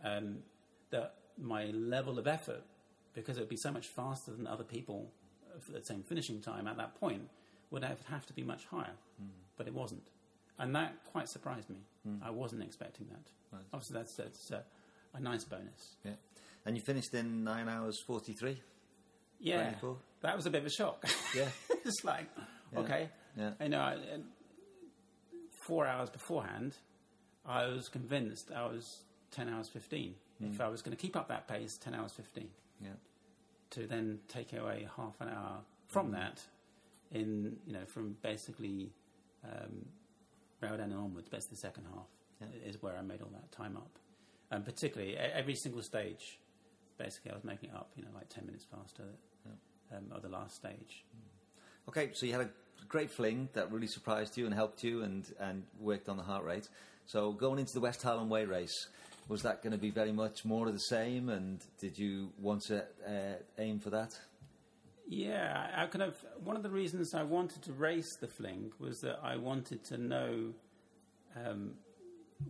um, 0.03 0.37
that 0.91 1.15
my 1.37 1.65
level 1.65 2.17
of 2.19 2.27
effort, 2.27 2.63
because 3.13 3.37
it 3.37 3.41
would 3.41 3.49
be 3.49 3.55
so 3.55 3.71
much 3.71 3.87
faster 3.87 4.31
than 4.31 4.47
other 4.47 4.63
people 4.63 5.11
for 5.59 5.71
the 5.71 5.83
same 5.83 6.03
finishing 6.03 6.41
time 6.41 6.67
at 6.67 6.77
that 6.77 6.99
point, 6.99 7.29
would 7.71 7.83
have, 7.83 8.25
to 8.25 8.33
be 8.33 8.43
much 8.43 8.65
higher. 8.65 8.97
Mm. 9.21 9.29
But 9.57 9.67
it 9.67 9.73
wasn't. 9.73 10.07
And 10.59 10.75
that 10.75 10.93
quite 11.11 11.27
surprised 11.27 11.69
me. 11.69 11.77
I 12.23 12.29
wasn't 12.29 12.63
expecting 12.63 13.07
that. 13.07 13.31
Right. 13.51 13.63
Obviously, 13.73 13.95
that's, 13.95 14.15
that's 14.15 14.51
a, 14.51 14.63
a 15.15 15.21
nice 15.21 15.43
bonus. 15.43 15.95
Yeah. 16.03 16.11
And 16.65 16.75
you 16.75 16.81
finished 16.83 17.13
in 17.13 17.43
nine 17.43 17.69
hours 17.69 17.99
forty 18.05 18.33
three. 18.33 18.61
Yeah, 19.39 19.63
24? 19.63 19.97
that 20.21 20.35
was 20.35 20.45
a 20.45 20.49
bit 20.49 20.61
of 20.61 20.67
a 20.67 20.69
shock. 20.71 21.05
Yeah. 21.35 21.49
it's 21.85 22.03
like, 22.03 22.25
Yeah. 22.73 22.79
okay. 22.79 23.09
Yeah. 23.37 23.51
I 23.59 23.67
know, 23.67 23.79
I, 23.79 23.93
and 24.13 24.23
four 25.67 25.85
hours 25.85 26.09
beforehand, 26.09 26.75
I 27.45 27.65
was 27.67 27.89
convinced 27.89 28.51
I 28.55 28.65
was 28.65 29.03
10 29.31 29.49
hours 29.49 29.67
15. 29.69 30.15
If 30.41 30.59
I 30.61 30.67
was 30.67 30.81
going 30.81 30.95
to 30.95 31.01
keep 31.01 31.15
up 31.15 31.27
that 31.29 31.47
pace, 31.47 31.77
10 31.77 31.93
hours 31.93 32.13
15. 32.13 32.47
Yeah. 32.81 32.89
To 33.71 33.87
then 33.87 34.19
take 34.27 34.53
away 34.53 34.87
half 34.95 35.19
an 35.21 35.29
hour 35.29 35.59
from 35.87 36.11
that, 36.11 36.41
in, 37.11 37.57
you 37.65 37.73
know, 37.73 37.85
from 37.87 38.15
basically 38.21 38.91
um, 39.43 39.85
and 40.61 40.93
onwards, 40.93 41.29
basically 41.29 41.55
the 41.55 41.61
second 41.61 41.83
half. 41.93 42.49
is 42.65 42.81
where 42.81 42.97
I 42.97 43.01
made 43.01 43.21
all 43.21 43.29
that 43.33 43.51
time 43.51 43.77
up, 43.77 43.91
and 44.55 44.65
particularly 44.65 45.17
every 45.17 45.55
single 45.55 45.81
stage. 45.81 46.39
Basically, 46.97 47.31
I 47.31 47.35
was 47.35 47.43
making 47.43 47.69
it 47.69 47.75
up, 47.75 47.89
you 47.95 48.03
know, 48.03 48.09
like 48.15 48.29
ten 48.29 48.45
minutes 48.45 48.65
faster 48.65 49.03
um, 49.91 50.05
of 50.11 50.21
the 50.21 50.29
last 50.29 50.55
stage. 50.55 51.03
Okay, 51.89 52.09
so 52.13 52.25
you 52.25 52.31
had 52.31 52.41
a 52.41 52.49
great 52.87 53.11
fling 53.11 53.49
that 53.53 53.71
really 53.71 53.87
surprised 53.87 54.37
you 54.37 54.45
and 54.45 54.53
helped 54.53 54.83
you 54.83 55.03
and, 55.03 55.25
and 55.39 55.63
worked 55.79 56.09
on 56.09 56.17
the 56.17 56.23
heart 56.23 56.43
rate. 56.43 56.67
So 57.05 57.31
going 57.31 57.59
into 57.59 57.73
the 57.73 57.81
West 57.81 58.01
Highland 58.01 58.29
Way 58.29 58.45
race, 58.45 58.87
was 59.27 59.41
that 59.43 59.61
going 59.61 59.73
to 59.73 59.77
be 59.77 59.91
very 59.91 60.11
much 60.11 60.45
more 60.45 60.67
of 60.67 60.73
the 60.73 60.79
same? 60.79 61.29
And 61.29 61.59
did 61.79 61.97
you 61.97 62.31
want 62.39 62.61
to 62.67 62.83
uh, 63.07 63.35
aim 63.59 63.79
for 63.79 63.91
that? 63.91 64.17
Yeah, 65.07 65.69
I, 65.75 65.83
I 65.83 65.85
kind 65.87 66.03
of 66.03 66.15
one 66.43 66.55
of 66.55 66.63
the 66.63 66.69
reasons 66.69 67.13
I 67.13 67.23
wanted 67.23 67.61
to 67.63 67.73
race 67.73 68.15
the 68.19 68.27
fling 68.27 68.71
was 68.79 69.01
that 69.01 69.19
I 69.21 69.35
wanted 69.35 69.83
to 69.85 69.97
know 69.97 70.53
um, 71.35 71.73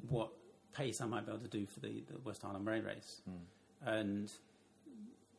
what 0.07 0.29
pace 0.75 1.01
I 1.01 1.05
might 1.05 1.25
be 1.25 1.31
able 1.31 1.41
to 1.41 1.47
do 1.47 1.65
for 1.65 1.79
the, 1.79 2.03
the 2.11 2.19
West 2.23 2.41
Highland 2.41 2.65
Way 2.65 2.81
race, 2.81 3.21
hmm. 3.25 3.87
and 3.89 4.31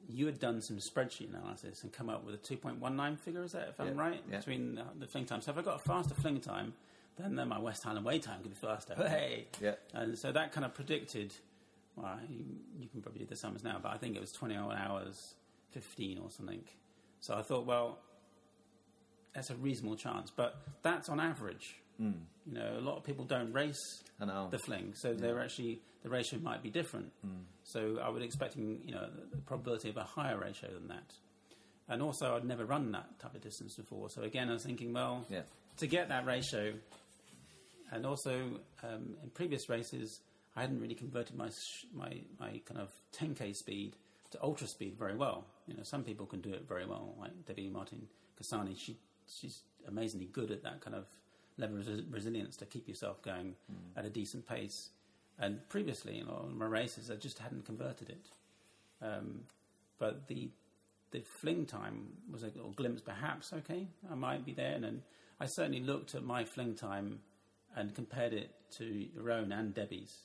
you 0.08 0.26
had 0.26 0.38
done 0.38 0.60
some 0.60 0.76
spreadsheet 0.76 1.30
analysis 1.30 1.82
and 1.82 1.92
come 1.92 2.08
up 2.08 2.24
with 2.24 2.34
a 2.34 2.38
2.19 2.38 3.18
figure. 3.18 3.42
Is 3.44 3.52
that 3.52 3.68
if 3.70 3.80
I'm 3.80 3.96
right 3.96 4.22
yeah. 4.30 4.38
between 4.38 4.76
the, 4.76 4.84
the 4.98 5.06
fling 5.06 5.24
time? 5.24 5.40
So 5.40 5.50
if 5.50 5.58
I 5.58 5.62
got 5.62 5.76
a 5.76 5.78
faster 5.78 6.14
fling 6.14 6.40
time, 6.40 6.74
then, 7.18 7.34
then 7.34 7.48
my 7.48 7.58
West 7.58 7.82
Highland 7.82 8.06
Way 8.06 8.18
time 8.18 8.40
could 8.42 8.50
be 8.50 8.56
faster. 8.56 8.94
Hey, 8.94 9.46
Yeah. 9.60 9.74
and 9.94 10.16
so 10.18 10.32
that 10.32 10.52
kind 10.52 10.64
of 10.64 10.74
predicted. 10.74 11.34
Well, 11.96 12.18
you, 12.28 12.44
you 12.78 12.88
can 12.88 13.00
probably 13.00 13.20
do 13.20 13.26
the 13.26 13.36
summers 13.36 13.64
now, 13.64 13.78
but 13.82 13.90
I 13.90 13.96
think 13.96 14.16
it 14.16 14.20
was 14.20 14.30
21 14.32 14.76
hours 14.76 15.34
15 15.72 16.18
or 16.18 16.30
something. 16.30 16.62
So 17.20 17.34
I 17.34 17.42
thought, 17.42 17.64
well, 17.64 17.98
that's 19.34 19.50
a 19.50 19.54
reasonable 19.56 19.96
chance, 19.96 20.30
but 20.34 20.60
that's 20.82 21.08
on 21.08 21.20
average. 21.20 21.76
You 21.98 22.14
know, 22.52 22.76
a 22.78 22.80
lot 22.80 22.96
of 22.96 23.04
people 23.04 23.24
don't 23.24 23.52
race 23.52 24.02
the 24.50 24.58
fling, 24.58 24.94
so 24.94 25.12
they're 25.14 25.40
actually 25.40 25.80
the 26.02 26.08
ratio 26.10 26.38
might 26.40 26.62
be 26.62 26.70
different. 26.70 27.10
So 27.64 27.98
I 28.02 28.08
would 28.08 28.22
expecting 28.22 28.80
you 28.84 28.94
know 28.94 29.08
the, 29.14 29.36
the 29.36 29.42
probability 29.42 29.88
of 29.90 29.96
a 29.96 30.04
higher 30.04 30.38
ratio 30.38 30.70
than 30.72 30.88
that. 30.88 31.12
And 31.88 32.02
also, 32.02 32.34
I'd 32.36 32.44
never 32.44 32.64
run 32.64 32.90
that 32.92 33.18
type 33.20 33.34
of 33.34 33.40
distance 33.42 33.76
before, 33.76 34.10
so 34.10 34.22
again, 34.22 34.48
I 34.48 34.52
was 34.54 34.64
thinking, 34.64 34.92
well, 34.92 35.24
Yeah. 35.30 35.42
to 35.78 35.86
get 35.86 36.08
that 36.08 36.26
ratio, 36.26 36.74
and 37.92 38.04
also 38.04 38.60
um, 38.82 39.16
in 39.22 39.30
previous 39.34 39.68
races, 39.68 40.20
I 40.56 40.62
hadn't 40.62 40.80
really 40.80 40.94
converted 40.94 41.36
my 41.36 41.48
sh- 41.50 41.86
my 41.94 42.12
my 42.40 42.60
kind 42.64 42.80
of 42.80 42.90
10k 43.18 43.54
speed 43.54 43.96
to 44.32 44.42
ultra 44.42 44.66
speed 44.66 44.96
very 44.98 45.14
well. 45.16 45.44
You 45.66 45.74
know, 45.76 45.82
some 45.84 46.02
people 46.02 46.26
can 46.26 46.40
do 46.40 46.52
it 46.52 46.66
very 46.68 46.86
well, 46.86 47.14
like 47.18 47.32
Debbie 47.46 47.68
Martin 47.68 48.08
Consani. 48.40 48.76
She 48.78 48.96
she's 49.28 49.62
amazingly 49.86 50.26
good 50.26 50.50
at 50.50 50.62
that 50.64 50.80
kind 50.80 50.96
of 50.96 51.06
level 51.58 51.78
of 51.78 51.86
res- 51.88 52.02
resilience 52.10 52.56
to 52.58 52.66
keep 52.66 52.88
yourself 52.88 53.22
going 53.22 53.54
at 53.96 54.04
a 54.04 54.10
decent 54.10 54.46
pace. 54.46 54.90
And 55.38 55.66
previously, 55.68 56.18
in 56.18 56.26
a 56.26 56.32
lot 56.32 56.54
my 56.54 56.66
races, 56.66 57.10
I 57.10 57.16
just 57.16 57.38
hadn't 57.38 57.66
converted 57.66 58.08
it. 58.10 58.26
Um, 59.02 59.40
but 59.98 60.26
the 60.28 60.48
the 61.12 61.20
fling 61.40 61.66
time 61.66 62.08
was 62.30 62.42
a 62.42 62.46
little 62.46 62.72
glimpse, 62.72 63.00
perhaps. 63.02 63.52
Okay, 63.52 63.86
I 64.10 64.14
might 64.14 64.44
be 64.44 64.52
there, 64.52 64.72
and 64.74 64.82
then 64.84 65.02
I 65.40 65.46
certainly 65.46 65.80
looked 65.80 66.14
at 66.14 66.24
my 66.24 66.44
fling 66.44 66.74
time 66.74 67.20
and 67.76 67.94
compared 67.94 68.32
it 68.32 68.50
to 68.78 68.84
your 69.14 69.30
own 69.30 69.52
and 69.52 69.74
Debbie's. 69.74 70.16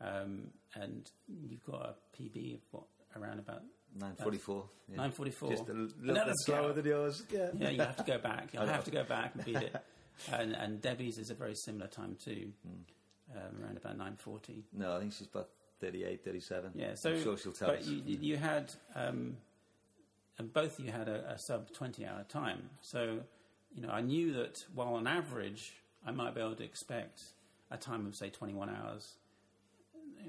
Um, 0.00 0.48
and 0.74 1.10
you've 1.48 1.64
got 1.64 1.96
a 1.96 2.22
PB 2.22 2.54
of 2.54 2.60
what 2.72 2.84
around 3.16 3.38
about 3.38 3.62
944. 3.96 4.64
Yeah. 4.90 4.96
944. 4.96 5.50
Just 5.50 5.68
a 5.68 5.72
little 5.72 6.24
bit 6.24 6.34
slower 6.40 6.72
than 6.74 6.84
yours. 6.84 7.22
Yeah. 7.30 7.48
yeah, 7.58 7.70
you 7.70 7.80
have 7.80 7.96
to 7.96 8.02
go 8.04 8.18
back. 8.18 8.48
You 8.52 8.60
have 8.60 8.84
to 8.84 8.90
go 8.90 9.04
back 9.04 9.34
and 9.34 9.44
beat 9.44 9.56
it. 9.56 9.74
And, 10.32 10.52
and 10.54 10.80
Debbie's 10.80 11.18
is 11.18 11.30
a 11.30 11.34
very 11.34 11.54
similar 11.54 11.86
time 11.88 12.16
too, 12.22 12.52
um, 13.34 13.62
around 13.62 13.76
about 13.76 13.92
940. 13.98 14.64
No, 14.72 14.96
I 14.96 15.00
think 15.00 15.12
she's 15.12 15.26
about 15.26 15.48
38, 15.80 16.24
37. 16.24 16.70
Yeah, 16.74 16.94
so 16.94 17.10
I'm 17.12 17.22
sure 17.22 17.36
she'll 17.36 17.52
tell 17.52 17.68
but 17.68 17.80
us. 17.80 17.86
you, 17.86 18.02
you 18.20 18.36
had, 18.36 18.72
um, 18.94 19.36
and 20.38 20.52
both 20.52 20.78
of 20.78 20.84
you 20.84 20.92
had 20.92 21.08
a, 21.08 21.32
a 21.32 21.38
sub 21.38 21.70
twenty 21.72 22.06
hour 22.06 22.24
time. 22.28 22.70
So 22.82 23.18
you 23.74 23.82
know, 23.82 23.90
I 23.90 24.00
knew 24.00 24.32
that 24.34 24.64
while 24.74 24.94
on 24.94 25.06
average 25.06 25.74
I 26.06 26.10
might 26.12 26.34
be 26.34 26.40
able 26.40 26.54
to 26.56 26.64
expect 26.64 27.22
a 27.70 27.76
time 27.76 28.06
of 28.06 28.14
say 28.14 28.30
twenty 28.30 28.54
one 28.54 28.68
hours, 28.70 29.14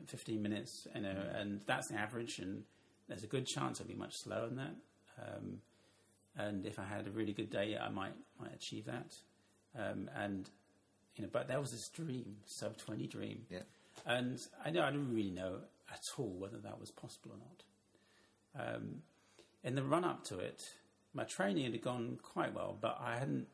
fifteen 0.08 0.42
minutes, 0.42 0.88
you 0.96 1.02
know, 1.02 1.10
Mm. 1.10 1.42
and 1.42 1.62
that's 1.66 1.88
the 1.88 1.96
average, 1.96 2.40
and 2.40 2.64
there's 3.08 3.24
a 3.24 3.28
good 3.28 3.46
chance 3.46 3.80
I'll 3.82 3.88
be 3.88 3.94
much 3.96 4.16
slower 4.18 4.48
than 4.48 4.58
that. 4.58 4.76
Um, 5.22 5.62
and 6.38 6.66
if 6.66 6.80
I 6.80 6.84
had 6.84 7.08
a 7.08 7.12
really 7.12 7.34
good 7.34 7.50
day, 7.50 7.78
I 7.78 7.90
might 7.90 8.14
might 8.40 8.54
achieve 8.54 8.86
that. 8.86 9.16
Um, 9.78 10.10
and 10.16 10.50
you 11.16 11.24
know, 11.24 11.30
but 11.32 11.48
there 11.48 11.60
was 11.60 11.72
this 11.72 11.90
dream, 11.90 12.38
sub 12.46 12.78
twenty 12.78 13.08
dream. 13.08 13.46
Yeah. 13.50 13.64
And 14.06 14.40
I 14.64 14.72
know 14.72 14.84
I 14.84 14.92
didn't 14.92 15.14
really 15.14 15.32
know 15.32 15.60
at 15.92 16.04
all 16.18 16.36
whether 16.38 16.58
that 16.58 16.80
was 16.80 16.92
possible 16.92 17.32
or 17.32 17.38
not. 17.38 18.76
Um, 18.76 19.02
in 19.64 19.76
the 19.76 19.84
run 19.84 20.04
up 20.04 20.24
to 20.26 20.40
it, 20.40 20.64
my 21.14 21.24
training 21.24 21.72
had 21.72 21.82
gone 21.82 22.20
quite 22.22 22.54
well, 22.54 22.78
but 22.80 23.00
I 23.02 23.18
hadn't. 23.18 23.48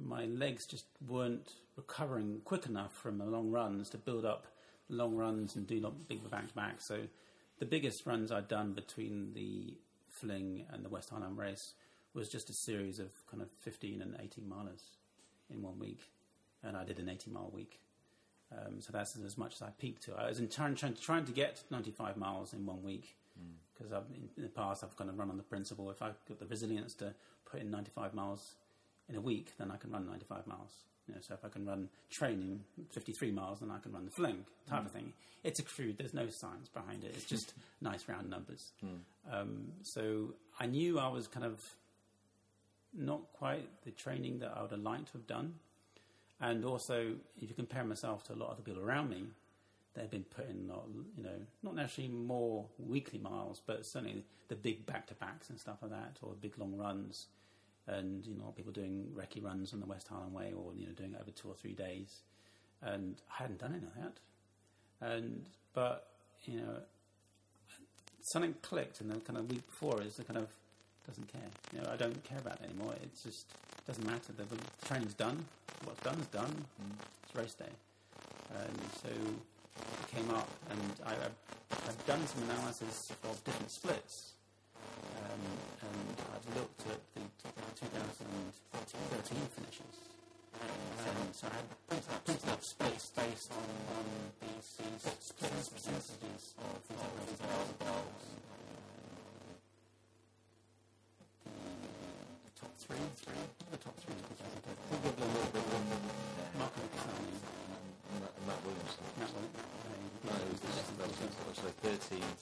My 0.00 0.26
legs 0.26 0.64
just 0.66 0.84
weren't 1.06 1.54
recovering 1.76 2.40
quick 2.44 2.66
enough 2.66 2.92
from 2.92 3.18
the 3.18 3.24
long 3.24 3.50
runs 3.50 3.90
to 3.90 3.98
build 3.98 4.24
up 4.24 4.46
long 4.88 5.16
runs 5.16 5.56
and 5.56 5.66
do 5.66 5.80
not 5.80 6.08
big 6.08 6.28
back 6.30 6.46
to 6.46 6.54
back. 6.54 6.80
So, 6.80 7.00
the 7.58 7.66
biggest 7.66 8.06
runs 8.06 8.30
I'd 8.30 8.48
done 8.48 8.74
between 8.74 9.32
the 9.34 9.74
Fling 10.08 10.66
and 10.70 10.84
the 10.84 10.88
West 10.88 11.10
Highland 11.10 11.36
race 11.38 11.74
was 12.14 12.28
just 12.28 12.50
a 12.50 12.52
series 12.52 12.98
of 12.98 13.10
kind 13.30 13.42
of 13.42 13.48
15 13.60 14.02
and 14.02 14.16
18 14.20 14.44
milers 14.44 14.97
in 15.50 15.62
one 15.62 15.78
week, 15.78 16.00
and 16.62 16.76
I 16.76 16.84
did 16.84 16.98
an 16.98 17.08
80 17.08 17.30
mile 17.30 17.50
week. 17.52 17.80
Um, 18.50 18.80
so 18.80 18.92
that's 18.92 19.16
as 19.16 19.36
much 19.36 19.54
as 19.56 19.62
I 19.62 19.70
peaked 19.78 20.04
to. 20.04 20.14
I 20.14 20.28
was 20.28 20.38
in 20.38 20.48
trying, 20.48 20.74
trying, 20.74 20.94
trying 20.94 21.24
to 21.26 21.32
get 21.32 21.62
95 21.70 22.16
miles 22.16 22.54
in 22.54 22.64
one 22.64 22.82
week 22.82 23.14
because 23.76 23.92
in, 23.92 24.28
in 24.36 24.42
the 24.42 24.48
past 24.48 24.82
I've 24.82 24.96
kind 24.96 25.10
of 25.10 25.18
run 25.18 25.30
on 25.30 25.36
the 25.36 25.42
principle 25.42 25.90
if 25.90 26.02
I've 26.02 26.16
got 26.28 26.40
the 26.40 26.46
resilience 26.46 26.94
to 26.94 27.14
put 27.50 27.60
in 27.60 27.70
95 27.70 28.14
miles 28.14 28.54
in 29.08 29.16
a 29.16 29.20
week, 29.20 29.52
then 29.58 29.70
I 29.70 29.76
can 29.76 29.90
run 29.90 30.06
95 30.06 30.46
miles. 30.46 30.70
You 31.06 31.14
know, 31.14 31.20
so 31.22 31.32
if 31.34 31.44
I 31.44 31.48
can 31.48 31.64
run 31.64 31.88
training 32.10 32.60
53 32.90 33.30
miles, 33.30 33.60
then 33.60 33.70
I 33.70 33.78
can 33.78 33.92
run 33.92 34.04
the 34.04 34.10
fling 34.10 34.44
type 34.68 34.84
of 34.84 34.92
thing. 34.92 35.14
It's 35.42 35.58
a 35.58 35.62
crude. 35.62 35.96
There's 35.96 36.12
no 36.12 36.28
science 36.28 36.68
behind 36.68 37.04
it. 37.04 37.12
It's 37.14 37.24
just 37.24 37.54
nice 37.80 38.06
round 38.08 38.28
numbers. 38.28 38.72
Um, 39.32 39.72
so 39.82 40.34
I 40.60 40.66
knew 40.66 40.98
I 40.98 41.08
was 41.08 41.26
kind 41.26 41.46
of 41.46 41.60
not 42.98 43.20
quite 43.32 43.68
the 43.84 43.90
training 43.90 44.40
that 44.40 44.52
I 44.56 44.62
would 44.62 44.70
have 44.70 44.80
liked 44.80 45.06
to 45.08 45.12
have 45.14 45.26
done. 45.26 45.54
And 46.40 46.64
also, 46.64 47.14
if 47.40 47.48
you 47.48 47.54
compare 47.54 47.84
myself 47.84 48.24
to 48.24 48.32
a 48.32 48.36
lot 48.36 48.50
of 48.50 48.56
the 48.56 48.62
people 48.62 48.82
around 48.82 49.10
me, 49.10 49.24
they've 49.94 50.10
been 50.10 50.24
putting, 50.24 50.70
you 51.16 51.24
know, 51.24 51.30
not 51.62 51.74
necessarily 51.74 52.14
more 52.14 52.66
weekly 52.78 53.18
miles, 53.18 53.60
but 53.66 53.84
certainly 53.84 54.24
the 54.48 54.54
big 54.54 54.86
back-to-backs 54.86 55.50
and 55.50 55.58
stuff 55.58 55.78
like 55.82 55.90
that, 55.90 56.16
or 56.22 56.34
big 56.40 56.58
long 56.58 56.76
runs. 56.76 57.26
And, 57.86 58.26
you 58.26 58.34
know, 58.34 58.52
people 58.56 58.72
doing 58.72 59.06
recce 59.16 59.42
runs 59.42 59.72
on 59.72 59.80
the 59.80 59.86
West 59.86 60.08
Highland 60.08 60.34
Way 60.34 60.52
or, 60.56 60.74
you 60.76 60.86
know, 60.86 60.92
doing 60.92 61.14
it 61.14 61.20
over 61.20 61.30
two 61.30 61.48
or 61.48 61.54
three 61.54 61.72
days. 61.72 62.20
And 62.82 63.16
I 63.30 63.42
hadn't 63.42 63.60
done 63.60 63.74
any 63.74 63.86
of 63.86 63.94
that. 64.02 64.20
And, 65.10 65.46
but, 65.72 66.06
you 66.44 66.58
know, 66.60 66.82
something 68.20 68.54
clicked 68.62 69.00
in 69.00 69.08
the 69.08 69.16
kind 69.16 69.38
of 69.38 69.50
week 69.50 69.66
before 69.66 70.02
is 70.02 70.16
the 70.16 70.24
kind 70.24 70.38
of 70.38 70.48
doesn't 71.08 71.32
care. 71.32 71.48
You 71.72 71.80
know, 71.80 71.88
I 71.90 71.96
don't 71.96 72.22
care 72.22 72.38
about 72.38 72.60
it 72.60 72.68
anymore. 72.68 72.92
It 73.00 73.10
just 73.24 73.48
doesn't 73.86 74.04
matter. 74.04 74.36
The, 74.36 74.44
the 74.44 74.60
training's 74.86 75.14
done. 75.14 75.44
What's 75.84 76.02
done 76.04 76.20
is 76.20 76.26
done. 76.28 76.52
It's 77.24 77.34
race 77.34 77.54
day. 77.54 77.72
And 78.52 78.78
so 79.00 79.08
I 79.08 80.04
came 80.12 80.28
up 80.30 80.48
and 80.70 80.80
I, 81.06 81.12
I've, 81.12 81.38
I've 81.88 82.06
done 82.06 82.20
some 82.26 82.42
analysis 82.44 83.12
of 83.24 83.42
different 83.44 83.70
splits. 83.70 84.32
Um, 85.16 85.40
and 85.80 86.16
I've 86.36 86.56
looked 86.56 86.84
at 86.92 87.00
the 87.14 87.24
2013 87.80 89.38
finishes. 89.56 89.96
And 90.60 91.34
so 91.34 91.46
I 91.48 91.56
had 91.56 91.68
printed, 91.88 92.24
printed 92.24 92.48
up 92.50 92.62
splits 92.62 93.10
based 93.16 93.52
on, 93.52 93.64
on 93.96 94.04
splits 95.20 95.68
percentages 95.68 96.54
of 96.58 96.82
things 96.84 97.00
like 97.40 97.78
and 102.90 102.98
bowls. 102.98 103.22
The 103.70 103.76
top 103.78 103.96
three, 104.00 104.14
three, 104.14 104.36
the 104.36 104.64
top 104.64 104.76
three. 104.84 105.58
Mark 106.58 106.72
Consani, 106.74 107.34
Matt, 108.20 108.34
Matt 108.46 108.60
Williams. 108.64 108.94
Matt 109.18 109.30
No, 110.24 110.32
it 110.32 110.48
was, 110.52 110.60
that 110.60 111.08
was, 111.08 111.16
that 111.18 111.48
was 111.48 111.64
like 111.64 111.76
13. 111.80 112.18
Uh, 112.18 112.24
I 112.24 112.32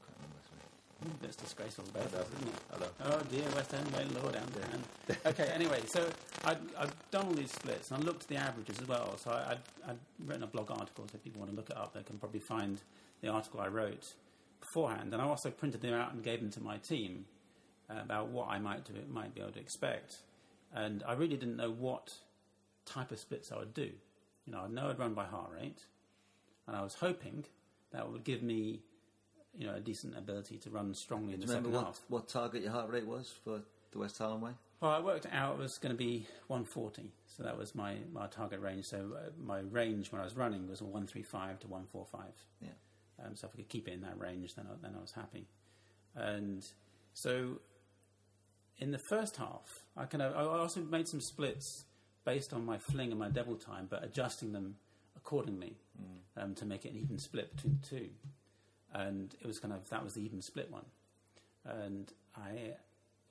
can't 0.00 0.16
remember. 0.16 0.40
sorry. 0.46 1.18
That's 1.20 1.36
disgraceful, 1.36 1.84
both 1.92 2.06
isn't 2.14 2.48
it? 2.48 2.54
Hello. 2.70 2.88
Oh 3.04 3.22
dear, 3.30 3.48
West 3.54 3.74
End, 3.74 3.90
way 3.92 4.04
lower 4.14 4.32
down 4.32 4.48
down. 4.54 4.84
okay, 5.26 5.48
anyway, 5.54 5.80
so 5.86 6.08
I'd, 6.44 6.58
I've 6.78 6.94
done 7.10 7.26
all 7.26 7.32
these 7.34 7.52
splits 7.52 7.90
and 7.90 8.02
I 8.02 8.06
looked 8.06 8.22
at 8.22 8.28
the 8.28 8.36
averages 8.36 8.78
as 8.80 8.88
well. 8.88 9.16
So 9.18 9.30
I, 9.30 9.56
I'd 9.88 9.98
written 10.24 10.44
a 10.44 10.46
blog 10.46 10.70
article, 10.70 11.04
so 11.08 11.16
if 11.16 11.24
people 11.24 11.40
want 11.40 11.50
to 11.52 11.56
look 11.56 11.70
it 11.70 11.76
up, 11.76 11.94
they 11.94 12.02
can 12.02 12.18
probably 12.18 12.40
find 12.40 12.80
the 13.20 13.28
article 13.28 13.60
I 13.60 13.68
wrote 13.68 14.14
beforehand. 14.60 15.12
And 15.12 15.20
I 15.20 15.24
also 15.24 15.50
printed 15.50 15.80
them 15.82 15.94
out 15.94 16.12
and 16.12 16.22
gave 16.22 16.40
them 16.40 16.50
to 16.52 16.60
my 16.60 16.76
team 16.78 17.24
uh, 17.24 17.39
about 17.98 18.28
what 18.28 18.48
I 18.48 18.58
might 18.58 18.84
do, 18.84 18.94
might 19.08 19.34
be 19.34 19.40
able 19.40 19.52
to 19.52 19.60
expect. 19.60 20.16
And 20.74 21.02
I 21.06 21.14
really 21.14 21.36
didn't 21.36 21.56
know 21.56 21.70
what 21.70 22.12
type 22.86 23.10
of 23.10 23.18
splits 23.18 23.50
I 23.52 23.58
would 23.58 23.74
do. 23.74 23.90
You 24.46 24.52
know, 24.52 24.60
I 24.60 24.68
know 24.68 24.88
I'd 24.88 24.98
run 24.98 25.14
by 25.14 25.24
heart 25.24 25.50
rate, 25.52 25.84
and 26.66 26.76
I 26.76 26.82
was 26.82 26.94
hoping 26.94 27.44
that 27.92 28.10
would 28.10 28.24
give 28.24 28.42
me, 28.42 28.80
you 29.56 29.66
know, 29.66 29.74
a 29.74 29.80
decent 29.80 30.16
ability 30.16 30.58
to 30.58 30.70
run 30.70 30.94
strongly 30.94 31.34
in 31.34 31.40
the 31.40 31.46
Remember 31.46 31.68
second 31.68 31.74
what, 31.74 31.86
half. 31.86 32.00
what 32.08 32.28
target 32.28 32.62
your 32.62 32.72
heart 32.72 32.90
rate 32.90 33.06
was 33.06 33.32
for 33.44 33.60
the 33.92 33.98
West 33.98 34.18
Highland 34.18 34.42
Way? 34.42 34.52
Well, 34.80 34.92
I 34.92 35.00
worked 35.00 35.26
out 35.30 35.54
it 35.54 35.58
was 35.58 35.76
going 35.76 35.92
to 35.92 35.98
be 35.98 36.26
140, 36.46 37.10
so 37.26 37.42
that 37.42 37.56
was 37.58 37.74
my, 37.74 37.96
my 38.12 38.28
target 38.28 38.60
range. 38.60 38.86
So 38.86 39.12
uh, 39.14 39.30
my 39.38 39.60
range 39.60 40.10
when 40.10 40.20
I 40.20 40.24
was 40.24 40.36
running 40.36 40.68
was 40.68 40.80
135 40.80 41.60
to 41.60 41.66
145. 41.66 42.22
Yeah. 42.62 42.68
Um, 43.22 43.36
so 43.36 43.46
if 43.46 43.54
I 43.54 43.56
could 43.58 43.68
keep 43.68 43.88
it 43.88 43.92
in 43.92 44.00
that 44.00 44.18
range, 44.18 44.54
then 44.54 44.66
I, 44.70 44.74
then 44.80 44.94
I 44.96 45.00
was 45.00 45.12
happy. 45.12 45.46
And 46.16 46.66
so 47.12 47.60
in 48.80 48.90
the 48.90 48.98
first 48.98 49.36
half, 49.36 49.84
I 49.96 50.06
kind 50.06 50.22
of 50.22 50.34
I 50.34 50.40
also 50.40 50.80
made 50.80 51.06
some 51.06 51.20
splits 51.20 51.84
based 52.24 52.52
on 52.52 52.64
my 52.64 52.78
fling 52.78 53.10
and 53.10 53.18
my 53.18 53.28
devil 53.28 53.56
time, 53.56 53.86
but 53.88 54.02
adjusting 54.02 54.52
them 54.52 54.76
accordingly 55.16 55.76
um, 56.36 56.54
to 56.54 56.64
make 56.64 56.84
it 56.84 56.92
an 56.92 56.98
even 56.98 57.18
split 57.18 57.54
between 57.54 57.78
the 57.80 57.86
two. 57.86 58.08
And 58.92 59.34
it 59.40 59.46
was 59.46 59.58
kind 59.58 59.72
of 59.72 59.88
that 59.90 60.02
was 60.02 60.14
the 60.14 60.24
even 60.24 60.42
split 60.42 60.70
one. 60.70 60.86
And 61.64 62.12
I, 62.36 62.74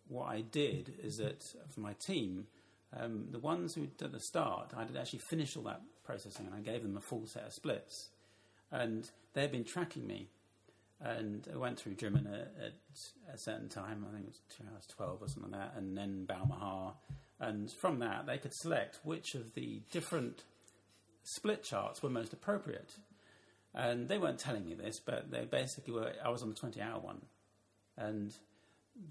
what 0.08 0.26
I 0.26 0.41
did 0.41 0.93
is 1.04 1.18
that 1.18 1.43
for 1.74 1.80
my 1.80 1.93
team, 1.93 2.47
um, 2.95 3.28
the 3.32 3.39
ones 3.39 3.76
who 3.76 3.88
at 4.02 4.12
the 4.12 4.20
start, 4.20 4.72
I 4.76 4.84
did 4.84 4.97
actually 4.97 5.20
finish 5.20 5.58
all 5.58 5.64
that 5.64 5.82
processing, 6.04 6.45
and 6.45 6.56
I 6.56 6.60
gave 6.60 6.84
them 6.84 6.97
a 6.97 7.02
full 7.02 7.26
set 7.28 7.43
of 7.45 7.54
splits, 7.54 8.10
and 8.72 9.10
they've 9.34 9.52
been 9.52 9.64
tracking 9.64 10.08
me. 10.08 10.30
And 11.02 11.47
I 11.54 11.58
went 11.58 11.80
through 11.80 11.95
German 11.95 12.28
at, 12.28 12.54
at 12.62 12.74
a 13.34 13.38
certain 13.38 13.70
time, 13.70 14.06
I 14.08 14.14
think 14.14 14.26
it 14.26 14.30
was 14.30 14.41
two 14.50 14.64
hours 14.70 14.86
twelve 14.86 15.22
or 15.22 15.30
something 15.30 15.52
like 15.52 15.62
that, 15.62 15.74
and 15.78 15.97
then 15.97 16.28
Balmaha, 16.30 16.93
and 17.39 17.72
from 17.72 18.00
that 18.00 18.26
they 18.26 18.38
could 18.38 18.54
select 18.54 19.00
which 19.04 19.34
of 19.34 19.54
the 19.54 19.82
different 19.91 20.43
split 21.24 21.64
charts 21.64 22.04
were 22.04 22.10
most 22.10 22.34
appropriate. 22.34 22.95
And 23.74 24.10
they 24.10 24.18
weren't 24.18 24.39
telling 24.39 24.66
me 24.66 24.74
this, 24.74 25.00
but 25.00 25.32
they 25.32 25.45
basically 25.45 25.93
were. 25.93 26.12
I 26.26 26.30
was 26.30 26.41
on 26.41 26.50
the 26.50 26.56
twenty-hour 26.56 27.00
one, 27.00 27.22
and 27.95 28.34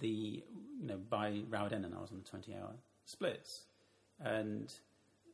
the 0.01 0.43
you 0.80 0.86
know 0.86 0.99
by 0.99 1.43
Rowardennan 1.49 1.97
I 1.97 2.01
was 2.01 2.11
on 2.11 2.18
the 2.18 2.28
twenty-hour 2.28 2.74
splits, 3.07 3.62
and 4.20 4.70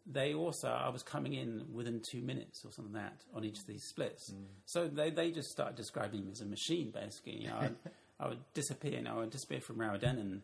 they 0.07 0.35
also 0.35 0.69
I 0.69 0.89
was 0.91 1.03
coming 1.03 1.33
in 1.35 1.65
within 1.73 2.03
two 2.11 2.21
minutes 2.23 2.65
or 2.65 2.73
something 2.73 2.93
like 2.93 3.05
that 3.05 3.23
on 3.35 3.45
each 3.45 3.59
of 3.59 3.67
these 3.67 3.85
splits. 3.85 4.33
So 4.67 4.87
they 4.89 5.11
they 5.11 5.31
just 5.31 5.49
started 5.51 5.77
describing 5.77 6.25
me 6.25 6.33
as 6.33 6.41
a 6.41 6.47
machine, 6.47 6.91
basically. 6.91 7.37
You 7.43 7.49
know, 7.49 7.57
I, 7.57 7.71
I 8.25 8.29
would 8.29 8.41
disappear. 8.55 8.93
You 8.93 9.03
know, 9.03 9.17
I 9.17 9.21
would 9.21 9.31
disappear 9.31 9.61
from 9.61 9.77
Rowardennan, 9.77 10.41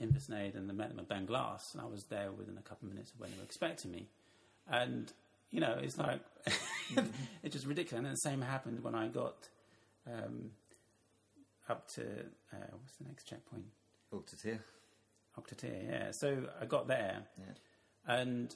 Inversnaid, 0.00 0.54
and 0.56 0.68
the 0.68 0.74
met 0.74 0.88
them 0.90 0.98
at 0.98 1.08
Beinglas, 1.08 1.72
and 1.72 1.80
I 1.82 1.86
was 1.86 2.04
there 2.10 2.30
within 2.32 2.58
a 2.58 2.62
couple 2.62 2.86
of 2.88 2.92
minutes 2.94 3.12
of 3.12 3.20
when 3.20 3.30
they 3.30 3.36
were 3.38 3.44
expecting 3.44 3.90
me, 3.92 4.08
and 4.68 5.10
you 5.50 5.60
know, 5.60 5.78
it's 5.80 5.96
like 5.96 6.20
it's 7.42 7.54
just 7.54 7.66
ridiculous. 7.66 7.96
And 7.98 8.04
then 8.06 8.12
the 8.12 8.30
same 8.30 8.42
happened 8.42 8.82
when 8.84 8.94
I 8.94 9.08
got 9.08 9.48
um, 10.06 10.50
up 11.68 11.88
to 11.94 12.02
uh, 12.02 12.66
what's 12.80 12.96
the 12.98 13.04
next 13.04 13.24
checkpoint? 13.24 13.64
To. 14.42 14.58
Auchtertyre, 15.38 15.82
yeah. 15.90 16.10
So 16.12 16.44
I 16.60 16.64
got 16.64 16.88
there, 16.88 17.18
Yeah. 17.38 18.14
and 18.20 18.54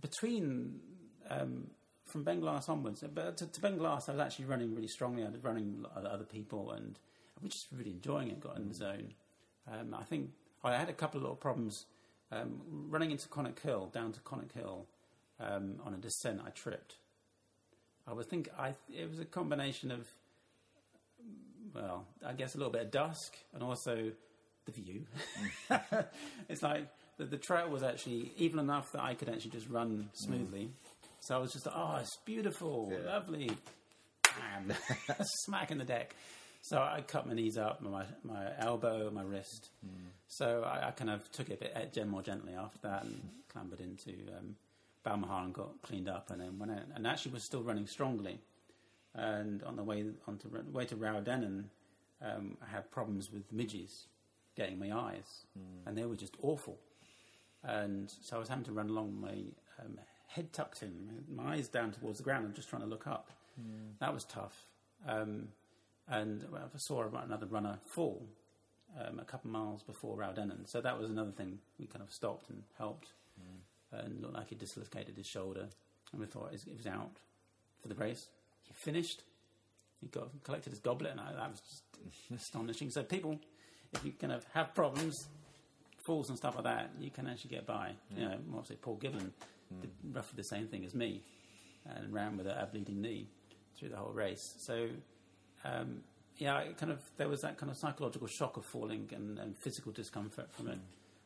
between 0.00 0.80
um, 1.28 1.68
from 2.06 2.24
Beinglas 2.24 2.68
onwards, 2.68 3.04
but 3.14 3.36
to, 3.38 3.46
to 3.46 3.60
Beinglas, 3.60 4.08
I 4.08 4.12
was 4.12 4.20
actually 4.20 4.46
running 4.46 4.74
really 4.74 4.88
strongly. 4.88 5.24
I 5.24 5.30
was 5.30 5.42
running 5.42 5.84
other 5.94 6.24
people, 6.24 6.72
and 6.72 6.98
I 7.38 7.44
was 7.44 7.52
just 7.52 7.66
really 7.72 7.92
enjoying 7.92 8.30
it. 8.30 8.40
Got 8.40 8.56
in 8.56 8.68
the 8.68 8.74
zone. 8.74 9.14
Um, 9.70 9.94
I 9.98 10.02
think 10.04 10.30
I 10.64 10.76
had 10.76 10.88
a 10.88 10.92
couple 10.92 11.18
of 11.18 11.22
little 11.22 11.36
problems 11.36 11.86
um, 12.32 12.60
running 12.88 13.10
into 13.10 13.28
Conic 13.28 13.60
Hill, 13.60 13.90
down 13.92 14.12
to 14.12 14.20
Conic 14.20 14.52
Hill 14.52 14.86
um, 15.38 15.76
on 15.84 15.94
a 15.94 15.96
descent. 15.96 16.40
I 16.44 16.50
tripped. 16.50 16.96
I 18.06 18.12
would 18.12 18.26
think 18.26 18.48
I 18.58 18.74
it 18.88 19.08
was 19.08 19.20
a 19.20 19.24
combination 19.24 19.90
of 19.90 20.06
well, 21.74 22.06
I 22.26 22.32
guess 22.32 22.54
a 22.54 22.58
little 22.58 22.72
bit 22.72 22.82
of 22.82 22.90
dusk 22.90 23.36
and 23.54 23.62
also 23.62 24.10
the 24.64 24.72
view. 24.72 25.04
it's 26.48 26.62
like 26.62 26.88
the, 27.20 27.26
the 27.26 27.36
trail 27.36 27.68
was 27.68 27.82
actually 27.82 28.32
even 28.38 28.58
enough 28.58 28.90
that 28.92 29.02
I 29.02 29.14
could 29.14 29.28
actually 29.28 29.50
just 29.52 29.68
run 29.68 30.08
smoothly. 30.14 30.70
So 31.20 31.36
I 31.36 31.38
was 31.38 31.52
just, 31.52 31.66
like, 31.66 31.74
oh, 31.76 31.98
it's 32.00 32.16
beautiful, 32.24 32.90
Yeah. 32.90 33.12
lovely. 33.14 33.50
Bam. 34.24 34.72
Smack 35.44 35.70
in 35.70 35.78
the 35.78 35.84
deck. 35.84 36.14
So 36.62 36.78
I 36.78 37.02
cut 37.06 37.26
my 37.26 37.34
knees 37.34 37.56
up, 37.58 37.80
my, 37.82 38.04
my 38.24 38.46
elbow, 38.58 39.10
my 39.10 39.22
wrist. 39.22 39.68
So 40.28 40.62
I, 40.66 40.88
I 40.88 40.90
kind 40.92 41.10
of 41.10 41.30
took 41.32 41.50
it 41.50 41.60
a 41.74 41.86
bit 41.94 42.06
more 42.08 42.22
gently 42.22 42.54
after 42.54 42.78
that 42.82 43.04
and 43.04 43.20
clambered 43.52 43.80
into 43.80 44.12
um, 44.38 44.56
Balmaha 45.04 45.44
and 45.44 45.54
got 45.54 45.80
cleaned 45.82 46.08
up. 46.08 46.30
And 46.30 46.40
then 46.40 46.58
went 46.58 46.72
out, 46.72 46.84
and 46.94 47.06
actually 47.06 47.32
was 47.32 47.44
still 47.44 47.62
running 47.62 47.86
strongly. 47.86 48.38
And 49.14 49.62
on 49.64 49.76
the 49.76 49.82
way 49.82 50.04
onto 50.28 50.48
way 50.72 50.84
to 50.86 50.94
Rowardennan, 50.96 51.64
um, 52.22 52.56
I 52.64 52.70
had 52.70 52.90
problems 52.90 53.30
with 53.32 53.50
midges 53.52 54.06
getting 54.56 54.78
my 54.78 54.94
eyes, 54.96 55.46
and 55.86 55.96
they 55.96 56.04
were 56.04 56.16
just 56.16 56.34
awful. 56.42 56.78
And 57.62 58.10
so 58.22 58.36
I 58.36 58.38
was 58.38 58.48
having 58.48 58.64
to 58.64 58.72
run 58.72 58.88
along 58.88 59.20
with 59.20 59.30
my 59.30 59.38
um, 59.84 59.98
head 60.28 60.52
tucked 60.52 60.82
in, 60.82 61.24
my 61.34 61.54
eyes 61.54 61.68
down 61.68 61.92
towards 61.92 62.18
the 62.18 62.24
ground, 62.24 62.46
and 62.46 62.54
just 62.54 62.68
trying 62.68 62.82
to 62.82 62.88
look 62.88 63.06
up. 63.06 63.30
That 64.00 64.14
was 64.14 64.24
tough. 64.24 64.66
Um, 65.06 65.48
and 66.08 66.44
I 66.54 66.78
saw 66.78 67.04
another 67.04 67.46
runner 67.46 67.78
fall 67.84 68.26
um, 68.98 69.18
a 69.20 69.24
couple 69.24 69.48
of 69.48 69.52
miles 69.52 69.82
before 69.82 70.16
Rowardennan, 70.16 70.66
so 70.68 70.80
that 70.80 70.98
was 70.98 71.10
another 71.10 71.30
thing 71.30 71.58
we 71.78 71.86
kind 71.86 72.02
of 72.02 72.12
stopped 72.12 72.50
and 72.50 72.62
helped, 72.78 73.08
and 73.92 74.20
looked 74.20 74.34
like 74.34 74.48
he 74.48 74.54
dislocated 74.54 75.16
his 75.16 75.26
shoulder, 75.26 75.68
and 76.12 76.20
we 76.20 76.26
thought 76.26 76.52
it 76.52 76.76
was 76.76 76.86
out 76.86 77.16
for 77.80 77.88
the 77.88 77.94
race. 77.94 78.28
He 78.62 78.72
finished. 78.74 79.22
He 80.00 80.06
got 80.08 80.28
collected 80.44 80.70
his 80.70 80.78
goblet, 80.78 81.12
and 81.12 81.20
I, 81.20 81.32
that 81.32 81.50
was 81.50 81.60
just 81.60 81.82
astonishing. 82.34 82.90
So 82.90 83.02
people, 83.02 83.38
if 83.92 84.04
you 84.04 84.12
kind 84.12 84.32
of 84.32 84.44
have 84.54 84.74
problems, 84.74 85.26
falls 86.10 86.28
and 86.28 86.36
stuff 86.36 86.56
like 86.56 86.64
that, 86.64 86.90
you 86.98 87.08
can 87.08 87.28
actually 87.28 87.50
get 87.50 87.64
by. 87.66 87.92
You 88.16 88.24
know, 88.24 88.38
obviously 88.52 88.74
Paul 88.82 88.98
Giblin 89.00 89.30
did 89.80 89.90
roughly 90.12 90.36
the 90.36 90.42
same 90.42 90.66
thing 90.66 90.84
as 90.84 90.92
me, 90.92 91.22
and 91.86 92.12
ran 92.12 92.36
with 92.36 92.48
a, 92.48 92.62
a 92.62 92.66
bleeding 92.66 93.00
knee 93.00 93.28
through 93.76 93.90
the 93.90 93.96
whole 93.96 94.10
race. 94.10 94.54
So, 94.58 94.88
um, 95.64 96.00
yeah, 96.36 96.58
it 96.62 96.76
kind 96.78 96.90
of 96.90 96.98
there 97.16 97.28
was 97.28 97.42
that 97.42 97.58
kind 97.58 97.70
of 97.70 97.76
psychological 97.76 98.26
shock 98.26 98.56
of 98.56 98.64
falling 98.64 99.08
and, 99.14 99.38
and 99.38 99.56
physical 99.56 99.92
discomfort 99.92 100.48
from 100.52 100.66
it, 100.66 100.78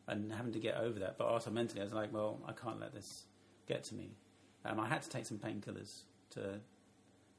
and 0.06 0.30
having 0.30 0.52
to 0.52 0.58
get 0.58 0.76
over 0.76 0.98
that. 0.98 1.16
But 1.16 1.28
also 1.28 1.50
mentally, 1.50 1.80
I 1.80 1.84
was 1.84 1.94
like, 1.94 2.12
well, 2.12 2.38
I 2.46 2.52
can't 2.52 2.78
let 2.78 2.92
this 2.92 3.22
get 3.66 3.84
to 3.84 3.94
me. 3.94 4.10
Um, 4.66 4.78
I 4.78 4.86
had 4.86 5.00
to 5.00 5.08
take 5.08 5.24
some 5.24 5.38
painkillers 5.38 6.02
to 6.32 6.60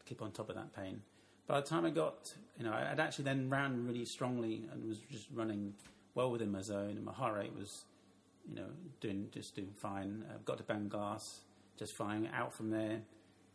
keep 0.04 0.24
on 0.24 0.32
top 0.32 0.50
of 0.50 0.56
that 0.56 0.76
pain. 0.76 1.04
By 1.46 1.62
the 1.62 1.68
time 1.68 1.86
I 1.86 1.92
got, 1.92 2.34
you 2.58 2.66
know, 2.66 2.74
I'd 2.74 3.00
actually 3.00 3.26
then 3.26 3.52
ran 3.52 3.86
really 3.86 4.06
strongly 4.06 4.68
and 4.72 4.84
was 4.90 4.98
just 5.12 5.28
running 5.32 5.76
well 6.16 6.32
within 6.32 6.52
my 6.52 6.62
zone, 6.62 6.92
and 6.92 7.04
my 7.04 7.14
heart 7.14 7.36
rate 7.36 7.56
was, 7.56 7.86
you 8.48 8.56
know, 8.56 8.68
doing 9.02 9.28
just 9.32 9.56
doing 9.56 9.72
fine. 9.76 10.24
Uh, 10.30 10.38
got 10.44 10.58
to 10.58 10.64
Beinglas 10.64 11.40
just 11.78 11.94
fine. 11.94 12.30
Out 12.34 12.54
from 12.54 12.72
there, 12.72 13.02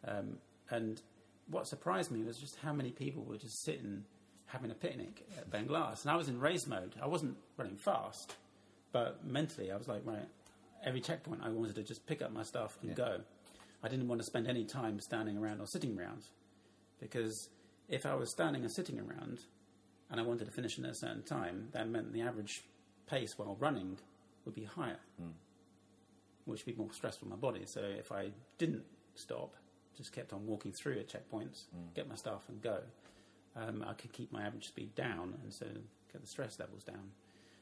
um, 0.06 0.36
and 0.70 1.00
what 1.48 1.66
surprised 1.66 2.10
me 2.10 2.22
was 2.22 2.38
just 2.38 2.56
how 2.56 2.72
many 2.72 2.90
people 2.90 3.24
were 3.24 3.36
just 3.38 3.64
sitting 3.64 4.04
having 4.46 4.70
a 4.70 4.74
picnic 4.74 5.24
at 5.38 5.50
Beinglas, 5.50 6.02
and 6.02 6.10
I 6.10 6.16
was 6.16 6.28
in 6.28 6.38
race 6.38 6.66
mode. 6.66 6.94
I 7.02 7.06
wasn't 7.06 7.36
running 7.56 7.76
fast, 7.76 8.36
but 8.92 9.24
mentally 9.24 9.70
I 9.70 9.76
was 9.76 9.88
like, 9.88 10.02
right, 10.04 10.26
every 10.84 11.00
checkpoint 11.00 11.40
I 11.42 11.48
wanted 11.50 11.76
to 11.76 11.82
just 11.82 12.06
pick 12.06 12.22
up 12.22 12.32
my 12.32 12.42
stuff 12.42 12.78
and 12.82 12.94
go. 12.94 13.20
I 13.82 13.88
didn't 13.88 14.08
want 14.08 14.20
to 14.20 14.26
spend 14.26 14.46
any 14.46 14.64
time 14.64 15.00
standing 15.00 15.38
around 15.38 15.60
or 15.60 15.66
sitting 15.66 15.98
around 15.98 16.24
because 17.00 17.48
if 17.88 18.04
I 18.04 18.14
was 18.14 18.30
standing 18.30 18.62
and 18.62 18.70
sitting 18.70 18.98
around 18.98 19.40
and 20.10 20.20
I 20.20 20.22
wanted 20.22 20.46
to 20.46 20.50
finish 20.50 20.78
in 20.78 20.84
a 20.84 20.94
certain 20.94 21.22
time, 21.22 21.68
that 21.72 21.88
meant 21.88 22.12
the 22.12 22.22
average 22.22 22.62
pace 23.06 23.34
while 23.36 23.56
running 23.60 23.98
would 24.44 24.54
be 24.54 24.64
higher, 24.64 24.98
which 26.46 26.64
would 26.64 26.76
be 26.76 26.82
more 26.82 26.92
stressful 26.92 27.26
on 27.26 27.30
my 27.30 27.36
body. 27.36 27.62
So 27.66 27.80
if 27.80 28.10
I 28.10 28.30
didn't 28.58 28.84
stop, 29.14 29.54
just 29.96 30.12
kept 30.12 30.32
on 30.32 30.46
walking 30.46 30.72
through 30.72 30.98
at 30.98 31.08
checkpoints, 31.08 31.64
get 31.94 32.08
my 32.08 32.14
stuff 32.14 32.42
and 32.48 32.60
go, 32.62 32.78
um, 33.56 33.84
I 33.86 33.92
could 33.94 34.12
keep 34.12 34.32
my 34.32 34.42
average 34.42 34.68
speed 34.68 34.94
down 34.94 35.34
and 35.42 35.52
so 35.52 35.66
get 36.12 36.20
the 36.22 36.26
stress 36.26 36.58
levels 36.58 36.84
down. 36.84 37.10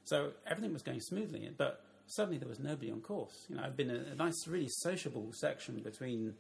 So 0.05 0.33
everything 0.47 0.73
was 0.73 0.83
going 0.83 1.01
smoothly, 1.01 1.51
but 1.57 1.85
suddenly 2.07 2.39
there 2.39 2.49
was 2.49 2.61
nobody 2.61 2.91
on 2.91 3.01
course. 3.01 3.47
You 3.49 3.57
know, 3.57 3.63
I've 3.63 3.77
been 3.77 3.91
a, 3.91 4.13
a 4.13 4.15
nice, 4.15 4.47
really 4.47 4.69
sociable 4.69 5.33
section 5.33 5.81
between 5.81 6.35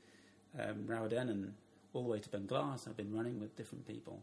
um, 0.59 0.87
Rowden 0.87 1.29
and 1.29 1.53
all 1.93 2.03
the 2.03 2.09
way 2.09 2.19
to 2.19 2.29
Beinglas. 2.29 2.87
I've 2.87 2.97
been 2.97 3.15
running 3.15 3.41
with 3.41 3.57
different 3.57 3.87
people, 3.87 4.23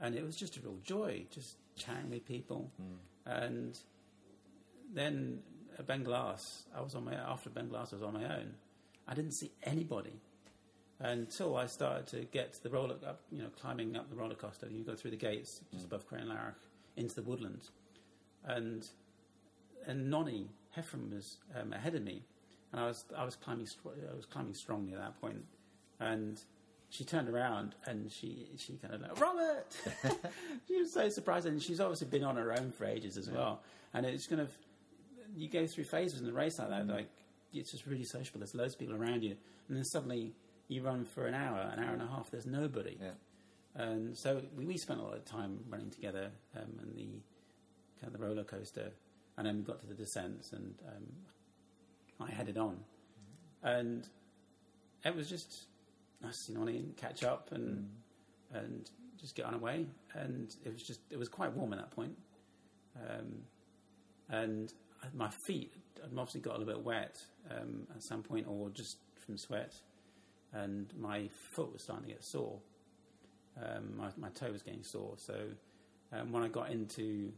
and 0.00 0.14
it 0.14 0.24
was 0.24 0.36
just 0.36 0.56
a 0.56 0.60
real 0.60 0.78
joy, 0.84 1.24
just 1.30 1.56
chatting 1.76 2.10
with 2.10 2.26
people. 2.26 2.70
And 3.24 3.78
then 4.92 5.40
at 5.78 5.86
Beinglas, 5.86 6.62
I 6.76 6.80
was 6.80 6.94
on 6.94 7.04
my 7.04 7.14
after 7.14 7.50
Beinglas, 7.50 7.92
I 7.92 7.96
was 7.96 8.02
on 8.02 8.14
my 8.14 8.24
own. 8.24 8.54
I 9.08 9.14
didn't 9.14 9.32
see 9.32 9.52
anybody 9.62 10.20
until 11.00 11.56
I 11.56 11.66
started 11.66 12.06
to 12.08 12.24
get 12.24 12.54
to 12.54 12.62
the 12.62 12.70
roller 12.70 12.96
up, 13.06 13.20
you 13.30 13.38
know, 13.42 13.48
climbing 13.60 13.96
up 13.96 14.08
the 14.08 14.16
roller 14.16 14.34
coaster. 14.34 14.68
You 14.70 14.82
go 14.82 14.94
through 14.94 15.10
the 15.12 15.16
gates 15.16 15.60
just 15.72 15.84
above 15.84 16.08
Crianlarich 16.08 16.54
into 16.96 17.14
the 17.14 17.22
woodland, 17.22 17.68
and 18.44 18.88
and 19.86 20.12
Noanie 20.12 20.46
Heffron 20.76 21.12
was 21.12 21.36
um, 21.60 21.72
ahead 21.72 21.94
of 21.94 22.02
me, 22.02 22.22
and 22.72 22.80
I 22.80 22.86
was 22.86 23.04
I 23.16 23.24
was 23.24 23.36
climbing 23.36 23.66
I 24.10 24.14
was 24.14 24.26
climbing 24.26 24.54
strongly 24.54 24.94
at 24.94 24.98
that 24.98 25.20
point, 25.20 25.44
and 26.00 26.40
she 26.90 27.04
turned 27.04 27.28
around 27.28 27.74
and 27.86 28.10
she 28.10 28.48
she 28.56 28.74
kind 28.74 28.94
of 28.94 29.02
like 29.02 29.20
Robert. 29.20 29.66
she 30.68 30.78
was 30.78 30.92
so 30.92 31.08
surprised, 31.08 31.46
and 31.46 31.62
she's 31.62 31.80
obviously 31.80 32.06
been 32.08 32.24
on 32.24 32.36
her 32.36 32.52
own 32.52 32.72
for 32.72 32.84
ages 32.84 33.16
as 33.16 33.30
well. 33.30 33.60
And 33.94 34.06
it's 34.06 34.26
kind 34.26 34.40
of 34.40 34.50
you 35.34 35.48
go 35.48 35.66
through 35.66 35.84
phases 35.84 36.20
in 36.20 36.28
a 36.28 36.32
race 36.32 36.58
like 36.58 36.70
that, 36.70 36.86
like 36.86 37.08
it's 37.52 37.70
just 37.70 37.86
really 37.86 38.04
sociable. 38.04 38.40
There's 38.40 38.54
loads 38.54 38.74
of 38.74 38.80
people 38.80 38.94
around 38.94 39.22
you, 39.24 39.36
and 39.68 39.76
then 39.76 39.84
suddenly 39.84 40.32
you 40.68 40.82
run 40.82 41.04
for 41.04 41.26
an 41.26 41.34
hour, 41.34 41.58
an 41.72 41.82
hour 41.82 41.92
and 41.92 42.02
a 42.02 42.06
half. 42.06 42.30
There's 42.30 42.46
nobody. 42.46 42.98
Yeah. 43.00 43.10
And 43.74 44.16
so 44.16 44.42
we, 44.56 44.64
we 44.64 44.78
spent 44.78 45.00
a 45.00 45.02
lot 45.02 45.14
of 45.14 45.24
time 45.24 45.58
running 45.68 45.90
together 45.90 46.30
um, 46.56 46.78
and 46.80 46.96
the 46.96 47.08
kind 48.00 48.12
of 48.12 48.12
the 48.12 48.24
roller 48.24 48.44
coaster, 48.44 48.90
and 49.36 49.46
then 49.46 49.58
we 49.58 49.62
got 49.62 49.80
to 49.80 49.86
the 49.86 49.94
descents, 49.94 50.52
and 50.52 50.74
um, 50.88 52.26
I 52.26 52.30
headed 52.30 52.56
on, 52.56 52.78
and 53.62 54.08
it 55.04 55.14
was 55.14 55.28
just 55.28 55.66
nice, 56.22 56.48
you 56.48 56.58
know, 56.58 56.66
to 56.66 56.82
catch 56.96 57.24
up 57.24 57.50
and 57.52 57.88
and 58.52 58.90
just 59.18 59.34
get 59.34 59.46
on 59.46 59.54
our 59.54 59.60
way, 59.60 59.86
and 60.14 60.54
it 60.64 60.72
was 60.72 60.82
just 60.82 61.00
it 61.10 61.18
was 61.18 61.28
quite 61.28 61.52
warm 61.52 61.72
at 61.72 61.78
that 61.78 61.90
point, 61.90 62.16
um, 63.08 63.42
and 64.28 64.72
my 65.14 65.30
feet 65.46 65.72
had 66.00 66.10
obviously 66.10 66.40
got 66.40 66.56
a 66.56 66.58
little 66.58 66.74
bit 66.74 66.84
wet 66.84 67.18
um, 67.50 67.86
at 67.94 68.02
some 68.02 68.22
point, 68.22 68.46
or 68.48 68.70
just 68.70 68.98
from 69.24 69.36
sweat, 69.36 69.74
and 70.52 70.92
my 70.98 71.28
foot 71.52 71.72
was 71.72 71.82
starting 71.82 72.06
to 72.06 72.12
get 72.12 72.24
sore 72.24 72.60
um, 73.62 73.96
my, 73.96 74.08
my 74.16 74.28
toe 74.30 74.52
was 74.52 74.62
getting 74.62 74.82
sore. 74.82 75.14
So 75.16 75.34
um, 76.12 76.32
when 76.32 76.42
I 76.42 76.48
got 76.48 76.70
into 76.70 77.32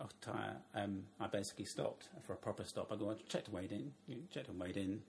Auchtertyre, 0.00 0.56
um, 0.74 1.04
I 1.20 1.26
basically 1.26 1.64
stopped 1.64 2.08
for 2.26 2.32
a 2.34 2.36
proper 2.36 2.64
stop. 2.64 2.92
I 2.92 2.96
go, 2.96 3.10
I 3.10 3.14
checked 3.28 3.48
weighed 3.48 3.72
in, 3.72 3.92
checked 4.30 4.48
and 4.48 4.60
weighed 4.60 4.76
in. 4.76 5.02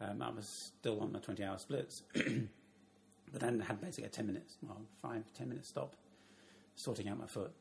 Um, 0.00 0.20
I 0.22 0.30
was 0.30 0.72
still 0.78 1.00
on 1.00 1.12
my 1.12 1.20
20 1.20 1.42
hour 1.42 1.58
splits, 1.58 2.02
but 2.14 3.40
then 3.40 3.60
had 3.60 3.80
basically 3.80 4.04
a 4.04 4.10
10 4.10 4.26
minutes, 4.26 4.56
well, 4.62 4.82
five, 5.00 5.24
10 5.36 5.48
minute 5.48 5.64
stop, 5.64 5.96
sorting 6.74 7.08
out 7.08 7.18
my 7.18 7.26
foot, 7.26 7.52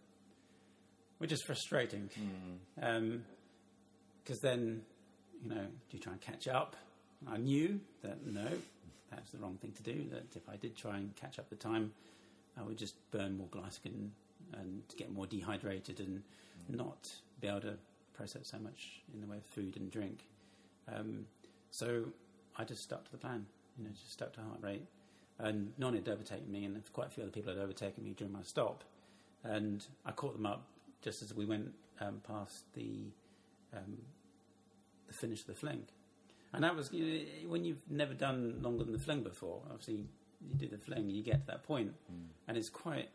which 1.19 1.31
is 1.31 1.41
frustrating. 1.41 2.09
Because 2.75 4.39
then, 4.41 4.81
you 5.41 5.49
know, 5.49 5.63
do 5.63 5.97
you 5.97 5.99
try 5.99 6.13
and 6.13 6.21
catch 6.21 6.47
up? 6.47 6.75
I 7.27 7.37
knew 7.37 7.79
that 8.01 8.25
no, 8.25 8.47
that's 9.09 9.31
the 9.31 9.37
wrong 9.37 9.57
thing 9.61 9.71
to 9.71 9.83
do. 9.83 10.05
That 10.11 10.35
if 10.35 10.49
I 10.49 10.57
did 10.57 10.75
try 10.75 10.97
and 10.97 11.15
catch 11.15 11.39
up 11.39 11.49
the 11.49 11.55
time, 11.55 11.93
I 12.57 12.63
would 12.63 12.77
just 12.77 12.95
burn 13.11 13.37
more 13.37 13.47
glycogen 13.47 14.09
and 14.53 14.83
get 14.97 15.11
more 15.11 15.25
dehydrated 15.25 15.99
and 15.99 16.23
not 16.69 17.09
be 17.41 17.47
able 17.47 17.61
to 17.61 17.77
process 18.13 18.49
so 18.49 18.59
much 18.59 19.01
in 19.13 19.21
the 19.21 19.27
way 19.27 19.37
of 19.37 19.45
food 19.45 19.77
and 19.77 19.91
drink. 19.91 20.25
Um, 20.93 21.25
so 21.71 22.05
I 22.57 22.63
just 22.63 22.83
stuck 22.83 23.05
to 23.05 23.11
the 23.11 23.17
plan. 23.17 23.45
You 23.77 23.85
know, 23.85 23.89
just 23.91 24.11
stuck 24.11 24.33
to 24.33 24.41
heart 24.41 24.59
rate. 24.61 24.85
And 25.37 25.73
none 25.77 25.95
had 25.95 26.07
overtaken 26.07 26.49
me, 26.49 26.63
and 26.63 26.81
quite 26.93 27.07
a 27.07 27.09
few 27.09 27.23
other 27.23 27.31
people 27.31 27.53
had 27.53 27.61
overtaken 27.61 28.03
me 28.03 28.13
during 28.15 28.31
my 28.31 28.41
stop. 28.43 28.83
And 29.43 29.85
I 30.05 30.11
caught 30.11 30.33
them 30.33 30.45
up 30.45 30.65
just 31.01 31.21
as 31.21 31.33
we 31.33 31.45
went 31.45 31.73
um, 31.99 32.21
past 32.25 32.63
the 32.73 33.05
um, 33.73 33.97
the 35.07 35.13
finish 35.13 35.41
of 35.41 35.47
the 35.47 35.55
fling. 35.55 35.83
And 36.53 36.63
that 36.63 36.75
was 36.75 36.91
you 36.93 37.05
know, 37.05 37.49
when 37.49 37.65
you've 37.65 37.81
never 37.89 38.13
done 38.13 38.59
longer 38.61 38.85
than 38.85 38.93
the 38.93 38.99
fling 38.99 39.23
before. 39.23 39.61
Obviously, 39.69 39.95
you 39.95 40.55
do 40.57 40.67
the 40.67 40.77
fling, 40.77 41.09
you 41.09 41.21
get 41.21 41.41
to 41.41 41.47
that 41.47 41.63
point, 41.63 41.91
and 42.47 42.57
it's 42.57 42.69
quite, 42.69 43.09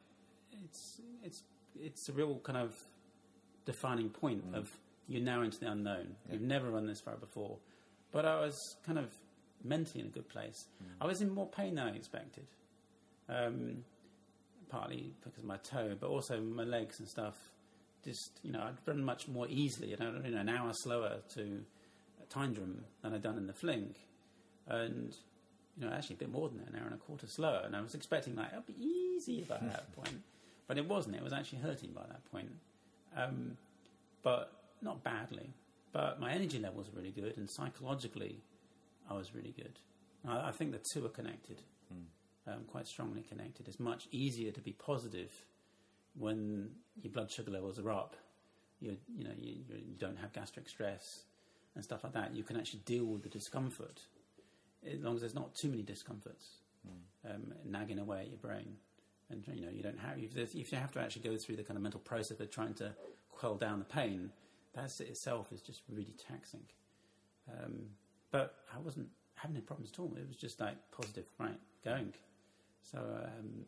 it's 0.64 1.00
it's 1.24 1.42
it's 1.80 2.08
a 2.08 2.12
real 2.12 2.38
kind 2.44 2.58
of 2.58 2.74
defining 3.64 4.10
point 4.10 4.44
of 4.54 4.70
you're 5.08 5.22
now 5.22 5.42
into 5.42 5.58
the 5.58 5.70
unknown. 5.70 6.16
You've 6.30 6.42
never 6.42 6.70
run 6.70 6.86
this 6.86 7.00
far 7.00 7.16
before, 7.16 7.56
but 8.12 8.24
I 8.24 8.40
was 8.40 8.76
kind 8.84 8.98
of 8.98 9.10
mentally 9.64 10.00
in 10.00 10.06
a 10.06 10.10
good 10.10 10.28
place. 10.28 10.66
I 11.00 11.06
was 11.06 11.20
in 11.20 11.30
more 11.30 11.46
pain 11.46 11.74
than 11.74 11.86
I 11.86 11.96
expected, 11.96 12.46
um, 13.28 13.84
partly 14.68 15.12
because 15.24 15.42
of 15.42 15.48
my 15.48 15.56
toe, 15.58 15.96
but 15.98 16.08
also 16.08 16.40
my 16.40 16.64
legs 16.64 16.98
and 16.98 17.08
stuff. 17.08 17.34
Just 18.04 18.40
you 18.42 18.52
know, 18.52 18.60
I'd 18.60 18.76
run 18.86 19.04
much 19.04 19.28
more 19.28 19.46
easily, 19.48 19.90
you 19.90 19.96
know, 19.98 20.14
an 20.24 20.48
hour 20.48 20.72
slower 20.72 21.18
to 21.34 21.60
Tyndrum 22.32 22.76
than 23.02 23.14
I'd 23.14 23.22
done 23.22 23.36
in 23.36 23.46
the 23.46 23.52
fling, 23.52 23.94
and 24.66 25.14
you 25.76 25.86
know, 25.86 25.92
actually 25.92 26.16
a 26.16 26.18
bit 26.18 26.32
more 26.32 26.48
than 26.48 26.58
that, 26.58 26.68
an 26.68 26.76
hour 26.76 26.86
and 26.86 26.94
a 26.94 26.98
quarter 26.98 27.26
slower. 27.26 27.62
And 27.64 27.76
I 27.76 27.80
was 27.80 27.94
expecting 27.94 28.36
like 28.36 28.48
it'll 28.48 28.62
be 28.62 28.82
easy 28.82 29.42
by 29.42 29.58
that 29.62 29.92
point, 29.94 30.22
but 30.66 30.78
it 30.78 30.86
wasn't. 30.86 31.16
It 31.16 31.22
was 31.22 31.32
actually 31.32 31.58
hurting 31.58 31.90
by 31.92 32.02
that 32.08 32.30
point, 32.30 32.50
um, 33.16 33.56
but 34.22 34.52
not 34.82 35.02
badly. 35.02 35.50
But 35.92 36.20
my 36.20 36.32
energy 36.32 36.58
levels 36.58 36.88
were 36.88 37.00
really 37.00 37.10
good, 37.10 37.36
and 37.36 37.50
psychologically, 37.50 38.36
I 39.10 39.14
was 39.14 39.34
really 39.34 39.52
good. 39.56 39.78
I, 40.26 40.48
I 40.48 40.52
think 40.52 40.72
the 40.72 40.80
two 40.92 41.04
are 41.04 41.10
connected, 41.10 41.62
um, 42.46 42.62
quite 42.70 42.86
strongly 42.86 43.22
connected. 43.22 43.68
It's 43.68 43.80
much 43.80 44.06
easier 44.10 44.52
to 44.52 44.60
be 44.60 44.72
positive 44.72 45.30
when 46.16 46.70
your 47.02 47.12
blood 47.12 47.30
sugar 47.30 47.50
levels 47.50 47.78
are 47.78 47.90
up. 47.90 48.16
You 48.80 48.96
you 49.14 49.24
know 49.24 49.34
you, 49.38 49.56
you 49.68 49.96
don't 49.98 50.18
have 50.18 50.32
gastric 50.32 50.68
stress 50.68 51.24
and 51.74 51.84
stuff 51.84 52.04
like 52.04 52.14
that. 52.14 52.34
You 52.34 52.42
can 52.42 52.56
actually 52.56 52.80
deal 52.86 53.04
with 53.04 53.22
the 53.22 53.28
discomfort 53.28 54.00
as 54.86 55.00
long 55.00 55.14
as 55.14 55.20
there's 55.20 55.34
not 55.34 55.54
too 55.54 55.68
many 55.68 55.82
discomforts 55.82 56.46
um, 57.28 57.52
nagging 57.64 57.98
away 57.98 58.20
at 58.20 58.28
your 58.28 58.38
brain. 58.38 58.76
And 59.28 59.44
you 59.52 59.60
know 59.60 59.70
you 59.70 59.82
don't 59.82 59.98
have 59.98 60.18
if, 60.18 60.54
if 60.54 60.72
you 60.72 60.78
have 60.78 60.92
to 60.92 61.00
actually 61.00 61.22
go 61.22 61.36
through 61.36 61.56
the 61.56 61.62
kind 61.62 61.76
of 61.76 61.82
mental 61.82 62.00
process 62.00 62.40
of 62.40 62.50
trying 62.50 62.74
to 62.74 62.92
quell 63.30 63.54
down 63.54 63.78
the 63.78 63.84
pain, 63.84 64.30
that 64.74 65.00
itself 65.00 65.52
is 65.52 65.60
just 65.60 65.82
really 65.88 66.14
taxing. 66.28 66.64
Um, 67.48 67.90
but 68.30 68.54
I 68.74 68.78
wasn't 68.78 69.08
having 69.34 69.56
any 69.56 69.64
problems 69.64 69.90
at 69.92 69.98
all. 69.98 70.12
It 70.16 70.26
was 70.26 70.36
just 70.36 70.60
like 70.60 70.76
positive, 70.90 71.24
right, 71.38 71.58
going. 71.84 72.12
So 72.82 72.98
um, 72.98 73.64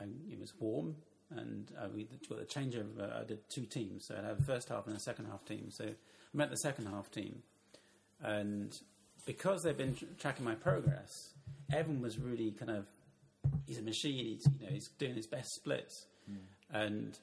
I, 0.00 0.04
it 0.30 0.38
was 0.38 0.52
warm, 0.58 0.96
and 1.30 1.70
uh, 1.80 1.88
we 1.94 2.08
got 2.28 2.40
a 2.40 2.44
change 2.44 2.74
of. 2.74 2.98
Uh, 2.98 3.20
I 3.20 3.24
did 3.24 3.40
two 3.48 3.66
teams, 3.66 4.06
so 4.06 4.14
I 4.14 4.26
had 4.26 4.38
a 4.38 4.42
first 4.42 4.68
half 4.68 4.86
and 4.86 4.96
a 4.96 5.00
second 5.00 5.26
half 5.26 5.44
team. 5.44 5.68
So 5.70 5.84
I 5.84 6.36
met 6.36 6.50
the 6.50 6.56
second 6.56 6.86
half 6.86 7.10
team, 7.10 7.42
and 8.22 8.76
because 9.26 9.62
they've 9.62 9.76
been 9.76 9.94
tr- 9.94 10.04
tracking 10.18 10.44
my 10.44 10.54
progress, 10.54 11.34
Evan 11.72 12.00
was 12.00 12.18
really 12.18 12.52
kind 12.52 12.70
of. 12.70 12.86
He's 13.66 13.78
a 13.78 13.82
machine. 13.82 14.24
He's 14.24 14.46
you 14.58 14.66
know 14.66 14.72
he's 14.72 14.88
doing 14.98 15.14
his 15.14 15.26
best 15.26 15.54
splits, 15.54 16.06
and 16.70 17.18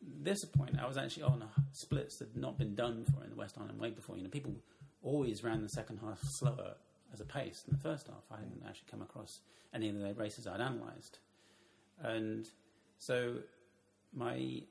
this 0.00 0.44
point 0.44 0.78
I 0.80 0.86
was 0.86 0.96
actually 0.96 1.24
on 1.24 1.44
splits 1.72 2.18
that 2.18 2.28
had 2.28 2.36
not 2.36 2.58
been 2.58 2.74
done 2.74 3.04
for 3.12 3.24
in 3.24 3.30
the 3.30 3.36
West 3.36 3.56
Highland 3.56 3.78
Way 3.78 3.90
before. 3.90 4.16
You 4.16 4.24
know, 4.24 4.30
people 4.30 4.54
always 5.02 5.44
ran 5.44 5.62
the 5.62 5.68
second 5.68 6.00
half 6.04 6.22
slower 6.22 6.74
as 7.12 7.20
a 7.20 7.24
pace 7.24 7.62
than 7.62 7.76
the 7.76 7.82
first 7.82 8.06
half. 8.06 8.24
I 8.30 8.36
hadn't 8.36 8.62
actually 8.66 8.88
come 8.90 9.02
across 9.02 9.40
any 9.74 9.88
of 9.88 9.98
the 9.98 10.14
races 10.14 10.46
I'd 10.46 10.60
analysed. 10.60 11.18
And 12.02 12.48
so 12.98 13.36
my 14.14 14.62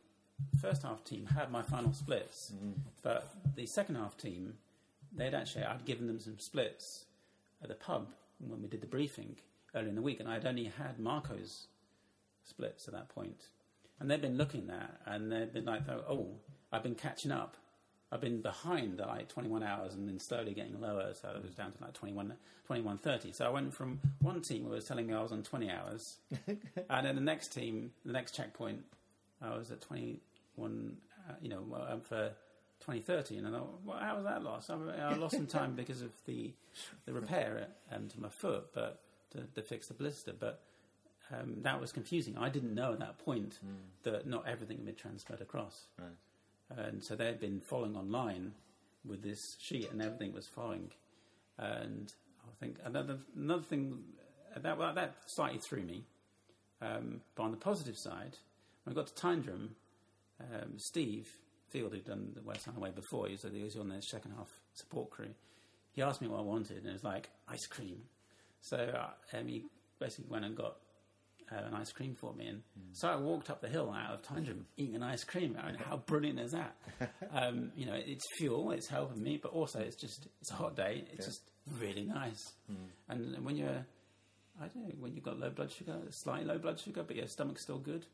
first 0.61 0.83
half 0.83 1.03
team 1.03 1.25
had 1.25 1.51
my 1.51 1.61
final 1.61 1.93
splits, 1.93 2.51
mm-hmm. 2.55 2.79
but 3.01 3.33
the 3.55 3.65
second 3.65 3.95
half 3.95 4.17
team, 4.17 4.55
they'd 5.15 5.33
actually, 5.33 5.63
I'd 5.63 5.85
given 5.85 6.07
them 6.07 6.19
some 6.19 6.39
splits 6.39 7.05
at 7.61 7.69
the 7.69 7.75
pub 7.75 8.09
when 8.39 8.61
we 8.61 8.67
did 8.67 8.81
the 8.81 8.87
briefing 8.87 9.37
earlier 9.73 9.89
in 9.89 9.95
the 9.95 10.01
week, 10.01 10.19
and 10.19 10.29
I'd 10.29 10.45
only 10.45 10.65
had 10.65 10.99
Marco's 10.99 11.67
splits 12.43 12.87
at 12.87 12.93
that 12.93 13.09
point. 13.09 13.47
And 13.99 14.09
they'd 14.09 14.21
been 14.21 14.37
looking 14.37 14.67
there, 14.67 14.89
and 15.05 15.31
they'd 15.31 15.53
been 15.53 15.65
like, 15.65 15.87
oh, 15.89 16.27
I've 16.71 16.83
been 16.83 16.95
catching 16.95 17.31
up. 17.31 17.57
I've 18.11 18.21
been 18.21 18.41
behind 18.41 19.01
at 19.01 19.07
like 19.07 19.27
21 19.27 19.63
hours 19.63 19.93
and 19.93 20.07
then 20.07 20.19
slowly 20.19 20.53
getting 20.53 20.79
lower, 20.79 21.13
so 21.13 21.29
it 21.35 21.43
was 21.43 21.53
down 21.55 21.73
to 21.73 21.83
like 21.83 21.93
21, 21.93 22.33
21.30. 22.69 23.35
So 23.35 23.45
I 23.45 23.49
went 23.49 23.73
from 23.73 23.99
one 24.21 24.41
team 24.41 24.63
who 24.63 24.69
was 24.69 24.85
telling 24.85 25.07
me 25.07 25.13
I 25.13 25.21
was 25.21 25.31
on 25.33 25.43
20 25.43 25.69
hours, 25.69 26.17
and 26.89 27.05
then 27.05 27.15
the 27.15 27.21
next 27.21 27.49
team, 27.53 27.91
the 28.05 28.13
next 28.13 28.33
checkpoint, 28.33 28.83
I 29.41 29.57
was 29.57 29.71
at 29.71 29.81
21, 29.81 30.97
uh, 31.29 31.33
you 31.41 31.49
know, 31.49 31.63
um, 31.89 32.01
for 32.01 32.31
2030. 32.79 33.37
And 33.37 33.47
I 33.47 33.51
thought, 33.51 33.79
well, 33.85 33.97
how 33.99 34.15
was 34.15 34.23
that 34.23 34.41
lost? 34.41 34.69
I, 34.71 34.75
I 34.75 35.15
lost 35.15 35.35
some 35.35 35.47
time 35.47 35.73
because 35.75 36.01
of 36.01 36.11
the, 36.25 36.53
the 37.05 37.13
repair 37.13 37.67
um, 37.91 38.07
to 38.07 38.21
my 38.21 38.29
foot, 38.29 38.67
but 38.73 39.01
to, 39.31 39.41
to 39.55 39.61
fix 39.61 39.87
the 39.87 39.93
blister. 39.93 40.33
But 40.37 40.61
um, 41.31 41.57
that 41.63 41.79
was 41.81 41.91
confusing. 41.91 42.37
I 42.37 42.49
didn't 42.49 42.73
know 42.73 42.93
at 42.93 42.99
that 42.99 43.17
point 43.19 43.59
that 44.03 44.25
not 44.27 44.47
everything 44.47 44.77
had 44.77 44.85
been 44.85 44.95
transferred 44.95 45.41
across. 45.41 45.87
And 46.75 47.03
so 47.03 47.15
they'd 47.15 47.39
been 47.39 47.61
following 47.61 47.95
online 47.95 48.53
with 49.05 49.23
this 49.23 49.39
sheet, 49.59 49.89
and 49.91 50.01
everything 50.01 50.33
was 50.33 50.47
following. 50.47 50.91
And 51.57 52.11
I 52.43 52.51
think 52.59 52.77
another 52.83 53.17
another 53.35 53.63
thing 53.63 54.03
uh, 54.55 54.59
that 54.59 54.77
well, 54.77 54.93
that 54.93 55.15
slightly 55.27 55.59
threw 55.59 55.83
me. 55.83 56.03
Um, 56.81 57.21
but 57.35 57.43
on 57.43 57.51
the 57.51 57.57
positive 57.57 57.95
side, 57.97 58.37
when 58.83 58.93
I 58.93 58.95
got 58.95 59.07
to 59.07 59.13
Tyndrum, 59.13 59.69
um, 60.39 60.73
Steve 60.77 61.27
Field, 61.69 61.93
who'd 61.93 62.05
done 62.05 62.31
the 62.35 62.43
West 62.43 62.65
Highway 62.65 62.91
before, 62.91 63.27
he 63.27 63.33
was, 63.33 63.45
he 63.51 63.63
was 63.63 63.75
on 63.75 63.89
the 63.89 64.01
second 64.01 64.33
half 64.37 64.49
support 64.73 65.09
crew. 65.09 65.33
He 65.93 66.03
asked 66.03 66.21
me 66.21 66.27
what 66.27 66.39
I 66.39 66.43
wanted, 66.43 66.77
and 66.77 66.87
it 66.87 66.93
was 66.93 67.03
like 67.03 67.29
ice 67.47 67.65
cream. 67.65 68.01
So 68.61 68.77
uh, 68.77 69.37
um, 69.37 69.47
he 69.47 69.63
basically 69.99 70.29
went 70.29 70.45
and 70.45 70.55
got 70.55 70.75
an 71.49 71.73
ice 71.73 71.91
cream 71.91 72.15
for 72.15 72.33
me. 72.33 72.47
And 72.47 72.61
so 72.93 73.07
I 73.07 73.15
walked 73.15 73.49
up 73.49 73.61
the 73.61 73.67
hill 73.67 73.93
out 73.95 74.13
of 74.13 74.21
Tyndrum 74.21 74.63
eating 74.77 74.95
an 74.95 75.03
ice 75.03 75.23
cream. 75.23 75.57
I 75.61 75.67
mean, 75.67 75.75
how 75.75 75.97
brilliant 76.05 76.39
is 76.39 76.51
that? 76.51 76.75
um, 77.33 77.71
you 77.75 77.85
know, 77.85 77.95
it's 77.95 78.25
fuel, 78.37 78.71
it's 78.71 78.87
helping 78.87 79.23
me, 79.23 79.39
but 79.41 79.51
also 79.51 79.79
it's 79.79 79.95
just, 79.95 80.27
it's 80.41 80.51
a 80.51 80.55
hot 80.55 80.75
day. 80.75 81.05
It's 81.13 81.25
just 81.25 81.41
really 81.79 82.03
nice. 82.03 82.53
And 83.09 83.43
when 83.45 83.55
you're, 83.55 83.85
I 84.61 84.67
don't 84.67 84.87
know, 84.87 84.95
when 84.99 85.13
you've 85.13 85.23
got 85.23 85.39
low 85.39 85.49
blood 85.49 85.71
sugar, 85.71 85.95
slightly 86.09 86.45
low 86.45 86.57
blood 86.57 86.79
sugar, 86.79 87.03
but 87.03 87.15
your 87.15 87.27
stomach's 87.27 87.61
still 87.61 87.79
good, 87.79 88.05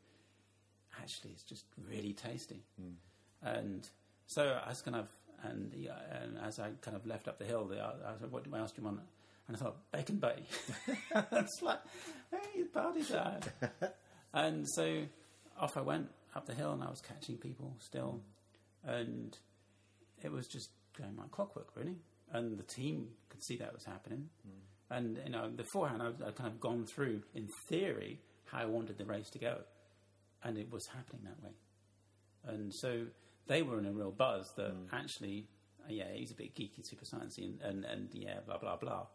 actually 1.01 1.31
it's 1.31 1.43
just 1.43 1.65
really 1.89 2.13
tasty. 2.13 2.63
And 3.41 3.87
so 4.27 4.59
I 4.63 4.69
was 4.69 4.81
kind 4.81 4.95
of, 4.95 5.09
and, 5.43 5.73
uh, 5.89 6.23
and 6.23 6.37
as 6.45 6.59
I 6.59 6.69
kind 6.81 6.95
of 6.95 7.05
left 7.05 7.27
up 7.27 7.37
the 7.39 7.45
hill, 7.45 7.65
the, 7.65 7.81
I 7.81 8.13
said, 8.19 8.31
"What 8.31 8.45
do 8.45 8.49
you 8.49 8.83
want?" 8.83 9.01
And 9.47 9.57
I 9.57 9.59
thought, 9.59 9.91
"Bacon 9.91 10.17
butty." 10.17 10.45
it's 11.15 11.61
like, 11.61 11.79
hey, 12.31 12.63
party 12.63 13.03
time. 13.03 13.41
and 14.33 14.65
so 14.69 15.03
off 15.59 15.77
I 15.77 15.81
went 15.81 16.09
up 16.35 16.45
the 16.45 16.53
hill, 16.53 16.71
and 16.71 16.83
I 16.83 16.89
was 16.89 17.01
catching 17.01 17.37
people 17.37 17.75
still, 17.79 18.21
and 18.83 19.37
it 20.23 20.31
was 20.31 20.47
just 20.47 20.69
going 20.97 21.15
like 21.17 21.31
clockwork, 21.31 21.69
really. 21.75 21.97
And 22.31 22.57
the 22.57 22.63
team 22.63 23.09
could 23.29 23.43
see 23.43 23.57
that 23.57 23.73
was 23.73 23.83
happening. 23.83 24.29
And 24.89 25.19
you 25.25 25.31
know, 25.31 25.49
beforehand, 25.49 26.01
I 26.01 26.27
I'd 26.27 26.35
kind 26.35 26.49
of 26.49 26.59
gone 26.59 26.85
through, 26.85 27.21
in 27.33 27.47
theory, 27.67 28.19
how 28.45 28.59
I 28.59 28.65
wanted 28.65 28.97
the 28.97 29.05
race 29.05 29.29
to 29.31 29.39
go, 29.39 29.57
and 30.43 30.57
it 30.57 30.71
was 30.71 30.85
happening 30.87 31.23
that 31.25 31.43
way. 31.43 31.53
And 32.45 32.73
so 32.73 33.05
they 33.47 33.61
were 33.61 33.79
in 33.79 33.85
a 33.85 33.91
real 33.91 34.11
buzz 34.11 34.51
that 34.57 34.73
actually, 34.91 35.47
uh, 35.85 35.87
yeah, 35.89 36.11
he's 36.13 36.31
a 36.31 36.35
bit 36.35 36.55
geeky, 36.55 36.83
super 36.83 37.05
sciencey, 37.05 37.45
and, 37.45 37.61
and, 37.61 37.85
and 37.85 38.09
yeah, 38.13 38.39
blah 38.45 38.57
blah 38.57 38.77
blah. 38.77 39.07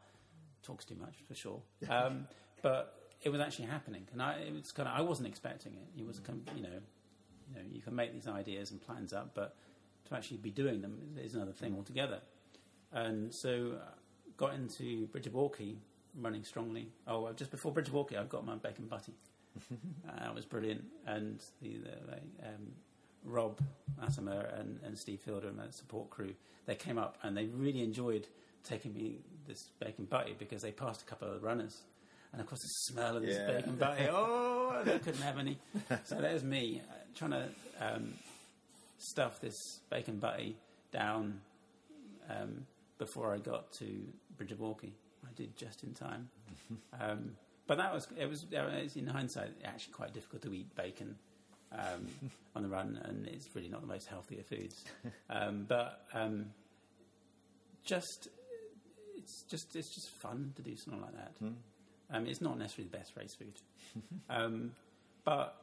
Talks 0.69 0.85
too 0.85 0.97
much 0.97 1.16
for 1.27 1.35
sure. 1.35 1.62
Um, 1.89 2.29
but 2.62 2.95
it 3.23 3.31
was 3.31 3.41
actually 3.41 3.64
happening, 3.66 4.07
and 4.12 4.21
I 4.21 4.35
it 4.35 4.53
was 4.53 4.71
kind 4.71 4.87
of 4.87 4.95
I 4.95 5.01
wasn't 5.01 5.29
expecting 5.29 5.73
it. 5.73 5.89
It 5.99 6.07
was 6.07 6.19
kind 6.19 6.47
of, 6.47 6.57
you 6.57 6.62
know, 6.62 6.69
you 7.49 7.55
know, 7.55 7.62
you 7.73 7.81
can 7.81 7.95
make 7.95 8.12
these 8.12 8.29
ideas 8.29 8.71
and 8.71 8.81
plans 8.81 9.14
up, 9.14 9.31
but 9.35 9.57
to 10.09 10.14
actually 10.14 10.37
be 10.37 10.51
doing 10.51 10.83
them 10.83 11.16
is 11.16 11.35
another 11.35 11.53
thing 11.53 11.75
altogether. 11.75 12.21
And 12.93 13.33
so, 13.33 13.79
uh, 13.81 13.93
got 14.37 14.55
into 14.55 15.07
Bridge 15.07 15.27
of 15.27 15.37
Orchy, 15.37 15.79
running 16.21 16.45
strongly. 16.45 16.89
Oh, 17.07 17.33
just 17.33 17.51
before 17.51 17.73
Bridge 17.73 17.89
of 17.89 17.97
Orchy, 17.97 18.19
I 18.19 18.25
got 18.25 18.45
my 18.45 18.57
bacon 18.57 18.89
butty. 18.89 19.14
uh, 19.73 20.21
that 20.21 20.35
was 20.35 20.45
brilliant. 20.45 20.85
And 21.07 21.43
the, 21.62 21.79
the 21.79 22.47
um, 22.47 22.73
Rob 23.25 23.61
Latimer 24.01 24.51
and, 24.59 24.81
and 24.85 24.99
Steve 24.99 25.21
Fielder 25.21 25.49
and 25.49 25.59
the 25.59 25.73
support 25.73 26.11
crew, 26.11 26.35
they 26.66 26.75
came 26.75 26.99
up 26.99 27.16
and 27.23 27.37
they 27.37 27.47
really 27.47 27.83
enjoyed 27.83 28.27
taking 28.69 28.93
me 28.93 29.19
this 29.47 29.71
bacon 29.81 30.05
butty 30.05 30.35
because 30.39 30.62
they 30.62 30.73
passed 30.73 31.03
a 31.03 31.05
couple 31.05 31.33
of 31.33 31.43
runners. 31.43 31.83
And 32.33 32.41
of 32.41 32.47
course, 32.47 32.61
the 32.61 32.93
smell 32.93 33.16
of 33.16 33.23
this 33.23 33.37
Yeah. 33.39 33.47
bacon 33.57 33.77
butty, 33.77 34.07
oh, 34.11 34.83
they 34.85 34.99
couldn't 34.99 35.23
have 35.23 35.39
any. 35.39 35.59
So 36.05 36.16
there's 36.21 36.45
me 36.45 36.83
uh, 36.89 36.95
trying 37.14 37.31
to 37.31 37.49
um, 37.81 38.14
stuff 38.99 39.41
this 39.41 39.57
bacon 39.89 40.19
butty 40.19 40.57
down 40.93 41.41
um, 42.29 42.66
before 42.99 43.35
I 43.35 43.39
got 43.39 43.73
to 43.75 43.87
Bridge 44.37 44.53
of 44.53 44.61
Orchy. 44.62 44.93
I 45.25 45.33
did 45.37 45.57
just 45.57 45.83
in 45.85 45.95
time. 45.95 46.29
um, 47.01 47.33
but 47.66 47.79
that 47.79 47.93
was 47.95 48.07
it 48.19 48.27
was, 48.29 48.45
it 48.51 48.61
was 48.83 48.97
in 48.97 49.07
hindsight 49.07 49.51
actually 49.64 49.93
quite 49.95 50.12
difficult 50.12 50.43
to 50.43 50.53
eat 50.55 50.75
bacon 50.77 51.16
um, 51.73 52.07
on 52.57 52.62
the 52.62 52.69
run, 52.69 53.01
and 53.05 53.27
it's 53.27 53.49
really 53.55 53.69
not 53.69 53.81
the 53.81 53.87
most 53.87 54.07
healthy 54.07 54.39
of 54.39 54.47
foods. 54.47 54.85
Um, 55.31 55.64
but 55.69 56.03
um, 56.14 56.47
just 57.85 58.29
it's 59.29 59.43
just 59.43 59.76
it's 59.76 59.91
just 59.91 60.09
fun 60.09 60.53
to 60.57 60.62
do 60.62 60.74
something 60.74 61.03
like 61.03 61.14
that. 61.14 61.33
Um, 62.11 62.26
it's 62.26 62.41
not 62.41 62.59
necessarily 62.59 62.89
the 62.91 62.97
best 62.97 63.12
race 63.14 63.35
food, 63.35 63.61
um, 64.31 64.72
but 65.24 65.55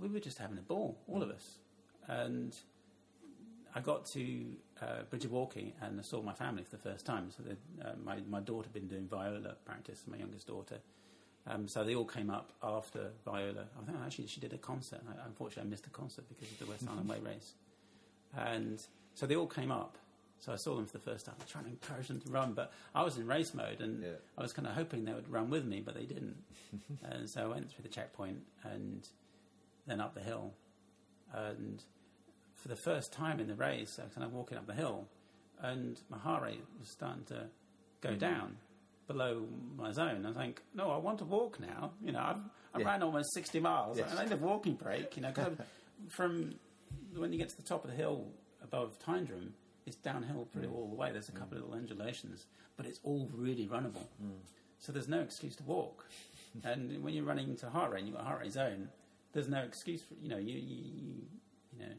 we 0.00 0.08
were 0.08 0.18
just 0.18 0.38
having 0.38 0.58
a 0.58 0.62
ball, 0.62 0.98
all 1.06 1.22
of 1.22 1.30
us, 1.30 1.58
and 2.08 2.56
I 3.74 3.80
got 3.80 4.06
to 4.06 4.56
uh, 4.80 5.02
Bridge 5.08 5.24
of 5.24 5.32
Orchy 5.32 5.74
and 5.80 6.00
I 6.00 6.02
saw 6.02 6.20
my 6.20 6.32
family 6.32 6.64
for 6.64 6.70
the 6.70 6.82
first 6.82 7.06
time. 7.06 7.30
So 7.30 7.44
uh, 7.84 7.92
my 8.04 8.16
my 8.28 8.40
daughter 8.40 8.66
had 8.66 8.74
been 8.74 8.88
doing 8.88 9.06
viola 9.06 9.54
practice, 9.64 10.02
my 10.08 10.16
youngest 10.16 10.48
daughter. 10.48 10.78
Um, 11.46 11.66
so 11.68 11.84
they 11.84 11.94
all 11.94 12.04
came 12.04 12.30
up 12.30 12.52
after 12.62 13.10
viola. 13.24 13.66
I 13.80 13.84
think 13.84 13.98
actually 14.04 14.26
she 14.26 14.40
did 14.40 14.52
a 14.52 14.58
concert. 14.58 15.00
I, 15.08 15.26
unfortunately, 15.26 15.68
I 15.68 15.70
missed 15.70 15.84
the 15.84 15.90
concert 15.90 16.24
because 16.28 16.50
of 16.52 16.58
the 16.58 16.66
West 16.66 16.86
Highland 16.86 17.08
Way 17.08 17.18
race. 17.24 17.54
And 18.36 18.84
so 19.14 19.26
they 19.26 19.36
all 19.36 19.46
came 19.46 19.70
up. 19.70 19.98
So 20.42 20.52
I 20.52 20.56
saw 20.56 20.74
them 20.74 20.86
for 20.86 20.98
the 20.98 21.04
first 21.04 21.24
time, 21.26 21.36
trying 21.48 21.64
to 21.66 21.70
encourage 21.70 22.08
them 22.08 22.20
to 22.20 22.28
run. 22.28 22.52
But 22.52 22.72
I 22.96 23.04
was 23.04 23.16
in 23.16 23.28
race 23.28 23.54
mode, 23.54 23.80
and 23.80 24.02
Yeah. 24.02 24.14
I 24.36 24.42
was 24.42 24.52
kind 24.52 24.66
of 24.66 24.74
hoping 24.74 25.04
they 25.04 25.12
would 25.14 25.30
run 25.30 25.50
with 25.50 25.64
me, 25.64 25.80
but 25.80 25.94
they 25.94 26.04
didn't. 26.04 26.42
and 27.04 27.30
so 27.30 27.44
I 27.44 27.46
went 27.46 27.70
through 27.70 27.84
the 27.84 27.88
checkpoint 27.88 28.42
and 28.64 29.08
then 29.86 30.00
up 30.00 30.14
the 30.14 30.20
hill. 30.20 30.52
And 31.32 31.80
for 32.56 32.66
the 32.66 32.76
first 32.76 33.12
time 33.12 33.38
in 33.38 33.46
the 33.46 33.54
race, 33.54 34.00
I 34.00 34.04
was 34.04 34.14
kind 34.14 34.24
of 34.26 34.32
walking 34.32 34.58
up 34.58 34.66
the 34.66 34.74
hill, 34.74 35.06
and 35.60 36.00
my 36.08 36.18
heart 36.18 36.42
rate 36.42 36.64
was 36.80 36.88
starting 36.90 37.22
to 37.26 37.46
go 38.00 38.08
mm-hmm. 38.10 38.18
down 38.18 38.56
below 39.06 39.46
my 39.76 39.92
zone. 39.92 40.24
I 40.24 40.28
was 40.28 40.36
like, 40.36 40.60
no, 40.74 40.90
I 40.90 40.96
want 40.96 41.18
to 41.18 41.24
walk 41.24 41.60
now. 41.60 41.92
You 42.04 42.10
know, 42.12 42.20
I've, 42.20 42.36
I 42.74 42.80
Yeah. 42.80 42.86
ran 42.86 43.04
almost 43.04 43.32
60 43.34 43.60
miles. 43.60 43.96
Yes. 43.98 44.10
and 44.10 44.18
I 44.18 44.24
need 44.24 44.32
a 44.32 44.36
walking 44.36 44.74
break, 44.74 45.14
you 45.16 45.22
know, 45.22 45.30
kind 45.30 45.48
of 45.48 45.60
from 46.16 46.56
when 47.14 47.32
you 47.32 47.38
get 47.38 47.48
to 47.50 47.56
the 47.56 47.62
top 47.62 47.84
of 47.84 47.90
the 47.90 47.96
hill 47.96 48.26
above 48.62 48.98
Tyndrum, 48.98 49.52
it's 49.86 49.96
downhill 49.96 50.48
pretty 50.52 50.68
mm. 50.68 50.74
all 50.74 50.88
the 50.88 50.94
way. 50.94 51.10
There's 51.12 51.28
a 51.28 51.32
couple 51.32 51.58
mm. 51.58 51.62
of 51.62 51.68
little 51.68 51.74
undulations, 51.74 52.46
but 52.76 52.86
it's 52.86 53.00
all 53.02 53.28
really 53.32 53.66
runnable. 53.66 54.06
Mm. 54.22 54.40
So 54.78 54.92
there's 54.92 55.08
no 55.08 55.20
excuse 55.20 55.56
to 55.56 55.62
walk. 55.64 56.06
and 56.64 57.02
when 57.02 57.14
you're 57.14 57.24
running 57.24 57.48
into 57.48 57.68
heart 57.68 57.92
rate 57.92 58.00
and 58.00 58.08
you've 58.08 58.16
got 58.16 58.24
a 58.24 58.28
heart 58.28 58.40
rate 58.40 58.52
zone, 58.52 58.88
there's 59.32 59.48
no 59.48 59.60
excuse 59.60 60.02
for, 60.02 60.14
you 60.22 60.28
know, 60.28 60.38
you, 60.38 60.54
you, 60.54 60.84
you, 61.72 61.80
know, 61.80 61.92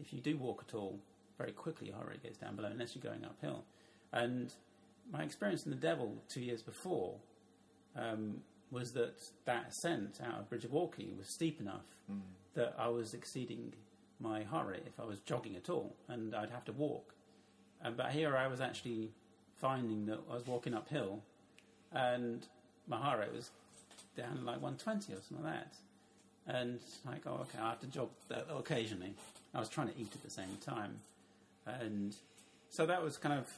if 0.00 0.12
you 0.12 0.20
do 0.20 0.36
walk 0.36 0.64
at 0.68 0.74
all, 0.74 0.98
very 1.36 1.52
quickly 1.52 1.88
your 1.88 1.96
heart 1.96 2.08
rate 2.08 2.22
gets 2.22 2.38
down 2.38 2.56
below 2.56 2.68
unless 2.72 2.94
you're 2.94 3.02
going 3.02 3.24
uphill. 3.24 3.64
And 4.12 4.52
my 5.12 5.22
experience 5.22 5.64
in 5.64 5.70
the 5.70 5.76
Devil 5.76 6.16
two 6.28 6.40
years 6.40 6.62
before 6.62 7.16
um, 7.96 8.38
was 8.70 8.92
that 8.92 9.22
that 9.44 9.66
ascent 9.68 10.20
out 10.24 10.40
of 10.40 10.48
Bridge 10.48 10.64
of 10.64 10.74
Orchy 10.74 11.12
was 11.16 11.28
steep 11.28 11.60
enough 11.60 11.84
that 12.54 12.74
I 12.78 12.88
was 12.88 13.14
exceeding 13.14 13.72
my 14.20 14.42
heart 14.42 14.66
rate 14.66 14.82
if 14.86 14.98
I 15.00 15.04
was 15.04 15.20
jogging 15.20 15.56
at 15.56 15.70
all, 15.70 15.94
and 16.08 16.34
I'd 16.34 16.50
have 16.50 16.64
to 16.64 16.72
walk. 16.72 17.14
But 17.96 18.10
here 18.10 18.36
I 18.36 18.46
was 18.48 18.60
actually 18.60 19.10
finding 19.56 20.06
that 20.06 20.18
I 20.30 20.34
was 20.34 20.46
walking 20.46 20.74
uphill, 20.74 21.22
and 21.92 22.44
my 22.86 22.96
heart 22.96 23.20
rate 23.20 23.32
was 23.32 23.50
down 24.16 24.44
like 24.44 24.60
120 24.60 25.12
or 25.12 25.16
something 25.22 25.44
like 25.44 25.54
that. 25.54 25.74
And 26.46 26.80
like, 27.04 27.22
oh, 27.26 27.40
okay, 27.42 27.58
I 27.62 27.70
have 27.70 27.80
to 27.80 27.86
jog 27.86 28.08
occasionally. 28.50 29.14
I 29.54 29.60
was 29.60 29.68
trying 29.68 29.88
to 29.88 29.98
eat 29.98 30.12
at 30.14 30.22
the 30.22 30.30
same 30.30 30.56
time, 30.64 31.00
and 31.66 32.14
so 32.70 32.86
that 32.86 33.02
was 33.02 33.16
kind 33.16 33.38
of 33.38 33.50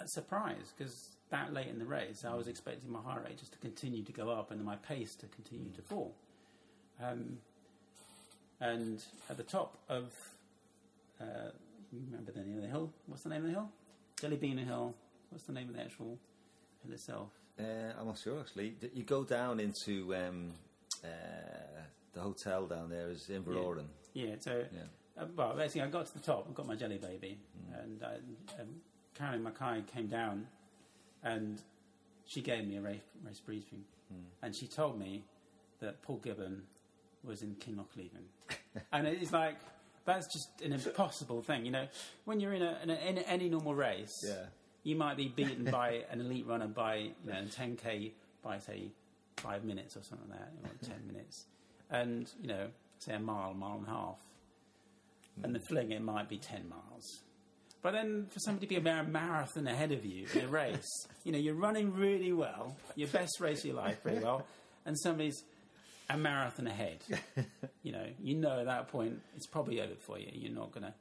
a 0.00 0.08
surprise 0.08 0.72
because 0.76 1.08
that 1.30 1.52
late 1.52 1.68
in 1.68 1.78
the 1.78 1.84
race, 1.84 2.24
I 2.24 2.34
was 2.34 2.48
expecting 2.48 2.90
my 2.90 3.00
heart 3.00 3.24
rate 3.24 3.38
just 3.38 3.52
to 3.52 3.58
continue 3.58 4.02
to 4.04 4.12
go 4.12 4.30
up 4.30 4.50
and 4.50 4.64
my 4.64 4.76
pace 4.76 5.14
to 5.16 5.26
continue 5.26 5.70
to 5.72 5.82
fall. 5.82 6.14
Um, 7.02 7.38
and 8.60 9.02
at 9.28 9.36
the 9.36 9.42
top 9.42 9.78
of, 9.88 10.12
uh, 11.20 11.50
remember 12.06 12.32
the 12.32 12.40
name 12.42 12.56
of 12.56 12.62
the 12.62 12.68
hill? 12.68 12.92
What's 13.06 13.22
the 13.22 13.28
name 13.30 13.42
of 13.42 13.46
the 13.46 13.52
hill? 13.52 13.68
Jelly 14.20 14.36
Bean 14.36 14.58
Hill. 14.58 14.94
What's 15.30 15.44
the 15.44 15.52
name 15.52 15.68
of 15.68 15.74
the 15.76 15.82
actual 15.82 16.18
hill 16.82 16.92
itself? 16.92 17.30
Uh, 17.58 17.62
I'm 17.98 18.06
not 18.06 18.18
sure 18.18 18.40
actually. 18.40 18.74
You 18.94 19.02
go 19.04 19.24
down 19.24 19.60
into 19.60 20.14
um, 20.14 20.52
uh, 21.04 21.08
the 22.12 22.20
hotel 22.20 22.66
down 22.66 22.90
there 22.90 23.10
is 23.10 23.28
Inveroran. 23.32 23.86
Yeah, 24.12 24.34
so 24.38 24.64
Yeah. 24.72 24.82
uh, 25.22 25.26
well, 25.36 25.54
basically, 25.56 25.82
I 25.82 25.88
got 25.88 26.06
to 26.06 26.14
the 26.14 26.20
top. 26.20 26.46
I 26.48 26.52
got 26.52 26.66
my 26.66 26.76
jelly 26.76 26.98
baby, 26.98 27.38
and 27.80 28.02
I, 28.02 28.14
um, 28.60 28.68
Caroline 29.14 29.42
Mackay 29.42 29.82
came 29.92 30.06
down, 30.06 30.46
and 31.22 31.60
she 32.26 32.40
gave 32.42 32.66
me 32.66 32.76
a 32.76 32.80
race, 32.80 33.00
race 33.24 33.40
briefing, 33.40 33.84
and 34.42 34.54
she 34.54 34.66
told 34.68 34.98
me 34.98 35.24
that 35.80 36.00
Paul 36.02 36.20
Giblin 36.24 36.60
was 37.24 37.42
in 37.42 37.56
Kinlochleven, 37.56 38.26
and 38.92 39.06
it's 39.06 39.32
like 39.32 39.56
that's 40.04 40.26
just 40.32 40.48
an 40.62 40.72
impossible 40.72 41.42
thing, 41.42 41.64
you 41.64 41.70
know. 41.72 41.86
When 42.24 42.40
you're 42.40 42.52
in 42.54 42.62
a, 42.62 42.78
in, 42.82 42.90
a, 42.90 42.94
in 42.94 43.18
any 43.18 43.48
normal 43.48 43.74
race, 43.74 44.12
Yeah. 44.26 44.46
you 44.82 44.96
might 44.96 45.16
be 45.16 45.28
beaten 45.28 45.64
by 45.70 46.04
an 46.10 46.20
elite 46.20 46.46
runner 46.46 46.68
by 46.68 46.96
you 46.96 47.12
know 47.26 47.42
10k 47.44 48.12
by 48.42 48.58
say 48.58 48.90
five 49.38 49.64
minutes 49.64 49.96
or 49.96 50.02
something 50.02 50.28
like 50.30 50.38
that, 50.40 50.52
or 50.70 50.88
ten 50.88 51.06
minutes, 51.06 51.46
and 51.90 52.30
you 52.40 52.48
know 52.48 52.68
say 52.98 53.14
a 53.14 53.18
mile, 53.20 53.54
mile 53.54 53.78
and 53.78 53.86
a 53.86 53.90
half, 53.90 54.18
and 55.42 55.54
the 55.54 55.60
fling 55.68 55.92
it 55.92 56.02
might 56.02 56.28
be 56.28 56.38
ten 56.38 56.68
miles. 56.68 57.22
But 57.82 57.92
then 57.92 58.26
for 58.30 58.38
somebody 58.40 58.66
to 58.66 58.80
be 58.80 58.90
a 58.90 59.02
marathon 59.02 59.66
ahead 59.66 59.92
of 59.92 60.06
you 60.06 60.26
in 60.34 60.44
a 60.44 60.48
race, 60.48 61.06
you 61.24 61.32
know 61.32 61.38
you're 61.38 61.54
running 61.54 61.92
really 61.94 62.32
well, 62.32 62.76
your 62.96 63.08
best 63.08 63.40
race 63.40 63.60
of 63.60 63.66
your 63.66 63.74
life 63.76 64.02
pretty 64.02 64.18
well, 64.24 64.46
and 64.86 64.98
somebody's 64.98 65.42
a 66.10 66.16
marathon 66.16 66.66
ahead. 66.66 66.98
you 67.82 67.92
know, 67.92 68.06
you 68.20 68.34
know 68.34 68.60
at 68.60 68.66
that 68.66 68.88
point 68.88 69.20
it's 69.36 69.46
probably 69.46 69.80
over 69.80 69.94
for 69.94 70.18
you. 70.18 70.28
You're 70.32 70.52
not 70.52 70.72
going 70.72 70.84
to 70.84 70.94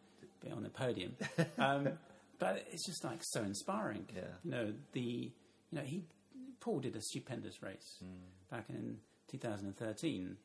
be 0.43 0.51
on 0.51 0.63
the 0.63 0.69
podium. 0.69 1.15
Um, 1.57 1.89
but 2.39 2.65
it's 2.71 2.85
just 2.85 3.03
like 3.03 3.19
so 3.21 3.41
inspiring. 3.41 4.05
Yeah. 4.15 4.21
You 4.43 4.51
know, 4.51 4.73
the 4.93 5.01
you 5.71 5.79
know, 5.79 5.81
he 5.81 6.03
Paul 6.59 6.79
did 6.79 6.95
a 6.95 7.01
stupendous 7.01 7.61
race 7.61 8.01
back 8.49 8.69
in 8.69 8.97
2013. 9.31 10.37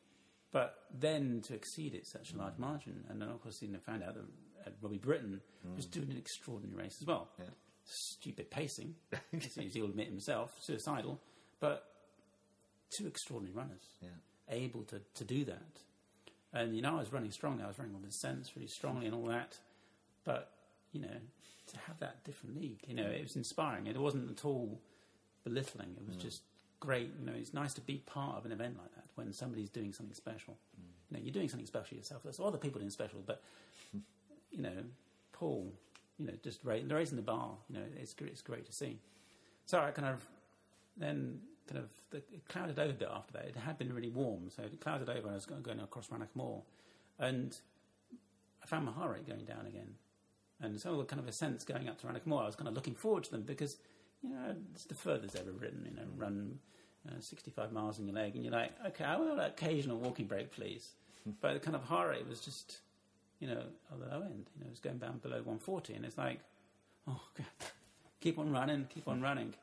But 0.51 0.75
then 0.91 1.41
to 1.47 1.53
exceed 1.53 1.93
it 1.93 2.07
such 2.07 2.33
a 2.33 2.37
large 2.37 2.57
margin, 2.57 3.03
and 3.09 3.21
then 3.21 3.29
of 3.29 3.41
course, 3.41 3.61
you 3.61 3.67
know, 3.67 3.77
found 3.85 4.03
out 4.03 4.15
that 4.15 4.23
uh, 4.65 4.71
Robbie 4.81 4.97
Britton 4.97 5.41
was 5.75 5.85
doing 5.85 6.09
an 6.09 6.17
extraordinary 6.17 6.85
race 6.85 6.97
as 6.99 7.05
well. 7.05 7.29
Yeah. 7.37 7.45
Stupid 7.85 8.49
pacing, 8.49 8.95
as 9.33 9.73
he'll 9.73 9.85
admit 9.85 10.07
himself, 10.07 10.51
suicidal, 10.59 11.19
but 11.59 11.85
two 12.97 13.05
extraordinary 13.07 13.55
runners 13.55 13.83
Yeah. 14.01 14.09
Able 14.49 14.83
to, 14.83 15.01
to 15.15 15.23
do 15.23 15.45
that. 15.45 15.81
And, 16.53 16.75
you 16.75 16.81
know, 16.81 16.95
I 16.95 16.99
was 16.99 17.13
running 17.13 17.31
strongly. 17.31 17.63
I 17.63 17.67
was 17.67 17.77
running 17.77 17.95
on 17.95 18.01
the 18.01 18.11
sense 18.11 18.51
really 18.55 18.67
strongly 18.67 19.05
and 19.05 19.15
all 19.15 19.25
that. 19.25 19.57
But, 20.23 20.51
you 20.91 21.01
know, 21.01 21.07
to 21.67 21.77
have 21.87 21.99
that 21.99 22.23
different 22.23 22.59
league, 22.59 22.79
you 22.87 22.95
know, 22.95 23.05
it 23.05 23.21
was 23.21 23.35
inspiring. 23.35 23.87
It 23.87 23.97
wasn't 23.97 24.29
at 24.31 24.45
all 24.45 24.79
belittling. 25.43 25.95
It 25.97 26.07
was 26.07 26.15
mm. 26.15 26.21
just 26.21 26.41
great. 26.79 27.11
You 27.19 27.25
know, 27.25 27.33
it's 27.37 27.53
nice 27.53 27.73
to 27.75 27.81
be 27.81 27.97
part 28.05 28.37
of 28.37 28.45
an 28.45 28.51
event 28.51 28.77
like 28.77 28.93
that 28.95 29.05
when 29.15 29.31
somebody's 29.33 29.69
doing 29.69 29.93
something 29.93 30.15
special. 30.15 30.55
Mm. 30.79 30.83
You 31.11 31.17
know, 31.17 31.23
you're 31.23 31.33
doing 31.33 31.49
something 31.49 31.67
special 31.67 31.97
yourself. 31.97 32.23
There's 32.23 32.39
other 32.39 32.57
people 32.57 32.79
doing 32.79 32.91
special, 32.91 33.19
but, 33.25 33.41
you 34.51 34.61
know, 34.61 34.83
Paul, 35.31 35.71
you 36.17 36.27
know, 36.27 36.33
just 36.43 36.63
ra- 36.63 36.77
raising 36.87 37.15
the 37.15 37.23
bar, 37.23 37.51
you 37.69 37.77
know, 37.77 37.85
it's, 37.99 38.15
it's 38.19 38.41
great 38.41 38.65
to 38.65 38.73
see. 38.73 38.99
So 39.65 39.79
I 39.79 39.91
kind 39.91 40.07
of 40.07 40.27
then 40.97 41.39
kind 41.69 41.83
of 41.83 41.89
the, 42.09 42.17
it 42.17 42.47
clouded 42.47 42.79
over 42.79 42.91
a 42.91 42.93
bit 42.93 43.09
after 43.13 43.33
that. 43.33 43.45
It 43.45 43.55
had 43.55 43.77
been 43.77 43.93
really 43.93 44.09
warm, 44.09 44.49
so 44.55 44.63
it 44.63 44.79
clouded 44.81 45.09
over. 45.09 45.19
and 45.19 45.31
I 45.31 45.35
was 45.35 45.45
going, 45.45 45.79
across 45.79 46.09
Rannoch 46.09 46.35
Moor, 46.35 46.63
and 47.19 47.57
I 48.63 48.65
found 48.65 48.85
my 48.85 48.91
heart 48.91 49.13
rate 49.13 49.27
going 49.27 49.45
down 49.45 49.65
again, 49.67 49.95
and 50.61 50.79
so 50.79 50.97
the 50.97 51.05
kind 51.05 51.21
of 51.21 51.27
a 51.27 51.31
sense 51.31 51.63
going 51.63 51.87
up 51.87 51.99
to 52.01 52.07
Rannoch 52.07 52.25
Moor. 52.25 52.43
I 52.43 52.45
was 52.45 52.55
kind 52.55 52.67
of 52.67 52.73
looking 52.73 52.95
forward 52.95 53.23
to 53.25 53.31
them 53.31 53.43
because 53.43 53.77
you 54.23 54.29
know 54.29 54.55
it's 54.73 54.85
the 54.85 54.95
furthest 54.95 55.35
ever 55.35 55.51
ridden. 55.51 55.87
You 55.89 55.95
know, 55.95 56.07
run 56.17 56.59
uh, 57.07 57.19
65 57.19 57.71
miles 57.71 57.99
in 57.99 58.07
your 58.07 58.15
leg, 58.15 58.35
and 58.35 58.43
you're 58.43 58.53
like, 58.53 58.71
okay, 58.87 59.03
I 59.03 59.17
want 59.17 59.31
an 59.31 59.39
occasional 59.39 59.97
walking 59.97 60.25
break, 60.25 60.51
please. 60.51 60.93
but 61.41 61.53
the 61.53 61.59
kind 61.59 61.75
of 61.75 61.83
heart 61.83 62.09
rate 62.09 62.27
was 62.27 62.39
just, 62.39 62.79
you 63.39 63.47
know, 63.47 63.63
on 63.91 63.99
the 63.99 64.05
low 64.07 64.21
end. 64.21 64.49
You 64.55 64.61
know, 64.61 64.67
it 64.67 64.71
was 64.71 64.79
going 64.79 64.97
down 64.97 65.19
below 65.19 65.37
140, 65.37 65.93
and 65.93 66.05
it's 66.05 66.17
like, 66.17 66.39
oh, 67.07 67.21
God, 67.37 67.45
keep 68.19 68.39
on 68.39 68.51
running, 68.51 68.87
keep 68.93 69.07
on 69.07 69.21
running. 69.21 69.53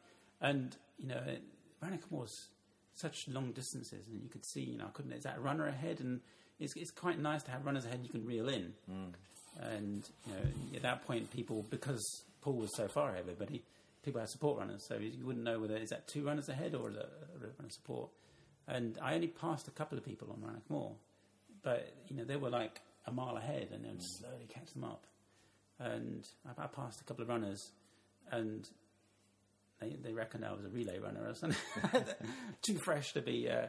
And, 0.40 0.76
you 0.98 1.08
know, 1.08 1.20
it, 1.26 1.42
Rannoch 1.82 2.10
was 2.10 2.48
such 2.94 3.28
long 3.28 3.52
distances, 3.52 4.06
and 4.08 4.22
you 4.22 4.28
could 4.28 4.44
see, 4.44 4.62
you 4.62 4.78
know, 4.78 4.86
I 4.86 4.90
couldn't, 4.90 5.12
is 5.12 5.24
that 5.24 5.38
a 5.38 5.40
runner 5.40 5.66
ahead? 5.66 6.00
And 6.00 6.20
it's, 6.58 6.74
it's 6.76 6.90
quite 6.90 7.18
nice 7.18 7.42
to 7.44 7.50
have 7.50 7.66
runners 7.66 7.84
ahead 7.84 8.00
you 8.02 8.08
can 8.08 8.24
reel 8.24 8.48
in. 8.48 8.72
Mm. 8.90 9.12
And, 9.60 10.08
you 10.26 10.32
know, 10.32 10.76
at 10.76 10.82
that 10.82 11.06
point, 11.06 11.30
people, 11.30 11.66
because 11.70 12.22
Paul 12.40 12.54
was 12.54 12.74
so 12.74 12.88
far 12.88 13.10
ahead 13.10 13.24
of 13.24 13.28
everybody, 13.28 13.62
people 14.02 14.20
had 14.20 14.30
support 14.30 14.58
runners, 14.58 14.84
so 14.86 14.96
you 14.96 15.26
wouldn't 15.26 15.44
know 15.44 15.58
whether 15.58 15.76
is 15.76 15.90
that 15.90 16.08
two 16.08 16.24
runners 16.24 16.48
ahead 16.48 16.74
or 16.74 16.88
is 16.90 16.96
that 16.96 17.10
a 17.36 17.46
runner 17.58 17.70
support. 17.70 18.08
And 18.68 18.98
I 19.02 19.14
only 19.14 19.28
passed 19.28 19.68
a 19.68 19.70
couple 19.70 19.98
of 19.98 20.04
people 20.04 20.28
on 20.30 20.40
Rannoch 20.40 20.68
Moor, 20.68 20.92
but, 21.62 21.92
you 22.08 22.16
know, 22.16 22.24
they 22.24 22.36
were 22.36 22.50
like 22.50 22.80
a 23.06 23.12
mile 23.12 23.36
ahead, 23.36 23.68
and 23.72 23.84
I 23.84 23.90
would 23.90 23.98
mm. 23.98 24.18
slowly 24.18 24.46
catch 24.48 24.72
them 24.72 24.84
up. 24.84 25.06
And 25.78 26.26
I, 26.46 26.64
I 26.64 26.66
passed 26.66 27.00
a 27.00 27.04
couple 27.04 27.22
of 27.22 27.28
runners, 27.28 27.70
and 28.30 28.68
they, 29.80 29.96
they 30.02 30.12
reckoned 30.12 30.44
I 30.44 30.52
was 30.52 30.64
a 30.64 30.68
relay 30.68 30.98
runner 30.98 31.28
or 31.28 31.34
something. 31.34 31.58
Too 32.62 32.78
fresh 32.78 33.12
to 33.12 33.22
be 33.22 33.48
uh, 33.48 33.66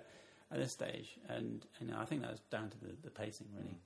at 0.51 0.59
this 0.59 0.71
stage. 0.71 1.17
And, 1.27 1.65
you 1.79 1.87
know, 1.87 1.97
I 1.99 2.05
think 2.05 2.21
that 2.21 2.31
was 2.31 2.39
down 2.49 2.69
to 2.69 2.79
the, 2.79 2.93
the 3.03 3.09
pacing, 3.09 3.47
really. 3.55 3.77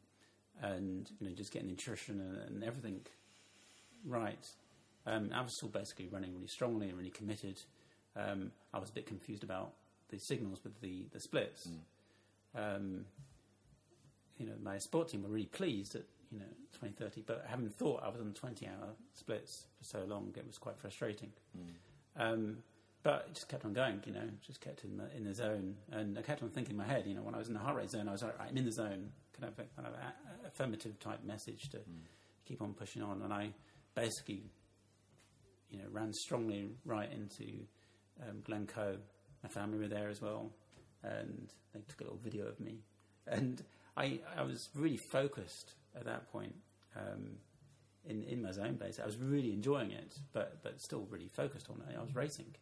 And, 0.62 1.10
you 1.20 1.30
know, 1.30 1.36
just 1.36 1.52
getting 1.52 1.70
nutrition 1.70 2.20
and, 2.20 2.38
and 2.38 2.64
everything 2.64 3.02
right. 4.06 4.48
Um, 5.08 5.32
I 5.34 5.42
was 5.42 5.56
still 5.58 5.70
basically 5.70 6.08
running 6.08 6.34
really 6.36 6.48
strongly 6.48 6.90
and 6.90 6.98
really 6.98 7.10
committed. 7.10 7.60
Um, 8.16 8.52
I 8.74 8.80
was 8.80 8.90
a 8.90 8.94
bit 8.94 9.08
confused 9.08 9.44
about 9.44 9.74
the 10.10 10.20
signals 10.20 10.60
with 10.64 10.80
the, 10.82 11.06
the 11.12 11.20
splits. 11.20 11.68
Um, 12.56 13.06
you 14.38 14.46
know, 14.46 14.54
my 14.62 14.78
sport 14.78 15.10
team 15.10 15.24
were 15.24 15.30
really 15.30 15.46
pleased 15.48 15.96
at, 15.96 16.04
you 16.32 16.40
know, 16.40 16.46
2030, 16.74 17.24
but 17.26 17.46
having 17.48 17.70
thought 17.70 18.04
I 18.04 18.10
was 18.10 18.20
on 18.22 18.34
20 18.34 18.68
hour 18.68 18.90
splits 19.14 19.66
for 19.78 19.86
so 19.86 20.04
long, 20.06 20.34
it 20.36 20.46
was 20.46 20.58
quite 20.58 20.78
frustrating. 20.78 21.32
Um, 22.18 22.58
but 23.04 23.26
it 23.30 23.34
just 23.34 23.50
kept 23.50 23.66
on 23.66 23.74
going, 23.74 24.02
you 24.06 24.14
know, 24.14 24.28
just 24.46 24.62
kept 24.62 24.84
in 24.84 24.98
the, 24.98 25.16
in 25.16 25.24
the 25.24 25.34
zone. 25.34 25.76
And 25.92 26.18
I 26.18 26.22
kept 26.22 26.44
on 26.44 26.50
thinking 26.50 26.74
in 26.74 26.78
my 26.78 26.86
head, 26.86 27.06
you 27.08 27.16
know, 27.16 27.22
when 27.22 27.34
I 27.34 27.40
was 27.40 27.48
in 27.48 27.54
the 27.54 27.60
heart 27.60 27.76
rate 27.76 27.90
zone, 27.90 28.08
I 28.08 28.12
was 28.12 28.22
like, 28.22 28.38
right, 28.38 28.50
I'm 28.50 28.58
in 28.58 28.66
the 28.66 28.72
zone, 28.72 29.10
kind 29.40 29.52
of 29.52 29.58
a 29.58 29.82
kind 29.82 29.88
of 29.88 29.94
a, 29.94 30.48
affirmative 30.48 31.00
type 31.00 31.24
message 31.24 31.70
to 31.70 31.80
keep 32.46 32.62
on 32.62 32.74
pushing 32.74 33.02
on. 33.02 33.22
And 33.24 33.34
I 33.34 33.54
basically, 33.96 34.44
you 35.70 35.80
know, 35.80 35.86
ran 35.92 36.14
strongly 36.14 36.70
right 36.86 37.12
into 37.12 37.64
um, 38.22 38.42
Glencoe. 38.46 38.98
My 39.42 39.50
family 39.50 39.80
were 39.80 39.88
there 39.88 40.10
as 40.10 40.22
well, 40.22 40.52
and 41.04 41.52
they 41.74 41.80
took 41.88 42.02
a 42.02 42.04
little 42.04 42.20
video 42.24 42.46
of 42.46 42.60
me. 42.60 42.82
And 43.26 43.64
I, 43.98 44.20
I 44.38 44.44
was 44.44 44.70
really 44.76 45.00
focused 45.12 45.74
at 45.96 46.06
that 46.06 46.32
point 46.32 46.54
um, 46.96 47.38
in, 48.08 48.24
in 48.24 48.42
my 48.42 48.52
zone 48.52 48.76
base. 48.76 49.00
I 49.02 49.06
was 49.06 49.18
really 49.18 49.54
enjoying 49.54 49.92
it, 49.92 50.18
but, 50.34 50.58
but 50.64 50.82
still 50.82 51.08
really 51.10 51.28
focused 51.28 51.70
on 51.70 51.82
it. 51.90 51.96
I 51.98 52.02
was 52.02 52.16
racing. 52.16 52.56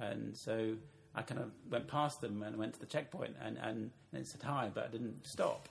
And 0.00 0.36
so 0.36 0.74
I 1.14 1.22
kind 1.22 1.40
of 1.40 1.50
went 1.68 1.88
past 1.88 2.20
them 2.20 2.42
and 2.42 2.56
went 2.56 2.74
to 2.74 2.80
the 2.80 2.86
checkpoint 2.86 3.36
and, 3.42 3.58
and, 3.58 3.90
and 4.12 4.26
said 4.26 4.42
hi, 4.42 4.70
but 4.72 4.84
I 4.84 4.88
didn't 4.88 5.26
stop. 5.26 5.68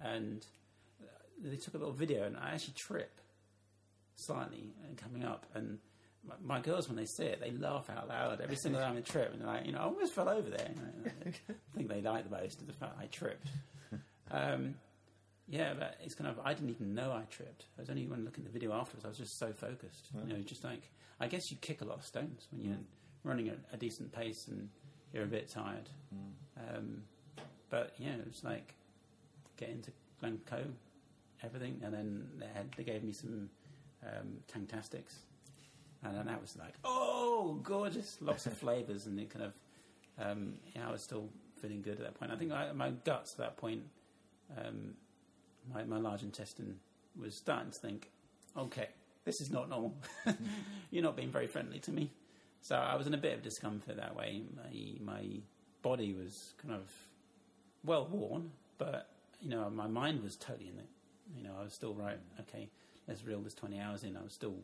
And 0.00 0.44
they 1.42 1.56
took 1.56 1.74
a 1.74 1.78
little 1.78 1.92
video, 1.92 2.24
and 2.24 2.36
I 2.36 2.52
actually 2.52 2.74
trip 2.74 3.20
slightly 4.16 4.74
and 4.86 4.96
coming 4.96 5.24
up. 5.24 5.46
And 5.54 5.78
my, 6.26 6.34
my 6.42 6.60
girls, 6.60 6.88
when 6.88 6.96
they 6.96 7.06
see 7.06 7.24
it, 7.24 7.40
they 7.40 7.50
laugh 7.50 7.90
out 7.90 8.08
loud 8.08 8.40
every 8.40 8.56
single 8.56 8.80
time 8.80 8.96
I 8.96 9.00
trip. 9.00 9.32
And 9.32 9.40
they're 9.40 9.48
like, 9.48 9.66
you 9.66 9.72
know, 9.72 9.78
I 9.78 9.82
almost 9.82 10.12
fell 10.12 10.28
over 10.28 10.48
there. 10.48 10.70
You 10.74 10.82
know, 10.82 11.10
I 11.26 11.52
think 11.76 11.88
they 11.88 12.00
like 12.00 12.24
the 12.28 12.36
most 12.36 12.60
is 12.60 12.66
the 12.66 12.72
fact 12.72 12.96
I 13.00 13.06
tripped. 13.06 13.46
Um, 14.30 14.74
yeah, 15.48 15.74
but 15.78 15.96
it's 16.02 16.14
kind 16.14 16.28
of, 16.30 16.38
I 16.44 16.54
didn't 16.54 16.70
even 16.70 16.94
know 16.94 17.12
I 17.12 17.24
tripped. 17.30 17.66
I 17.78 17.82
was 17.82 17.90
only 17.90 18.06
when 18.06 18.24
looking 18.24 18.44
at 18.44 18.52
the 18.52 18.58
video 18.58 18.72
afterwards, 18.72 19.04
I 19.04 19.08
was 19.08 19.18
just 19.18 19.38
so 19.38 19.52
focused. 19.52 20.08
You 20.26 20.34
know, 20.34 20.40
just 20.42 20.64
like, 20.64 20.90
I 21.20 21.26
guess 21.28 21.50
you 21.50 21.56
kick 21.60 21.80
a 21.82 21.84
lot 21.84 21.98
of 21.98 22.04
stones 22.04 22.48
when 22.50 22.62
you're 22.62 22.78
running 23.24 23.48
at 23.48 23.58
a 23.72 23.76
decent 23.76 24.12
pace 24.12 24.48
and 24.48 24.68
you're 25.12 25.24
a 25.24 25.26
bit 25.26 25.48
tired. 25.48 25.88
Um, 26.76 27.02
but 27.70 27.94
yeah, 27.98 28.12
it 28.12 28.26
was 28.26 28.42
like 28.44 28.74
getting 29.56 29.82
to 29.82 29.90
Glencoe, 30.20 30.66
everything, 31.42 31.80
and 31.84 31.92
then 31.92 32.28
they, 32.38 32.46
had, 32.54 32.72
they 32.76 32.84
gave 32.84 33.02
me 33.04 33.12
some 33.12 33.50
um, 34.02 34.38
Tanktastics, 34.52 35.16
and 36.02 36.16
then 36.16 36.26
that 36.26 36.40
was 36.40 36.56
like, 36.56 36.74
oh, 36.84 37.58
gorgeous, 37.62 38.18
lots 38.20 38.46
of 38.46 38.56
flavours, 38.58 39.06
and 39.06 39.18
it 39.18 39.30
kind 39.30 39.44
of, 39.44 39.52
um, 40.18 40.54
yeah, 40.74 40.88
I 40.88 40.92
was 40.92 41.02
still 41.02 41.28
feeling 41.60 41.82
good 41.82 41.94
at 41.94 42.00
that 42.00 42.14
point. 42.14 42.30
I 42.30 42.36
think 42.36 42.52
I, 42.52 42.72
my 42.72 42.90
guts 42.90 43.32
at 43.32 43.38
that 43.38 43.56
point, 43.56 43.82
um, 44.58 44.94
my, 45.72 45.84
my 45.84 45.98
large 45.98 46.22
intestine 46.22 46.76
was 47.20 47.36
starting 47.36 47.70
to 47.70 47.78
think, 47.80 48.10
okay, 48.56 48.88
this 49.24 49.40
is 49.40 49.50
not 49.50 49.68
normal. 49.68 49.94
You're 50.90 51.02
not 51.02 51.16
being 51.16 51.30
very 51.30 51.46
friendly 51.46 51.78
to 51.80 51.90
me. 51.90 52.10
So 52.60 52.76
I 52.76 52.96
was 52.96 53.06
in 53.06 53.14
a 53.14 53.18
bit 53.18 53.34
of 53.34 53.42
discomfort 53.42 53.96
that 53.96 54.16
way. 54.16 54.42
My 54.56 55.12
my 55.14 55.24
body 55.82 56.14
was 56.14 56.54
kind 56.62 56.74
of 56.74 56.90
well 57.84 58.06
worn, 58.10 58.50
but 58.78 59.10
you 59.42 59.50
know 59.50 59.68
my 59.70 59.86
mind 59.86 60.22
was 60.22 60.36
totally 60.36 60.68
in 60.68 60.78
it. 60.78 60.88
You 61.36 61.44
know 61.44 61.50
I 61.60 61.64
was 61.64 61.74
still 61.74 61.94
right. 61.94 62.18
Okay, 62.40 62.68
let's 63.06 63.22
reel 63.24 63.40
this 63.40 63.54
twenty 63.54 63.78
hours 63.78 64.02
in. 64.02 64.16
I 64.16 64.22
was 64.22 64.32
still, 64.32 64.56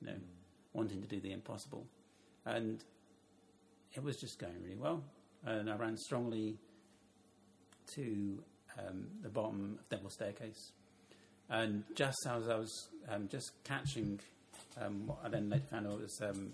you 0.00 0.08
know, 0.08 0.16
wanting 0.74 1.00
to 1.00 1.08
do 1.08 1.18
the 1.18 1.32
impossible, 1.32 1.86
and 2.44 2.84
it 3.94 4.02
was 4.02 4.18
just 4.18 4.38
going 4.38 4.62
really 4.62 4.76
well. 4.76 5.02
And 5.46 5.70
I 5.70 5.76
ran 5.76 5.96
strongly 5.96 6.58
to 7.94 8.42
um, 8.78 9.06
the 9.22 9.28
bottom 9.28 9.78
of 9.78 9.88
Devil 9.88 10.10
Staircase, 10.10 10.72
and 11.50 11.84
just 11.94 12.16
as 12.26 12.48
I 12.48 12.56
was 12.56 12.88
um, 13.08 13.28
just 13.28 13.52
catching, 13.64 14.20
um, 14.80 15.06
what 15.06 15.18
I 15.24 15.28
then 15.28 15.50
later 15.50 15.64
found 15.70 15.86
out 15.86 16.00
was 16.00 16.20
um, 16.22 16.52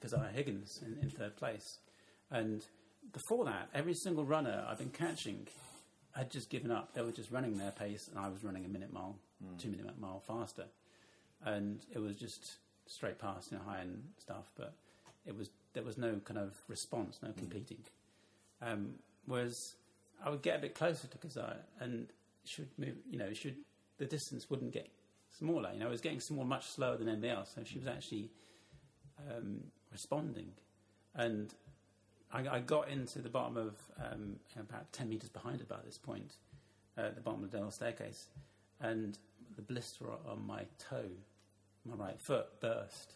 Keziah 0.00 0.30
Higgins 0.34 0.82
in, 0.84 0.98
in 1.02 1.10
third 1.10 1.36
place. 1.36 1.78
And 2.30 2.64
before 3.12 3.44
that, 3.44 3.68
every 3.74 3.94
single 3.94 4.24
runner 4.24 4.64
I've 4.68 4.78
been 4.78 4.90
catching 4.90 5.46
had 6.14 6.30
just 6.30 6.50
given 6.50 6.70
up. 6.70 6.94
They 6.94 7.02
were 7.02 7.12
just 7.12 7.30
running 7.30 7.56
their 7.58 7.72
pace, 7.72 8.08
and 8.08 8.18
I 8.18 8.28
was 8.28 8.42
running 8.42 8.64
a 8.64 8.68
minute 8.68 8.92
mile, 8.92 9.16
two 9.58 9.70
minute 9.70 9.98
mile 10.00 10.22
faster. 10.26 10.64
And 11.44 11.80
it 11.92 11.98
was 11.98 12.16
just 12.16 12.56
straight 12.86 13.18
past, 13.18 13.50
you 13.50 13.58
know, 13.58 13.64
high 13.64 13.80
end 13.80 14.02
stuff, 14.18 14.50
but 14.56 14.72
it 15.26 15.36
was 15.36 15.50
there 15.74 15.82
was 15.82 15.98
no 15.98 16.20
kind 16.24 16.38
of 16.38 16.54
response, 16.68 17.18
no 17.22 17.32
competing. 17.32 17.82
Um, 18.62 18.94
whereas 19.26 19.74
I 20.24 20.30
would 20.30 20.42
get 20.42 20.56
a 20.56 20.60
bit 20.60 20.74
closer 20.74 21.06
to 21.06 21.18
Keziah 21.18 21.58
and 21.80 22.08
should 22.44 22.68
move, 22.78 22.96
you 23.08 23.18
know, 23.18 23.32
should 23.32 23.56
the 23.98 24.06
distance 24.06 24.50
wouldn't 24.50 24.72
get 24.72 24.88
smaller. 25.36 25.70
You 25.72 25.80
know, 25.80 25.86
it 25.86 25.90
was 25.90 26.00
getting 26.00 26.20
small 26.20 26.44
much 26.44 26.66
slower 26.66 26.96
than 26.96 27.08
anybody 27.08 27.30
else, 27.30 27.52
so 27.54 27.62
she 27.64 27.78
was 27.78 27.86
actually 27.86 28.30
um, 29.30 29.60
responding. 29.92 30.52
And 31.14 31.52
I, 32.32 32.56
I 32.56 32.60
got 32.60 32.88
into 32.88 33.20
the 33.20 33.28
bottom 33.28 33.56
of 33.56 33.74
um, 33.98 34.36
about 34.58 34.92
10 34.92 35.08
metres 35.08 35.28
behind 35.28 35.60
her 35.60 35.66
by 35.66 35.78
this 35.84 35.98
point, 35.98 36.34
uh, 36.98 37.02
at 37.02 37.14
the 37.14 37.20
bottom 37.20 37.44
of 37.44 37.50
the 37.50 37.58
Dale 37.58 37.70
staircase, 37.70 38.26
and 38.80 39.18
the 39.56 39.62
blister 39.62 40.06
on 40.28 40.46
my 40.46 40.62
toe, 40.78 41.10
my 41.84 41.94
right 41.94 42.20
foot, 42.20 42.60
burst. 42.60 43.14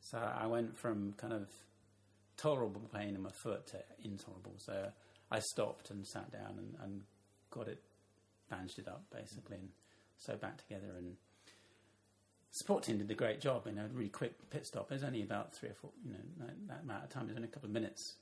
So 0.00 0.18
I 0.18 0.46
went 0.46 0.76
from 0.76 1.14
kind 1.16 1.32
of 1.32 1.48
tolerable 2.36 2.88
pain 2.94 3.14
in 3.14 3.22
my 3.22 3.30
foot 3.30 3.66
to 3.68 3.78
intolerable. 4.02 4.54
So 4.56 4.92
I 5.30 5.40
stopped 5.40 5.90
and 5.90 6.06
sat 6.06 6.32
down 6.32 6.56
and, 6.58 6.74
and 6.82 7.00
got 7.50 7.68
it, 7.68 7.80
bandaged 8.48 8.78
it 8.78 8.88
up 8.88 9.04
basically, 9.12 9.58
and 9.58 9.68
sewed 10.16 10.40
back 10.40 10.58
together. 10.58 10.94
And 10.96 11.16
support 12.50 12.82
team 12.82 12.98
did 12.98 13.10
a 13.10 13.14
great 13.14 13.40
job 13.40 13.66
in 13.66 13.78
a 13.78 13.88
really 13.92 14.08
quick 14.08 14.50
pit 14.50 14.66
stop. 14.66 14.90
It 14.90 14.94
was 14.94 15.04
only 15.04 15.22
about 15.22 15.54
three 15.54 15.68
or 15.68 15.74
four, 15.74 15.90
you 16.04 16.12
know, 16.12 16.18
that, 16.38 16.68
that 16.68 16.80
amount 16.82 17.04
of 17.04 17.10
time. 17.10 17.24
It 17.24 17.28
was 17.28 17.36
only 17.36 17.48
a 17.48 17.52
couple 17.52 17.68
of 17.68 17.72
minutes 17.72 18.16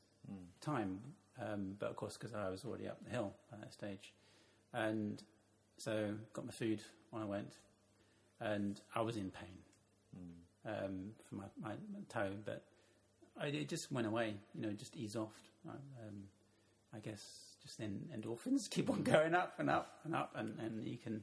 time. 0.61 1.01
Um, 1.41 1.75
but 1.79 1.91
of 1.91 1.97
course, 1.97 2.17
because 2.17 2.35
I 2.35 2.49
was 2.51 2.65
already 2.65 2.89
up 2.89 2.99
the 3.05 3.11
hill 3.11 3.33
by 3.51 3.59
that 3.59 3.73
stage, 3.73 4.13
and 4.73 5.23
so 5.77 6.11
got 6.33 6.45
my 6.45 6.53
food 6.53 6.83
when 7.11 7.23
I 7.23 7.27
went, 7.27 7.55
and 8.41 8.81
I 8.95 9.03
was 9.03 9.17
in 9.17 9.31
pain 9.31 9.59
um, 10.67 11.11
for 11.29 11.37
my, 11.37 11.45
my 11.63 11.75
toe, 12.09 12.33
but 12.45 12.65
I, 13.41 13.47
it 13.47 13.69
just 13.69 13.93
went 13.93 14.09
away. 14.09 14.35
You 14.55 14.63
know, 14.63 14.73
just 14.73 14.97
eased 14.97 15.17
off. 15.17 15.35
Um, 15.69 16.25
I 16.95 16.99
guess 16.99 17.23
just 17.63 17.79
then 17.79 18.09
endorphins 18.17 18.69
keep 18.71 18.91
on 18.91 19.03
going 19.03 19.35
up 19.35 19.55
and 19.59 19.71
up 19.71 20.01
and 20.05 20.15
up, 20.15 20.33
and, 20.35 20.59
and 20.59 20.87
you 20.87 20.97
can 20.97 21.23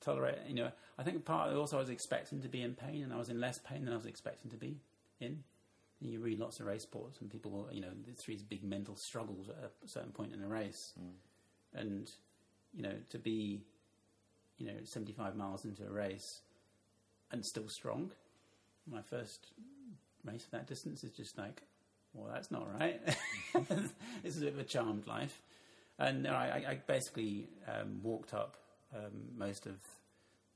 tolerate. 0.00 0.38
You 0.48 0.54
know, 0.54 0.70
I 0.98 1.02
think 1.02 1.24
part 1.24 1.48
of 1.48 1.56
it 1.56 1.58
also 1.58 1.76
I 1.76 1.80
was 1.80 1.90
expecting 1.90 2.40
to 2.42 2.48
be 2.48 2.62
in 2.62 2.74
pain, 2.74 3.02
and 3.02 3.12
I 3.12 3.16
was 3.16 3.28
in 3.28 3.40
less 3.40 3.58
pain 3.58 3.84
than 3.84 3.92
I 3.92 3.96
was 3.96 4.06
expecting 4.06 4.50
to 4.50 4.56
be 4.56 4.76
in. 5.20 5.42
And 6.00 6.10
you 6.10 6.20
read 6.20 6.38
lots 6.38 6.60
of 6.60 6.66
race 6.66 6.84
reports, 6.84 7.20
and 7.20 7.30
people, 7.30 7.50
will, 7.50 7.68
you 7.72 7.80
know, 7.80 7.88
there's 8.04 8.22
these 8.22 8.42
big 8.42 8.64
mental 8.64 8.96
struggles 8.96 9.48
at 9.48 9.72
a 9.84 9.88
certain 9.88 10.10
point 10.10 10.34
in 10.34 10.42
a 10.42 10.48
race, 10.48 10.92
mm. 11.00 11.80
and 11.80 12.10
you 12.74 12.82
know, 12.82 12.94
to 13.10 13.18
be, 13.18 13.62
you 14.58 14.66
know, 14.66 14.74
75 14.82 15.36
miles 15.36 15.64
into 15.64 15.86
a 15.86 15.90
race 15.90 16.40
and 17.30 17.44
still 17.44 17.68
strong. 17.68 18.10
My 18.90 19.00
first 19.00 19.46
race 20.24 20.44
of 20.44 20.50
that 20.50 20.66
distance 20.66 21.04
is 21.04 21.12
just 21.12 21.38
like, 21.38 21.62
well, 22.14 22.32
that's 22.32 22.50
not 22.50 22.66
right. 22.78 23.00
this 23.68 24.36
is 24.36 24.38
a 24.38 24.44
bit 24.46 24.54
of 24.54 24.60
a 24.60 24.64
charmed 24.64 25.06
life. 25.06 25.40
And 25.98 26.26
I, 26.26 26.64
I 26.68 26.78
basically 26.86 27.48
um, 27.68 28.00
walked 28.02 28.34
up 28.34 28.56
um, 28.94 29.12
most 29.36 29.66
of 29.66 29.74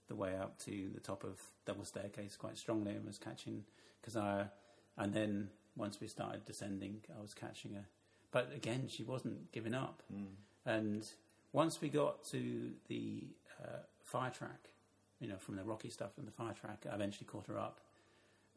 the 0.09 0.14
way 0.14 0.34
up 0.36 0.59
to 0.61 0.90
the 0.94 1.00
top 1.00 1.22
of 1.24 1.40
double 1.66 1.84
staircase 1.84 2.36
quite 2.36 2.59
strongly 2.59 2.92
and 2.92 3.04
was 3.04 3.18
catching 3.18 3.64
Keziah. 4.02 4.50
And 4.96 5.12
then 5.12 5.50
once 5.76 6.00
we 6.00 6.09
started 6.09 6.44
descending, 6.44 7.02
I 7.16 7.20
was 7.20 7.34
catching 7.34 7.74
her. 7.74 7.84
But 8.30 8.50
again, 8.54 8.86
she 8.88 9.02
wasn't 9.02 9.52
giving 9.52 9.74
up. 9.74 10.02
And 10.66 11.06
once 11.52 11.80
we 11.80 11.88
got 11.88 12.24
to 12.24 12.70
the 12.88 13.24
uh, 13.62 13.78
fire 14.02 14.30
track, 14.30 14.70
you 15.20 15.28
know, 15.28 15.36
from 15.38 15.56
the 15.56 15.64
rocky 15.64 15.88
stuff 15.88 16.11
and 16.18 16.26
the 16.26 16.32
fire 16.32 16.52
track, 16.52 16.84
I 16.90 16.94
eventually 16.94 17.26
caught 17.26 17.46
her 17.46 17.59
up. 17.59 17.80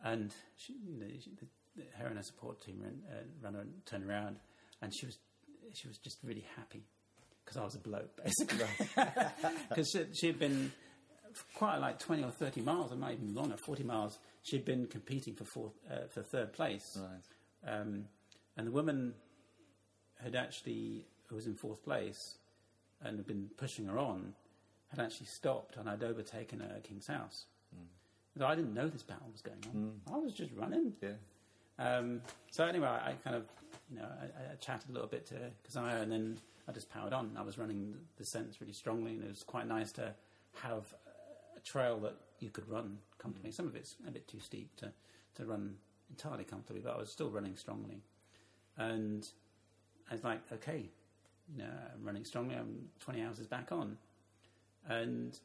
And 0.04 0.34
she, 0.58 0.74
you 0.74 1.00
know, 1.00 1.06
she, 1.20 1.32
her 1.98 2.08
and 2.08 2.18
her 2.18 2.24
support 2.24 2.62
team 2.62 2.80
ran, 2.82 3.02
uh, 3.10 3.24
ran 3.42 3.56
and 3.56 3.86
turned 3.86 4.10
around, 4.10 4.38
and 4.82 4.94
she 4.94 5.06
was 5.06 5.18
she 5.74 5.88
was 5.88 5.98
just 5.98 6.18
really 6.24 6.46
happy 6.58 6.84
because 7.44 7.58
I 7.58 7.64
was 7.64 7.76
a 7.76 7.80
bloke, 7.80 8.10
basically. 8.24 8.66
Because 9.70 9.90
she, 9.94 10.06
she 10.14 10.28
had 10.28 10.40
been 10.40 10.72
quite 11.56 11.78
like 11.78 12.00
twenty 12.00 12.24
or 12.24 12.32
thirty 12.32 12.62
miles, 12.62 12.92
or 12.92 12.96
not 12.98 13.12
even 13.14 13.34
longer, 13.34 13.56
forty 13.66 13.84
miles. 13.84 14.20
She'd 14.44 14.66
been 14.66 14.88
competing 14.88 15.36
for 15.36 15.46
fourth, 15.46 15.74
uh, 15.90 16.08
for 16.14 16.24
third 16.24 16.52
place, 16.54 16.98
Right. 16.98 17.74
um, 17.80 18.06
and 18.58 18.68
the 18.68 18.72
woman 18.72 19.14
had 20.24 20.36
actually 20.36 21.06
who 21.28 21.36
was 21.36 21.46
in 21.48 21.56
fourth 21.56 21.84
place 21.84 22.38
and 23.04 23.18
had 23.18 23.26
been 23.28 23.50
pushing 23.58 23.86
her 23.86 23.98
on 23.98 24.34
had 24.90 25.00
actually 25.00 25.26
stopped 25.28 25.78
and 25.78 25.90
I'd 25.90 26.04
overtaken 26.04 26.60
her 26.60 26.74
at 26.76 26.84
King's 26.84 27.08
House. 27.08 27.46
So 28.38 28.46
I 28.46 28.56
didn't 28.56 28.74
know 28.74 28.88
this 28.88 29.04
battle 29.04 29.28
was 29.32 29.42
going 29.42 29.60
on. 29.74 30.02
I 30.14 30.18
was 30.18 30.34
just 30.34 30.52
running. 30.54 30.94
Yeah. 31.02 31.10
Um, 31.82 32.22
so 32.52 32.66
anyway, 32.66 32.88
I 32.88 33.14
kind 33.24 33.36
of, 33.36 33.46
you 33.90 33.98
know, 33.98 34.06
I, 34.22 34.54
I 34.54 34.56
chatted 34.60 34.90
a 34.90 34.94
little 34.94 35.08
bit 35.08 35.26
to 35.28 35.36
Keziah, 35.64 36.02
and 36.02 36.12
then 36.12 36.38
I 36.68 36.72
just 36.72 36.90
powered 36.90 37.14
on. 37.14 37.32
I 37.38 37.42
was 37.42 37.58
running 37.58 37.96
the 38.18 38.26
sense 38.26 38.62
really 38.62 38.74
strongly, 38.74 39.14
and 39.14 39.24
it 39.24 39.30
was 39.30 39.44
quite 39.44 39.68
nice 39.68 39.92
to 39.94 40.14
have 40.62 40.84
a 41.58 41.60
trail 41.62 41.98
that 42.00 42.16
you 42.40 42.50
could 42.50 42.70
run 42.70 42.98
comfortably. 43.18 43.52
Some 43.52 43.68
of 43.68 43.76
it's 43.76 43.96
a 44.08 44.12
bit 44.12 44.28
too 44.28 44.40
steep 44.40 44.76
to, 44.78 44.92
to 45.36 45.46
run 45.46 45.76
entirely 46.10 46.44
comfortably, 46.44 46.82
but 46.84 46.96
I 46.96 47.00
was 47.00 47.12
still 47.12 47.30
running 47.30 47.56
strongly. 47.56 48.02
And 48.78 49.28
I 50.10 50.14
was 50.14 50.24
like, 50.24 50.42
okay, 50.54 50.90
you 51.52 51.64
know, 51.64 51.70
I'm 51.94 52.06
running 52.06 52.26
strongly. 52.26 52.56
I'm 52.56 52.90
20 53.00 53.22
hours 53.24 53.40
is 53.40 53.48
back 53.48 53.72
on, 53.72 53.98
and 54.88 55.40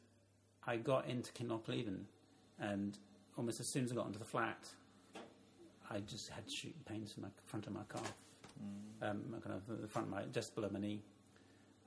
I 0.67 0.77
got 0.77 1.07
into 1.07 1.31
Kinlochleven, 1.31 2.01
and 2.59 2.97
almost 3.37 3.59
as 3.59 3.67
soon 3.67 3.85
as 3.85 3.91
I 3.91 3.95
got 3.95 4.05
into 4.05 4.19
the 4.19 4.25
flat, 4.25 4.69
I 5.89 5.99
just 6.01 6.29
had 6.29 6.49
shooting 6.49 6.81
pains 6.85 7.13
in 7.17 7.23
the 7.23 7.29
front 7.45 7.67
of 7.67 7.73
my 7.73 7.81
calf, 7.91 8.13
um, 9.01 9.21
kind 9.43 9.55
of 9.55 9.81
the 9.81 9.87
front 9.87 10.07
of 10.07 10.13
my 10.13 10.23
just 10.33 10.55
below 10.55 10.69
my 10.71 10.79
knee, 10.79 11.01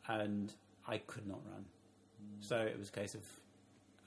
and 0.09 0.53
I 0.89 0.99
could 0.99 1.27
not 1.27 1.41
run. 1.51 1.65
So 2.41 2.57
it 2.59 2.79
was 2.79 2.89
a 2.89 2.93
case 2.93 3.15
of, 3.15 3.23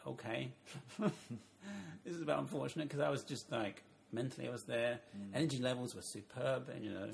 okay, 0.08 0.52
this 1.00 2.16
is 2.16 2.22
a 2.22 2.26
bit 2.26 2.38
unfortunate 2.38 2.88
because 2.88 3.00
I 3.00 3.10
was 3.10 3.24
just 3.24 3.52
like 3.52 3.84
mentally 4.12 4.48
I 4.48 4.52
was 4.52 4.64
there, 4.64 5.00
energy 5.34 5.60
levels 5.60 5.96
were 5.96 6.02
superb, 6.02 6.70
and 6.70 6.84
you 6.84 6.92
know, 6.92 7.10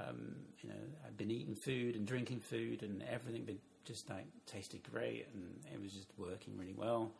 um, 0.00 0.36
you 0.62 0.68
know, 0.68 0.82
I'd 1.06 1.16
been 1.16 1.30
eating 1.30 1.54
food 1.54 1.96
and 1.96 2.06
drinking 2.06 2.40
food, 2.40 2.82
and 2.82 3.02
everything 3.10 3.44
just 3.84 4.08
like 4.08 4.26
tasted 4.46 4.80
great, 4.92 5.26
and 5.34 5.60
it 5.72 5.82
was 5.82 5.92
just 5.92 6.08
working 6.16 6.56
really 6.56 6.74
well. 6.76 7.10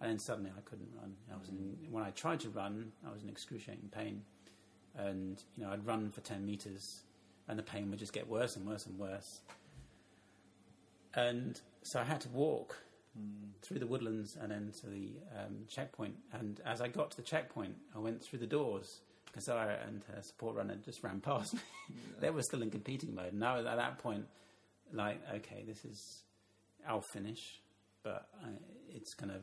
And 0.00 0.10
then 0.10 0.18
suddenly 0.18 0.50
I 0.56 0.60
couldn't 0.68 0.88
run. 1.00 1.14
I 1.32 1.38
was 1.38 1.48
in, 1.48 1.76
when 1.90 2.04
I 2.04 2.10
tried 2.10 2.40
to 2.40 2.50
run, 2.50 2.92
I 3.06 3.12
was 3.12 3.22
in 3.22 3.28
excruciating 3.28 3.90
pain, 3.90 4.22
and 4.96 5.42
you 5.56 5.64
know 5.64 5.70
I'd 5.70 5.86
run 5.86 6.10
for 6.10 6.20
ten 6.20 6.44
meters, 6.44 7.02
and 7.48 7.58
the 7.58 7.62
pain 7.62 7.90
would 7.90 7.98
just 7.98 8.12
get 8.12 8.28
worse 8.28 8.56
and 8.56 8.66
worse 8.66 8.86
and 8.86 8.98
worse. 8.98 9.40
And 11.14 11.60
so 11.82 12.00
I 12.00 12.04
had 12.04 12.20
to 12.22 12.28
walk 12.30 12.76
through 13.62 13.78
the 13.78 13.86
woodlands 13.86 14.36
and 14.40 14.50
then 14.50 14.72
to 14.80 14.86
the 14.86 15.12
um, 15.38 15.64
checkpoint. 15.68 16.14
And 16.32 16.60
as 16.64 16.80
I 16.80 16.88
got 16.88 17.12
to 17.12 17.16
the 17.16 17.22
checkpoint, 17.22 17.76
I 17.94 17.98
went 17.98 18.22
through 18.22 18.40
the 18.40 18.46
doors. 18.46 19.00
Keziah 19.32 19.78
and 19.86 20.02
her 20.14 20.22
support 20.22 20.56
runner 20.56 20.76
just 20.84 21.02
ran 21.02 21.20
past 21.20 21.54
me. 21.54 21.60
they 22.20 22.30
were 22.30 22.42
still 22.42 22.62
in 22.62 22.70
competing 22.70 23.14
mode. 23.14 23.32
And 23.32 23.44
I 23.44 23.56
was 23.56 23.66
at 23.66 23.76
that 23.76 23.98
point, 23.98 24.26
like, 24.92 25.20
okay, 25.36 25.64
this 25.66 25.84
is, 25.84 26.22
I'll 26.86 27.04
finish, 27.12 27.60
but 28.02 28.28
I, 28.44 28.48
it's 28.90 29.14
kind 29.14 29.32
of, 29.32 29.42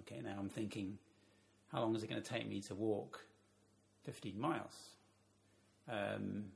okay, 0.00 0.20
now 0.22 0.36
I'm 0.38 0.48
thinking, 0.48 0.98
how 1.72 1.80
long 1.80 1.94
is 1.96 2.02
it 2.02 2.10
going 2.10 2.22
to 2.22 2.28
take 2.28 2.48
me 2.48 2.60
to 2.62 2.74
walk 2.74 3.24
15 4.04 4.38
miles? 4.40 4.72
Um, 5.88 6.46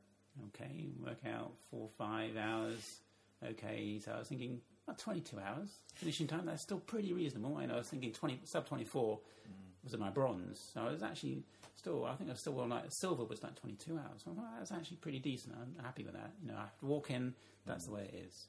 okay, 0.49 0.87
work 1.05 1.19
out 1.27 1.53
four, 1.71 1.89
five 1.99 2.37
hours. 2.37 3.01
Okay, 3.45 4.01
so 4.05 4.13
I 4.13 4.19
was 4.19 4.29
thinking 4.29 4.61
about 4.87 4.99
22 4.99 5.39
hours 5.39 5.69
finishing 5.95 6.27
time. 6.27 6.47
That's 6.47 6.63
still 6.63 6.81
pretty 6.81 7.13
reasonable. 7.13 7.59
And 7.59 7.71
I 7.71 7.77
was 7.77 7.89
thinking 7.89 8.13
20, 8.13 8.41
sub 8.45 8.67
24 8.67 9.19
mm. 9.19 9.53
was 9.85 9.95
in 9.95 10.01
my 10.01 10.11
bronze. 10.11 10.71
So 10.73 10.81
I 10.81 10.91
was 10.91 11.03
actually 11.03 11.43
still, 11.77 12.05
I 12.05 12.15
think 12.15 12.31
I 12.31 12.33
was 12.33 12.41
still 12.41 12.55
well, 12.55 12.67
like 12.67 12.85
silver 12.89 13.25
was 13.25 13.43
like 13.43 13.55
22 13.57 13.95
hours. 13.95 14.23
So 14.25 14.33
I 14.33 14.35
thought 14.35 14.51
that's 14.59 14.73
actually 14.73 14.97
pretty 14.99 15.19
decent. 15.19 15.55
I'm 15.61 15.85
happy 15.85 16.05
with 16.05 16.15
that. 16.15 16.33
You 16.43 16.49
know, 16.49 16.57
I 16.57 16.63
have 16.63 16.79
to 16.81 16.87
walk 16.87 17.11
in, 17.11 17.35
that's 17.67 17.85
mm. 17.85 17.89
the 17.89 17.95
way 17.95 18.11
it 18.13 18.25
is. 18.27 18.47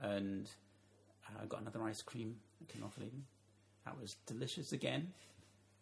And 0.00 0.48
uh, 1.26 1.42
I 1.42 1.46
got 1.46 1.60
another 1.60 1.82
ice 1.82 2.02
cream 2.02 2.36
at 2.60 2.68
Kinlochleven. 2.68 3.22
That 3.88 3.98
was 3.98 4.16
delicious 4.26 4.72
again. 4.72 5.12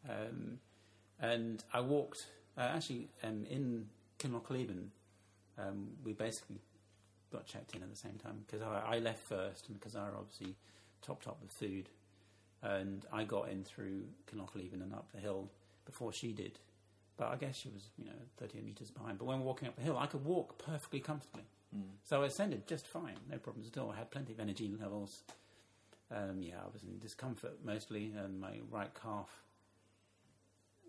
Um, 0.08 0.60
and 1.20 1.64
I 1.72 1.80
walked, 1.80 2.26
uh, 2.56 2.60
actually, 2.60 3.08
um, 3.24 3.44
in 3.50 3.86
Kinlochleven, 4.20 4.88
um, 5.58 5.88
we 6.04 6.12
basically 6.12 6.60
got 7.32 7.46
checked 7.46 7.74
in 7.74 7.82
at 7.82 7.90
the 7.90 7.96
same 7.96 8.16
time 8.22 8.44
because 8.46 8.62
I, 8.62 8.96
I 8.96 8.98
left 9.00 9.18
first 9.18 9.68
and 9.68 9.80
Keziah 9.80 10.12
obviously 10.16 10.54
topped 11.02 11.26
up 11.26 11.38
with 11.42 11.50
food. 11.50 11.88
And 12.62 13.04
I 13.12 13.24
got 13.24 13.48
in 13.48 13.64
through 13.64 14.04
Kinlochleven 14.32 14.74
and 14.74 14.94
up 14.94 15.08
the 15.12 15.20
hill 15.20 15.50
before 15.84 16.12
she 16.12 16.32
did. 16.32 16.60
But 17.16 17.32
I 17.32 17.36
guess 17.36 17.56
she 17.56 17.70
was, 17.70 17.88
you 17.98 18.04
know, 18.04 18.12
30 18.38 18.60
metres 18.60 18.92
behind. 18.92 19.18
But 19.18 19.24
when 19.24 19.40
walking 19.40 19.66
up 19.66 19.74
the 19.74 19.82
hill, 19.82 19.98
I 19.98 20.06
could 20.06 20.24
walk 20.24 20.58
perfectly 20.58 21.00
comfortably. 21.00 21.44
So 22.04 22.22
I 22.22 22.26
ascended 22.26 22.68
just 22.68 22.86
fine, 22.86 23.16
no 23.28 23.38
problems 23.38 23.66
at 23.68 23.76
all. 23.78 23.90
I 23.90 23.96
had 23.96 24.12
plenty 24.12 24.32
of 24.32 24.38
energy 24.38 24.72
levels. 24.80 25.22
Um, 26.10 26.40
yeah, 26.40 26.56
I 26.64 26.72
was 26.72 26.84
in 26.84 26.98
discomfort 26.98 27.58
mostly, 27.64 28.12
and 28.16 28.40
my 28.40 28.60
right 28.70 28.90
calf. 29.00 29.28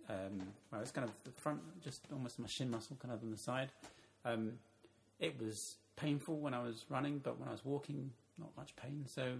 Um, 0.10 0.41
well, 0.72 0.81
it's 0.81 0.91
kind 0.91 1.07
of 1.07 1.14
the 1.23 1.31
front, 1.31 1.60
just 1.84 2.02
almost 2.14 2.39
my 2.39 2.48
shin 2.48 2.69
muscle, 2.69 2.98
kind 3.02 3.14
of 3.14 3.22
on 3.22 3.31
the 3.31 3.38
side. 3.38 3.69
Um, 4.23 4.53
it 5.19 5.39
was 5.41 5.76
painful 5.95 6.39
when 6.39 6.53
I 6.53 6.61
was 6.61 6.85
running, 6.89 7.19
but 7.19 7.39
when 7.39 7.49
I 7.49 7.52
was 7.52 7.65
walking, 7.65 8.11
not 8.38 8.49
much 8.56 8.76
pain. 8.76 9.06
So 9.07 9.34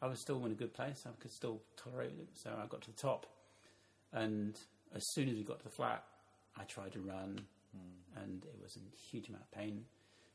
I 0.00 0.06
was 0.06 0.20
still 0.20 0.44
in 0.46 0.52
a 0.52 0.54
good 0.54 0.72
place. 0.72 1.04
I 1.06 1.10
could 1.20 1.32
still 1.32 1.60
tolerate 1.76 2.12
it. 2.18 2.28
So 2.34 2.50
I 2.50 2.66
got 2.66 2.82
to 2.82 2.90
the 2.90 2.96
top, 2.96 3.26
and 4.12 4.58
as 4.94 5.02
soon 5.12 5.28
as 5.28 5.34
we 5.34 5.42
got 5.42 5.58
to 5.58 5.64
the 5.64 5.70
flat, 5.70 6.04
I 6.56 6.62
tried 6.64 6.92
to 6.92 7.00
run, 7.00 7.40
and 8.16 8.44
it 8.44 8.54
was 8.62 8.76
a 8.76 9.10
huge 9.10 9.28
amount 9.28 9.42
of 9.42 9.50
pain. 9.50 9.84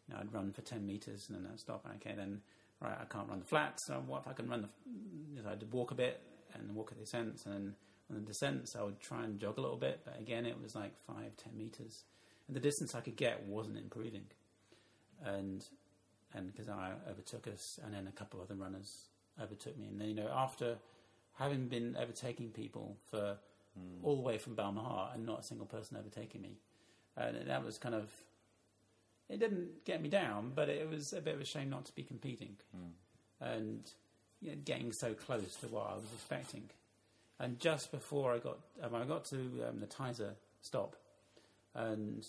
You 0.07 0.13
know, 0.13 0.19
I'd 0.21 0.34
run 0.34 0.51
for 0.51 0.61
ten 0.61 0.85
meters 0.85 1.30
and 1.30 1.38
then 1.38 1.49
I'd 1.51 1.59
stop. 1.59 1.85
And 1.85 1.95
okay, 1.95 2.15
then 2.15 2.41
right, 2.81 2.97
I 2.99 3.06
can't 3.06 3.27
run 3.27 3.39
the 3.39 3.45
flats. 3.45 3.85
So 3.88 4.01
what 4.06 4.22
if 4.22 4.27
I 4.27 4.34
can 4.34 4.49
run 4.49 4.61
the? 4.61 4.69
You 5.35 5.43
know, 5.43 5.49
I'd 5.49 5.72
walk 5.72 5.91
a 5.91 5.95
bit 5.95 6.22
and 6.53 6.76
walk 6.76 6.91
at 6.91 6.97
the 6.97 7.03
ascents, 7.03 7.45
and 7.45 7.73
on 8.10 8.15
the 8.15 8.22
descents 8.22 8.76
I 8.76 8.84
would 8.84 8.99
try 8.99 9.23
and 9.23 9.39
jog 9.39 9.57
a 9.57 9.61
little 9.61 9.77
bit. 9.77 10.01
But 10.06 10.19
again, 10.19 10.45
it 10.45 10.61
was 10.61 10.76
like 10.76 10.93
five, 11.06 11.35
ten 11.38 11.57
meters, 11.57 12.03
and 12.47 12.56
the 12.56 12.61
distance 12.61 12.95
I 12.95 13.01
could 13.01 13.15
get 13.15 13.43
wasn't 13.45 13.77
improving. 13.77 14.26
And 15.23 15.65
and 16.34 16.47
because 16.47 16.69
I 16.69 16.91
overtook 17.10 17.47
us, 17.47 17.80
and 17.84 17.93
then 17.93 18.07
a 18.07 18.11
couple 18.11 18.39
of 18.39 18.49
other 18.49 18.60
runners 18.60 19.10
overtook 19.41 19.77
me. 19.77 19.88
And 19.88 19.99
then, 19.99 20.10
you 20.10 20.15
know, 20.15 20.30
after 20.34 20.77
having 21.38 21.68
been 21.68 21.97
overtaking 21.99 22.49
people 22.49 22.97
for 23.10 23.38
hmm. 23.77 24.06
all 24.06 24.15
the 24.15 24.22
way 24.22 24.38
from 24.38 24.56
Balmaha 24.56 25.15
and 25.15 25.26
not 25.26 25.39
a 25.39 25.43
single 25.43 25.65
person 25.65 25.97
overtaking 25.97 26.41
me, 26.41 26.57
and 27.18 27.47
that 27.47 27.65
was 27.65 27.77
kind 27.77 27.95
of 27.95 28.10
it 29.30 29.39
didn't 29.39 29.85
get 29.85 30.01
me 30.01 30.10
down, 30.10 30.51
but 30.56 30.69
it 30.69 30.89
was 30.89 31.14
a 31.14 31.22
bit 31.22 31.35
of 31.35 31.41
a 31.41 31.45
shame 31.45 31.69
not 31.69 31.85
to 31.85 31.95
be 31.95 32.03
competing 32.03 32.57
and 33.41 33.91
you 34.41 34.51
know, 34.51 34.57
getting 34.65 34.91
so 34.91 35.14
close 35.14 35.56
to 35.57 35.68
what 35.68 35.89
I 35.91 35.95
was 35.95 36.06
expecting. 36.14 36.69
And 37.39 37.60
just 37.60 37.91
before 37.91 38.34
I 38.34 38.39
got, 38.39 38.57
um, 38.84 38.95
I 38.95 39.06
got 39.06 39.26
to 39.26 39.38
um, 39.68 39.80
the 39.80 39.88
Tizer 39.88 40.31
stop, 40.61 40.95
and 41.73 42.26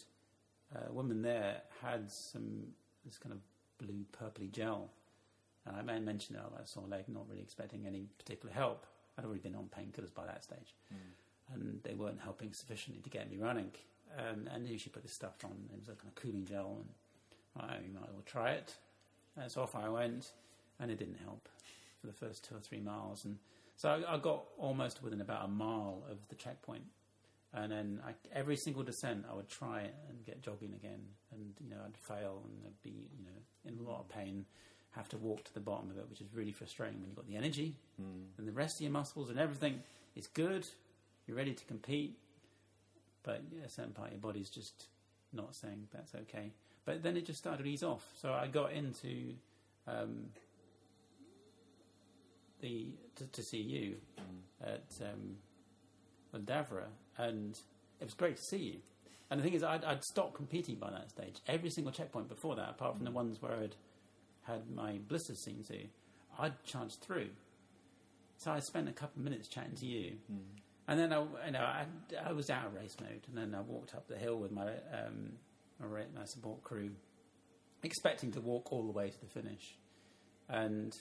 a 0.75 0.93
woman 0.93 1.23
there 1.23 1.63
had 1.83 2.11
some 2.11 2.69
this 3.05 3.19
kind 3.19 3.33
of 3.33 3.41
blue 3.85 4.05
purpley 4.13 4.51
gel. 4.53 4.91
And 5.67 5.77
I 5.77 5.83
may 5.83 5.99
mention 5.99 6.37
it, 6.37 6.43
I 6.59 6.65
saw 6.65 6.81
leg, 6.81 7.05
not 7.09 7.29
really 7.29 7.43
expecting 7.43 7.87
any 7.87 8.07
particular 8.19 8.55
help. 8.55 8.87
I'd 9.19 9.25
already 9.25 9.41
been 9.41 9.55
on 9.57 9.69
painkillers 9.77 10.15
by 10.15 10.25
that 10.27 10.45
stage, 10.45 10.75
and 11.53 11.81
they 11.83 11.95
weren't 11.95 12.21
helping 12.21 12.53
sufficiently 12.53 13.03
to 13.03 13.11
get 13.11 13.31
me 13.31 13.37
running. 13.39 13.73
Um, 14.19 14.49
and 14.53 14.67
then 14.67 14.79
she 14.79 14.91
put 14.91 15.03
this 15.03 15.15
stuff 15.15 15.35
on. 15.45 15.53
It 15.73 15.79
was 15.79 15.89
a 15.89 15.93
kind 15.93 16.09
of 16.09 16.15
cooling 16.15 16.45
gel, 16.45 16.79
and 17.57 17.65
I 17.65 17.77
you 17.87 17.93
might 17.95 18.09
as 18.09 18.13
well 18.13 18.23
try 18.27 18.53
it. 18.53 18.75
And 19.37 19.51
so 19.51 19.63
off 19.63 19.75
I 19.75 19.89
went, 19.89 20.33
and 20.79 20.91
it 20.91 20.99
didn't 20.99 21.19
help 21.25 21.49
for 22.01 22.07
the 22.07 22.13
first 22.13 22.45
two 22.45 22.57
or 22.57 22.61
three 22.61 22.81
miles. 22.81 23.25
And 23.25 23.39
so 23.77 23.89
I, 23.89 24.15
I 24.15 24.19
got 24.19 24.45
almost 24.59 25.03
within 25.03 25.21
about 25.21 25.45
a 25.45 25.49
mile 25.49 26.03
of 26.11 26.19
the 26.29 26.35
checkpoint. 26.35 26.85
And 27.53 27.73
then 27.73 28.01
I, 28.07 28.13
every 28.33 28.57
single 28.57 28.83
descent, 28.83 29.25
I 29.31 29.35
would 29.35 29.49
try 29.49 29.81
it 29.81 29.95
and 30.09 30.25
get 30.25 30.41
jogging 30.41 30.73
again. 30.75 31.01
And, 31.33 31.53
you 31.61 31.69
know, 31.69 31.79
I'd 31.85 31.97
fail 31.97 32.43
and 32.45 32.55
I'd 32.65 32.83
be, 32.83 33.09
you 33.17 33.25
know, 33.25 33.71
in 33.73 33.85
a 33.85 33.91
lot 33.91 34.01
of 34.01 34.09
pain, 34.09 34.45
have 34.93 35.09
to 35.09 35.17
walk 35.17 35.45
to 35.45 35.55
the 35.55 35.61
bottom 35.61 35.91
of 35.91 35.99
it, 35.99 36.09
which 36.09 36.21
is 36.21 36.29
really 36.33 36.53
frustrating 36.53 37.01
when 37.01 37.09
you've 37.09 37.17
got 37.17 37.27
the 37.27 37.37
energy 37.37 37.75
and 38.39 38.49
the 38.49 38.53
rest 38.53 38.77
of 38.77 38.83
your 38.83 38.93
muscles 38.93 39.31
and 39.31 39.39
everything 39.39 39.83
is 40.17 40.27
good. 40.29 40.67
You're 41.27 41.37
ready 41.37 41.53
to 41.53 41.65
compete. 41.65 42.17
But 43.23 43.43
yeah, 43.53 43.65
a 43.67 43.69
certain 43.69 43.93
part 43.93 44.09
of 44.09 44.15
your 44.15 44.21
body's 44.21 44.51
just 44.51 44.89
not 45.33 45.55
saying 45.55 45.89
that's 45.93 46.15
okay. 46.15 46.53
But 46.85 47.03
then 47.03 47.17
it 47.17 47.27
just 47.27 47.39
started 47.39 47.63
to 47.63 47.69
ease 47.69 47.83
off. 47.83 48.05
So 48.15 48.33
I 48.33 48.47
got 48.47 48.73
into 48.73 49.35
um, 49.87 50.27
the 52.61 52.89
to, 53.17 53.27
to 53.27 53.43
see 53.43 53.61
you 53.61 53.97
at 54.63 54.85
um, 55.03 55.37
Lundavra, 56.35 56.85
and 57.19 57.59
it 58.01 58.05
was 58.05 58.15
great 58.15 58.37
to 58.37 58.43
see 58.43 58.59
you. 58.59 58.77
And 59.31 59.39
the 59.39 59.45
thing 59.45 59.55
is, 59.55 59.63
I'd, 59.63 59.85
I'd 59.85 60.03
stopped 60.03 60.35
competing 60.35 60.75
by 60.75 60.91
that 60.91 61.11
stage. 61.11 61.37
Every 61.47 61.71
single 61.71 61.93
checkpoint 61.93 62.29
before 62.29 62.57
that, 62.57 62.71
apart 62.71 62.97
from 62.97 63.05
the 63.05 63.13
ones 63.13 63.41
where 63.41 63.53
I'd 63.53 63.77
had 64.43 64.69
my 64.75 64.99
blisters 65.09 65.39
seen 65.39 65.63
to, 65.69 65.79
I'd 66.39 66.65
charged 66.65 67.01
through. 67.01 67.29
So 68.39 68.51
I 68.51 68.59
spent 68.59 68.89
a 68.89 68.93
couple 68.93 69.21
of 69.21 69.25
minutes 69.25 69.47
chatting 69.47 69.77
to 69.77 69.87
you, 69.87 70.15
and 70.91 70.99
then 70.99 71.13
I, 71.13 71.21
you 71.47 71.53
know, 71.53 71.61
I, 71.61 71.87
I 72.27 72.33
was 72.33 72.51
out 72.51 72.67
of 72.67 72.75
race 72.75 72.97
mode, 73.01 73.25
and 73.29 73.39
then 73.39 73.55
I 73.55 73.61
walked 73.61 73.95
up 73.95 74.09
the 74.09 74.17
hill 74.17 74.37
with 74.37 74.51
my 74.51 74.67
um, 74.93 75.35
my, 75.81 75.87
my 76.19 76.25
support 76.25 76.65
crew, 76.65 76.91
expecting 77.85 78.33
to 78.33 78.41
walk 78.41 78.73
all 78.73 78.85
the 78.85 78.91
way 78.91 79.09
to 79.09 79.21
the 79.21 79.27
finish, 79.27 79.77
and 80.49 80.99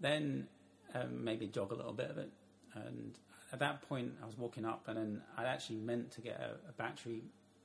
then 0.00 0.48
um, 0.96 1.22
maybe 1.24 1.46
jog 1.46 1.70
a 1.70 1.76
little 1.76 1.92
bit 1.92 2.10
of 2.10 2.18
it. 2.18 2.28
And 2.74 3.16
at 3.52 3.60
that 3.60 3.88
point, 3.88 4.14
I 4.20 4.26
was 4.26 4.36
walking 4.36 4.64
up, 4.64 4.88
and 4.88 4.96
then 4.96 5.22
I 5.38 5.44
actually 5.44 5.78
meant 5.78 6.10
to 6.12 6.20
get 6.20 6.40
a, 6.40 6.68
a 6.68 6.72
battery 6.72 7.22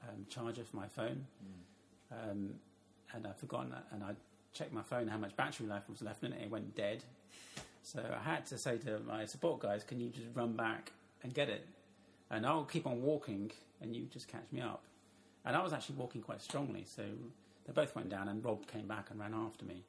um, 0.08 0.28
charger 0.30 0.64
for 0.64 0.78
my 0.78 0.88
phone, 0.88 1.26
um, 2.12 2.52
and 3.12 3.26
I'd 3.26 3.38
forgotten 3.38 3.72
that, 3.72 3.88
and 3.92 4.04
I 4.04 4.12
checked 4.54 4.72
my 4.72 4.84
phone 4.84 5.08
how 5.08 5.18
much 5.18 5.36
battery 5.36 5.66
life 5.66 5.90
was 5.90 6.04
left 6.04 6.24
in 6.24 6.32
it. 6.32 6.44
It 6.44 6.52
went 6.52 6.76
dead. 6.76 7.04
So 7.82 8.04
I 8.04 8.24
had 8.24 8.46
to 8.48 8.58
say 8.60 8.78
to 8.78 9.00
my 9.00 9.26
support 9.26 9.62
guys, 9.62 9.84
"Can 9.84 10.00
you 10.00 10.10
just 10.10 10.28
run 10.36 10.54
back 10.54 10.92
and 11.26 11.34
get 11.34 11.50
it?" 11.50 11.68
And 12.30 12.46
I'll 12.46 12.66
keep 12.66 12.86
on 12.88 13.02
walking, 13.02 13.52
and 13.82 13.96
you 13.96 14.06
just 14.06 14.28
catch 14.28 14.50
me 14.52 14.62
up. 14.62 14.84
And 15.44 15.56
I 15.56 15.62
was 15.62 15.74
actually 15.74 15.98
walking 15.98 16.22
quite 16.22 16.42
strongly, 16.42 16.86
so 16.86 17.04
they 17.66 17.74
both 17.74 17.96
went 17.96 18.10
down, 18.10 18.28
and 18.30 18.44
Rob 18.44 18.66
came 18.68 18.88
back 18.88 19.10
and 19.12 19.20
ran 19.20 19.34
after 19.34 19.66
me, 19.66 19.84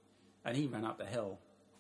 and 0.45 0.57
he 0.57 0.67
ran 0.67 0.85
up 0.85 0.99
the 0.99 1.07
hill, 1.07 1.39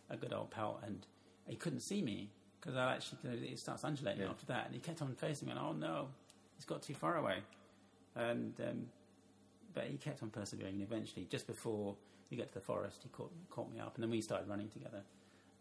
a 0.08 0.16
good 0.16 0.32
old 0.32 0.50
pelt, 0.50 0.80
and 0.86 1.06
he 1.46 1.56
couldn't 1.56 1.80
see 1.80 2.00
me 2.02 2.30
because 2.60 2.76
I 2.76 2.94
actually 2.94 3.18
it 3.52 3.58
starts 3.58 3.84
undulating 3.84 4.22
Yeah. 4.22 4.30
after 4.30 4.46
that, 4.46 4.66
and 4.66 4.74
he 4.74 4.80
kept 4.80 5.02
on 5.02 5.14
facing 5.14 5.46
me, 5.46 5.52
and 5.52 5.60
oh 5.60 5.72
no, 5.72 6.08
he's 6.56 6.64
got 6.64 6.82
too 6.82 6.94
far 6.94 7.16
away, 7.16 7.38
and 8.14 8.54
um, 8.60 8.88
but 9.74 9.84
he 9.84 9.96
kept 9.98 10.22
on 10.22 10.30
persevering. 10.30 10.74
And 10.74 10.82
eventually, 10.82 11.26
just 11.26 11.46
before 11.46 11.96
we 12.30 12.36
get 12.36 12.48
to 12.48 12.54
the 12.54 12.60
forest, 12.72 13.02
he 13.02 13.08
caught 13.10 13.32
caught 13.50 13.70
me 13.70 13.78
up, 13.78 13.94
and 13.96 14.02
then 14.02 14.10
we 14.10 14.20
started 14.22 14.48
running 14.48 14.68
together, 14.70 15.02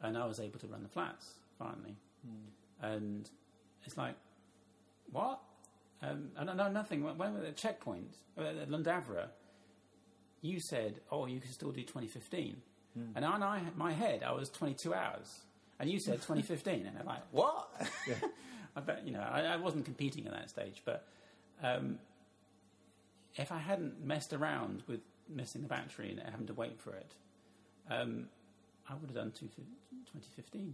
and 0.02 0.18
I 0.18 0.26
was 0.26 0.40
able 0.40 0.60
to 0.60 0.68
run 0.68 0.84
the 0.84 0.90
flats 0.90 1.34
finally, 1.60 1.96
and 2.82 3.30
it's 3.86 3.98
like 3.98 4.16
what? 5.12 5.40
Um, 6.02 6.32
and 6.38 6.56
know 6.58 6.72
nothing. 6.72 7.04
When 7.04 7.18
when 7.18 7.34
we 7.34 7.40
were 7.42 7.46
at 7.48 7.58
checkpoint 7.58 8.16
uh, 8.38 8.42
at 8.42 8.70
Lundavra, 8.70 9.28
you 10.42 10.60
said, 10.60 11.00
"Oh, 11.12 11.26
you 11.26 11.40
can 11.40 11.52
still 11.52 11.72
do 11.72 11.82
2015," 11.82 12.62
and 13.16 13.26
on 13.26 13.44
I, 13.44 13.62
my 13.76 13.92
head, 13.94 14.24
I 14.24 14.32
was 14.32 14.50
22 14.50 14.94
hours, 14.94 15.42
and 15.80 15.90
you 15.90 16.00
said 16.00 16.16
2015, 16.16 16.86
and 16.86 16.98
I'm 17.00 17.06
like, 17.06 17.24
"What?" 17.32 17.70
I 18.76 18.82
bet 18.82 19.06
you 19.06 19.14
know 19.14 19.22
I, 19.22 19.42
I 19.42 19.56
wasn't 19.56 19.86
competing 19.86 20.28
at 20.28 20.34
that 20.34 20.50
stage, 20.50 20.82
but 20.86 21.08
um, 21.64 22.00
if 23.36 23.52
I 23.52 23.58
hadn't 23.58 24.04
messed 24.04 24.34
around 24.34 24.84
with 24.88 25.02
missing 25.30 25.62
the 25.62 25.68
battery 25.68 26.12
and 26.12 26.20
having 26.20 26.48
to 26.48 26.54
wait 26.54 26.80
for 26.80 26.94
it, 26.94 27.14
um, 27.90 28.28
I 28.90 28.94
would 28.96 29.10
have 29.10 29.16
done 29.16 29.32
two, 29.32 29.48
2015. 29.48 30.74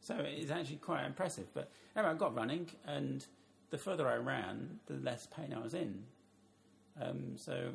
So 0.00 0.14
it's 0.18 0.50
actually 0.50 0.76
quite 0.76 1.04
impressive. 1.04 1.46
But 1.52 1.70
anyway, 1.96 2.12
I 2.12 2.14
got 2.14 2.34
running, 2.34 2.68
and 2.86 3.24
the 3.70 3.78
further 3.78 4.08
I 4.08 4.16
ran, 4.16 4.80
the 4.86 4.94
less 4.94 5.26
pain 5.26 5.54
I 5.54 5.62
was 5.62 5.74
in. 5.74 6.02
Um, 7.00 7.36
so 7.36 7.70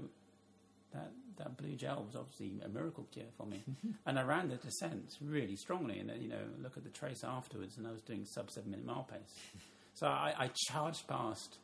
that 0.93 1.11
that 1.37 1.57
blue 1.57 1.75
gel 1.75 2.03
was 2.05 2.15
obviously 2.15 2.61
a 2.63 2.69
miracle 2.69 3.05
cure 3.11 3.25
for 3.37 3.45
me. 3.45 3.63
and 4.05 4.17
I 4.17 4.23
ran 4.23 4.49
the 4.49 4.55
descent 4.55 5.17
really 5.21 5.55
strongly, 5.55 5.99
and 5.99 6.09
then 6.09 6.21
you 6.21 6.29
know 6.29 6.43
look 6.61 6.77
at 6.77 6.83
the 6.83 6.89
trace 6.89 7.23
afterwards, 7.23 7.77
and 7.77 7.87
I 7.87 7.91
was 7.91 8.01
doing 8.01 8.25
sub 8.25 8.49
seven 8.51 8.71
minute 8.71 8.85
mile 8.85 9.07
pace. 9.09 9.33
So 9.97 10.07
I, 10.07 10.33
I 10.37 10.49
charged 10.67 11.07
past 11.07 11.57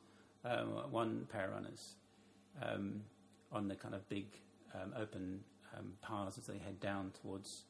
um, 0.45 0.69
one 0.89 1.27
pair 1.34 1.48
of 1.48 1.52
runners 1.52 1.95
um, 2.61 3.02
on 3.52 3.68
the 3.68 3.76
kind 3.76 3.93
of 3.93 4.07
big 4.07 4.26
um, 4.73 4.93
open 4.98 5.41
um, 5.77 5.91
paths 6.02 6.38
as 6.38 6.45
they 6.45 6.57
head 6.57 6.80
down 6.80 7.11
towards 7.22 7.65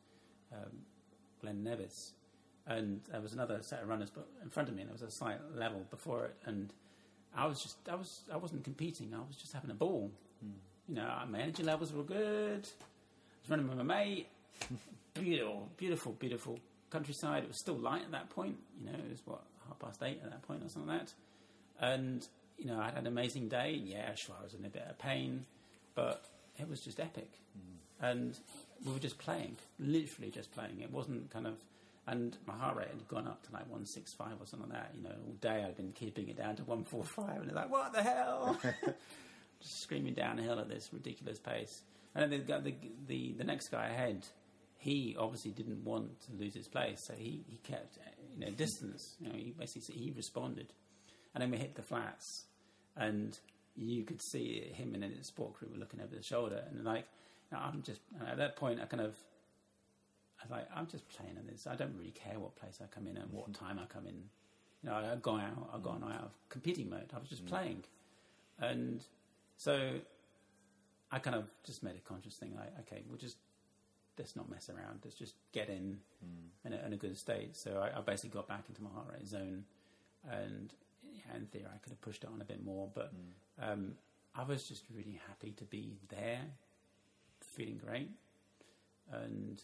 um, 0.53 0.71
Glen 1.41 1.63
Nevis. 1.63 2.13
And 2.67 3.01
there 3.11 3.21
was 3.21 3.33
another 3.33 3.59
set 3.61 3.81
of 3.81 3.89
runners 3.89 4.11
but 4.13 4.27
in 4.43 4.49
front 4.49 4.69
of 4.69 4.75
me, 4.75 4.81
and 4.81 4.89
there 4.89 4.93
was 4.93 5.01
a 5.01 5.11
slight 5.11 5.39
level 5.55 5.85
before 5.89 6.25
it. 6.25 6.35
And 6.45 6.71
I 7.35 7.47
was 7.47 7.61
just, 7.61 7.77
I 7.89 7.95
was, 7.95 8.21
I 8.31 8.37
wasn't 8.37 8.63
competing. 8.63 9.13
I 9.13 9.19
was 9.19 9.35
just 9.35 9.53
having 9.53 9.71
a 9.71 9.75
ball. 9.75 10.11
You 10.87 10.95
know, 10.95 11.09
my 11.29 11.39
energy 11.39 11.63
levels 11.63 11.93
were 11.93 12.03
good. 12.03 12.67
I 12.67 13.41
was 13.41 13.49
running 13.49 13.67
with 13.67 13.77
my 13.77 13.83
mate. 13.83 14.27
beautiful, 15.13 15.69
beautiful, 15.77 16.11
beautiful 16.13 16.59
countryside. 16.89 17.43
It 17.43 17.47
was 17.47 17.59
still 17.59 17.75
light 17.75 18.03
at 18.03 18.11
that 18.11 18.29
point. 18.29 18.57
You 18.79 18.87
know, 18.87 18.97
it 18.97 19.09
was 19.09 19.21
what 19.25 19.41
half 19.67 19.79
past 19.79 20.03
eight 20.03 20.19
at 20.23 20.29
that 20.29 20.41
point 20.43 20.63
or 20.63 20.69
something 20.69 20.89
like 20.89 21.05
that. 21.05 21.13
And 21.79 22.27
you 22.57 22.65
know, 22.65 22.79
I 22.79 22.85
had 22.85 22.97
an 22.97 23.07
amazing 23.07 23.47
day. 23.47 23.81
Yeah, 23.83 24.13
sure, 24.15 24.35
I 24.39 24.43
was 24.43 24.53
in 24.53 24.65
a 24.65 24.69
bit 24.69 24.85
of 24.87 24.99
pain, 24.99 25.45
but 25.95 26.25
it 26.59 26.69
was 26.69 26.81
just 26.81 26.99
epic. 26.99 27.31
And 28.01 28.37
we 28.85 28.93
were 28.93 28.99
just 28.99 29.17
playing, 29.17 29.57
literally 29.79 30.31
just 30.31 30.51
playing. 30.51 30.81
It 30.81 30.91
wasn't 30.91 31.29
kind 31.31 31.47
of, 31.47 31.55
and 32.07 32.37
my 32.47 32.53
heart 32.55 32.77
rate 32.77 32.87
had 32.89 33.07
gone 33.07 33.27
up 33.27 33.43
to 33.47 33.53
like 33.53 33.69
one 33.69 33.85
six 33.85 34.13
five 34.13 34.33
or 34.39 34.45
something 34.45 34.69
like 34.69 34.79
that. 34.79 34.91
You 34.95 35.03
know, 35.03 35.15
all 35.27 35.35
day 35.41 35.63
I'd 35.67 35.77
been 35.77 35.91
keeping 35.91 36.29
it 36.29 36.37
down 36.37 36.55
to 36.57 36.63
one 36.63 36.83
four 36.83 37.03
five, 37.03 37.37
and 37.37 37.45
it's 37.45 37.55
like, 37.55 37.71
what 37.71 37.93
the 37.93 38.01
hell? 38.01 38.59
just 39.61 39.81
screaming 39.81 40.13
downhill 40.13 40.59
at 40.59 40.69
this 40.69 40.89
ridiculous 40.91 41.39
pace. 41.39 41.81
And 42.15 42.31
then 42.31 42.43
the, 42.45 42.59
the, 42.59 42.75
the, 43.07 43.33
the 43.37 43.43
next 43.43 43.69
guy 43.69 43.87
ahead, 43.87 44.25
he 44.77 45.15
obviously 45.17 45.51
didn't 45.51 45.83
want 45.83 46.19
to 46.21 46.33
lose 46.37 46.53
his 46.53 46.67
place, 46.67 46.99
so 47.05 47.13
he, 47.13 47.43
he 47.47 47.57
kept 47.63 47.97
you 48.33 48.45
know 48.45 48.51
distance. 48.51 49.15
You 49.19 49.29
know, 49.29 49.35
he 49.35 49.53
basically 49.57 49.95
he 49.95 50.11
responded, 50.11 50.73
and 51.33 51.41
then 51.41 51.51
we 51.51 51.57
hit 51.57 51.75
the 51.75 51.83
flats, 51.83 52.45
and 52.97 53.37
you 53.75 54.03
could 54.03 54.21
see 54.21 54.69
him 54.73 54.93
and 54.93 55.03
his 55.03 55.27
support 55.27 55.53
crew 55.53 55.69
were 55.71 55.79
looking 55.79 56.01
over 56.01 56.15
the 56.15 56.23
shoulder, 56.23 56.63
and 56.69 56.83
like 56.83 57.05
I'm 57.53 57.81
just 57.83 58.01
at 58.27 58.37
that 58.37 58.55
point 58.55 58.79
I 58.81 58.85
kind 58.85 59.01
of. 59.01 59.15
I 60.39 60.43
was 60.45 60.51
like, 60.51 60.67
I'm 60.75 60.87
just 60.87 61.07
playing 61.09 61.35
in 61.39 61.45
this. 61.45 61.67
I 61.67 61.75
don't 61.75 61.93
really 61.95 62.11
care 62.11 62.39
what 62.39 62.55
place 62.55 62.79
I 62.81 62.87
come 62.87 63.05
in 63.05 63.15
and 63.15 63.31
what 63.31 63.51
mm-hmm. 63.51 63.63
time 63.63 63.79
I 63.79 63.85
come 63.85 64.07
in. 64.07 64.23
You 64.81 64.89
know, 64.89 64.95
I've 64.95 65.21
gone 65.21 65.39
out. 65.39 65.69
I've 65.71 65.83
gone 65.83 66.01
mm. 66.01 66.15
out 66.15 66.23
of 66.23 66.31
competing 66.49 66.89
mode. 66.89 67.11
I 67.15 67.19
was 67.19 67.29
just 67.29 67.45
mm. 67.45 67.49
playing, 67.49 67.83
and 68.59 69.03
so 69.57 69.99
I 71.11 71.19
kind 71.19 71.35
of 71.35 71.45
just 71.63 71.83
made 71.83 71.95
a 71.95 71.99
conscious 71.99 72.35
thing 72.35 72.55
like, 72.55 72.73
okay, 72.79 73.03
we'll 73.07 73.19
just 73.19 73.37
let's 74.17 74.35
not 74.35 74.49
mess 74.49 74.69
around. 74.69 75.01
Let's 75.03 75.15
just 75.15 75.35
get 75.51 75.69
in 75.69 75.97
mm. 76.25 76.65
in, 76.65 76.73
a, 76.73 76.85
in 76.87 76.93
a 76.93 76.97
good 76.97 77.17
state. 77.17 77.55
So 77.55 77.77
I, 77.79 77.99
I 77.99 78.01
basically 78.01 78.31
got 78.31 78.47
back 78.47 78.65
into 78.67 78.81
my 78.81 78.89
heart 78.89 79.07
rate 79.13 79.27
zone, 79.27 79.65
and 80.29 80.73
yeah, 81.13 81.35
in 81.35 81.45
theory, 81.47 81.65
I 81.67 81.77
could 81.77 81.91
have 81.91 82.01
pushed 82.01 82.23
it 82.23 82.29
on 82.33 82.41
a 82.41 82.45
bit 82.45 82.63
more, 82.63 82.89
but 82.93 83.13
um, 83.61 83.93
I 84.35 84.43
was 84.43 84.67
just 84.67 84.83
really 84.93 85.19
happy 85.27 85.51
to 85.57 85.63
be 85.65 85.97
there, 86.09 86.41
feeling 87.51 87.79
great, 87.83 88.09
and 89.11 89.61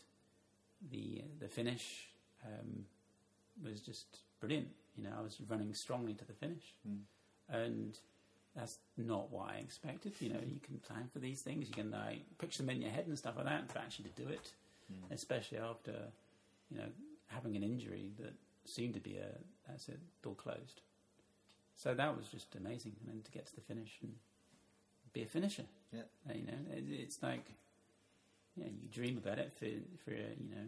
the 0.92 1.24
the 1.40 1.48
finish 1.48 2.10
um, 2.46 2.86
was 3.64 3.82
just 3.82 4.20
brilliant. 4.40 4.68
You 4.96 5.04
know, 5.04 5.12
I 5.18 5.22
was 5.22 5.38
running 5.48 5.74
strongly 5.74 6.14
to 6.14 6.26
the 6.26 6.34
finish, 6.34 6.64
and 7.50 7.98
that's 8.56 8.78
not 8.98 9.32
what 9.32 9.50
I 9.52 9.58
expected. 9.58 10.14
You 10.20 10.30
know, 10.30 10.40
you 10.46 10.60
can 10.60 10.80
plan 10.80 11.08
for 11.14 11.20
these 11.20 11.42
things, 11.42 11.68
you 11.68 11.74
can 11.74 11.92
like 11.92 12.22
picture 12.40 12.64
them 12.64 12.72
in 12.72 12.82
your 12.82 12.92
head 12.92 13.06
and 13.08 13.18
stuff 13.18 13.36
like 13.38 13.46
that, 13.46 13.68
but 13.68 13.78
actually 13.78 14.10
to 14.10 14.24
do 14.24 14.30
it, 14.30 14.52
especially 15.12 15.60
after 15.60 15.94
you 16.72 16.78
know 16.78 16.88
having 17.28 17.56
an 17.56 17.64
injury 17.64 18.12
that 18.20 18.34
seemed 18.66 18.94
to 18.94 19.00
be 19.00 19.18
a 19.18 19.30
that's 19.68 19.90
it 19.90 20.00
door 20.24 20.36
closed. 20.36 20.82
So 21.76 21.94
that 21.94 22.18
was 22.18 22.28
just 22.28 22.56
amazing, 22.56 22.96
and 23.00 23.14
then 23.14 23.22
to 23.24 23.32
get 23.32 23.46
to 23.48 23.56
the 23.56 23.62
finish 23.62 24.00
and 24.02 24.14
be 25.14 25.22
a 25.22 25.28
finisher. 25.28 25.66
Yeah. 25.94 26.34
You 26.34 26.46
know, 26.48 26.60
it, 26.74 26.84
it's 26.90 27.22
like 27.22 27.46
yeah, 28.58 28.66
you 28.66 28.88
dream 28.92 29.18
about 29.18 29.40
it 29.40 29.52
for 29.54 29.66
for 30.04 30.12
you 30.12 30.50
know 30.56 30.68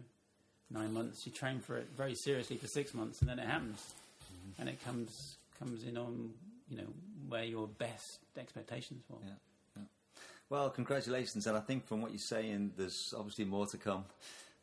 nine 0.70 0.92
months. 0.92 1.26
You 1.26 1.32
train 1.32 1.60
for 1.60 1.76
it 1.76 1.88
very 1.96 2.14
seriously 2.14 2.56
for 2.56 2.68
six 2.68 2.94
months, 2.94 3.20
and 3.20 3.28
then 3.28 3.38
it 3.38 3.46
happens, 3.46 3.94
and 4.58 4.68
it 4.68 4.82
comes 4.84 5.36
comes 5.58 5.84
in 5.84 5.96
on 5.96 6.30
you 6.68 6.76
know 6.78 6.86
where 7.28 7.44
your 7.44 7.66
best 7.66 8.20
expectations 8.36 9.02
were. 9.08 9.18
Yeah. 9.24 9.30
yeah. 9.76 9.82
Well, 10.48 10.70
congratulations, 10.70 11.46
and 11.46 11.56
I 11.56 11.60
think 11.60 11.86
from 11.86 12.00
what 12.02 12.10
you're 12.12 12.18
saying, 12.18 12.72
there's 12.76 13.14
obviously 13.16 13.44
more 13.44 13.66
to 13.66 13.76
come, 13.78 14.04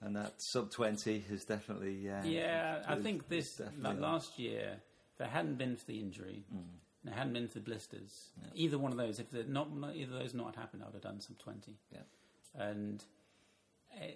and 0.01 0.15
that 0.15 0.41
sub 0.41 0.71
twenty 0.71 1.23
is 1.29 1.43
definitely. 1.45 2.09
Uh, 2.09 2.23
Yeah, 2.23 2.83
I 2.87 2.95
think 2.95 3.27
this 3.29 3.61
like 3.79 3.99
last 3.99 4.39
year, 4.39 4.77
if 5.15 5.21
it 5.25 5.29
hadn't 5.29 5.57
been 5.57 5.75
for 5.75 5.85
the 5.85 5.99
injury, 5.99 6.43
Mm. 6.53 6.57
and 7.03 7.13
it 7.13 7.17
hadn't 7.17 7.33
been 7.33 7.47
for 7.47 7.55
the 7.59 7.65
blisters, 7.65 8.29
either 8.53 8.77
one 8.77 8.91
of 8.91 8.97
those, 8.97 9.19
if 9.19 9.29
the, 9.31 9.43
not, 9.43 9.75
not 9.75 9.95
either 9.95 10.13
of 10.15 10.19
those 10.19 10.33
not 10.33 10.55
happened, 10.55 10.83
I 10.83 10.85
would 10.87 10.93
have 10.95 11.01
done 11.03 11.19
some 11.21 11.35
twenty. 11.39 11.75
Yeah. 11.91 12.03
And 12.55 13.03
I, 13.99 14.15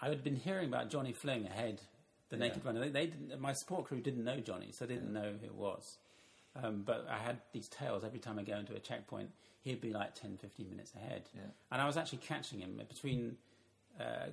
I, 0.00 0.08
had 0.08 0.22
been 0.24 0.36
hearing 0.36 0.68
about 0.68 0.90
Johnny 0.90 1.12
Fling 1.12 1.46
ahead, 1.46 1.80
the 2.28 2.36
Yeah. 2.36 2.48
naked 2.48 2.64
runner. 2.64 2.80
They, 2.80 2.88
they 2.90 3.06
didn't, 3.06 3.40
my 3.40 3.52
support 3.52 3.84
crew 3.86 4.00
didn't 4.00 4.24
know 4.24 4.40
Johnny, 4.40 4.72
so 4.72 4.86
they 4.86 4.94
didn't 4.94 5.12
know 5.12 5.32
who 5.40 5.46
it 5.46 5.54
was. 5.54 5.98
Um, 6.54 6.82
but 6.84 7.06
I 7.08 7.18
had 7.18 7.38
these 7.52 7.68
tales 7.68 8.04
every 8.04 8.18
time 8.18 8.38
I 8.38 8.42
go 8.42 8.56
into 8.56 8.74
a 8.74 8.78
checkpoint. 8.78 9.30
He'd 9.62 9.80
be 9.80 9.92
like 9.92 10.14
10, 10.14 10.36
15 10.38 10.68
minutes 10.68 10.92
ahead, 10.94 11.22
Yeah. 11.34 11.42
and 11.70 11.80
I 11.80 11.86
was 11.86 11.96
actually 11.96 12.18
catching 12.18 12.60
him 12.60 12.80
between 12.88 13.36
uh. 13.98 14.26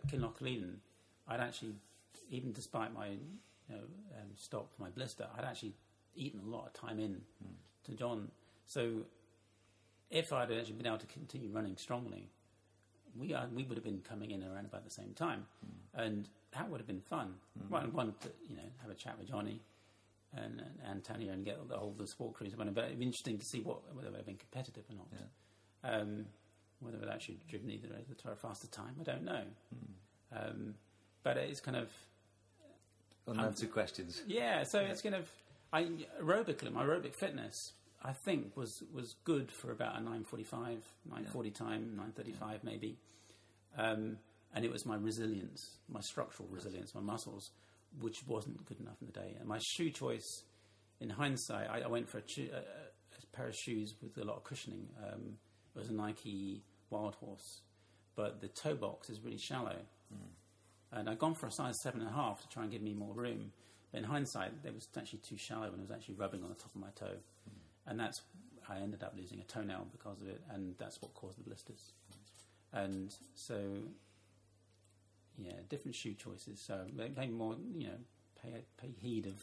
I'd 1.27 1.39
actually, 1.39 1.75
even 2.31 2.51
despite 2.53 2.91
my 2.93 3.09
you 3.09 3.19
know, 3.69 3.81
um, 4.17 4.29
stop 4.35 4.71
my 4.79 4.89
blister, 4.89 5.27
I'd 5.37 5.43
actually 5.45 5.73
eaten 6.15 6.39
a 6.39 6.49
lot 6.49 6.65
of 6.65 6.73
time 6.73 6.99
in 6.99 7.21
to 7.85 7.91
John. 7.93 8.31
So 8.65 9.05
if 10.09 10.33
I'd 10.33 10.51
actually 10.51 10.73
been 10.73 10.87
able 10.87 10.97
to 10.97 11.05
continue 11.07 11.51
running 11.51 11.77
strongly, 11.77 12.29
we 13.17 13.33
are, 13.33 13.47
we 13.53 13.63
would 13.63 13.77
have 13.77 13.83
been 13.83 14.01
coming 14.01 14.31
in 14.31 14.43
around 14.43 14.65
about 14.65 14.83
the 14.83 14.91
same 14.91 15.13
time, 15.13 15.45
and 15.93 16.27
that 16.51 16.69
would 16.69 16.79
have 16.79 16.87
been 16.87 17.01
fun. 17.01 17.35
One, 17.69 17.93
one 17.93 18.13
to 18.21 18.29
you 18.49 18.55
know 18.55 18.63
have 18.81 18.91
a 18.91 18.95
chat 18.95 19.17
with 19.17 19.27
Johnny 19.29 19.61
and, 20.35 20.61
and 20.85 20.97
Antonio 20.97 21.33
and 21.33 21.45
get 21.45 21.67
the 21.69 21.77
whole 21.77 21.93
the 21.97 22.07
sport 22.07 22.33
crews 22.33 22.55
running. 22.55 22.73
But 22.73 22.85
it'd 22.85 22.99
be 22.99 23.05
interesting 23.05 23.37
to 23.37 23.45
see 23.45 23.61
what 23.61 23.79
whether 23.95 24.09
they've 24.09 24.25
been 24.25 24.37
competitive 24.37 24.83
or 24.89 24.95
not. 24.95 26.01
Um, 26.01 26.25
whether 26.81 26.97
they've 26.97 27.09
actually 27.09 27.39
driven 27.49 27.69
either 27.71 27.87
to 28.23 28.31
a 28.31 28.35
faster 28.35 28.67
time, 28.67 28.95
I 29.01 29.03
don't 29.03 29.23
know. 29.23 29.41
Um, 30.35 30.75
but 31.23 31.37
it's 31.37 31.59
kind 31.59 31.75
of 31.77 31.89
Unanswered 33.27 33.71
questions. 33.71 34.23
yeah, 34.27 34.63
so 34.63 34.79
it's 34.79 35.01
kind 35.01 35.15
of 35.15 35.29
I 35.71 35.87
aerobically 36.21 36.71
my 36.71 36.83
aerobic 36.83 37.13
fitness 37.13 37.73
I 38.01 38.13
think 38.13 38.55
was 38.55 38.81
was 38.93 39.15
good 39.25 39.51
for 39.51 39.71
about 39.71 39.99
a 39.99 40.03
nine 40.03 40.23
forty 40.23 40.43
five, 40.43 40.83
nine 41.09 41.25
forty 41.25 41.51
time, 41.51 41.95
nine 41.97 42.11
thirty 42.15 42.31
five 42.31 42.63
maybe, 42.63 42.97
um, 43.77 44.17
and 44.53 44.65
it 44.65 44.71
was 44.71 44.85
my 44.85 44.95
resilience, 44.95 45.77
my 45.87 45.99
structural 46.01 46.47
resilience, 46.49 46.95
my 46.95 47.01
muscles, 47.01 47.51
which 47.99 48.25
wasn't 48.25 48.65
good 48.65 48.79
enough 48.79 48.97
in 49.01 49.07
the 49.07 49.13
day. 49.13 49.35
And 49.39 49.47
my 49.47 49.59
shoe 49.61 49.89
choice, 49.89 50.43
in 50.99 51.09
hindsight, 51.09 51.69
I, 51.69 51.81
I 51.81 51.87
went 51.87 52.07
for 52.09 52.19
a, 52.19 52.21
cho- 52.21 52.53
a, 52.53 52.57
a 52.57 53.35
pair 53.37 53.47
of 53.47 53.55
shoes 53.55 53.95
with 54.01 54.17
a 54.17 54.23
lot 54.23 54.37
of 54.37 54.43
cushioning. 54.43 54.87
Um, 55.05 55.37
it 55.75 55.79
was 55.79 55.89
a 55.89 55.93
Nike 55.93 56.63
Wild 56.89 57.15
Horse, 57.15 57.61
but 58.15 58.41
the 58.41 58.47
toe 58.47 58.75
box 58.75 59.09
is 59.09 59.21
really 59.21 59.37
shallow. 59.37 59.75
And 60.91 61.07
I'd 61.07 61.19
gone 61.19 61.35
for 61.35 61.45
a 61.45 61.51
size 61.51 61.75
seven 61.83 62.01
and 62.01 62.09
a 62.09 62.13
half 62.13 62.41
to 62.41 62.49
try 62.49 62.63
and 62.63 62.71
give 62.71 62.81
me 62.81 62.95
more 62.95 63.13
room. 63.13 63.51
But 63.91 63.99
in 63.99 64.03
hindsight, 64.05 64.51
it 64.63 64.73
was 64.73 64.87
actually 64.97 65.19
too 65.19 65.37
shallow, 65.37 65.67
and 65.67 65.75
it 65.75 65.81
was 65.81 65.91
actually 65.91 66.15
rubbing 66.15 66.41
on 66.41 66.49
the 66.49 66.55
top 66.55 66.73
of 66.73 66.81
my 66.81 66.89
toe, 66.95 67.17
and 67.89 67.99
that's 67.99 68.21
I 68.69 68.77
ended 68.77 69.03
up 69.03 69.13
losing 69.17 69.39
a 69.39 69.43
toenail 69.43 69.87
because 69.91 70.21
of 70.21 70.27
it, 70.27 70.41
and 70.51 70.75
that's 70.77 71.01
what 71.01 71.13
caused 71.15 71.39
the 71.39 71.43
blisters. 71.43 71.91
And 72.71 73.13
so, 73.33 73.59
yeah, 75.39 75.53
different 75.69 75.95
shoe 75.95 76.13
choices. 76.13 76.61
So 76.61 76.85
pay 77.17 77.27
more, 77.29 77.55
you 77.75 77.87
know, 77.87 77.97
pay 78.41 78.63
pay 78.77 78.91
heed 79.01 79.25
of, 79.25 79.33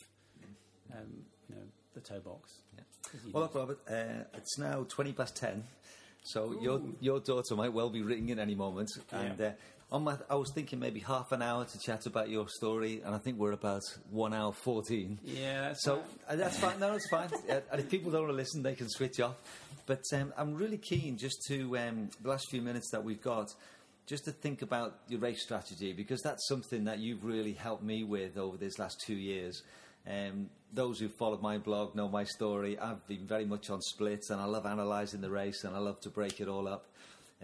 um, 0.97 1.25
you 1.49 1.57
know, 1.57 1.63
the 1.95 2.01
toe 2.01 2.21
box. 2.21 2.59
you 3.13 3.33
Well, 3.33 3.43
look, 3.43 3.55
Robert, 3.57 3.81
uh, 3.91 4.25
it's 4.35 4.59
now 4.59 4.87
20 4.89 5.13
past 5.13 5.35
10, 5.37 5.65
so 6.23 6.57
your 6.63 6.81
your 7.01 7.19
daughter 7.19 7.57
might 7.57 7.73
well 7.73 7.91
be 7.91 8.03
ringing 8.03 8.29
in 8.29 8.39
any 8.39 8.55
moment. 8.55 8.91
And 9.11 9.41
Yeah. 9.41 9.47
uh, 9.47 9.53
on 9.93 10.03
my, 10.05 10.17
I 10.29 10.35
was 10.35 10.51
thinking 10.53 10.79
maybe 10.81 11.01
half 11.01 11.31
an 11.33 11.43
hour 11.43 11.65
to 11.65 11.79
chat 11.79 12.07
about 12.07 12.29
your 12.29 12.49
story, 12.49 13.03
and 13.05 13.15
I 13.15 13.19
think 13.19 13.39
we're 13.39 13.53
about 13.53 13.83
one 14.11 14.35
hour 14.35 14.53
14. 14.53 15.19
yeah, 15.25 15.69
that's 15.69 15.85
So 15.85 15.97
fine. 15.97 16.05
uh, 16.29 16.37
that's 16.37 16.59
fine. 16.59 16.81
No, 16.81 16.93
it's 16.95 17.09
fine. 17.09 17.29
Uh, 17.51 17.61
and 17.71 17.81
if 17.81 17.89
people 17.89 18.11
don't 18.11 18.23
want 18.23 18.33
to 18.33 18.37
listen, 18.37 18.63
they 18.63 18.75
can 18.75 18.89
switch 18.89 19.21
off. 19.21 19.37
But 19.87 20.03
um, 20.13 20.33
I'm 20.37 20.55
really 20.55 20.79
keen 20.79 21.17
just 21.17 21.45
to 21.49 21.79
um, 21.79 22.11
the 22.21 22.29
last 22.31 22.47
few 22.51 22.61
minutes 22.61 22.91
that 22.91 23.05
we've 23.05 23.23
got, 23.23 23.49
just 24.07 24.25
to 24.25 24.33
think 24.33 24.63
about 24.63 24.99
your 25.09 25.21
race 25.21 25.43
strategy 25.43 25.93
because 25.93 26.21
that's 26.23 26.47
something 26.49 26.85
that 26.85 26.99
you've 26.99 27.25
really 27.25 27.53
helped 27.53 27.83
me 27.85 28.03
with 28.03 28.37
over 28.37 28.57
these 28.57 28.79
last 28.81 29.01
two 29.07 29.15
years. 29.15 29.63
Um, 30.09 30.51
those 30.73 30.99
who 30.99 31.09
followed 31.09 31.43
my 31.43 31.59
blog 31.59 31.95
know 31.95 32.09
my 32.09 32.25
story. 32.25 32.77
I've 32.79 33.07
been 33.07 33.27
very 33.27 33.45
much 33.45 33.71
on 33.71 33.81
splits, 33.81 34.31
and 34.31 34.41
I 34.41 34.45
love 34.47 34.67
analysing 34.67 35.21
the 35.21 35.31
race, 35.31 35.63
and 35.63 35.75
I 35.77 35.79
love 35.79 36.01
to 36.01 36.11
break 36.11 36.41
it 36.41 36.49
all 36.49 36.67
up. 36.67 36.87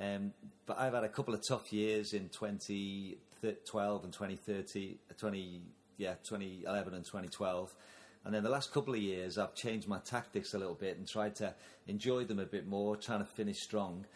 Um, 0.00 0.32
but 0.66 0.78
I've 0.78 0.94
had 0.94 1.04
a 1.04 1.08
couple 1.08 1.34
of 1.34 1.46
tough 1.46 1.72
years 1.72 2.14
in 2.14 2.28
2012 2.28 4.04
and 4.04 4.12
2030, 4.12 4.98
uh, 5.10 5.14
20, 5.18 5.62
yeah, 5.98 6.14
2011 6.24 6.94
and 6.94 7.04
2012. 7.04 7.74
And 8.24 8.34
then 8.34 8.42
the 8.42 8.50
last 8.50 8.72
couple 8.72 8.94
of 8.94 9.00
years, 9.00 9.36
I've 9.36 9.54
changed 9.54 9.88
my 9.88 9.98
tactics 9.98 10.54
a 10.54 10.58
little 10.58 10.74
bit 10.74 10.96
and 10.96 11.08
tried 11.08 11.34
to 11.36 11.54
enjoy 11.88 12.24
them 12.24 12.38
a 12.38 12.46
bit 12.46 12.66
more, 12.66 12.96
trying 12.96 13.18
to 13.18 13.24
finish 13.24 13.60
strong. 13.60 14.06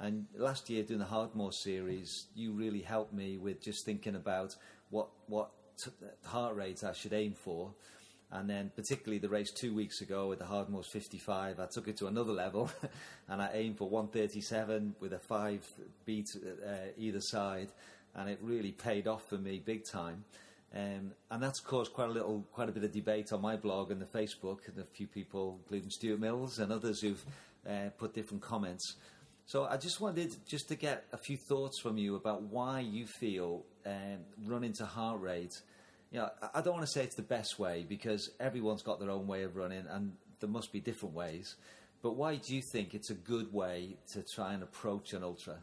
And 0.00 0.26
last 0.36 0.68
year, 0.68 0.82
doing 0.82 0.98
the 0.98 1.06
Hardmoors 1.06 1.54
series, 1.54 2.26
you 2.34 2.52
really 2.52 2.80
helped 2.80 3.12
me 3.12 3.38
with 3.38 3.62
just 3.62 3.84
thinking 3.84 4.16
about 4.16 4.56
what 4.90 5.08
what 5.28 5.50
t- 5.78 5.90
heart 6.24 6.56
rate 6.56 6.82
I 6.82 6.92
should 6.92 7.12
aim 7.12 7.34
for. 7.34 7.72
And 8.34 8.48
then, 8.48 8.72
particularly 8.74 9.18
the 9.18 9.28
race 9.28 9.50
two 9.50 9.74
weeks 9.74 10.00
ago 10.00 10.28
with 10.28 10.38
the 10.38 10.46
Hardmoors 10.46 10.86
55, 10.86 11.60
I 11.60 11.66
took 11.66 11.86
it 11.86 11.98
to 11.98 12.06
another 12.06 12.32
level, 12.32 12.70
and 13.28 13.42
I 13.42 13.50
aimed 13.52 13.76
for 13.76 13.88
137 13.90 14.94
with 15.00 15.12
a 15.12 15.18
five 15.18 15.66
beat 16.06 16.28
uh, 16.66 16.72
either 16.96 17.20
side, 17.20 17.68
and 18.14 18.30
it 18.30 18.38
really 18.42 18.72
paid 18.72 19.06
off 19.06 19.28
for 19.28 19.36
me 19.36 19.60
big 19.62 19.84
time. 19.84 20.24
Um, 20.74 21.12
and 21.30 21.42
that's 21.42 21.60
caused 21.60 21.92
quite 21.92 22.08
a 22.08 22.12
little, 22.12 22.46
quite 22.52 22.70
a 22.70 22.72
bit 22.72 22.84
of 22.84 22.92
debate 22.92 23.34
on 23.34 23.42
my 23.42 23.56
blog 23.56 23.90
and 23.90 24.00
the 24.00 24.06
Facebook, 24.06 24.66
and 24.66 24.78
a 24.78 24.86
few 24.94 25.06
people, 25.06 25.58
including 25.62 25.90
Stuart 25.90 26.18
Mills 26.18 26.58
and 26.58 26.72
others, 26.72 27.02
who've 27.02 27.22
uh, 27.68 27.90
put 27.98 28.14
different 28.14 28.42
comments. 28.42 28.96
So 29.44 29.64
I 29.64 29.76
just 29.76 30.00
wanted 30.00 30.34
just 30.46 30.68
to 30.68 30.76
get 30.76 31.04
a 31.12 31.18
few 31.18 31.36
thoughts 31.36 31.78
from 31.80 31.98
you 31.98 32.16
about 32.16 32.42
why 32.42 32.80
you 32.80 33.06
feel 33.06 33.64
um, 33.84 34.20
running 34.46 34.72
to 34.74 34.86
heart 34.86 35.20
rate. 35.20 35.60
You 36.12 36.18
know, 36.18 36.30
I- 36.54 36.60
don't 36.60 36.74
want 36.74 36.86
to 36.86 36.92
say 36.92 37.02
it's 37.02 37.16
the 37.16 37.22
best 37.22 37.58
way 37.58 37.84
because 37.88 38.30
everyone's 38.38 38.82
got 38.82 39.00
their 39.00 39.10
own 39.10 39.26
way 39.26 39.44
of 39.44 39.56
running, 39.56 39.86
and 39.88 40.14
there 40.40 40.50
must 40.50 40.70
be 40.70 40.80
different 40.80 41.14
ways. 41.14 41.56
But 42.02 42.12
why 42.16 42.36
do 42.36 42.54
you 42.54 42.62
think 42.72 42.94
it's 42.94 43.10
a 43.10 43.14
good 43.14 43.52
way 43.52 43.96
to 44.12 44.22
try 44.22 44.52
and 44.52 44.62
approach 44.62 45.14
an 45.14 45.24
ultra? 45.24 45.58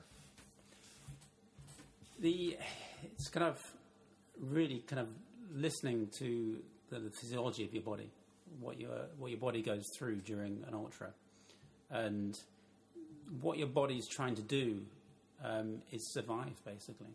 the 2.20 2.58
it's 3.04 3.30
kind 3.30 3.46
of 3.46 3.62
really 4.40 4.84
kind 4.88 5.00
of 5.00 5.08
listening 5.54 6.10
to 6.20 6.58
the, 6.90 7.00
the 7.00 7.10
physiology 7.10 7.64
of 7.64 7.74
your 7.74 7.84
body, 7.84 8.10
what 8.60 8.80
your 8.80 9.08
what 9.18 9.32
your 9.32 9.40
body 9.40 9.62
goes 9.62 9.86
through 9.98 10.18
during 10.18 10.64
an 10.68 10.74
ultra, 10.74 11.10
and 11.90 12.40
what 13.42 13.58
your 13.58 13.68
body's 13.68 14.08
trying 14.08 14.36
to 14.36 14.42
do 14.42 14.82
um, 15.44 15.82
is 15.92 16.12
survive 16.14 16.54
basically. 16.66 17.14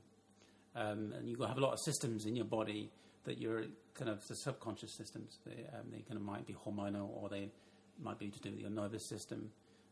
Um, 0.77 1.13
and 1.17 1.37
to 1.37 1.45
have 1.47 1.57
a 1.57 1.61
lot 1.61 1.73
of 1.73 1.79
systems 1.85 2.27
in 2.27 2.35
your 2.35 2.47
body 2.47 2.91
that 3.25 3.39
you're 3.39 3.65
kind 3.95 4.11
of 4.11 4.27
the 4.27 4.35
subconscious 4.35 4.93
systems. 4.93 5.39
They, 5.47 5.65
um, 5.73 5.87
they 5.91 6.01
kind 6.01 6.17
of 6.17 6.23
might 6.23 6.47
be 6.47 6.55
hormonal 6.55 7.11
or 7.21 7.29
they 7.29 7.51
might 8.03 8.19
be 8.19 8.29
to 8.29 8.41
do 8.41 8.51
with 8.51 8.61
your 8.61 8.71
nervous 8.71 9.05
system. 9.05 9.51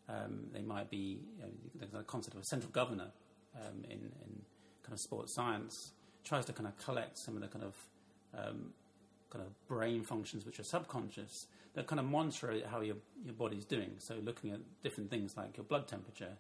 Um, 0.08 0.46
they 0.52 0.62
might 0.62 0.90
be 0.90 1.20
you 1.38 1.80
know, 1.80 2.00
a 2.00 2.02
concept 2.02 2.36
of 2.36 2.42
a 2.42 2.44
central 2.44 2.70
governor 2.72 3.08
um, 3.56 3.84
in, 3.84 3.98
in 4.00 4.42
kind 4.82 4.92
of 4.92 5.00
sports 5.00 5.32
science 5.32 5.92
tries 6.24 6.44
to 6.46 6.52
kind 6.52 6.66
of 6.66 6.76
collect 6.84 7.18
some 7.18 7.36
of 7.36 7.42
the 7.42 7.48
kind 7.48 7.64
of 7.64 7.76
um, 8.36 8.72
kind 9.30 9.44
of 9.44 9.68
brain 9.68 10.02
functions 10.02 10.44
which 10.44 10.58
are 10.58 10.64
subconscious 10.64 11.46
that 11.74 11.86
kind 11.86 11.98
of 11.98 12.06
monitor 12.06 12.54
how 12.70 12.80
your 12.80 12.96
your 13.24 13.34
body's 13.34 13.64
doing. 13.64 13.92
So 13.98 14.16
looking 14.22 14.50
at 14.50 14.60
different 14.82 15.10
things 15.10 15.36
like 15.36 15.56
your 15.56 15.64
blood 15.64 15.88
temperature, 15.88 16.36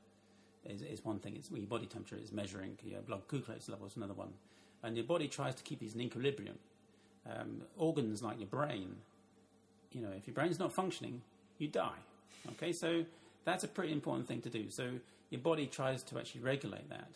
is, 0.64 0.82
is 0.82 1.04
one 1.04 1.18
thing. 1.18 1.34
It's 1.36 1.50
your 1.50 1.66
body 1.66 1.86
temperature 1.86 2.18
is 2.22 2.32
measuring. 2.32 2.78
Your 2.84 3.00
blood 3.00 3.22
glucose 3.28 3.68
level 3.68 3.86
is 3.86 3.96
another 3.96 4.14
one, 4.14 4.32
and 4.82 4.96
your 4.96 5.06
body 5.06 5.28
tries 5.28 5.54
to 5.56 5.62
keep 5.62 5.80
these 5.80 5.94
in 5.94 6.00
equilibrium. 6.00 6.58
Um, 7.24 7.62
organs 7.76 8.20
like 8.20 8.40
your 8.40 8.48
brain, 8.48 8.96
you 9.92 10.00
know, 10.00 10.10
if 10.16 10.26
your 10.26 10.34
brain's 10.34 10.58
not 10.58 10.74
functioning, 10.74 11.22
you 11.58 11.68
die. 11.68 11.98
Okay, 12.52 12.72
so 12.72 13.04
that's 13.44 13.62
a 13.62 13.68
pretty 13.68 13.92
important 13.92 14.26
thing 14.26 14.40
to 14.42 14.50
do. 14.50 14.70
So 14.70 14.90
your 15.30 15.40
body 15.40 15.66
tries 15.66 16.02
to 16.04 16.18
actually 16.18 16.40
regulate 16.40 16.88
that, 16.90 17.10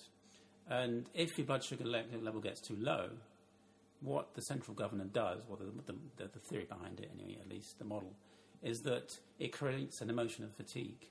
and 0.69 1.07
if 1.13 1.37
your 1.37 1.47
blood 1.47 1.65
sugar 1.65 1.85
level 1.85 2.41
gets 2.41 2.61
too 2.61 2.77
low, 2.79 3.11
what 4.01 4.35
the 4.35 4.43
central 4.43 4.75
governor 4.75 5.05
does, 5.05 5.43
or 5.51 5.57
the, 5.57 5.93
the, 5.93 6.29
the 6.29 6.39
theory 6.39 6.67
behind 6.69 7.01
it, 7.01 7.11
anyway, 7.15 7.41
at 7.41 7.49
least 7.49 7.79
the 7.79 7.85
model, 7.85 8.13
is 8.63 8.81
that 8.83 9.19
it 9.39 9.53
creates 9.53 10.01
an 10.01 10.11
emotion 10.11 10.45
of 10.45 10.53
fatigue 10.55 11.09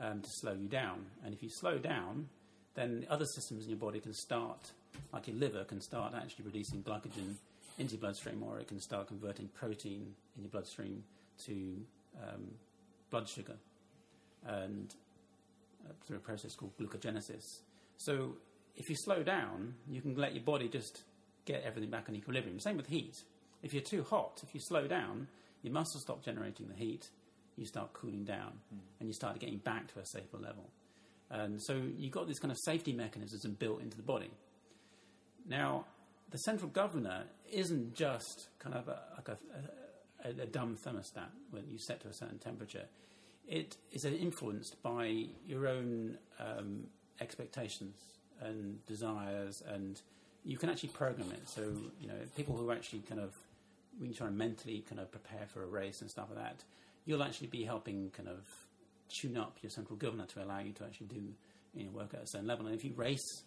um, 0.00 0.20
to 0.22 0.28
slow 0.40 0.52
you 0.52 0.68
down. 0.68 1.06
And 1.24 1.34
if 1.34 1.42
you 1.42 1.50
slow 1.50 1.78
down, 1.78 2.28
then 2.74 3.06
other 3.10 3.26
systems 3.26 3.64
in 3.64 3.70
your 3.70 3.78
body 3.78 4.00
can 4.00 4.14
start, 4.14 4.72
like 5.12 5.28
your 5.28 5.36
liver, 5.36 5.64
can 5.64 5.80
start 5.80 6.14
actually 6.14 6.44
reducing 6.44 6.82
glycogen 6.82 7.36
into 7.78 7.92
your 7.94 8.00
bloodstream, 8.00 8.42
or 8.42 8.58
it 8.58 8.68
can 8.68 8.80
start 8.80 9.08
converting 9.08 9.48
protein 9.48 10.14
in 10.36 10.42
your 10.42 10.50
bloodstream 10.50 11.02
to 11.46 11.76
um, 12.22 12.50
blood 13.10 13.28
sugar, 13.28 13.56
and 14.46 14.94
uh, 15.86 15.92
through 16.06 16.16
a 16.16 16.20
process 16.20 16.54
called 16.54 16.72
glucogenesis. 16.78 17.44
So 17.96 18.34
if 18.76 18.88
you 18.88 18.96
slow 18.96 19.22
down, 19.22 19.74
you 19.88 20.00
can 20.00 20.16
let 20.16 20.34
your 20.34 20.44
body 20.44 20.68
just 20.68 21.02
get 21.44 21.62
everything 21.64 21.90
back 21.90 22.08
in 22.08 22.14
equilibrium. 22.14 22.60
Same 22.60 22.76
with 22.76 22.86
heat. 22.86 23.22
If 23.62 23.72
you're 23.72 23.82
too 23.82 24.04
hot, 24.04 24.40
if 24.42 24.54
you 24.54 24.60
slow 24.60 24.86
down, 24.86 25.28
your 25.62 25.72
muscles 25.72 26.02
stop 26.02 26.24
generating 26.24 26.68
the 26.68 26.74
heat, 26.74 27.08
you 27.56 27.66
start 27.66 27.92
cooling 27.92 28.24
down, 28.24 28.52
mm. 28.72 28.78
and 29.00 29.08
you 29.08 29.12
start 29.12 29.40
getting 29.40 29.58
back 29.58 29.92
to 29.94 30.00
a 30.00 30.06
safer 30.06 30.36
level. 30.36 30.70
And 31.30 31.60
so 31.60 31.80
you've 31.96 32.12
got 32.12 32.26
these 32.26 32.38
kind 32.38 32.52
of 32.52 32.58
safety 32.64 32.92
mechanisms 32.92 33.44
built 33.56 33.82
into 33.82 33.96
the 33.96 34.02
body. 34.02 34.30
Now, 35.48 35.86
the 36.30 36.38
central 36.38 36.70
governor 36.70 37.24
isn't 37.50 37.94
just 37.94 38.48
kind 38.58 38.74
of 38.74 38.88
a, 38.88 39.00
like 39.16 39.28
a, 39.28 39.38
a, 40.28 40.42
a 40.42 40.46
dumb 40.46 40.76
thermostat 40.76 41.30
when 41.50 41.64
you 41.68 41.78
set 41.78 42.00
to 42.00 42.08
a 42.08 42.12
certain 42.12 42.38
temperature. 42.38 42.84
It 43.48 43.76
is 43.92 44.04
influenced 44.04 44.82
by 44.82 45.26
your 45.46 45.68
own 45.68 46.18
um, 46.38 46.84
expectations 47.20 47.96
and 48.40 48.84
desires, 48.86 49.62
and 49.66 50.00
you 50.44 50.58
can 50.58 50.68
actually 50.68 50.90
program 50.90 51.32
it. 51.32 51.48
So, 51.48 51.62
you 52.00 52.08
know, 52.08 52.14
people 52.36 52.56
who 52.56 52.70
actually 52.70 53.00
kind 53.00 53.20
of 53.20 53.32
when 53.98 54.10
you 54.10 54.14
try 54.14 54.26
and 54.28 54.36
mentally 54.36 54.84
kind 54.88 55.00
of 55.00 55.10
prepare 55.10 55.46
for 55.46 55.62
a 55.62 55.66
race 55.66 56.00
and 56.00 56.10
stuff 56.10 56.26
like 56.30 56.38
that, 56.38 56.62
you'll 57.04 57.22
actually 57.22 57.48
be 57.48 57.64
helping 57.64 58.10
kind 58.10 58.28
of 58.28 58.40
tune 59.08 59.36
up 59.36 59.56
your 59.62 59.70
central 59.70 59.96
governor 59.96 60.26
to 60.26 60.42
allow 60.42 60.60
you 60.60 60.72
to 60.72 60.84
actually 60.84 61.06
do 61.06 61.34
you 61.74 61.84
know, 61.84 61.90
work 61.90 62.14
at 62.14 62.22
a 62.22 62.26
certain 62.26 62.46
level. 62.46 62.66
And 62.66 62.74
if 62.74 62.84
you 62.84 62.92
race 62.94 63.42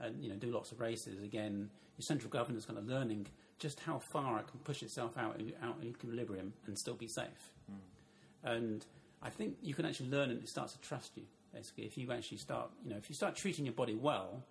and 0.00 0.22
you 0.22 0.28
know 0.28 0.36
do 0.36 0.50
lots 0.50 0.72
of 0.72 0.80
races, 0.80 1.22
again, 1.22 1.70
your 1.96 2.04
central 2.04 2.30
governor 2.30 2.58
is 2.58 2.66
kind 2.66 2.78
of 2.78 2.86
learning 2.86 3.26
just 3.58 3.80
how 3.80 3.98
far 3.98 4.38
it 4.38 4.46
can 4.48 4.60
push 4.60 4.82
itself 4.82 5.16
out 5.16 5.40
out 5.62 5.76
in 5.80 5.88
equilibrium 5.88 6.52
and 6.66 6.78
still 6.78 6.94
be 6.94 7.08
safe. 7.08 7.50
Mm. 7.70 8.54
And 8.56 8.86
I 9.22 9.30
think 9.30 9.56
you 9.62 9.74
can 9.74 9.86
actually 9.86 10.10
learn 10.10 10.30
and 10.30 10.42
it 10.42 10.48
starts 10.48 10.74
to 10.74 10.80
trust 10.80 11.12
you. 11.16 11.24
Basically, 11.54 11.84
if 11.84 11.96
you 11.96 12.12
actually 12.12 12.36
start, 12.36 12.70
you 12.84 12.90
know, 12.90 12.96
if 12.96 13.08
you 13.08 13.14
start 13.14 13.34
treating 13.34 13.64
your 13.64 13.74
body 13.74 13.94
well, 13.94 14.42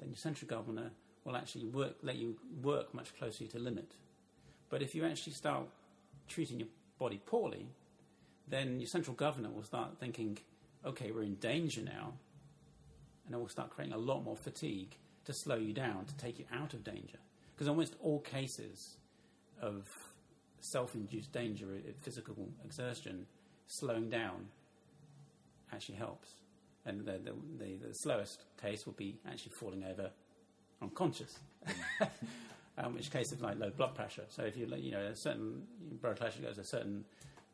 then 0.00 0.08
your 0.08 0.16
central 0.16 0.48
governor 0.48 0.90
will 1.24 1.36
actually 1.36 1.64
work, 1.66 1.96
let 2.02 2.16
you 2.16 2.36
work 2.62 2.92
much 2.94 3.16
closer 3.16 3.46
to 3.46 3.58
limit. 3.58 3.92
But 4.68 4.82
if 4.82 4.94
you 4.94 5.04
actually 5.04 5.34
start 5.34 5.66
treating 6.28 6.58
your 6.60 6.68
body 6.98 7.20
poorly, 7.24 7.66
then 8.48 8.80
your 8.80 8.88
central 8.88 9.14
governor 9.14 9.50
will 9.50 9.62
start 9.62 9.98
thinking, 9.98 10.38
okay, 10.84 11.10
we're 11.10 11.22
in 11.22 11.36
danger 11.36 11.82
now, 11.82 12.14
and 13.26 13.34
it 13.34 13.38
will 13.38 13.48
start 13.48 13.70
creating 13.70 13.94
a 13.94 13.98
lot 13.98 14.22
more 14.22 14.36
fatigue 14.36 14.96
to 15.24 15.32
slow 15.32 15.56
you 15.56 15.72
down, 15.72 16.04
to 16.06 16.16
take 16.16 16.38
you 16.38 16.44
out 16.52 16.72
of 16.72 16.84
danger. 16.84 17.18
Because 17.54 17.68
almost 17.68 17.96
all 18.00 18.20
cases 18.20 18.96
of 19.60 19.88
self 20.60 20.94
induced 20.94 21.32
danger, 21.32 21.66
physical 22.02 22.48
exertion, 22.64 23.26
slowing 23.66 24.08
down 24.08 24.48
actually 25.72 25.96
helps. 25.96 26.28
And 26.84 27.00
the, 27.00 27.12
the, 27.12 27.32
the, 27.58 27.88
the 27.88 27.94
slowest 27.94 28.44
case 28.60 28.86
will 28.86 28.92
be 28.92 29.18
actually 29.28 29.52
falling 29.52 29.84
over 29.84 30.10
unconscious. 30.80 31.38
um, 32.78 32.94
which 32.94 33.10
case 33.10 33.32
of 33.32 33.40
like 33.40 33.58
low 33.58 33.70
blood 33.70 33.94
pressure. 33.94 34.24
So 34.28 34.42
if 34.42 34.56
you 34.56 34.66
you 34.76 34.90
know 34.92 35.00
a 35.00 35.16
certain 35.16 35.62
blood 36.00 36.16
pressure 36.16 36.42
goes 36.42 36.58
a 36.58 36.64
certain 36.64 37.04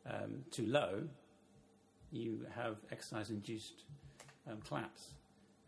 um, 0.09 0.43
too 0.51 0.65
low, 0.65 1.03
you 2.11 2.45
have 2.55 2.77
exercise-induced 2.91 3.83
um, 4.49 4.59
collapse, 4.67 5.13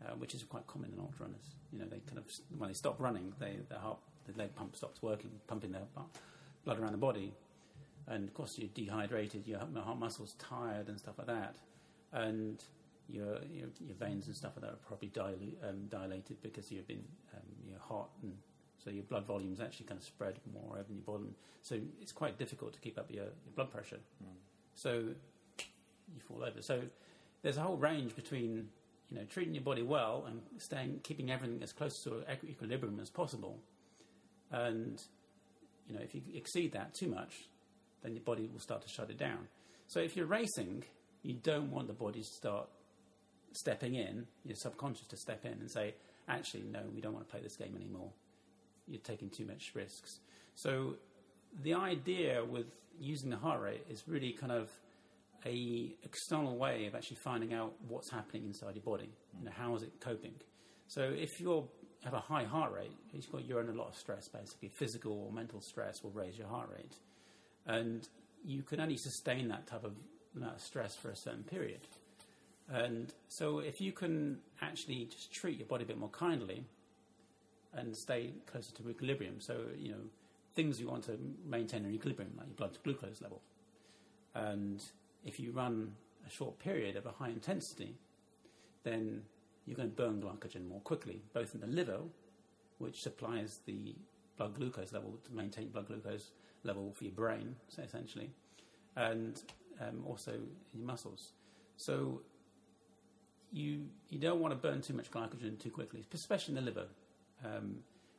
uh, 0.04 0.12
which 0.18 0.34
is 0.34 0.42
quite 0.42 0.66
common 0.66 0.90
in 0.92 1.00
ultra 1.00 1.26
runners. 1.26 1.54
You 1.72 1.78
know, 1.80 1.86
they 1.86 2.00
kind 2.06 2.18
of 2.18 2.24
when 2.58 2.68
they 2.68 2.74
stop 2.74 3.00
running, 3.00 3.32
they 3.38 3.56
their 3.68 3.78
heart, 3.78 3.98
the 4.26 4.38
leg 4.38 4.54
pump 4.54 4.76
stops 4.76 5.02
working, 5.02 5.30
pumping 5.46 5.72
their 5.72 5.82
blood 6.64 6.78
around 6.78 6.92
the 6.92 6.98
body, 6.98 7.32
and 8.06 8.28
of 8.28 8.34
course 8.34 8.58
you're 8.58 8.70
dehydrated, 8.74 9.46
your 9.46 9.60
heart 9.60 9.98
muscles 9.98 10.34
tired 10.38 10.88
and 10.88 10.98
stuff 10.98 11.14
like 11.18 11.26
that, 11.26 11.56
and 12.12 12.62
your 13.08 13.38
your, 13.52 13.68
your 13.80 13.96
veins 13.98 14.26
and 14.26 14.36
stuff 14.36 14.52
like 14.56 14.64
that 14.64 14.74
are 14.74 14.86
probably 14.86 15.08
dilate, 15.08 15.58
um, 15.68 15.86
dilated 15.88 16.36
because 16.42 16.70
you've 16.70 16.88
been 16.88 17.04
um, 17.34 17.42
you're 17.68 17.78
hot 17.78 18.08
and 18.22 18.32
so 18.86 18.92
your 18.92 19.02
blood 19.02 19.26
volume 19.26 19.52
is 19.52 19.60
actually 19.60 19.86
kind 19.86 19.98
of 19.98 20.06
spread 20.06 20.38
more 20.52 20.78
over 20.78 20.92
your 20.92 21.02
body. 21.02 21.34
So 21.62 21.76
it's 22.00 22.12
quite 22.12 22.38
difficult 22.38 22.72
to 22.74 22.78
keep 22.78 22.98
up 22.98 23.10
your, 23.10 23.24
your 23.24 23.52
blood 23.56 23.72
pressure. 23.72 23.98
Mm. 24.22 24.36
So 24.76 24.90
you 25.58 26.20
fall 26.28 26.44
over. 26.44 26.62
So 26.62 26.82
there's 27.42 27.56
a 27.56 27.62
whole 27.62 27.76
range 27.76 28.14
between 28.14 28.68
you 29.10 29.18
know 29.18 29.24
treating 29.24 29.54
your 29.54 29.62
body 29.62 29.82
well 29.82 30.24
and 30.26 30.40
staying 30.58 31.00
keeping 31.02 31.30
everything 31.30 31.62
as 31.62 31.72
close 31.72 32.02
to 32.04 32.22
equilibrium 32.48 33.00
as 33.00 33.10
possible. 33.10 33.58
And 34.50 35.02
you 35.88 35.94
know 35.94 36.02
if 36.02 36.14
you 36.14 36.22
exceed 36.34 36.72
that 36.72 36.94
too 36.94 37.08
much, 37.08 37.48
then 38.02 38.14
your 38.14 38.24
body 38.24 38.48
will 38.52 38.60
start 38.60 38.82
to 38.82 38.88
shut 38.88 39.10
it 39.10 39.18
down. 39.18 39.48
So 39.88 40.00
if 40.00 40.16
you're 40.16 40.26
racing, 40.26 40.84
you 41.22 41.34
don't 41.34 41.70
want 41.70 41.86
the 41.86 41.94
body 41.94 42.20
to 42.20 42.26
start 42.26 42.68
stepping 43.52 43.94
in, 43.94 44.26
your 44.44 44.56
subconscious 44.56 45.06
to 45.06 45.16
step 45.16 45.44
in 45.44 45.52
and 45.52 45.70
say, 45.70 45.94
actually, 46.28 46.64
no, 46.64 46.80
we 46.94 47.00
don't 47.00 47.14
want 47.14 47.26
to 47.26 47.30
play 47.30 47.40
this 47.40 47.56
game 47.56 47.74
anymore 47.74 48.10
you're 48.88 49.00
taking 49.00 49.30
too 49.30 49.44
much 49.44 49.72
risks. 49.74 50.20
So 50.54 50.94
the 51.62 51.74
idea 51.74 52.44
with 52.44 52.66
using 52.98 53.30
the 53.30 53.36
heart 53.36 53.60
rate 53.60 53.84
is 53.90 54.04
really 54.06 54.32
kind 54.32 54.52
of 54.52 54.70
a 55.46 55.94
external 56.02 56.56
way 56.56 56.86
of 56.86 56.94
actually 56.94 57.16
finding 57.16 57.54
out 57.54 57.72
what's 57.88 58.10
happening 58.10 58.44
inside 58.44 58.74
your 58.74 58.84
body. 58.84 59.10
You 59.38 59.46
know, 59.46 59.52
how 59.56 59.74
is 59.76 59.82
it 59.82 59.92
coping? 60.00 60.34
So 60.88 61.02
if 61.02 61.40
you 61.40 61.68
have 62.04 62.14
a 62.14 62.20
high 62.20 62.44
heart 62.44 62.72
rate, 62.72 62.92
you're 63.46 63.60
under 63.60 63.72
a 63.72 63.76
lot 63.76 63.88
of 63.88 63.96
stress. 63.96 64.28
Basically, 64.28 64.68
physical 64.68 65.12
or 65.12 65.32
mental 65.32 65.60
stress 65.60 66.02
will 66.02 66.10
raise 66.10 66.36
your 66.36 66.48
heart 66.48 66.68
rate, 66.76 66.96
and 67.66 68.08
you 68.44 68.62
can 68.62 68.80
only 68.80 68.96
sustain 68.96 69.48
that 69.48 69.66
type 69.66 69.84
of 69.84 69.94
amount 70.36 70.56
of 70.56 70.60
stress 70.60 70.94
for 70.94 71.10
a 71.10 71.16
certain 71.16 71.44
period. 71.44 71.80
And 72.68 73.14
so, 73.28 73.60
if 73.60 73.80
you 73.80 73.92
can 73.92 74.38
actually 74.60 75.04
just 75.06 75.32
treat 75.32 75.58
your 75.58 75.68
body 75.68 75.84
a 75.84 75.86
bit 75.86 75.98
more 75.98 76.10
kindly, 76.10 76.64
and 77.76 77.96
stay 77.96 78.32
closer 78.50 78.72
to 78.74 78.88
equilibrium. 78.88 79.40
So, 79.40 79.58
you 79.78 79.90
know, 79.90 80.00
things 80.54 80.80
you 80.80 80.88
want 80.88 81.04
to 81.04 81.18
maintain 81.44 81.84
in 81.84 81.94
equilibrium, 81.94 82.32
like 82.36 82.46
your 82.46 82.56
blood 82.56 82.78
glucose 82.82 83.20
level. 83.20 83.42
And 84.34 84.82
if 85.26 85.40
you 85.40 85.50
run 85.50 85.92
a 86.26 86.30
short 86.30 86.58
period 86.58 86.96
of 86.96 87.04
a 87.04 87.10
high 87.10 87.28
intensity, 87.28 87.96
then 88.84 89.22
you're 89.66 89.76
going 89.76 89.90
to 89.90 89.94
burn 89.94 90.22
glycogen 90.22 90.66
more 90.68 90.80
quickly, 90.80 91.20
both 91.34 91.54
in 91.54 91.60
the 91.60 91.66
liver, 91.66 91.98
which 92.78 93.02
supplies 93.02 93.60
the 93.66 93.96
blood 94.36 94.54
glucose 94.54 94.92
level 94.92 95.18
to 95.24 95.34
maintain 95.34 95.68
blood 95.68 95.88
glucose 95.88 96.30
level 96.62 96.92
for 96.94 97.04
your 97.04 97.12
brain, 97.12 97.56
so 97.68 97.82
essentially, 97.82 98.30
and 98.94 99.42
um, 99.80 100.04
also 100.06 100.32
in 100.32 100.78
your 100.78 100.86
muscles. 100.86 101.32
So 101.76 102.22
you 103.52 103.86
you 104.08 104.18
don't 104.18 104.40
want 104.40 104.52
to 104.52 104.56
burn 104.56 104.80
too 104.80 104.94
much 104.94 105.10
glycogen 105.10 105.58
too 105.58 105.70
quickly, 105.70 106.06
especially 106.14 106.56
in 106.56 106.64
the 106.64 106.70
liver 106.70 106.86
um, 107.44 107.78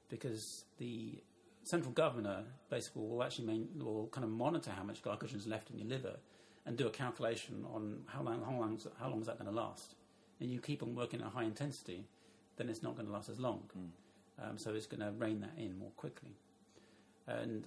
because 0.10 0.66
the 0.78 1.22
central 1.64 1.92
governor 1.92 2.44
basically 2.70 3.02
will 3.02 3.24
actually 3.24 3.46
main, 3.46 3.68
will 3.78 4.08
kind 4.08 4.24
of 4.24 4.32
monitor 4.32 4.72
how 4.72 4.84
much 4.84 5.02
glycogen 5.02 5.36
is 5.36 5.48
left 5.48 5.70
in 5.70 5.78
your 5.78 5.88
liver 5.88 6.18
and 6.68 6.78
do 6.78 6.86
a 6.86 6.90
calculation 6.90 7.66
on 7.74 8.02
how 8.08 8.22
long 8.22 8.44
how 8.46 8.52
long 8.52 8.78
how 9.00 9.10
long 9.10 9.22
is 9.22 9.28
that 9.28 9.40
going 9.40 9.50
to 9.50 9.56
last. 9.56 9.96
And 10.40 10.52
you 10.52 10.60
keep 10.60 10.84
on 10.84 10.94
working 10.94 11.22
at 11.22 11.28
high 11.28 11.46
intensity, 11.46 12.06
then 12.58 12.70
it's 12.70 12.84
not 12.84 12.96
going 12.96 13.08
to 13.08 13.14
last 13.14 13.30
as 13.30 13.40
long. 13.40 13.64
Mm. 13.76 14.50
Um, 14.50 14.58
so 14.58 14.76
it's 14.76 14.86
going 14.86 15.00
to 15.00 15.12
rein 15.18 15.40
that 15.40 15.54
in 15.58 15.80
more 15.80 15.92
quickly. 15.96 16.36
And 17.26 17.66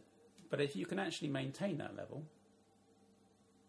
but 0.51 0.61
if 0.61 0.77
you 0.77 0.85
can 0.87 0.99
actually 0.99 1.29
maintain 1.29 1.79
that 1.79 1.97
level, 1.97 2.25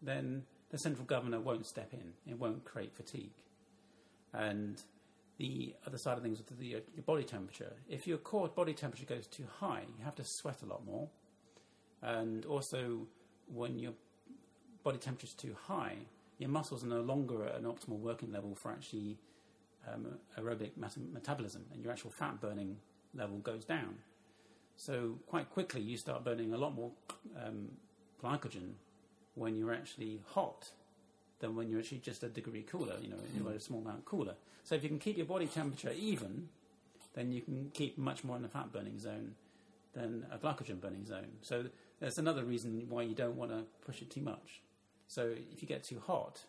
then 0.02 0.44
the 0.70 0.78
central 0.78 1.06
governor 1.06 1.40
won't 1.40 1.66
step 1.66 1.94
in. 1.94 2.14
It 2.30 2.38
won't 2.38 2.66
create 2.66 2.94
fatigue. 2.94 3.34
And 4.34 4.82
the 5.38 5.74
other 5.88 5.98
side 5.98 6.18
of 6.18 6.24
things 6.24 6.40
with 6.40 6.60
the, 6.60 6.66
your 6.66 6.82
body 7.06 7.24
temperature. 7.24 7.74
If 7.90 8.06
your 8.06 8.18
core 8.18 8.48
body 8.50 8.74
temperature 8.74 9.06
goes 9.06 9.28
too 9.28 9.46
high, 9.60 9.84
you 9.98 10.04
have 10.06 10.16
to 10.16 10.24
sweat 10.24 10.62
a 10.62 10.66
lot 10.66 10.86
more. 10.86 11.10
And 12.02 12.46
also, 12.46 13.08
when 13.48 13.80
your 13.80 13.94
body 14.84 14.98
temperature 14.98 15.28
is 15.28 15.34
too 15.34 15.56
high, 15.68 15.96
your 16.38 16.50
muscles 16.50 16.84
are 16.84 16.88
no 16.88 17.02
longer 17.02 17.46
at 17.46 17.56
an 17.56 17.64
optimal 17.64 18.00
working 18.00 18.32
level 18.32 18.56
for 18.56 18.72
actually 18.72 19.18
um, 19.92 20.08
aerobic 20.40 20.72
metabolism, 20.78 21.66
and 21.74 21.84
your 21.84 21.92
actual 21.92 22.12
fat 22.12 22.42
burning 22.42 22.78
level 23.14 23.38
goes 23.38 23.66
down. 23.66 23.96
So 24.76 25.20
quite 25.28 25.50
quickly, 25.50 25.82
you 25.82 25.98
start 25.98 26.24
burning 26.24 26.54
a 26.54 26.58
lot 26.58 26.74
more 26.74 26.92
um, 27.46 27.70
glycogen 28.24 28.74
when 29.36 29.56
you're 29.56 29.74
actually 29.74 30.22
hot 30.28 30.70
than 31.40 31.56
when 31.56 31.70
you're 31.70 31.80
actually 31.80 32.00
just 32.00 32.24
a 32.24 32.30
degree 32.30 32.64
cooler. 32.64 32.96
You 33.02 33.10
know, 33.10 33.50
a 33.50 33.60
small 33.60 33.82
amount 33.82 34.06
cooler. 34.06 34.36
So 34.64 34.76
if 34.76 34.84
you 34.84 34.90
can 34.90 35.00
keep 35.00 35.18
your 35.18 35.26
body 35.26 35.48
temperature 35.48 35.92
even, 35.98 36.50
then 37.14 37.32
you 37.32 37.42
can 37.42 37.72
keep 37.74 37.98
much 37.98 38.24
more 38.24 38.36
in 38.36 38.42
the 38.42 38.48
fat 38.48 38.72
burning 38.72 39.00
zone 39.00 39.36
than 39.94 40.26
a 40.32 40.38
glycogen 40.38 40.80
burning 40.80 41.06
zone. 41.06 41.28
So 41.42 41.66
that's 42.00 42.18
another 42.18 42.44
reason 42.44 42.86
why 42.90 43.04
you 43.04 43.14
don't 43.14 43.36
want 43.36 43.52
to 43.52 43.64
push 43.86 44.02
it 44.02 44.10
too 44.10 44.22
much. 44.22 44.62
So 45.12 45.34
if 45.52 45.62
you 45.62 45.68
get 45.68 45.84
too 45.84 46.02
hot, 46.08 46.40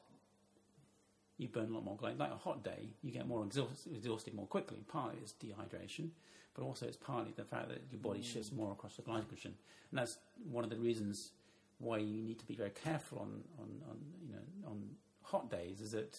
you 1.36 1.48
burn 1.48 1.70
a 1.70 1.74
lot 1.74 1.84
more. 1.84 1.98
Like, 2.00 2.16
like 2.16 2.30
a 2.30 2.36
hot 2.36 2.62
day, 2.62 2.90
you 3.02 3.10
get 3.10 3.26
more 3.26 3.44
exhaust, 3.44 3.88
exhausted 3.92 4.34
more 4.34 4.46
quickly. 4.46 4.78
Partly 4.86 5.18
it's 5.20 5.32
dehydration, 5.32 6.10
but 6.54 6.62
also 6.62 6.86
it's 6.86 6.96
partly 6.96 7.32
the 7.36 7.42
fact 7.42 7.70
that 7.70 7.80
your 7.90 8.00
body 8.00 8.22
shifts 8.22 8.52
more 8.52 8.70
across 8.70 8.94
the 8.94 9.02
glycogen, 9.02 9.46
and 9.46 9.54
that's 9.94 10.16
one 10.48 10.62
of 10.62 10.70
the 10.70 10.76
reasons 10.76 11.32
why 11.78 11.98
you 11.98 12.22
need 12.22 12.38
to 12.38 12.46
be 12.46 12.54
very 12.54 12.70
careful 12.70 13.18
on, 13.18 13.42
on, 13.58 13.68
on 13.90 13.96
you 14.24 14.32
know 14.32 14.70
on 14.70 14.90
hot 15.22 15.50
days. 15.50 15.80
Is 15.80 15.90
that 15.90 16.16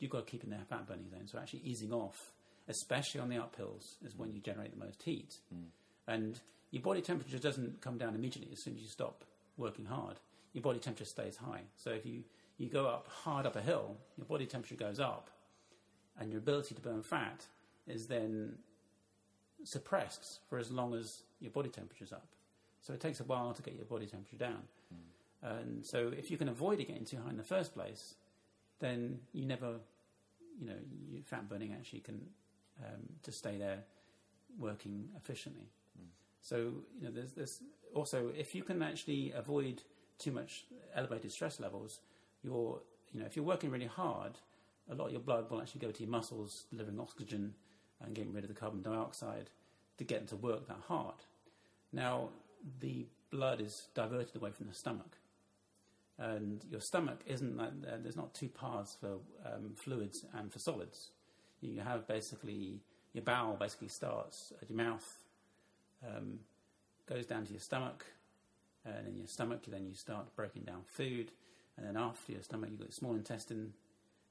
you've 0.00 0.10
got 0.10 0.26
to 0.26 0.30
keep 0.30 0.42
in 0.42 0.50
their 0.50 0.64
fat 0.68 0.88
burning 0.88 1.08
zone. 1.10 1.28
So 1.28 1.38
actually 1.38 1.60
easing 1.60 1.92
off, 1.92 2.32
especially 2.66 3.20
on 3.20 3.28
the 3.28 3.36
uphills, 3.36 4.04
is 4.04 4.16
when 4.16 4.32
you 4.32 4.40
generate 4.40 4.76
the 4.76 4.84
most 4.84 5.00
heat, 5.04 5.36
mm. 5.54 5.66
and 6.08 6.40
your 6.72 6.82
body 6.82 7.02
temperature 7.02 7.38
doesn't 7.38 7.80
come 7.80 7.98
down 7.98 8.16
immediately 8.16 8.50
as 8.52 8.64
soon 8.64 8.74
as 8.74 8.82
you 8.82 8.88
stop 8.88 9.24
working 9.56 9.84
hard. 9.84 10.18
Your 10.54 10.62
body 10.62 10.78
temperature 10.78 11.04
stays 11.04 11.36
high. 11.36 11.62
So 11.76 11.90
if 11.90 12.06
you 12.06 12.24
you 12.56 12.68
go 12.68 12.86
up 12.86 13.08
hard 13.08 13.46
up 13.46 13.56
a 13.56 13.60
hill, 13.60 13.96
your 14.16 14.26
body 14.26 14.46
temperature 14.46 14.76
goes 14.76 15.00
up, 15.00 15.28
and 16.18 16.30
your 16.30 16.38
ability 16.38 16.74
to 16.74 16.80
burn 16.80 17.02
fat 17.02 17.44
is 17.86 18.06
then 18.06 18.54
suppressed 19.64 20.40
for 20.48 20.58
as 20.58 20.70
long 20.70 20.94
as 20.94 21.22
your 21.40 21.50
body 21.50 21.68
temperature's 21.68 22.12
up. 22.12 22.28
So 22.80 22.92
it 22.92 23.00
takes 23.00 23.20
a 23.20 23.24
while 23.24 23.52
to 23.52 23.62
get 23.62 23.74
your 23.74 23.86
body 23.86 24.06
temperature 24.06 24.36
down. 24.36 24.62
Mm. 24.94 25.58
And 25.60 25.84
so 25.84 26.12
if 26.16 26.30
you 26.30 26.36
can 26.36 26.48
avoid 26.48 26.80
it 26.80 26.88
getting 26.88 27.04
too 27.04 27.18
high 27.22 27.30
in 27.30 27.36
the 27.36 27.42
first 27.42 27.74
place, 27.74 28.14
then 28.78 29.18
you 29.32 29.46
never, 29.46 29.76
you 30.60 30.66
know, 30.66 30.76
your 31.10 31.22
fat 31.24 31.48
burning 31.48 31.72
actually 31.72 32.00
can 32.00 32.20
um, 32.84 33.00
just 33.24 33.38
stay 33.38 33.56
there 33.56 33.78
working 34.58 35.08
efficiently. 35.16 35.68
Mm. 35.98 36.08
So, 36.40 36.56
you 36.56 37.04
know, 37.04 37.10
there's, 37.10 37.32
there's 37.32 37.60
also, 37.94 38.30
if 38.36 38.54
you 38.54 38.62
can 38.62 38.82
actually 38.82 39.32
avoid 39.32 39.82
too 40.18 40.32
much 40.32 40.64
elevated 40.94 41.32
stress 41.32 41.60
levels, 41.60 42.00
you're, 42.42 42.80
you 43.12 43.20
know, 43.20 43.26
if 43.26 43.36
you're 43.36 43.44
working 43.44 43.70
really 43.70 43.86
hard, 43.86 44.32
a 44.90 44.94
lot 44.94 45.06
of 45.06 45.12
your 45.12 45.20
blood 45.20 45.50
will 45.50 45.60
actually 45.60 45.80
go 45.80 45.90
to 45.90 46.02
your 46.02 46.10
muscles, 46.10 46.64
delivering 46.70 47.00
oxygen 47.00 47.54
and 48.04 48.14
getting 48.14 48.32
rid 48.32 48.44
of 48.44 48.48
the 48.48 48.54
carbon 48.54 48.82
dioxide 48.82 49.50
to 49.98 50.04
get 50.04 50.18
them 50.18 50.28
to 50.28 50.36
work 50.36 50.66
that 50.68 50.80
hard. 50.88 51.14
Now, 51.92 52.30
the 52.80 53.06
blood 53.30 53.60
is 53.60 53.88
diverted 53.94 54.36
away 54.36 54.50
from 54.50 54.66
the 54.66 54.74
stomach. 54.74 55.16
And 56.18 56.64
your 56.70 56.80
stomach 56.80 57.20
isn't 57.26 57.56
like, 57.56 57.70
uh, 57.86 57.96
there's 58.02 58.16
not 58.16 58.34
two 58.34 58.48
paths 58.48 58.96
for 59.00 59.18
um, 59.44 59.72
fluids 59.74 60.24
and 60.34 60.52
for 60.52 60.58
solids. 60.58 61.10
You 61.60 61.80
have 61.80 62.06
basically, 62.06 62.80
your 63.12 63.24
bowel 63.24 63.56
basically 63.58 63.88
starts 63.88 64.52
at 64.60 64.68
your 64.70 64.76
mouth, 64.76 65.18
um, 66.06 66.40
goes 67.06 67.26
down 67.26 67.46
to 67.46 67.52
your 67.52 67.60
stomach, 67.60 68.04
and 68.84 69.08
in 69.08 69.16
your 69.16 69.26
stomach, 69.26 69.62
then 69.66 69.86
you 69.86 69.94
start 69.94 70.34
breaking 70.36 70.62
down 70.62 70.82
food, 70.86 71.30
and 71.76 71.86
then 71.86 71.96
after 71.96 72.32
your 72.32 72.42
stomach, 72.42 72.70
you've 72.70 72.80
got 72.80 72.88
the 72.88 72.94
small 72.94 73.14
intestine, 73.14 73.72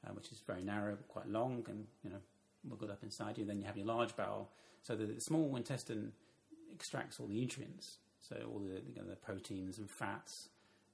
uh, 0.06 0.12
which 0.14 0.32
is 0.32 0.42
very 0.46 0.64
narrow, 0.64 0.96
but 0.96 1.08
quite 1.08 1.30
long, 1.30 1.66
and 1.70 1.86
you 2.04 2.10
know 2.10 2.22
wiggled 2.70 2.92
up 2.92 3.04
inside 3.04 3.38
you. 3.38 3.46
Then 3.46 3.60
you 3.60 3.66
have 3.66 3.78
your 3.78 3.86
large 3.86 4.16
bowel. 4.16 4.50
So 4.84 4.96
the, 4.96 5.06
the 5.06 5.22
small 5.22 5.56
intestine 5.56 6.12
extracts 6.74 7.20
all 7.20 7.28
the 7.28 7.34
nutrients, 7.34 7.98
so 8.20 8.36
all 8.52 8.60
the, 8.60 8.82
you 8.82 8.96
know, 8.96 9.08
the 9.10 9.16
proteins 9.16 9.78
and 9.78 9.90
fats 9.90 10.50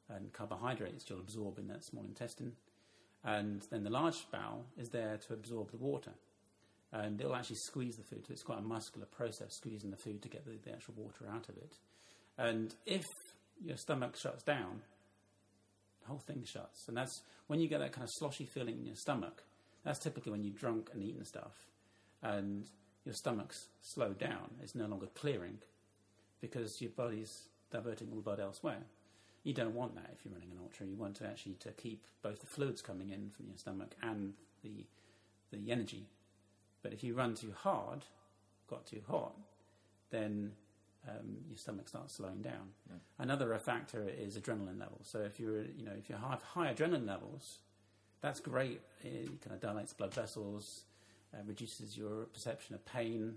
and 0.09 0.33
carbohydrates 0.33 1.05
you'll 1.07 1.19
absorb 1.19 1.59
in 1.59 1.67
that 1.67 1.83
small 1.83 2.03
intestine. 2.03 2.53
And 3.23 3.61
then 3.69 3.83
the 3.83 3.89
large 3.89 4.25
bowel 4.31 4.65
is 4.77 4.89
there 4.89 5.17
to 5.27 5.33
absorb 5.33 5.71
the 5.71 5.77
water. 5.77 6.11
And 6.91 7.19
it'll 7.21 7.35
actually 7.35 7.57
squeeze 7.57 7.97
the 7.97 8.03
food. 8.03 8.25
So 8.25 8.33
it's 8.33 8.41
quite 8.41 8.59
a 8.59 8.63
muscular 8.63 9.05
process, 9.05 9.55
squeezing 9.55 9.91
the 9.91 9.97
food 9.97 10.23
to 10.23 10.29
get 10.29 10.45
the, 10.45 10.53
the 10.63 10.71
actual 10.75 10.95
water 10.97 11.25
out 11.31 11.47
of 11.49 11.57
it. 11.57 11.73
And 12.37 12.73
if 12.85 13.05
your 13.63 13.77
stomach 13.77 14.15
shuts 14.15 14.43
down, 14.43 14.81
the 16.01 16.07
whole 16.07 16.19
thing 16.19 16.43
shuts. 16.45 16.87
And 16.87 16.95
that's 16.95 17.21
when 17.47 17.59
you 17.59 17.67
get 17.67 17.79
that 17.79 17.91
kind 17.91 18.03
of 18.03 18.11
sloshy 18.11 18.45
feeling 18.45 18.77
in 18.77 18.85
your 18.85 18.95
stomach. 18.95 19.43
That's 19.83 19.99
typically 19.99 20.31
when 20.31 20.43
you've 20.43 20.59
drunk 20.59 20.89
and 20.93 21.03
eaten 21.03 21.25
stuff, 21.25 21.53
and 22.21 22.65
your 23.05 23.13
stomach's 23.13 23.67
slowed 23.81 24.19
down. 24.19 24.51
It's 24.61 24.75
no 24.75 24.85
longer 24.85 25.07
clearing 25.15 25.59
because 26.41 26.81
your 26.81 26.91
body's 26.91 27.47
diverting 27.71 28.09
all 28.09 28.17
the 28.17 28.21
blood 28.21 28.39
elsewhere. 28.39 28.83
You 29.43 29.53
don't 29.53 29.73
want 29.73 29.95
that 29.95 30.09
if 30.13 30.25
you're 30.25 30.33
running 30.33 30.51
an 30.51 30.59
ultra. 30.61 30.85
You 30.85 30.97
want 30.97 31.15
to 31.17 31.25
actually 31.25 31.55
to 31.61 31.71
keep 31.71 32.05
both 32.21 32.41
the 32.41 32.45
fluids 32.45 32.81
coming 32.81 33.09
in 33.09 33.29
from 33.29 33.47
your 33.47 33.57
stomach 33.57 33.95
and 34.01 34.33
the 34.63 34.85
the 35.51 35.71
energy. 35.71 36.05
But 36.83 36.93
if 36.93 37.03
you 37.03 37.15
run 37.15 37.35
too 37.35 37.53
hard, 37.57 38.05
got 38.69 38.85
too 38.85 39.01
hot, 39.07 39.35
then 40.11 40.51
um, 41.09 41.37
your 41.47 41.57
stomach 41.57 41.87
starts 41.87 42.13
slowing 42.13 42.41
down. 42.41 42.69
Yeah. 42.89 42.97
Another 43.17 43.57
factor 43.57 44.07
is 44.07 44.37
adrenaline 44.37 44.79
levels. 44.79 45.07
So 45.09 45.19
if 45.19 45.39
you're, 45.39 45.61
you 45.61 45.85
know, 45.85 45.93
if 45.97 46.09
you 46.09 46.15
have 46.15 46.41
high 46.41 46.73
adrenaline 46.73 47.07
levels, 47.07 47.59
that's 48.21 48.39
great. 48.39 48.81
It 49.03 49.41
kind 49.41 49.53
of 49.53 49.59
dilates 49.59 49.93
blood 49.93 50.13
vessels, 50.13 50.83
uh, 51.33 51.39
reduces 51.45 51.97
your 51.97 52.25
perception 52.25 52.75
of 52.75 52.85
pain, 52.85 53.35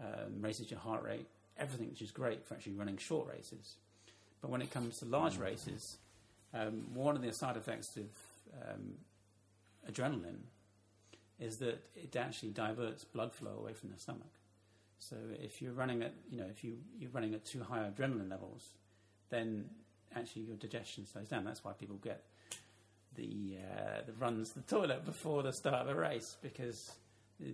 um, 0.00 0.40
raises 0.40 0.70
your 0.70 0.80
heart 0.80 1.02
rate, 1.02 1.26
everything, 1.58 1.88
which 1.88 2.02
is 2.02 2.10
great 2.10 2.46
for 2.46 2.54
actually 2.54 2.72
running 2.72 2.96
short 2.96 3.28
races. 3.28 3.76
But 4.40 4.50
when 4.50 4.62
it 4.62 4.70
comes 4.70 4.98
to 4.98 5.04
large 5.04 5.34
mm. 5.34 5.42
races, 5.42 5.98
um, 6.54 6.86
one 6.94 7.16
of 7.16 7.22
the 7.22 7.32
side 7.32 7.56
effects 7.56 7.96
of 7.96 8.06
um, 8.70 8.94
adrenaline 9.90 10.42
is 11.38 11.58
that 11.58 11.84
it 11.94 12.16
actually 12.16 12.50
diverts 12.50 13.04
blood 13.04 13.32
flow 13.32 13.56
away 13.58 13.72
from 13.72 13.90
the 13.90 13.98
stomach. 13.98 14.37
So 14.98 15.16
if 15.42 15.62
you're 15.62 15.72
running 15.72 16.02
at, 16.02 16.12
you 16.30 16.38
know, 16.38 16.46
if 16.50 16.64
you, 16.64 16.78
you're 16.98 17.10
running 17.10 17.34
at 17.34 17.44
too 17.44 17.62
high 17.62 17.78
adrenaline 17.78 18.30
levels, 18.30 18.64
then 19.30 19.66
actually 20.14 20.42
your 20.42 20.56
digestion 20.56 21.06
slows 21.06 21.28
down. 21.28 21.44
That's 21.44 21.64
why 21.64 21.72
people 21.72 21.96
get 21.96 22.24
the 23.14 23.56
uh, 23.58 24.00
the 24.06 24.12
runs 24.12 24.50
to 24.50 24.60
the 24.60 24.64
toilet 24.66 25.04
before 25.04 25.42
the 25.42 25.52
start 25.52 25.86
of 25.86 25.88
a 25.88 25.98
race 25.98 26.36
because 26.42 26.92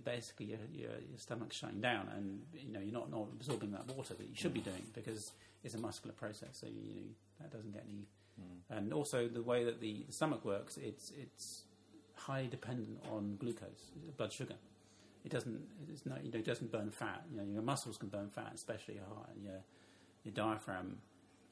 basically 0.03 0.47
your, 0.47 0.59
your, 0.73 0.91
your 0.91 1.17
stomach's 1.17 1.55
shutting 1.55 1.81
down 1.81 2.09
and 2.15 2.41
you 2.53 2.73
know 2.73 2.79
you're 2.79 2.93
not, 2.93 3.09
not 3.11 3.27
absorbing 3.33 3.71
that 3.71 3.87
water 3.95 4.13
that 4.15 4.27
you 4.27 4.35
should 4.35 4.53
be 4.53 4.59
doing 4.59 4.83
because 4.93 5.31
it's 5.63 5.75
a 5.75 5.77
muscular 5.77 6.13
process. 6.13 6.49
So 6.51 6.67
you, 6.67 6.81
you 6.93 7.03
that 7.39 7.51
doesn't 7.51 7.71
get 7.71 7.83
any. 7.87 8.07
Mm. 8.39 8.77
And 8.77 8.93
also 8.93 9.27
the 9.27 9.41
way 9.41 9.63
that 9.63 9.79
the, 9.79 10.03
the 10.07 10.13
stomach 10.13 10.43
works, 10.43 10.77
it's 10.77 11.11
it's 11.19 11.61
highly 12.15 12.47
dependent 12.47 12.99
on 13.11 13.37
glucose, 13.39 13.91
blood 14.17 14.31
sugar 14.31 14.55
it 15.25 15.31
doesn't 15.31 15.59
it's 15.89 16.05
not 16.05 16.23
you 16.23 16.31
know 16.31 16.39
it 16.39 16.45
doesn't 16.45 16.71
burn 16.71 16.91
fat. 16.91 17.23
You 17.31 17.37
know 17.37 17.43
your 17.43 17.63
muscles 17.63 17.97
can 17.97 18.09
burn 18.09 18.29
fat, 18.29 18.51
especially 18.53 18.95
your 18.95 19.05
heart 19.05 19.29
and 19.35 19.43
your 19.43 19.59
your 20.23 20.33
diaphragm 20.33 20.99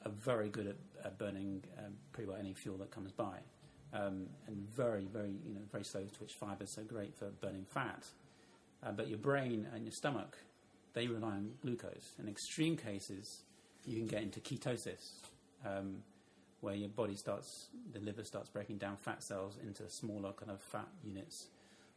are 0.05 0.11
very 0.11 0.49
good 0.49 0.67
at, 0.67 0.75
at 1.03 1.17
burning 1.17 1.63
um, 1.79 1.93
pretty 2.11 2.29
well 2.29 2.37
any 2.39 2.53
fuel 2.53 2.77
that 2.77 2.91
comes 2.91 3.11
by, 3.11 3.37
um, 3.93 4.27
and 4.47 4.57
very 4.69 5.05
very 5.11 5.33
you 5.45 5.55
know 5.55 5.61
very 5.71 5.83
slow 5.83 6.05
twitch 6.15 6.33
fibers, 6.33 6.69
so 6.69 6.83
great 6.83 7.15
for 7.17 7.29
burning 7.41 7.65
fat. 7.67 8.05
Uh, 8.85 8.91
but 8.91 9.07
your 9.07 9.17
brain 9.17 9.67
and 9.73 9.85
your 9.85 9.93
stomach 9.93 10.37
they 10.93 11.07
rely 11.07 11.29
on 11.29 11.53
glucose. 11.63 12.13
In 12.19 12.27
extreme 12.27 12.77
cases, 12.77 13.41
you 13.83 13.97
can 13.97 14.05
get 14.05 14.21
into 14.21 14.39
ketosis. 14.39 15.13
Um, 15.65 16.03
where 16.59 16.75
your 16.75 16.87
body 16.87 17.15
starts, 17.15 17.67
the 17.91 17.99
liver 17.99 18.23
starts 18.23 18.47
breaking 18.47 18.77
down 18.77 18.95
fat 18.95 19.21
cells 19.21 19.57
into 19.67 19.89
smaller 19.89 20.31
kind 20.31 20.49
of 20.49 20.61
fat 20.61 20.87
units 21.03 21.47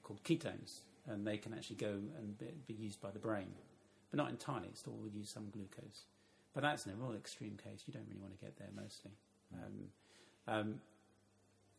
called 0.03 0.21
ketones 0.25 0.81
and 1.09 1.27
they 1.27 1.37
can 1.37 1.55
actually 1.55 1.77
go 1.77 2.01
and 2.19 2.39
be, 2.39 2.47
be 2.67 2.75
used 2.75 3.01
by 3.01 3.11
the 3.11 3.19
brain, 3.19 3.53
but 4.11 4.19
not 4.19 4.31
entirely. 4.31 4.69
It 4.69 4.79
still 4.79 4.95
will 4.95 5.09
use 5.09 5.31
some 5.31 5.51
glucose. 5.51 6.05
But 6.55 6.63
that's 6.63 6.87
in 6.87 6.93
a 6.93 6.97
real 6.97 7.15
extreme 7.17 7.59
case. 7.63 7.85
You 7.87 7.93
don't 7.93 8.07
really 8.09 8.21
want 8.21 8.39
to 8.39 8.45
get 8.45 8.57
there 8.59 8.69
mostly. 8.75 9.13
Um, 9.53 9.73
um, 10.49 10.75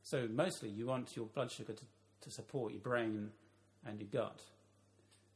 so 0.04 0.28
mostly 0.32 0.70
you 0.70 0.86
want 0.86 1.16
your 1.16 1.26
blood 1.26 1.52
sugar 1.52 1.74
to, 1.74 1.84
to 2.22 2.32
support 2.32 2.72
your 2.72 2.82
brain 2.82 3.32
and 3.86 3.99
your 3.99 4.08
gut. 4.12 4.40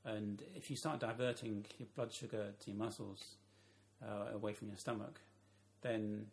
And 0.06 0.42
if 0.56 0.70
you 0.70 0.76
start 0.76 1.00
diverting 1.00 1.66
your 1.78 1.88
blood 1.96 2.12
sugar 2.12 2.54
to 2.60 2.72
your 2.72 2.78
muscles 2.78 3.36
uh, 4.04 4.34
away 4.34 4.54
from 4.54 4.70
your 4.70 4.78
stomach, 4.78 5.20
then 5.82 6.28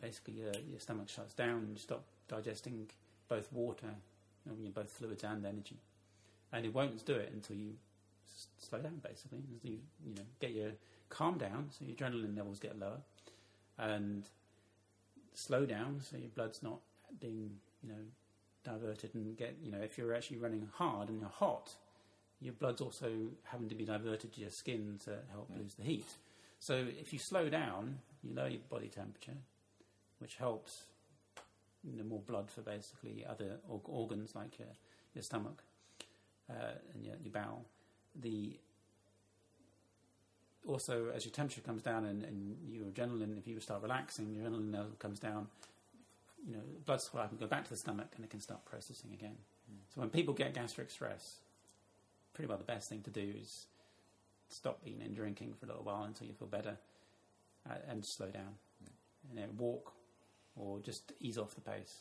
basically 0.00 0.34
your, 0.34 0.52
your 0.70 0.80
stomach 0.80 1.08
shuts 1.08 1.34
down 1.34 1.60
and 1.60 1.70
you 1.70 1.78
stop 1.78 2.04
digesting 2.28 2.88
both 3.28 3.52
water, 3.52 3.94
I 4.48 4.60
mean, 4.60 4.72
both 4.72 4.90
fluids 4.90 5.24
and 5.24 5.46
energy 5.46 5.78
and 6.52 6.64
it 6.66 6.74
won't 6.74 7.04
do 7.04 7.14
it 7.14 7.30
until 7.32 7.56
you 7.56 7.72
s- 8.26 8.48
slow 8.58 8.78
down. 8.80 9.00
Basically, 9.02 9.42
you 9.62 9.78
you 10.06 10.14
know 10.14 10.22
get 10.40 10.52
your 10.52 10.70
calm 11.08 11.38
down, 11.38 11.68
so 11.70 11.84
your 11.84 11.96
adrenaline 11.96 12.36
levels 12.36 12.58
get 12.58 12.78
lower, 12.78 13.00
and 13.78 14.24
slow 15.34 15.66
down, 15.66 16.00
so 16.02 16.16
your 16.16 16.28
blood's 16.30 16.62
not 16.62 16.80
being 17.20 17.50
you 17.82 17.88
know 17.88 18.00
diverted 18.64 19.14
and 19.14 19.36
get, 19.36 19.56
you 19.60 19.72
know, 19.72 19.80
if 19.80 19.98
you're 19.98 20.14
actually 20.14 20.36
running 20.36 20.68
hard 20.74 21.08
and 21.08 21.18
you're 21.20 21.28
hot, 21.28 21.70
your 22.40 22.52
blood's 22.52 22.80
also 22.80 23.10
having 23.44 23.68
to 23.68 23.74
be 23.74 23.84
diverted 23.84 24.32
to 24.32 24.40
your 24.40 24.50
skin 24.50 24.98
to 25.04 25.10
help 25.32 25.50
lose 25.58 25.74
the 25.74 25.82
heat. 25.82 26.06
So 26.60 26.86
if 27.00 27.12
you 27.12 27.18
slow 27.18 27.48
down, 27.48 27.98
you 28.22 28.34
lower 28.34 28.48
your 28.48 28.60
body 28.70 28.86
temperature, 28.86 29.36
which 30.20 30.36
helps 30.36 30.84
you 31.82 31.96
know, 31.96 32.04
more 32.04 32.20
blood 32.20 32.50
for 32.50 32.60
basically 32.60 33.24
other 33.28 33.58
org- 33.68 33.88
organs 33.88 34.34
like 34.36 34.58
your, 34.60 34.68
your 35.14 35.22
stomach 35.22 35.62
uh, 36.50 36.74
and 36.94 37.04
your, 37.04 37.14
your 37.22 37.32
bowel. 37.32 37.64
The 38.20 38.58
also, 40.66 41.10
as 41.14 41.24
your 41.24 41.32
temperature 41.32 41.60
comes 41.60 41.82
down 41.82 42.04
and, 42.04 42.22
and 42.22 42.56
your 42.70 42.84
adrenaline, 42.86 43.36
if 43.36 43.48
you 43.48 43.58
start 43.58 43.82
relaxing, 43.82 44.32
your 44.32 44.44
adrenaline 44.44 44.72
level 44.72 44.92
comes 44.98 45.18
down, 45.18 45.48
you 46.46 46.52
know, 46.52 46.62
blood 46.86 47.00
supply 47.00 47.26
can 47.26 47.36
go 47.36 47.46
back 47.46 47.64
to 47.64 47.70
the 47.70 47.76
stomach 47.76 48.08
and 48.14 48.24
it 48.24 48.30
can 48.30 48.40
start 48.40 48.64
processing 48.64 49.10
again. 49.12 49.36
So 49.94 50.00
when 50.00 50.10
people 50.10 50.34
get 50.34 50.54
gastric 50.54 50.90
stress, 50.90 51.36
pretty 52.34 52.48
well 52.48 52.58
the 52.58 52.64
best 52.64 52.88
thing 52.88 53.02
to 53.02 53.10
do 53.10 53.32
is 53.40 53.66
stop 54.48 54.80
eating 54.86 55.02
and 55.02 55.14
drinking 55.14 55.54
for 55.58 55.66
a 55.66 55.68
little 55.68 55.82
while 55.82 56.04
until 56.04 56.26
you 56.26 56.34
feel 56.34 56.48
better 56.48 56.76
uh, 57.68 57.74
and 57.88 58.04
slow 58.04 58.28
down. 58.28 58.54
You 59.30 59.40
know, 59.40 59.46
walk 59.56 59.92
or 60.56 60.80
just 60.80 61.12
ease 61.20 61.38
off 61.38 61.54
the 61.54 61.60
pace. 61.60 62.00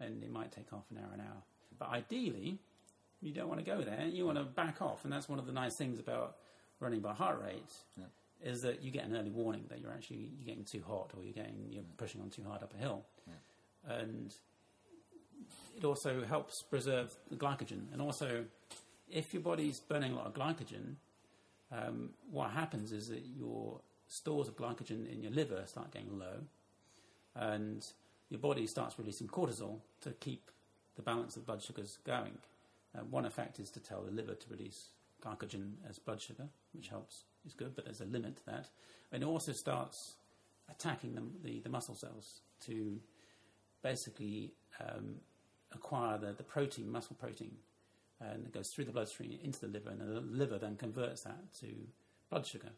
And 0.00 0.22
it 0.22 0.32
might 0.32 0.52
take 0.52 0.70
half 0.70 0.84
an 0.90 0.98
hour, 0.98 1.12
an 1.14 1.20
hour. 1.20 1.42
But 1.78 1.90
ideally, 1.90 2.58
you 3.22 3.32
don't 3.32 3.48
want 3.48 3.60
to 3.60 3.64
go 3.64 3.80
there. 3.82 4.06
You 4.06 4.26
want 4.26 4.38
to 4.38 4.44
back 4.44 4.82
off. 4.82 5.04
And 5.04 5.12
that's 5.12 5.28
one 5.28 5.38
of 5.38 5.46
the 5.46 5.52
nice 5.52 5.76
things 5.76 5.98
about 5.98 6.36
running 6.80 7.00
by 7.00 7.12
heart 7.14 7.40
rate 7.42 7.72
Yeah. 7.96 8.04
is 8.42 8.60
that 8.62 8.82
you 8.82 8.90
get 8.90 9.04
an 9.04 9.16
early 9.16 9.30
warning 9.30 9.64
that 9.68 9.80
you're 9.80 9.92
actually 9.92 10.30
you're 10.36 10.46
getting 10.46 10.64
too 10.64 10.82
hot 10.86 11.12
or 11.16 11.22
you're 11.22 11.32
getting 11.32 11.68
you're 11.70 11.84
pushing 11.96 12.20
on 12.20 12.28
too 12.30 12.42
hard 12.42 12.62
up 12.62 12.74
a 12.74 12.76
hill. 12.78 13.04
And 13.88 14.34
it 15.76 15.84
also 15.84 16.24
helps 16.24 16.62
preserve 16.62 17.16
the 17.30 17.36
glycogen. 17.36 17.92
And 17.92 18.00
also, 18.00 18.44
if 19.10 19.32
your 19.34 19.42
body's 19.42 19.80
burning 19.80 20.12
a 20.12 20.16
lot 20.16 20.26
of 20.26 20.34
glycogen, 20.34 20.96
um, 21.70 22.10
what 22.30 22.50
happens 22.50 22.92
is 22.92 23.08
that 23.08 23.22
your 23.36 23.80
stores 24.08 24.46
of 24.48 24.56
glycogen 24.56 25.10
in 25.10 25.22
your 25.22 25.32
liver 25.32 25.62
start 25.66 25.90
getting 25.90 26.18
low, 26.18 26.44
and 27.34 27.84
your 28.28 28.38
body 28.40 28.66
starts 28.66 28.98
releasing 28.98 29.26
cortisol 29.26 29.78
to 30.02 30.10
keep 30.12 30.50
the 30.96 31.02
balance 31.02 31.36
of 31.36 31.46
blood 31.46 31.62
sugars 31.62 31.98
going. 32.04 32.38
Uh, 32.96 33.00
one 33.10 33.24
effect 33.24 33.58
is 33.58 33.70
to 33.70 33.80
tell 33.80 34.02
the 34.02 34.10
liver 34.10 34.34
to 34.34 34.46
release 34.50 34.88
glycogen 35.24 35.72
as 35.88 35.98
blood 35.98 36.20
sugar, 36.20 36.48
which 36.72 36.88
helps, 36.88 37.24
is 37.46 37.54
good, 37.54 37.74
but 37.74 37.84
there's 37.84 38.00
a 38.00 38.06
limit 38.06 38.36
to 38.36 38.46
that. 38.46 38.68
And 39.12 39.22
it 39.22 39.26
also 39.26 39.52
starts 39.52 40.14
attacking 40.70 41.14
the, 41.14 41.22
the, 41.42 41.60
the 41.60 41.68
muscle 41.68 41.94
cells 41.94 42.40
to 42.66 42.98
basically 43.82 44.52
um, 44.80 45.16
acquire 45.72 46.18
the, 46.18 46.32
the 46.32 46.42
protein, 46.42 46.90
muscle 46.90 47.16
protein, 47.18 47.52
and 48.20 48.46
it 48.46 48.52
goes 48.52 48.68
through 48.68 48.84
the 48.84 48.92
bloodstream 48.92 49.38
into 49.42 49.60
the 49.60 49.68
liver, 49.68 49.90
and 49.90 50.00
the 50.00 50.20
liver 50.20 50.58
then 50.58 50.76
converts 50.76 51.22
that 51.22 51.52
to 51.60 51.66
blood 52.30 52.46
sugar 52.46 52.70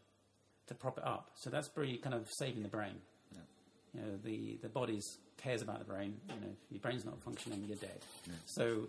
to 0.67 0.75
prop 0.75 0.99
it 0.99 1.05
up. 1.05 1.31
So 1.35 1.51
that's 1.51 1.69
pretty 1.69 1.99
kind 1.99 2.15
of 2.15 2.31
saving 2.31 2.63
the 2.63 2.69
brain. 2.69 2.95
Yeah. 3.33 3.41
You 3.95 4.01
know, 4.01 4.17
the, 4.25 4.59
the 4.63 4.69
body 4.69 5.01
cares 5.37 5.61
about 5.61 5.79
the 5.79 5.85
brain. 5.85 6.17
You 6.29 6.41
know, 6.41 6.53
if 6.53 6.73
your 6.73 6.81
brain's 6.81 7.05
not 7.05 7.23
functioning, 7.23 7.65
you're 7.67 7.77
dead. 7.77 8.01
So 8.47 8.89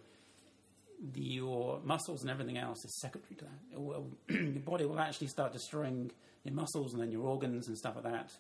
the, 1.14 1.22
your 1.22 1.80
muscles 1.84 2.22
and 2.22 2.30
everything 2.30 2.58
else 2.58 2.84
is 2.86 3.00
secondary 3.00 3.36
to 3.36 3.46
that. 3.46 3.80
Will, 3.80 4.08
your 4.30 4.62
body 4.62 4.86
will 4.86 5.00
actually 5.00 5.28
start 5.28 5.54
destroying 5.54 6.12
your 6.44 6.54
muscles 6.54 6.94
and 6.94 7.02
then 7.02 7.12
your 7.12 7.24
organs 7.24 7.68
and 7.68 7.78
stuff 7.78 7.96
like 7.96 8.06
that, 8.06 8.32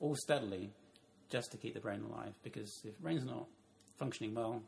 all 0.00 0.14
steadily, 0.16 0.70
just 1.30 1.50
to 1.52 1.56
keep 1.56 1.74
the 1.74 1.80
brain 1.80 2.02
alive. 2.02 2.34
Because 2.42 2.80
if 2.84 2.96
the 2.96 3.02
brain's 3.02 3.24
not 3.24 3.46
functioning 3.98 4.34
well, 4.34 4.62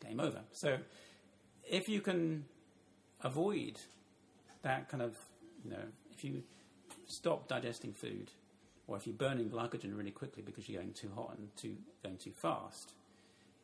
game 0.00 0.20
over. 0.20 0.40
So 0.52 0.78
if 1.68 1.88
you 1.88 2.00
can 2.00 2.44
avoid 3.22 3.78
that 4.62 4.88
kind 4.88 5.02
of, 5.02 5.16
you 5.64 5.70
know, 5.70 5.84
if 6.12 6.24
you 6.24 6.42
stop 7.06 7.48
digesting 7.48 7.92
food, 7.92 8.30
or 8.86 8.96
if 8.96 9.06
you're 9.06 9.16
burning 9.16 9.48
glycogen 9.48 9.96
really 9.96 10.10
quickly 10.10 10.42
because 10.42 10.68
you're 10.68 10.82
going 10.82 10.92
too 10.94 11.10
hot 11.14 11.36
and 11.38 11.48
too, 11.56 11.76
going 12.02 12.18
too 12.18 12.32
fast, 12.32 12.92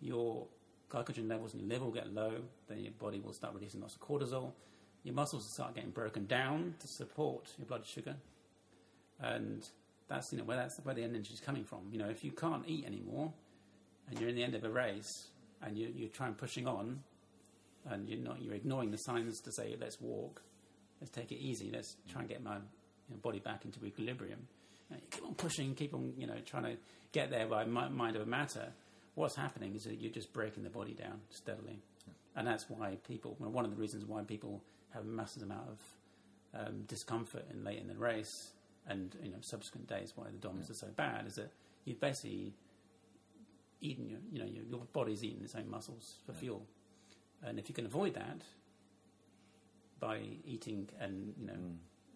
your 0.00 0.46
glycogen 0.90 1.28
levels 1.28 1.54
in 1.54 1.60
your 1.60 1.68
liver 1.68 1.84
will 1.84 1.92
get 1.92 2.12
low, 2.12 2.32
then 2.68 2.80
your 2.80 2.92
body 2.92 3.20
will 3.20 3.32
start 3.32 3.54
releasing 3.54 3.80
lots 3.80 3.94
of 3.94 4.00
cortisol. 4.00 4.52
Your 5.04 5.14
muscles 5.14 5.44
will 5.44 5.50
start 5.50 5.74
getting 5.74 5.90
broken 5.90 6.26
down 6.26 6.74
to 6.80 6.88
support 6.88 7.48
your 7.58 7.66
blood 7.66 7.86
sugar. 7.86 8.16
And 9.20 9.66
that's, 10.08 10.32
you 10.32 10.38
know, 10.38 10.44
where, 10.44 10.56
that's 10.56 10.78
where 10.82 10.94
the 10.94 11.04
energy 11.04 11.32
is 11.32 11.40
coming 11.40 11.64
from. 11.64 11.80
You 11.90 11.98
know, 11.98 12.08
if 12.08 12.24
you 12.24 12.32
can't 12.32 12.64
eat 12.66 12.84
anymore 12.84 13.32
and 14.08 14.18
you're 14.18 14.28
in 14.28 14.34
the 14.34 14.42
end 14.42 14.54
of 14.54 14.64
a 14.64 14.70
race 14.70 15.28
and 15.62 15.78
you, 15.78 15.92
you're 15.94 16.08
trying 16.08 16.34
pushing 16.34 16.66
on 16.66 17.00
and 17.88 18.08
you're, 18.08 18.18
not, 18.18 18.42
you're 18.42 18.54
ignoring 18.54 18.90
the 18.90 18.98
signs 18.98 19.40
to 19.40 19.52
say, 19.52 19.76
let's 19.80 20.00
walk, 20.00 20.42
let's 21.00 21.10
take 21.10 21.32
it 21.32 21.38
easy, 21.38 21.70
let's 21.72 21.96
try 22.10 22.20
and 22.20 22.28
get 22.28 22.42
my 22.42 22.56
you 22.56 22.60
know, 23.10 23.16
body 23.22 23.38
back 23.38 23.64
into 23.64 23.84
equilibrium. 23.84 24.40
You, 24.90 24.96
know, 24.96 25.02
keep 25.10 25.24
on 25.24 25.34
pushing, 25.34 25.74
keep 25.74 25.94
on, 25.94 26.12
you 26.18 26.26
know, 26.26 26.36
trying 26.44 26.64
to 26.64 26.76
get 27.12 27.30
there 27.30 27.46
by 27.46 27.64
mi- 27.64 27.90
mind 27.90 28.16
over 28.16 28.26
matter. 28.26 28.72
What's 29.14 29.34
happening 29.34 29.74
is 29.74 29.84
that 29.84 30.00
you're 30.00 30.12
just 30.12 30.32
breaking 30.32 30.62
the 30.62 30.70
body 30.70 30.94
down 30.94 31.20
steadily, 31.30 31.80
and 32.36 32.46
that's 32.46 32.70
why 32.70 32.96
people. 33.06 33.36
Well, 33.38 33.50
one 33.50 33.64
of 33.64 33.70
the 33.70 33.76
reasons 33.76 34.04
why 34.04 34.22
people 34.22 34.62
have 34.94 35.02
a 35.02 35.06
massive 35.06 35.42
amount 35.42 35.68
of 35.68 36.66
um, 36.66 36.82
discomfort 36.86 37.44
in 37.52 37.64
late 37.64 37.78
in 37.78 37.88
the 37.88 37.94
race 37.94 38.50
and 38.86 39.16
you 39.22 39.30
know 39.30 39.38
subsequent 39.40 39.86
days 39.88 40.12
why 40.16 40.26
the 40.30 40.38
DOMs 40.38 40.70
are 40.70 40.74
so 40.74 40.88
bad 40.96 41.26
is 41.26 41.34
that 41.36 41.52
you've 41.84 42.00
basically 42.00 42.52
eaten 43.80 44.08
your 44.08 44.18
you 44.32 44.38
know 44.38 44.46
your, 44.46 44.64
your 44.64 44.80
body's 44.92 45.22
eating 45.22 45.42
its 45.42 45.54
own 45.54 45.68
muscles 45.68 46.14
for 46.26 46.32
fuel, 46.32 46.66
and 47.42 47.58
if 47.58 47.68
you 47.68 47.74
can 47.74 47.86
avoid 47.86 48.14
that 48.14 48.42
by 50.00 50.20
eating 50.46 50.88
and 50.98 51.34
you 51.38 51.46
know 51.46 51.52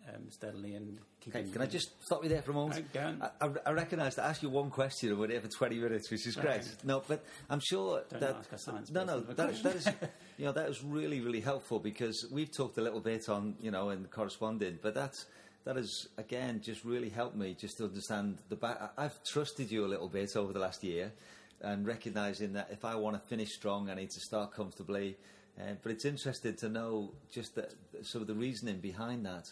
um, 0.09 0.31
steadily 0.31 0.75
and 0.75 0.99
keeping. 1.21 1.43
Okay, 1.43 1.51
can 1.51 1.63
I 1.63 1.67
just 1.67 1.91
stop 2.05 2.23
you 2.23 2.29
there 2.29 2.43
for 2.43 2.51
a 2.51 2.55
moment? 2.55 2.87
I, 2.95 3.31
I, 3.41 3.49
I 3.67 3.71
recognise 3.73 4.15
to 4.17 4.25
ask 4.25 4.43
you 4.43 4.51
one 4.51 4.71
question 4.71 5.11
and 5.11 5.19
we're 5.19 5.41
for 5.41 5.49
20 5.49 5.79
minutes, 5.79 6.11
which 6.11 6.27
is 6.27 6.37
great. 6.37 6.63
No, 6.85 7.03
but 7.07 7.25
I'm 7.49 7.61
sure 7.61 8.03
Don't 8.11 8.21
that... 8.21 8.37
ask 8.37 8.53
a 8.53 8.59
science 8.59 8.91
no, 8.91 9.05
no, 9.05 9.21
that, 9.21 9.37
the 9.37 9.63
that 9.63 9.77
is, 9.77 9.89
you 10.39 10.45
know, 10.45 10.53
that 10.53 10.69
is 10.69 10.83
really, 10.83 11.21
really 11.21 11.41
helpful 11.41 11.79
because 11.79 12.27
we've 12.31 12.55
talked 12.55 12.79
a 12.79 12.83
little 12.83 13.01
bit 13.01 13.29
on, 13.29 13.55
you 13.61 13.71
know, 13.71 13.91
in 13.91 14.05
corresponding, 14.07 14.79
but 14.83 14.95
that's, 14.95 15.27
that 15.65 15.77
has, 15.77 16.09
again, 16.19 16.61
just 16.63 16.85
really 16.85 17.09
helped 17.09 17.37
me 17.37 17.57
just 17.59 17.79
to 17.79 17.85
understand 17.85 18.39
the 18.49 18.57
back... 18.57 18.81
I- 18.81 19.05
I've 19.05 19.23
trusted 19.25 19.71
you 19.71 19.87
a 19.87 19.89
little 19.89 20.09
bit 20.09 20.37
over 20.37 20.53
the 20.53 20.61
last 20.61 20.85
year 20.85 21.13
and 21.63 21.87
recognising 21.87 22.53
that 22.53 22.69
if 22.71 22.85
I 22.85 22.95
want 22.95 23.21
to 23.21 23.29
finish 23.29 23.53
strong, 23.55 23.89
I 23.89 23.95
need 23.95 24.11
to 24.11 24.21
start 24.21 24.53
comfortably. 24.53 25.17
Uh, 25.59 25.75
but 25.83 25.93
it's 25.93 26.05
interesting 26.05 26.55
to 26.57 26.69
know 26.69 27.13
just 27.33 27.55
the, 27.55 27.69
sort 28.03 28.23
of 28.23 28.29
the 28.29 28.35
reasoning 28.35 28.79
behind 28.79 29.25
that. 29.25 29.45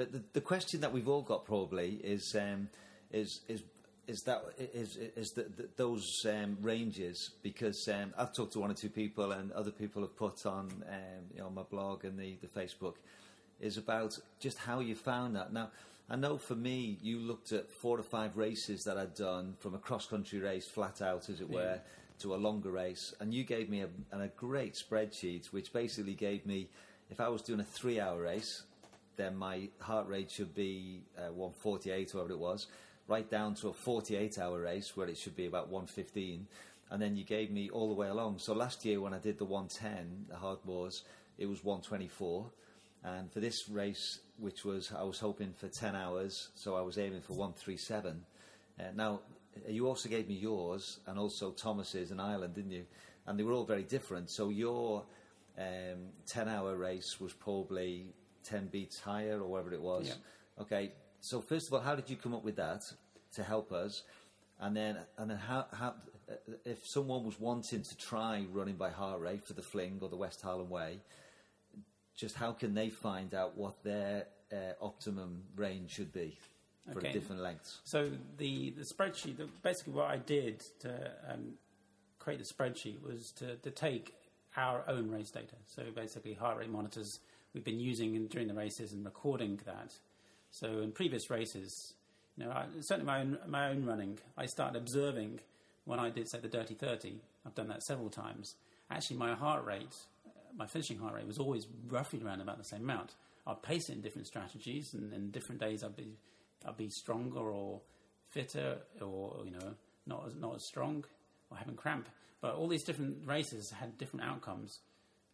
But 0.00 0.12
the, 0.12 0.22
the 0.32 0.40
question 0.40 0.80
that 0.80 0.94
we've 0.94 1.08
all 1.08 1.20
got 1.20 1.44
probably 1.44 2.00
is 2.02 2.34
um, 2.34 2.70
is 3.12 3.42
is 3.48 3.62
is 4.08 4.22
that 4.22 4.42
is 4.58 4.96
is 4.96 5.32
that 5.32 5.76
those 5.76 6.24
um, 6.24 6.56
ranges 6.62 7.32
because 7.42 7.86
um, 7.86 8.14
I've 8.16 8.32
talked 8.32 8.54
to 8.54 8.60
one 8.60 8.70
or 8.70 8.74
two 8.74 8.88
people 8.88 9.32
and 9.32 9.52
other 9.52 9.70
people 9.70 10.00
have 10.00 10.16
put 10.16 10.46
on 10.46 10.72
um, 10.88 11.24
you 11.34 11.40
know 11.40 11.50
my 11.50 11.64
blog 11.64 12.06
and 12.06 12.18
the 12.18 12.38
the 12.40 12.46
Facebook 12.46 12.94
is 13.60 13.76
about 13.76 14.18
just 14.38 14.56
how 14.56 14.80
you 14.80 14.94
found 14.94 15.36
that. 15.36 15.52
Now 15.52 15.68
I 16.08 16.16
know 16.16 16.38
for 16.38 16.54
me 16.54 16.96
you 17.02 17.18
looked 17.18 17.52
at 17.52 17.70
four 17.70 18.00
or 18.00 18.02
five 18.02 18.38
races 18.38 18.84
that 18.84 18.96
I'd 18.96 19.14
done 19.14 19.54
from 19.58 19.74
a 19.74 19.78
cross 19.78 20.06
country 20.06 20.38
race 20.38 20.66
flat 20.66 21.02
out 21.02 21.28
as 21.28 21.42
it 21.42 21.50
were 21.50 21.78
to 22.20 22.34
a 22.34 22.36
longer 22.36 22.70
race 22.70 23.12
and 23.20 23.34
you 23.34 23.44
gave 23.44 23.68
me 23.68 23.82
a, 23.82 24.18
a 24.18 24.28
great 24.28 24.82
spreadsheet 24.82 25.52
which 25.52 25.74
basically 25.74 26.14
gave 26.14 26.46
me 26.46 26.70
if 27.10 27.20
I 27.20 27.28
was 27.28 27.42
doing 27.42 27.60
a 27.60 27.64
three 27.64 28.00
hour 28.00 28.18
race 28.18 28.62
then 29.20 29.36
my 29.36 29.68
heart 29.80 30.08
rate 30.08 30.30
should 30.30 30.54
be 30.54 31.02
uh, 31.18 31.32
148, 31.32 32.14
whatever 32.14 32.32
it 32.32 32.38
was, 32.38 32.68
right 33.06 33.28
down 33.30 33.54
to 33.56 33.68
a 33.68 33.72
48 33.72 34.38
hour 34.38 34.60
race 34.60 34.96
where 34.96 35.08
it 35.08 35.18
should 35.18 35.36
be 35.36 35.46
about 35.46 35.68
115. 35.68 36.46
And 36.90 37.00
then 37.00 37.16
you 37.16 37.24
gave 37.24 37.50
me 37.50 37.70
all 37.70 37.88
the 37.88 37.94
way 37.94 38.08
along. 38.08 38.38
So 38.38 38.54
last 38.54 38.84
year 38.84 39.00
when 39.00 39.14
I 39.14 39.18
did 39.18 39.38
the 39.38 39.44
110, 39.44 40.26
the 40.28 40.34
Hardmoors, 40.34 41.02
it 41.38 41.46
was 41.46 41.62
124. 41.62 42.46
And 43.04 43.32
for 43.32 43.40
this 43.40 43.68
race, 43.68 44.20
which 44.38 44.64
was, 44.64 44.92
I 44.96 45.02
was 45.02 45.18
hoping 45.18 45.52
for 45.52 45.68
10 45.68 45.94
hours, 45.94 46.48
so 46.54 46.74
I 46.76 46.80
was 46.80 46.98
aiming 46.98 47.20
for 47.20 47.34
137. 47.34 48.24
Uh, 48.78 48.82
now, 48.94 49.20
you 49.68 49.86
also 49.86 50.08
gave 50.08 50.28
me 50.28 50.34
yours 50.34 50.98
and 51.06 51.18
also 51.18 51.50
Thomas's 51.50 52.10
in 52.10 52.20
Ireland, 52.20 52.54
didn't 52.54 52.72
you? 52.72 52.84
And 53.26 53.38
they 53.38 53.42
were 53.42 53.52
all 53.52 53.64
very 53.64 53.82
different. 53.82 54.30
So 54.30 54.48
your 54.48 55.04
um, 55.58 56.08
10 56.26 56.48
hour 56.48 56.76
race 56.76 57.20
was 57.20 57.32
probably 57.32 58.06
10 58.44 58.68
beats 58.68 59.00
higher 59.00 59.40
or 59.40 59.46
whatever 59.46 59.72
it 59.72 59.80
was. 59.80 60.08
Yeah. 60.08 60.62
Okay, 60.62 60.92
so 61.20 61.40
first 61.40 61.68
of 61.68 61.74
all, 61.74 61.80
how 61.80 61.94
did 61.94 62.08
you 62.10 62.16
come 62.16 62.34
up 62.34 62.44
with 62.44 62.56
that 62.56 62.84
to 63.34 63.42
help 63.42 63.72
us? 63.72 64.02
And 64.60 64.76
then, 64.76 64.98
and 65.16 65.30
then 65.30 65.38
how, 65.38 65.66
how, 65.72 65.94
if 66.64 66.86
someone 66.86 67.24
was 67.24 67.40
wanting 67.40 67.82
to 67.82 67.96
try 67.96 68.44
running 68.52 68.76
by 68.76 68.90
heart 68.90 69.20
rate 69.20 69.44
for 69.44 69.54
the 69.54 69.62
Fling 69.62 69.98
or 70.02 70.08
the 70.08 70.16
West 70.16 70.42
Highland 70.42 70.70
Way, 70.70 71.00
just 72.14 72.36
how 72.36 72.52
can 72.52 72.74
they 72.74 72.90
find 72.90 73.34
out 73.34 73.56
what 73.56 73.82
their 73.82 74.26
uh, 74.52 74.72
optimum 74.82 75.44
range 75.56 75.90
should 75.90 76.12
be 76.12 76.38
for 76.92 76.98
Okay. 76.98 77.12
different 77.12 77.40
lengths? 77.40 77.80
So 77.84 78.10
the, 78.36 78.70
the 78.70 78.82
spreadsheet, 78.82 79.38
the, 79.38 79.48
basically 79.62 79.94
what 79.94 80.10
I 80.10 80.18
did 80.18 80.62
to 80.80 81.12
um, 81.28 81.54
create 82.18 82.38
the 82.38 82.54
spreadsheet 82.54 83.02
was 83.02 83.32
to, 83.32 83.56
to 83.56 83.70
take 83.70 84.14
our 84.56 84.84
own 84.88 85.10
race 85.10 85.30
data. 85.30 85.54
So 85.66 85.84
basically, 85.94 86.34
heart 86.34 86.58
rate 86.58 86.70
monitors 86.70 87.20
we've 87.54 87.64
been 87.64 87.80
using 87.80 88.14
in, 88.14 88.26
during 88.26 88.48
the 88.48 88.54
races 88.54 88.92
and 88.92 89.04
recording 89.04 89.60
that. 89.66 89.92
So 90.50 90.80
in 90.80 90.92
previous 90.92 91.30
races, 91.30 91.94
you 92.36 92.44
know, 92.44 92.50
I, 92.50 92.66
certainly 92.80 93.06
my 93.06 93.20
own, 93.20 93.38
my 93.46 93.68
own 93.68 93.84
running, 93.84 94.18
I 94.36 94.46
started 94.46 94.78
observing 94.78 95.40
when 95.84 95.98
I 95.98 96.10
did 96.10 96.28
say 96.28 96.38
the 96.40 96.48
Dirty 96.48 96.74
Thirty. 96.74 97.20
I've 97.46 97.54
done 97.54 97.68
that 97.68 97.82
several 97.82 98.10
times. 98.10 98.54
Actually, 98.90 99.16
my 99.16 99.34
heart 99.34 99.64
rate, 99.64 99.94
my 100.56 100.66
finishing 100.66 100.98
heart 100.98 101.14
rate, 101.14 101.26
was 101.26 101.38
always 101.38 101.66
roughly 101.88 102.22
around 102.22 102.40
about 102.40 102.58
the 102.58 102.64
same 102.64 102.82
amount. 102.82 103.14
I'd 103.46 103.62
pace 103.62 103.88
it 103.88 103.94
in 103.94 104.00
different 104.00 104.26
strategies, 104.26 104.94
and 104.94 105.12
in 105.12 105.30
different 105.30 105.60
days 105.60 105.82
I'd 105.82 105.96
be 105.96 106.16
I'd 106.66 106.76
be 106.76 106.90
stronger 106.90 107.40
or 107.40 107.80
fitter, 108.30 108.78
or 109.00 109.42
you 109.44 109.52
know, 109.52 109.74
not 110.06 110.24
as 110.26 110.34
not 110.34 110.56
as 110.56 110.64
strong 110.66 111.04
or 111.50 111.56
having 111.56 111.76
cramp. 111.76 112.08
But 112.40 112.54
all 112.54 112.68
these 112.68 112.84
different 112.84 113.26
races 113.26 113.70
had 113.70 113.98
different 113.98 114.24
outcomes 114.24 114.80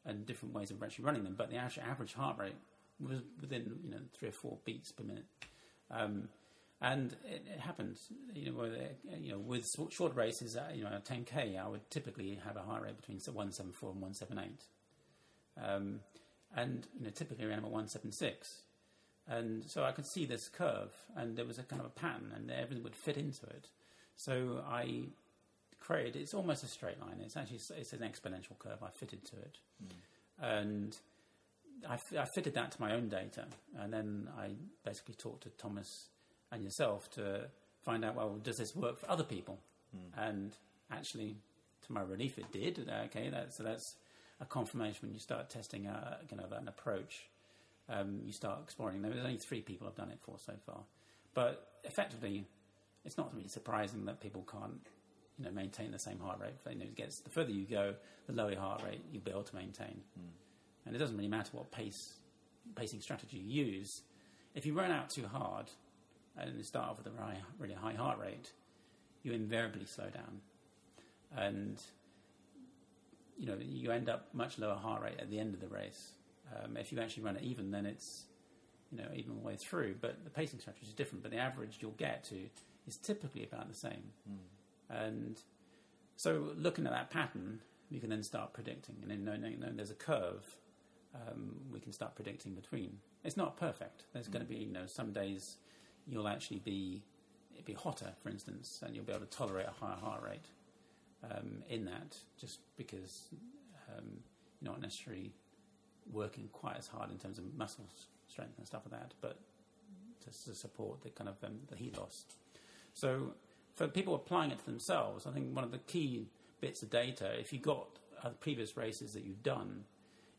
and 0.06 0.24
different 0.26 0.54
ways 0.54 0.70
of 0.70 0.82
actually 0.82 1.04
running 1.04 1.24
them. 1.24 1.34
But 1.36 1.50
the 1.50 1.56
average 1.56 2.14
heart 2.14 2.38
rate 2.38 2.54
was 3.00 3.20
within 3.40 3.78
you 3.84 3.90
know 3.90 4.00
three 4.18 4.28
or 4.28 4.32
four 4.32 4.58
beats 4.64 4.92
per 4.92 5.04
minute. 5.04 5.26
Um, 5.90 6.28
and 6.80 7.12
it, 7.24 7.46
it 7.54 7.60
happened, 7.60 7.96
you 8.34 8.50
know, 8.50 8.58
with, 8.58 8.72
you 9.18 9.32
know, 9.32 9.38
with 9.38 9.64
short 9.90 10.14
races, 10.14 10.56
uh, 10.56 10.70
you 10.74 10.84
know, 10.84 10.90
a 10.90 11.00
10k, 11.00 11.58
I 11.58 11.66
would 11.68 11.88
typically 11.90 12.38
have 12.44 12.56
a 12.56 12.60
heart 12.60 12.82
rate 12.82 12.96
between 12.96 13.18
174 13.18 13.90
and 13.92 14.00
178, 14.02 14.64
um, 15.62 16.00
and 16.54 16.86
you 16.98 17.04
know, 17.04 17.10
typically 17.10 17.46
around 17.46 17.60
about 17.60 17.70
176. 17.70 18.62
And 19.28 19.64
so 19.64 19.84
I 19.84 19.92
could 19.92 20.06
see 20.06 20.26
this 20.26 20.48
curve, 20.48 20.92
and 21.16 21.36
there 21.36 21.46
was 21.46 21.58
a 21.58 21.62
kind 21.62 21.80
of 21.80 21.86
a 21.86 21.90
pattern, 21.90 22.32
and 22.34 22.50
everything 22.50 22.84
would 22.84 22.94
fit 22.94 23.16
into 23.16 23.46
it. 23.46 23.68
So 24.16 24.62
I 24.68 25.06
It's 26.16 26.34
almost 26.34 26.64
a 26.64 26.68
straight 26.68 27.00
line. 27.00 27.20
It's 27.24 27.36
actually 27.36 27.60
it's 27.76 27.92
an 27.92 28.00
exponential 28.00 28.58
curve. 28.58 28.82
I 28.82 28.88
fitted 28.90 29.24
to 29.26 29.36
it, 29.36 29.58
mm. 29.84 30.60
and 30.60 30.96
I, 31.88 32.24
fitted 32.34 32.54
that 32.54 32.72
to 32.72 32.80
my 32.80 32.94
own 32.94 33.08
data, 33.08 33.46
and 33.78 33.92
then 33.92 34.28
I 34.38 34.50
basically 34.84 35.14
talked 35.14 35.42
to 35.44 35.50
Thomas 35.50 36.08
and 36.50 36.64
yourself 36.64 37.10
to 37.12 37.48
find 37.84 38.04
out, 38.04 38.14
well, 38.14 38.38
does 38.42 38.56
this 38.56 38.74
work 38.74 38.98
for 38.98 39.10
other 39.10 39.24
people? 39.24 39.58
Mm. 39.94 40.28
And 40.28 40.52
actually, 40.90 41.36
to 41.86 41.92
my 41.92 42.02
relief, 42.02 42.38
it 42.38 42.50
did. 42.52 42.88
Okay, 43.06 43.28
that, 43.30 43.54
so 43.54 43.62
that's 43.62 43.96
a 44.40 44.44
confirmation 44.44 44.98
when 45.02 45.12
you 45.12 45.20
start 45.20 45.50
testing 45.50 45.86
a, 45.86 46.18
kind 46.28 46.42
of 46.42 46.52
an 46.52 46.68
approach. 46.68 47.28
Um, 47.88 48.20
you 48.24 48.32
start 48.32 48.58
exploring. 48.64 49.02
There's 49.02 49.24
only 49.24 49.38
three 49.38 49.60
people 49.60 49.86
I've 49.86 49.94
done 49.94 50.10
it 50.10 50.18
for 50.20 50.36
so 50.44 50.54
far, 50.66 50.80
but 51.34 51.68
effectively, 51.84 52.44
it's 53.04 53.16
not 53.16 53.32
really 53.34 53.48
surprising 53.48 54.06
that 54.06 54.20
people 54.20 54.44
can't, 54.50 54.80
you 55.38 55.44
know, 55.44 55.50
maintain 55.50 55.92
the 55.92 55.98
same 55.98 56.18
heart 56.18 56.40
rate. 56.40 56.54
You 56.70 56.78
know, 56.78 56.84
it 56.84 56.96
gets 56.96 57.20
the 57.20 57.30
further 57.30 57.50
you 57.50 57.64
go, 57.64 57.94
the 58.26 58.32
lower 58.32 58.50
your 58.50 58.60
heart 58.60 58.82
rate 58.84 59.02
you'll 59.12 59.22
be 59.22 59.30
able 59.30 59.42
to 59.42 59.54
maintain. 59.54 60.00
Mm. 60.18 60.86
And 60.86 60.96
it 60.96 60.98
doesn't 60.98 61.16
really 61.16 61.28
matter 61.28 61.50
what 61.52 61.70
pace 61.70 62.14
pacing 62.74 63.00
strategy 63.00 63.38
you 63.38 63.64
use. 63.64 64.02
If 64.54 64.66
you 64.66 64.74
run 64.74 64.90
out 64.90 65.10
too 65.10 65.26
hard, 65.26 65.70
and 66.38 66.56
you 66.56 66.62
start 66.62 66.90
off 66.90 66.98
with 66.98 67.06
a 67.06 67.10
really, 67.10 67.38
really 67.58 67.74
high 67.74 67.94
heart 67.94 68.18
rate, 68.18 68.52
you 69.22 69.32
invariably 69.32 69.86
slow 69.86 70.06
down. 70.06 70.40
And 71.36 71.80
you 73.38 73.46
know, 73.46 73.56
you 73.60 73.90
end 73.90 74.08
up 74.08 74.28
much 74.32 74.58
lower 74.58 74.76
heart 74.76 75.02
rate 75.02 75.16
at 75.18 75.30
the 75.30 75.38
end 75.38 75.54
of 75.54 75.60
the 75.60 75.68
race. 75.68 76.12
Um, 76.54 76.76
if 76.76 76.92
you 76.92 77.00
actually 77.00 77.24
run 77.24 77.36
it 77.36 77.42
even, 77.42 77.70
then 77.70 77.86
it's 77.86 78.24
you 78.90 78.98
know 78.98 79.08
even 79.14 79.32
all 79.32 79.38
the 79.38 79.46
way 79.46 79.56
through. 79.56 79.96
But 80.00 80.24
the 80.24 80.30
pacing 80.30 80.60
strategy 80.60 80.86
is 80.86 80.94
different. 80.94 81.22
But 81.22 81.32
the 81.32 81.38
average 81.38 81.78
you'll 81.80 81.92
get 81.92 82.24
to 82.24 82.36
is 82.86 82.96
typically 82.96 83.44
about 83.44 83.68
the 83.68 83.74
same. 83.74 84.12
Mm. 84.30 84.36
And 84.88 85.40
so, 86.16 86.50
looking 86.56 86.86
at 86.86 86.92
that 86.92 87.10
pattern, 87.10 87.60
you 87.90 88.00
can 88.00 88.10
then 88.10 88.22
start 88.22 88.52
predicting. 88.52 88.96
And 89.02 89.10
then 89.10 89.24
knowing, 89.24 89.42
knowing 89.60 89.76
there's 89.76 89.90
a 89.90 89.94
curve, 89.94 90.56
um, 91.14 91.56
we 91.72 91.80
can 91.80 91.92
start 91.92 92.14
predicting 92.14 92.54
between. 92.54 92.98
It's 93.24 93.36
not 93.36 93.56
perfect. 93.56 94.04
There's 94.12 94.28
mm. 94.28 94.32
going 94.32 94.46
to 94.46 94.48
be 94.52 94.58
you 94.58 94.72
know 94.72 94.86
some 94.86 95.12
days 95.12 95.56
you'll 96.06 96.28
actually 96.28 96.60
be 96.60 97.02
be 97.64 97.72
hotter, 97.72 98.12
for 98.22 98.28
instance, 98.28 98.80
and 98.84 98.94
you'll 98.94 99.04
be 99.04 99.12
able 99.12 99.26
to 99.26 99.36
tolerate 99.36 99.66
a 99.66 99.84
higher 99.84 99.96
heart 99.96 100.22
rate 100.22 100.46
um, 101.30 101.62
in 101.68 101.84
that, 101.86 102.16
just 102.38 102.60
because 102.76 103.28
um, 103.88 104.04
you're 104.60 104.70
not 104.70 104.80
necessarily 104.80 105.32
working 106.12 106.48
quite 106.52 106.76
as 106.78 106.86
hard 106.86 107.10
in 107.10 107.18
terms 107.18 107.38
of 107.38 107.44
muscle 107.56 107.86
strength 108.28 108.56
and 108.58 108.66
stuff 108.66 108.82
like 108.90 109.00
that, 109.00 109.14
but 109.20 109.38
to, 110.20 110.44
to 110.44 110.54
support 110.54 111.02
the 111.02 111.10
kind 111.10 111.28
of 111.28 111.36
um, 111.44 111.58
the 111.68 111.76
heat 111.76 111.98
loss. 111.98 112.24
So, 112.94 113.34
for 113.76 113.86
people 113.86 114.14
applying 114.14 114.50
it 114.50 114.58
to 114.58 114.64
themselves, 114.64 115.26
I 115.26 115.30
think 115.30 115.54
one 115.54 115.62
of 115.62 115.70
the 115.70 115.78
key 115.78 116.26
bits 116.60 116.82
of 116.82 116.90
data, 116.90 117.38
if 117.38 117.52
you 117.52 117.58
got 117.58 117.86
uh, 118.24 118.30
previous 118.40 118.76
races 118.76 119.12
that 119.12 119.24
you've 119.24 119.42
done, 119.42 119.84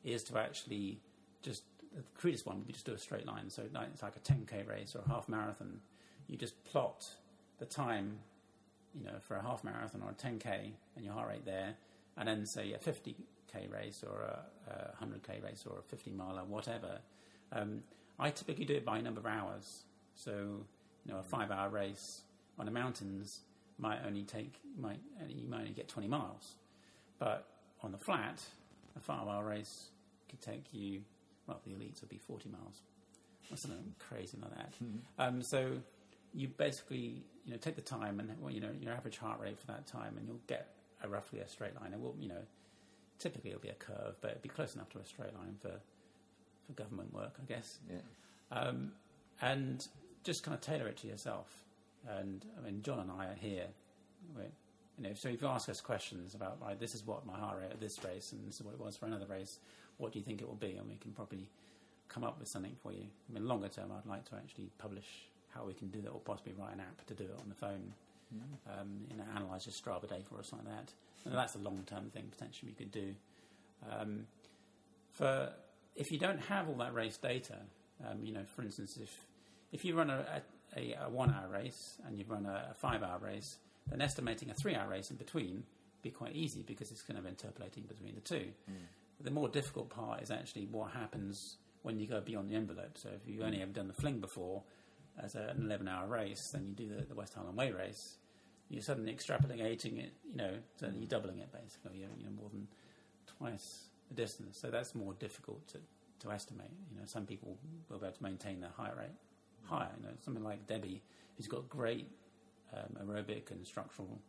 is 0.04 0.24
to 0.26 0.38
actually 0.38 1.00
just 1.44 1.64
the 1.96 2.04
crudest 2.16 2.46
one 2.46 2.58
would 2.58 2.68
be 2.68 2.74
just 2.74 2.86
do 2.86 2.94
a 2.94 2.98
straight 2.98 3.26
line. 3.26 3.50
So 3.50 3.64
it's 3.64 4.04
like 4.04 4.16
a 4.16 4.20
10k 4.20 4.68
race 4.68 4.96
or 4.96 5.04
a 5.06 5.10
half 5.10 5.30
marathon. 5.30 5.80
You 6.28 6.36
just 6.38 6.62
plot 6.66 7.08
the 7.60 7.66
time, 7.66 8.18
you 8.94 9.06
know, 9.06 9.20
for 9.22 9.38
a 9.38 9.42
half 9.42 9.64
marathon 9.64 10.02
or 10.04 10.12
a 10.12 10.14
10k 10.14 10.72
and 10.96 11.06
your 11.06 11.14
heart 11.14 11.30
rate 11.30 11.46
there, 11.46 11.76
and 12.18 12.28
then 12.28 12.46
say 12.46 12.74
a 12.74 12.78
50k 12.78 13.72
race 13.72 14.04
or 14.06 14.22
a, 14.22 14.72
a 14.72 15.06
100k 15.06 15.44
race 15.44 15.64
or 15.70 15.80
a 15.80 15.84
50 15.84 16.12
mile 16.12 16.40
or 16.40 16.44
whatever. 16.44 17.00
Um, 17.52 17.84
I 18.20 18.32
typically 18.32 18.66
do 18.66 18.74
it 18.74 18.86
by 18.86 18.98
a 18.98 19.02
number 19.02 19.20
of 19.20 19.28
hours. 19.28 19.84
So 20.16 20.32
you 21.06 21.14
know, 21.14 21.20
a 21.20 21.24
five-hour 21.24 21.70
race 21.70 22.22
on 22.60 22.66
the 22.66 22.72
mountains 22.72 23.42
might 23.78 24.00
only 24.06 24.24
take 24.24 24.54
might 24.78 25.00
you 25.28 25.48
might 25.48 25.60
only 25.60 25.72
get 25.72 25.88
20 25.88 26.08
miles, 26.08 26.56
but 27.20 27.48
on 27.84 27.92
the 27.92 27.98
flat, 27.98 28.42
a 28.96 29.00
five-hour 29.00 29.44
race 29.46 29.90
could 30.30 30.42
take 30.42 30.64
you 30.72 31.02
well, 31.48 31.62
the 31.66 31.72
elites 31.72 32.02
would 32.02 32.10
be 32.10 32.18
40 32.18 32.50
miles 32.50 32.82
or 33.50 33.58
something 33.58 33.96
crazy 34.00 34.38
like 34.42 34.56
that. 34.56 34.74
Mm-hmm. 34.84 34.98
Um, 35.18 35.42
so 35.42 35.78
you 36.34 36.50
basically, 36.50 37.24
you 37.46 37.52
know, 37.52 37.58
take 37.58 37.76
the 37.76 37.82
time 37.82 38.20
and, 38.20 38.30
well, 38.40 38.52
you 38.52 38.60
know, 38.60 38.72
your 38.80 38.94
average 38.94 39.18
heart 39.18 39.40
rate 39.40 39.58
for 39.58 39.68
that 39.68 39.88
time 39.88 40.16
and 40.18 40.28
you'll 40.28 40.42
get 40.48 40.76
a 41.04 41.08
roughly 41.08 41.40
a 41.40 41.48
straight 41.48 41.80
line. 41.82 41.94
It 41.94 42.00
will, 42.00 42.16
you 42.20 42.28
know, 42.28 42.42
typically 43.18 43.52
it'll 43.52 43.62
be 43.62 43.70
a 43.70 43.74
curve, 43.74 44.16
but 44.22 44.32
it'll 44.32 44.42
be 44.42 44.50
close 44.50 44.76
enough 44.76 44.90
to 44.90 45.00
a 45.00 45.06
straight 45.06 45.34
line 45.34 45.56
for, 45.62 45.72
for 46.66 46.74
government 46.74 47.14
work, 47.14 47.36
I 47.42 47.46
guess. 47.46 47.80
Yeah. 47.90 48.58
Um, 48.58 48.92
and 49.42 49.88
just 50.24 50.44
kind 50.44 50.54
of 50.54 50.62
tailor 50.62 50.88
it 50.88 50.98
to 50.98 51.08
yourself. 51.08 51.48
And 52.06 52.46
I 52.58 52.66
mean, 52.66 52.82
John 52.82 53.00
and 53.00 53.12
I 53.12 53.26
are 53.26 53.38
here. 53.40 53.68
you 54.98 55.04
know, 55.04 55.14
so 55.14 55.30
if 55.30 55.42
you 55.42 55.48
ask 55.48 55.70
us 55.70 55.82
questions 55.82 56.36
about, 56.36 56.58
right, 56.62 56.80
this 56.80 56.96
is 56.96 57.06
what 57.06 57.26
my 57.26 57.38
heart 57.38 57.60
rate 57.62 57.72
at 57.72 57.80
this 57.80 58.04
race, 58.04 58.32
and 58.32 58.48
this 58.48 58.56
is 58.56 58.64
what 58.64 58.74
it 58.74 58.80
was 58.80 58.98
for 58.98 59.06
another 59.06 59.26
race, 59.28 59.60
what 59.98 60.12
do 60.12 60.20
you 60.20 60.26
think 60.26 60.42
it 60.42 60.48
will 60.48 60.56
be? 60.56 60.76
And 60.76 60.88
we 60.88 60.96
can 60.96 61.12
probably 61.12 61.50
come 62.10 62.24
up 62.24 62.40
with 62.40 62.48
something 62.48 62.76
for 62.82 62.92
you. 62.92 63.06
I 63.30 63.34
mean, 63.34 63.48
longer 63.48 63.68
term, 63.68 63.92
I'd 63.92 64.10
like 64.10 64.26
to 64.30 64.36
actually 64.36 64.70
publish 64.78 65.08
how 65.50 65.66
we 65.66 65.74
can 65.74 65.90
do 65.90 66.02
that, 66.02 66.10
or 66.10 66.20
possibly 66.20 66.54
write 66.58 66.74
an 66.74 66.80
app 66.80 67.06
to 67.08 67.14
do 67.14 67.24
it 67.24 67.36
on 67.40 67.50
the 67.50 67.56
phone. 67.56 67.94
Mm. 68.34 68.80
Um, 68.80 68.90
you 69.10 69.18
know, 69.18 69.24
analyze 69.36 69.66
your 69.66 69.74
Strava 69.74 70.08
data 70.08 70.26
or 70.36 70.44
something 70.44 70.68
like 70.68 70.86
that. 70.86 70.94
And 71.26 71.34
that's 71.34 71.56
a 71.56 71.60
long 71.60 71.84
term 71.86 72.10
thing 72.10 72.26
potentially 72.30 72.74
we 72.78 72.86
could 72.86 72.92
do. 72.92 73.16
Um, 73.90 74.28
for 75.14 75.52
if 75.96 76.12
you 76.12 76.20
don't 76.20 76.40
have 76.40 76.68
all 76.68 76.76
that 76.76 76.94
race 76.94 77.18
data, 77.18 77.58
um, 78.06 78.20
you 78.24 78.34
know, 78.34 78.44
for 78.56 78.62
instance, 78.62 78.98
if 79.02 79.26
if 79.72 79.84
you 79.84 79.96
run 79.96 80.10
a, 80.10 80.42
a, 80.78 81.06
a 81.06 81.10
one 81.10 81.30
hour 81.30 81.50
race 81.52 81.98
and 82.06 82.18
you 82.18 82.26
run 82.28 82.46
a, 82.46 82.70
a 82.72 82.74
five 82.76 83.04
hour 83.04 83.20
race, 83.20 83.58
then 83.90 84.02
estimating 84.02 84.50
a 84.50 84.54
three 84.54 84.76
hour 84.76 84.90
race 84.90 85.10
in 85.12 85.18
between 85.18 85.64
be 86.02 86.12
quite 86.12 86.36
easy 86.36 86.64
because 86.66 86.92
it's 86.92 87.02
kind 87.02 87.18
of 87.18 87.26
interpolating 87.26 87.84
between 87.84 88.16
the 88.16 88.22
two. 88.22 88.52
Mm. 88.70 88.76
The 89.22 89.32
more 89.32 89.50
difficult 89.50 89.90
part 89.90 90.22
is 90.22 90.30
actually 90.30 90.68
what 90.68 90.92
happens 90.92 91.58
when 91.82 92.00
you 92.00 92.08
go 92.08 92.22
beyond 92.22 92.50
the 92.50 92.56
envelope. 92.56 92.98
So 92.98 93.10
if 93.10 93.28
you 93.28 93.44
only 93.44 93.62
ever 93.62 93.72
done 93.72 93.88
the 93.88 93.94
fling 93.94 94.20
before 94.20 94.64
as 95.22 95.36
an 95.36 95.64
11 95.64 95.88
hour 95.88 96.08
race, 96.08 96.50
then 96.52 96.68
you 96.68 96.74
do 96.74 96.96
the, 96.96 97.04
the 97.04 97.16
West 97.16 97.34
Highland 97.34 97.58
Way 97.58 97.72
race, 97.72 98.18
you're 98.70 98.84
suddenly 98.84 99.14
extrapolating 99.14 99.98
it, 99.98 100.14
you 100.30 100.36
know, 100.36 100.52
so 100.76 100.92
you're 100.94 101.08
doubling 101.08 101.40
it 101.40 101.52
basically, 101.52 102.00
you're, 102.00 102.10
you 102.18 102.26
know, 102.26 102.32
more 102.40 102.50
than 102.50 102.68
twice 103.38 103.86
the 104.10 104.16
distance. 104.16 104.60
So 104.60 104.70
that's 104.70 104.94
more 104.94 105.14
difficult 105.14 105.66
to, 105.70 105.80
to 106.20 106.32
estimate. 106.32 106.72
You 106.92 107.00
know, 107.00 107.06
some 107.06 107.26
people 107.26 107.58
will 107.90 108.00
be 108.00 108.06
able 108.06 108.16
to 108.18 108.24
maintain 108.24 108.60
their 108.60 108.72
heart 108.76 108.96
rate 108.98 109.16
higher. 109.64 109.90
You 110.00 110.08
know, 110.08 110.14
something 110.24 110.44
like 110.44 110.68
Debbie, 110.68 111.02
who's 111.36 111.48
got 111.48 111.68
great 111.70 112.10
um, 112.74 112.98
aerobic 113.06 113.52
and 113.52 113.66
structural 113.66 114.20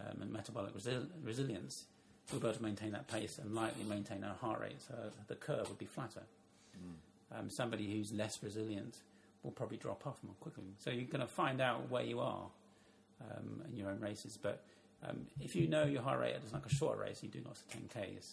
um, 0.00 0.22
and 0.22 0.32
metabolic 0.32 0.74
resi- 0.76 1.06
resilience, 1.22 1.84
we'll 2.30 2.40
be 2.40 2.46
able 2.46 2.56
to 2.56 2.62
maintain 2.62 2.92
that 2.92 3.08
pace 3.08 3.38
and 3.38 3.54
lightly 3.54 3.84
maintain 3.84 4.24
our 4.24 4.34
heart 4.34 4.60
rate, 4.60 4.80
so 4.80 4.94
the 5.26 5.34
curve 5.34 5.68
would 5.68 5.78
be 5.78 5.86
flatter. 5.86 6.22
Mm. 6.76 7.38
Um, 7.38 7.50
somebody 7.50 7.90
who's 7.90 8.12
less 8.12 8.42
resilient 8.42 8.98
will 9.42 9.50
probably 9.50 9.76
drop 9.76 10.06
off 10.06 10.18
more 10.24 10.34
quickly. 10.40 10.74
So 10.78 10.90
you're 10.90 11.04
going 11.04 11.20
to 11.20 11.26
find 11.26 11.60
out 11.60 11.90
where 11.90 12.02
you 12.02 12.20
are 12.20 12.46
um, 13.22 13.62
in 13.70 13.76
your 13.76 13.90
own 13.90 14.00
races. 14.00 14.38
But 14.40 14.64
um, 15.08 15.26
if 15.40 15.56
you 15.56 15.66
know 15.66 15.84
your 15.84 16.02
heart 16.02 16.20
rate 16.20 16.36
is 16.44 16.52
like 16.52 16.66
a 16.66 16.74
short 16.74 16.98
race, 16.98 17.22
you 17.22 17.28
do 17.28 17.40
lots 17.44 17.62
of 17.62 17.80
10Ks. 17.80 18.32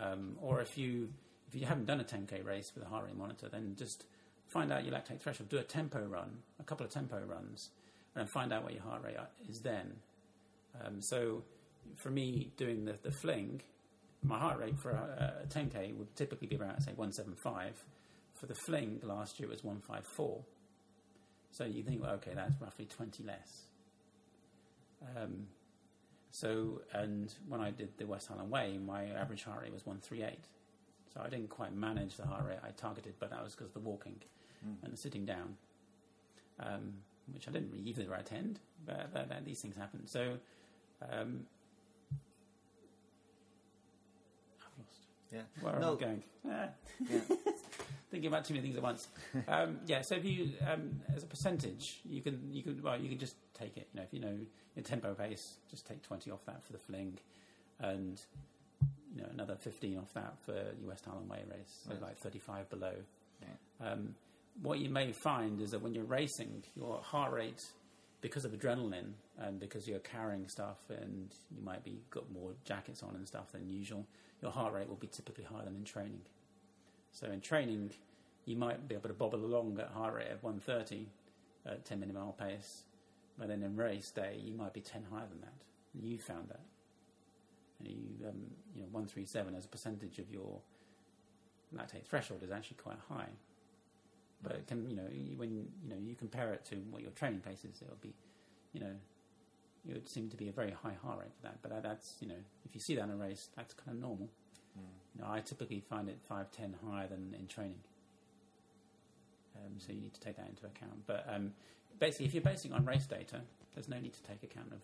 Um, 0.00 0.36
or 0.40 0.60
if 0.60 0.78
you 0.78 1.08
if 1.48 1.58
you 1.58 1.66
haven't 1.66 1.86
done 1.86 1.98
a 1.98 2.04
10K 2.04 2.44
race 2.44 2.72
with 2.74 2.84
a 2.84 2.88
heart 2.88 3.06
rate 3.06 3.16
monitor, 3.16 3.48
then 3.48 3.74
just 3.76 4.04
find 4.48 4.72
out 4.72 4.84
your 4.84 4.94
lactate 4.94 5.20
threshold. 5.20 5.48
Do 5.48 5.58
a 5.58 5.62
tempo 5.62 6.04
run, 6.04 6.38
a 6.58 6.64
couple 6.64 6.84
of 6.84 6.92
tempo 6.92 7.20
runs, 7.20 7.70
and 8.16 8.28
find 8.30 8.52
out 8.52 8.64
what 8.64 8.72
your 8.72 8.82
heart 8.82 9.02
rate 9.04 9.16
is 9.48 9.60
then. 9.60 9.94
Um, 10.84 11.00
so 11.00 11.42
for 11.96 12.10
me 12.10 12.50
doing 12.56 12.84
the, 12.84 12.98
the 13.02 13.12
fling, 13.12 13.62
my 14.22 14.38
heart 14.38 14.58
rate 14.58 14.78
for 14.78 14.90
a, 14.90 15.44
a 15.44 15.46
10k 15.46 15.96
would 15.96 16.14
typically 16.16 16.48
be 16.48 16.56
around 16.56 16.80
say 16.80 16.92
175. 16.94 17.84
For 18.34 18.46
the 18.46 18.54
fling 18.66 19.00
last 19.02 19.38
year 19.38 19.48
it 19.48 19.52
was 19.52 19.64
154. 19.64 20.40
So 21.50 21.64
you 21.64 21.82
think, 21.82 22.02
well, 22.02 22.12
okay, 22.12 22.32
that's 22.34 22.60
roughly 22.60 22.86
20 22.86 23.24
less. 23.24 23.66
Um, 25.16 25.46
so, 26.30 26.82
and 26.92 27.32
when 27.48 27.60
I 27.60 27.70
did 27.70 27.96
the 27.96 28.06
West 28.06 28.28
Highland 28.28 28.50
Way, 28.50 28.78
my 28.78 29.06
average 29.06 29.44
heart 29.44 29.62
rate 29.62 29.72
was 29.72 29.86
138. 29.86 30.38
So 31.12 31.20
I 31.24 31.28
didn't 31.28 31.48
quite 31.48 31.74
manage 31.74 32.16
the 32.16 32.26
heart 32.26 32.44
rate 32.46 32.58
I 32.62 32.70
targeted, 32.70 33.14
but 33.18 33.30
that 33.30 33.42
was 33.42 33.54
because 33.54 33.68
of 33.68 33.74
the 33.74 33.80
walking 33.80 34.20
and 34.82 34.92
the 34.92 34.96
sitting 34.96 35.24
down, 35.24 35.56
um, 36.60 36.94
which 37.32 37.48
I 37.48 37.50
didn't 37.52 37.70
really 37.70 37.88
either 37.90 38.12
attend, 38.14 38.60
but, 38.86 39.12
but, 39.12 39.28
but 39.28 39.44
these 39.44 39.60
things 39.60 39.76
happen. 39.76 40.06
So, 40.06 40.34
um, 41.02 41.46
I've 44.60 44.78
lost. 44.78 45.00
Yeah. 45.32 45.42
Where 45.60 45.78
no, 45.78 45.92
am 45.92 45.96
I 45.96 46.00
going? 46.00 46.22
Ah, 46.50 46.68
yeah. 47.08 47.20
thinking 48.10 48.28
about 48.28 48.44
too 48.44 48.54
many 48.54 48.62
things 48.62 48.76
at 48.76 48.82
once. 48.82 49.08
Um, 49.46 49.78
yeah, 49.86 50.00
so 50.02 50.14
if 50.14 50.24
you, 50.24 50.50
um, 50.66 51.00
as 51.14 51.22
a 51.22 51.26
percentage, 51.26 52.00
you 52.08 52.20
can 52.22 52.40
you 52.52 52.62
can 52.62 52.82
well 52.82 52.98
you 52.98 53.08
can 53.08 53.18
just 53.18 53.36
take 53.54 53.76
it. 53.76 53.88
You 53.92 54.00
know, 54.00 54.04
if 54.04 54.12
you 54.14 54.20
know 54.20 54.36
your 54.76 54.82
tempo 54.82 55.14
pace, 55.14 55.56
just 55.70 55.86
take 55.86 56.02
twenty 56.02 56.30
off 56.30 56.44
that 56.46 56.64
for 56.64 56.72
the 56.72 56.78
fling, 56.78 57.18
and 57.80 58.20
you 59.14 59.22
know 59.22 59.28
another 59.32 59.56
fifteen 59.56 59.98
off 59.98 60.12
that 60.14 60.34
for 60.44 60.52
US 60.52 60.86
West 60.86 61.04
Highland 61.04 61.28
Way 61.28 61.44
race, 61.50 61.82
so 61.84 61.92
Right. 61.92 62.02
like 62.02 62.18
thirty-five 62.18 62.70
below. 62.70 62.94
Yeah. 63.42 63.86
Um, 63.92 64.14
what 64.62 64.78
you 64.78 64.90
may 64.90 65.12
find 65.12 65.60
is 65.60 65.70
that 65.70 65.82
when 65.82 65.94
you're 65.94 66.04
racing, 66.04 66.64
your 66.74 67.00
heart 67.02 67.32
rate, 67.32 67.64
because 68.20 68.44
of 68.44 68.52
adrenaline 68.52 69.12
and 69.38 69.60
because 69.60 69.86
you're 69.86 70.00
carrying 70.00 70.48
stuff 70.48 70.78
and 70.88 71.32
you 71.56 71.62
might 71.62 71.84
be 71.84 72.00
got 72.10 72.30
more 72.32 72.50
jackets 72.64 73.02
on 73.02 73.14
and 73.14 73.26
stuff 73.26 73.52
than 73.52 73.68
usual, 73.68 74.04
your 74.42 74.50
heart 74.50 74.74
rate 74.74 74.88
will 74.88 74.96
be 74.96 75.06
typically 75.06 75.44
higher 75.44 75.64
than 75.64 75.76
in 75.76 75.84
training. 75.84 76.20
So 77.12 77.28
in 77.28 77.40
training, 77.40 77.92
you 78.44 78.56
might 78.56 78.88
be 78.88 78.94
able 78.94 79.08
to 79.08 79.14
bobble 79.14 79.44
along 79.44 79.78
at 79.78 79.88
heart 79.90 80.14
rate 80.14 80.30
of 80.30 80.42
130 80.42 81.06
at 81.66 81.84
10 81.84 82.00
minute 82.00 82.14
mile 82.14 82.34
pace, 82.38 82.82
but 83.38 83.48
then 83.48 83.62
in 83.62 83.76
race 83.76 84.10
day, 84.10 84.40
you 84.42 84.54
might 84.54 84.72
be 84.72 84.80
10 84.80 85.04
higher 85.10 85.26
than 85.28 85.40
that. 85.40 85.52
You 85.94 86.18
found 86.18 86.48
that. 86.48 86.60
And 87.78 87.88
you, 87.88 88.26
um, 88.26 88.40
you 88.74 88.82
know, 88.82 88.88
137 88.90 89.54
as 89.54 89.64
a 89.64 89.68
percentage 89.68 90.18
of 90.18 90.30
your 90.30 90.60
lactate 91.76 92.04
threshold 92.04 92.42
is 92.42 92.50
actually 92.50 92.78
quite 92.82 92.98
high. 93.08 93.28
But 94.42 94.52
it 94.52 94.66
can, 94.66 94.88
you 94.88 94.96
know, 94.96 95.08
when 95.36 95.50
you 95.50 95.66
know 95.88 95.96
you 96.00 96.14
compare 96.14 96.52
it 96.52 96.64
to 96.66 96.76
what 96.90 97.02
your 97.02 97.10
training 97.12 97.40
pace 97.40 97.64
is, 97.64 97.82
it'll 97.82 97.96
be, 98.00 98.14
you 98.72 98.80
know, 98.80 98.94
it 99.88 99.94
would 99.94 100.08
seem 100.08 100.28
to 100.30 100.36
be 100.36 100.48
a 100.48 100.52
very 100.52 100.70
high 100.70 100.96
heart 101.02 101.18
rate 101.20 101.32
for 101.36 101.42
that. 101.42 101.58
But 101.60 101.70
that, 101.72 101.82
that's, 101.82 102.16
you 102.20 102.28
know, 102.28 102.40
if 102.64 102.74
you 102.74 102.80
see 102.80 102.94
that 102.94 103.04
in 103.04 103.10
a 103.10 103.16
race, 103.16 103.48
that's 103.56 103.74
kind 103.74 103.96
of 103.96 104.00
normal. 104.00 104.28
You 105.14 105.22
know, 105.22 105.30
I 105.30 105.40
typically 105.40 105.80
find 105.80 106.08
it 106.08 106.18
five, 106.28 106.52
ten 106.52 106.76
higher 106.86 107.08
than 107.08 107.34
in 107.38 107.48
training. 107.48 107.80
Um, 109.56 109.72
so 109.78 109.92
you 109.92 110.00
need 110.00 110.14
to 110.14 110.20
take 110.20 110.36
that 110.36 110.48
into 110.48 110.66
account. 110.66 111.06
But 111.06 111.26
um, 111.28 111.52
basically, 111.98 112.26
if 112.26 112.34
you're 112.34 112.42
basing 112.42 112.70
it 112.70 112.74
on 112.74 112.84
race 112.84 113.06
data, 113.06 113.40
there's 113.74 113.88
no 113.88 113.98
need 113.98 114.12
to 114.12 114.22
take 114.22 114.44
account 114.44 114.72
of 114.72 114.78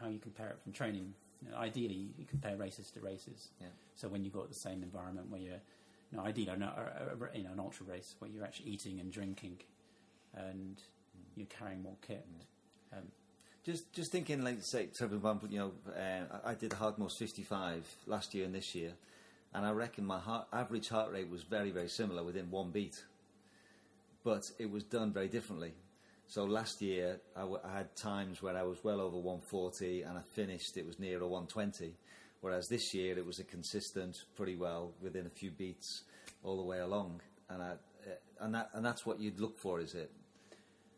how 0.00 0.08
you 0.08 0.18
compare 0.18 0.48
it 0.48 0.58
from 0.62 0.72
training. 0.72 1.14
You 1.44 1.50
know, 1.50 1.58
ideally, 1.58 2.08
you 2.18 2.24
compare 2.24 2.56
races 2.56 2.90
to 2.92 3.00
races. 3.00 3.50
Yeah. 3.60 3.68
So 3.94 4.08
when 4.08 4.24
you've 4.24 4.32
got 4.32 4.48
the 4.48 4.54
same 4.54 4.82
environment 4.82 5.30
where 5.30 5.40
you're, 5.40 5.60
you 6.10 6.18
know, 6.18 6.24
ideally, 6.24 6.48
a, 6.48 6.64
a, 6.64 7.24
a, 7.24 7.38
you 7.38 7.44
know, 7.44 7.52
an 7.52 7.60
ultra 7.60 7.86
race 7.86 8.14
where 8.18 8.30
you're 8.30 8.44
actually 8.44 8.70
eating 8.70 9.00
and 9.00 9.12
drinking, 9.12 9.58
and 10.34 10.80
you're 11.36 11.46
carrying 11.46 11.82
more 11.82 11.96
kit. 12.06 12.24
Um, 12.92 13.02
Just, 13.64 13.92
just 13.92 14.12
thinking, 14.12 14.44
like, 14.44 14.62
say, 14.62 14.88
for 14.96 15.06
example, 15.06 15.48
you 15.50 15.58
know, 15.58 15.72
uh, 15.88 16.38
I 16.44 16.50
I 16.50 16.54
did 16.54 16.70
the 16.70 16.76
Hardmoors 16.76 17.16
55 17.18 17.84
last 18.06 18.34
year 18.34 18.44
and 18.44 18.54
this 18.54 18.74
year, 18.74 18.92
and 19.52 19.66
I 19.66 19.70
reckon 19.70 20.04
my 20.06 20.20
heart, 20.20 20.46
average 20.52 20.88
heart 20.88 21.12
rate 21.12 21.28
was 21.28 21.42
very, 21.42 21.70
very 21.70 21.88
similar 21.88 22.22
within 22.22 22.50
one 22.50 22.70
beat, 22.70 23.02
but 24.22 24.50
it 24.58 24.70
was 24.70 24.84
done 24.84 25.12
very 25.12 25.28
differently. 25.28 25.72
So 26.28 26.44
last 26.44 26.82
year, 26.82 27.20
I, 27.36 27.40
w- 27.40 27.60
I 27.64 27.76
had 27.78 27.94
times 27.96 28.42
where 28.42 28.56
I 28.56 28.64
was 28.64 28.82
well 28.82 29.00
over 29.00 29.16
140, 29.16 30.02
and 30.02 30.18
I 30.18 30.22
finished 30.34 30.76
it 30.76 30.86
was 30.86 30.98
near 30.98 31.20
a 31.22 31.26
120. 31.26 31.94
Whereas 32.40 32.68
this 32.68 32.94
year, 32.94 33.18
it 33.18 33.24
was 33.26 33.38
a 33.38 33.44
consistent, 33.44 34.16
pretty 34.36 34.56
well 34.56 34.92
within 35.02 35.26
a 35.26 35.30
few 35.30 35.50
beats 35.50 36.02
all 36.42 36.56
the 36.56 36.62
way 36.62 36.78
along, 36.80 37.20
and 37.48 37.62
I, 37.62 37.70
uh, 37.70 37.74
and 38.40 38.54
that, 38.54 38.70
and 38.74 38.84
that's 38.84 39.04
what 39.06 39.18
you'd 39.18 39.40
look 39.40 39.58
for, 39.58 39.80
is 39.80 39.94
it? 39.94 40.10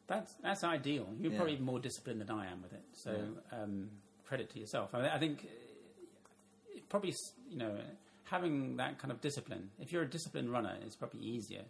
That's 0.08 0.34
that's 0.42 0.64
ideal. 0.64 1.06
You're 1.20 1.32
Yeah. 1.32 1.38
probably 1.38 1.56
more 1.58 1.78
disciplined 1.80 2.20
than 2.22 2.30
I 2.30 2.46
am 2.50 2.62
with 2.62 2.72
it. 2.72 2.82
So 2.92 3.28
um, 3.52 3.90
credit 4.26 4.50
to 4.50 4.58
yourself. 4.58 4.94
I, 4.94 5.08
I 5.08 5.18
think 5.18 5.44
it 6.74 6.88
probably 6.88 7.14
you 7.48 7.58
know 7.58 7.76
having 8.24 8.76
that 8.76 8.98
kind 8.98 9.10
of 9.12 9.20
discipline. 9.20 9.70
If 9.80 9.92
you're 9.92 10.02
a 10.02 10.08
disciplined 10.10 10.50
runner, 10.50 10.76
it's 10.84 10.96
probably 10.96 11.20
easier. 11.20 11.62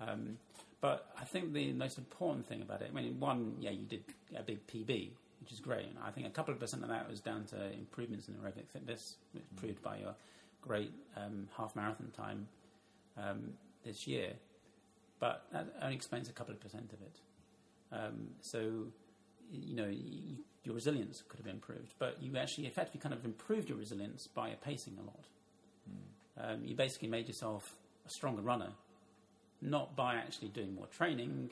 Um, 0.00 0.38
but 0.80 1.08
I 1.18 1.24
think 1.24 1.52
the 1.54 1.72
most 1.72 1.96
important 1.98 2.46
thing 2.46 2.60
about 2.60 2.82
it, 2.82 2.90
I 2.90 2.94
mean, 2.94 3.18
one, 3.18 3.56
yeah, 3.58 3.70
you 3.70 3.86
did 3.86 4.04
a 4.36 4.42
big 4.42 4.66
PB, 4.66 5.10
which 5.44 5.52
is 5.52 5.60
great. 5.60 5.84
And 5.84 5.98
I 6.02 6.10
think 6.10 6.26
a 6.26 6.30
couple 6.30 6.54
of 6.54 6.58
percent 6.58 6.82
of 6.82 6.88
that 6.88 7.06
was 7.08 7.20
down 7.20 7.44
to 7.46 7.72
improvements 7.74 8.28
in 8.28 8.34
aerobic 8.34 8.66
fitness, 8.72 9.16
which 9.32 9.44
proved 9.56 9.82
by 9.82 9.98
your 9.98 10.14
great 10.62 10.90
um, 11.16 11.48
half 11.54 11.76
marathon 11.76 12.10
time 12.16 12.48
um, 13.18 13.52
this 13.84 14.06
year. 14.06 14.32
But 15.20 15.44
that 15.52 15.66
only 15.82 15.96
explains 15.96 16.30
a 16.30 16.32
couple 16.32 16.54
of 16.54 16.60
percent 16.60 16.94
of 16.94 17.02
it. 17.02 17.20
Um, 17.92 18.28
so, 18.40 18.86
you 19.52 19.76
know, 19.76 19.84
y 19.84 20.38
your 20.64 20.74
resilience 20.74 21.22
could 21.28 21.40
have 21.40 21.46
improved, 21.46 21.92
but 21.98 22.16
you 22.22 22.38
actually 22.38 22.66
effectively 22.66 22.98
kind 22.98 23.14
of 23.14 23.22
improved 23.26 23.68
your 23.68 23.76
resilience 23.76 24.26
by 24.26 24.48
pacing 24.62 24.96
a 24.98 25.02
lot. 25.02 25.24
Um, 26.40 26.64
you 26.64 26.74
basically 26.74 27.08
made 27.08 27.28
yourself 27.28 27.76
a 28.06 28.10
stronger 28.10 28.40
runner, 28.40 28.70
not 29.60 29.94
by 29.94 30.14
actually 30.14 30.48
doing 30.48 30.74
more 30.74 30.86
training 30.86 31.50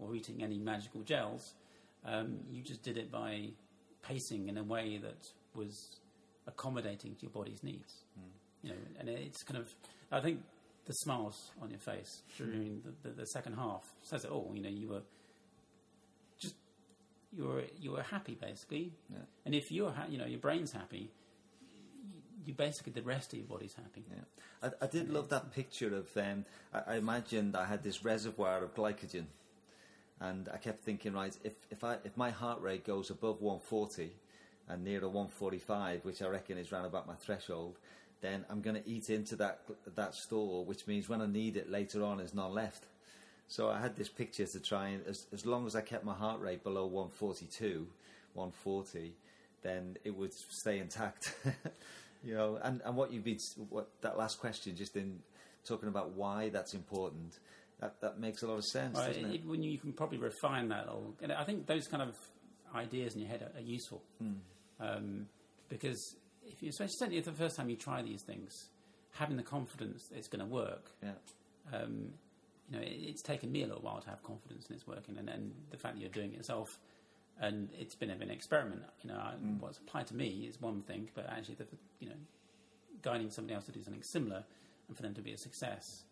or 0.00 0.16
eating 0.16 0.42
any 0.42 0.58
magical 0.58 1.02
gels. 1.02 1.54
Um, 2.04 2.38
you 2.50 2.62
just 2.62 2.82
did 2.82 2.96
it 2.96 3.10
by 3.12 3.48
pacing 4.02 4.48
in 4.48 4.56
a 4.58 4.62
way 4.62 4.98
that 5.02 5.26
was 5.54 5.96
accommodating 6.46 7.14
to 7.16 7.22
your 7.22 7.30
body's 7.30 7.62
needs. 7.62 8.04
You 8.62 8.70
know, 8.70 8.76
and 8.98 9.08
it's 9.08 9.42
kind 9.42 9.58
of, 9.58 9.68
I 10.12 10.20
think 10.20 10.40
the 10.86 10.92
smiles 10.92 11.50
on 11.62 11.70
your 11.70 11.78
face 11.78 12.22
during 12.36 12.82
the, 12.84 13.08
the, 13.08 13.14
the 13.16 13.26
second 13.26 13.54
half 13.54 13.82
says 14.02 14.24
it 14.24 14.30
all. 14.30 14.50
You 14.54 14.62
know, 14.62 14.68
you 14.68 14.88
were 14.88 15.02
just 16.38 16.54
you 17.36 17.44
were 17.44 17.62
you 17.80 17.92
were 17.92 18.02
happy 18.02 18.34
basically, 18.40 18.92
Yeah. 19.10 19.18
and 19.46 19.54
if 19.54 19.70
you're 19.70 19.90
ha- 19.92 20.06
you 20.08 20.18
know 20.18 20.26
your 20.26 20.40
brain's 20.40 20.72
happy, 20.72 21.10
you, 21.70 22.20
you 22.46 22.52
basically 22.54 22.92
the 22.92 23.02
rest 23.02 23.32
of 23.32 23.38
your 23.38 23.48
body's 23.48 23.74
happy. 23.74 24.04
Yeah. 24.10 24.68
I, 24.80 24.84
I 24.84 24.88
did 24.88 25.10
love 25.10 25.28
that 25.30 25.52
picture 25.52 25.94
of. 25.94 26.08
Um, 26.16 26.44
I, 26.74 26.94
I 26.94 26.96
imagined 26.96 27.56
I 27.56 27.66
had 27.66 27.82
this 27.82 28.04
reservoir 28.04 28.62
of 28.64 28.74
glycogen, 28.74 29.24
and 30.20 30.48
I 30.52 30.58
kept 30.58 30.80
thinking, 30.80 31.14
right, 31.14 31.36
if 31.44 31.54
if 31.70 31.82
I 31.84 31.96
if 32.04 32.16
my 32.16 32.30
heart 32.30 32.60
rate 32.60 32.84
goes 32.84 33.10
above 33.10 33.40
140 33.40 34.10
and 34.68 34.84
near 34.84 35.02
a 35.04 35.08
145, 35.08 36.04
which 36.04 36.22
I 36.22 36.28
reckon 36.28 36.58
is 36.58 36.70
round 36.70 36.86
about 36.86 37.06
my 37.06 37.14
threshold, 37.14 37.78
then 38.20 38.44
I'm 38.50 38.60
going 38.60 38.80
to 38.80 38.88
eat 38.88 39.10
into 39.10 39.36
that 39.36 39.62
that 39.94 40.14
store, 40.14 40.64
which 40.64 40.86
means 40.86 41.08
when 41.08 41.20
I 41.20 41.26
need 41.26 41.56
it 41.56 41.70
later 41.70 42.04
on, 42.04 42.18
there's 42.18 42.34
none 42.34 42.52
left. 42.52 42.84
So 43.48 43.68
I 43.68 43.80
had 43.80 43.96
this 43.96 44.08
picture 44.08 44.46
to 44.46 44.60
try 44.60 44.90
and, 44.90 45.04
as, 45.08 45.26
as 45.32 45.44
long 45.44 45.66
as 45.66 45.74
I 45.74 45.80
kept 45.80 46.04
my 46.04 46.14
heart 46.14 46.40
rate 46.40 46.62
below 46.62 46.86
142, 46.86 47.84
140, 48.34 49.12
then 49.62 49.96
it 50.04 50.16
would 50.16 50.32
stay 50.32 50.78
intact. 50.78 51.34
you 52.24 52.32
know, 52.32 52.60
and, 52.62 52.80
and 52.84 52.94
what 52.94 53.12
you've 53.12 53.24
been, 53.24 53.40
what 53.68 53.88
that 54.02 54.16
last 54.16 54.38
question, 54.38 54.76
just 54.76 54.96
in 54.96 55.18
talking 55.64 55.88
about 55.88 56.12
why 56.12 56.48
that's 56.50 56.74
important, 56.74 57.40
that, 57.80 58.00
that 58.00 58.18
makes 58.20 58.42
a 58.42 58.46
lot 58.46 58.58
of 58.58 58.64
sense, 58.64 58.96
Right, 58.96 59.08
doesn't 59.08 59.24
it? 59.26 59.34
it- 59.36 59.46
when 59.46 59.62
you 59.62 59.78
can 59.78 59.92
probably 59.92 60.18
refine 60.18 60.68
that, 60.68 60.88
or, 60.88 61.12
and 61.22 61.32
I 61.32 61.44
think 61.44 61.66
those 61.66 61.86
kind 61.88 62.02
of 62.02 62.14
ideas 62.74 63.14
in 63.14 63.20
your 63.20 63.28
head 63.30 63.42
are, 63.42 63.58
are 63.58 63.62
useful 63.62 64.02
um, 64.80 65.26
because 65.68 66.16
if 66.46 66.62
you, 66.62 66.68
especially 66.70 66.94
certainly 66.98 67.20
the 67.20 67.32
first 67.32 67.56
time 67.56 67.68
you 67.70 67.76
try 67.76 68.02
these 68.02 68.22
things, 68.22 68.68
having 69.12 69.36
the 69.36 69.42
confidence 69.42 70.08
that 70.08 70.18
it's 70.18 70.28
going 70.28 70.40
to 70.40 70.46
work. 70.52 70.90
yeah. 71.02 71.10
Um, 71.72 72.12
you 72.70 72.76
know, 72.76 72.82
it, 72.82 72.92
it's 72.92 73.22
taken 73.22 73.50
me 73.50 73.62
a 73.62 73.66
little 73.66 73.82
while 73.82 74.00
to 74.00 74.08
have 74.10 74.22
confidence 74.22 74.66
in 74.68 74.76
it's 74.76 74.86
working, 74.86 75.18
and, 75.18 75.28
and 75.28 75.52
the 75.70 75.76
fact 75.76 75.94
that 75.96 76.00
you're 76.00 76.10
doing 76.10 76.32
it 76.32 76.36
yourself, 76.36 76.68
and 77.40 77.68
it's 77.78 77.94
been 77.96 78.10
a 78.10 78.14
bit 78.14 78.22
of 78.22 78.28
an 78.28 78.34
experiment. 78.34 78.82
You 79.02 79.10
know, 79.10 79.16
I- 79.16 79.34
what's 79.58 79.78
applied 79.78 80.06
to 80.08 80.14
me 80.14 80.46
is 80.48 80.60
one 80.60 80.82
thing, 80.82 81.08
but 81.14 81.26
actually, 81.28 81.56
the, 81.56 81.66
you 81.98 82.08
know, 82.08 82.16
guiding 83.02 83.30
somebody 83.30 83.54
else 83.54 83.64
to 83.66 83.72
do 83.72 83.82
something 83.82 84.02
similar 84.02 84.44
and 84.88 84.96
for 84.96 85.02
them 85.02 85.14
to 85.14 85.22
be 85.22 85.32
a 85.32 85.38
success 85.38 86.04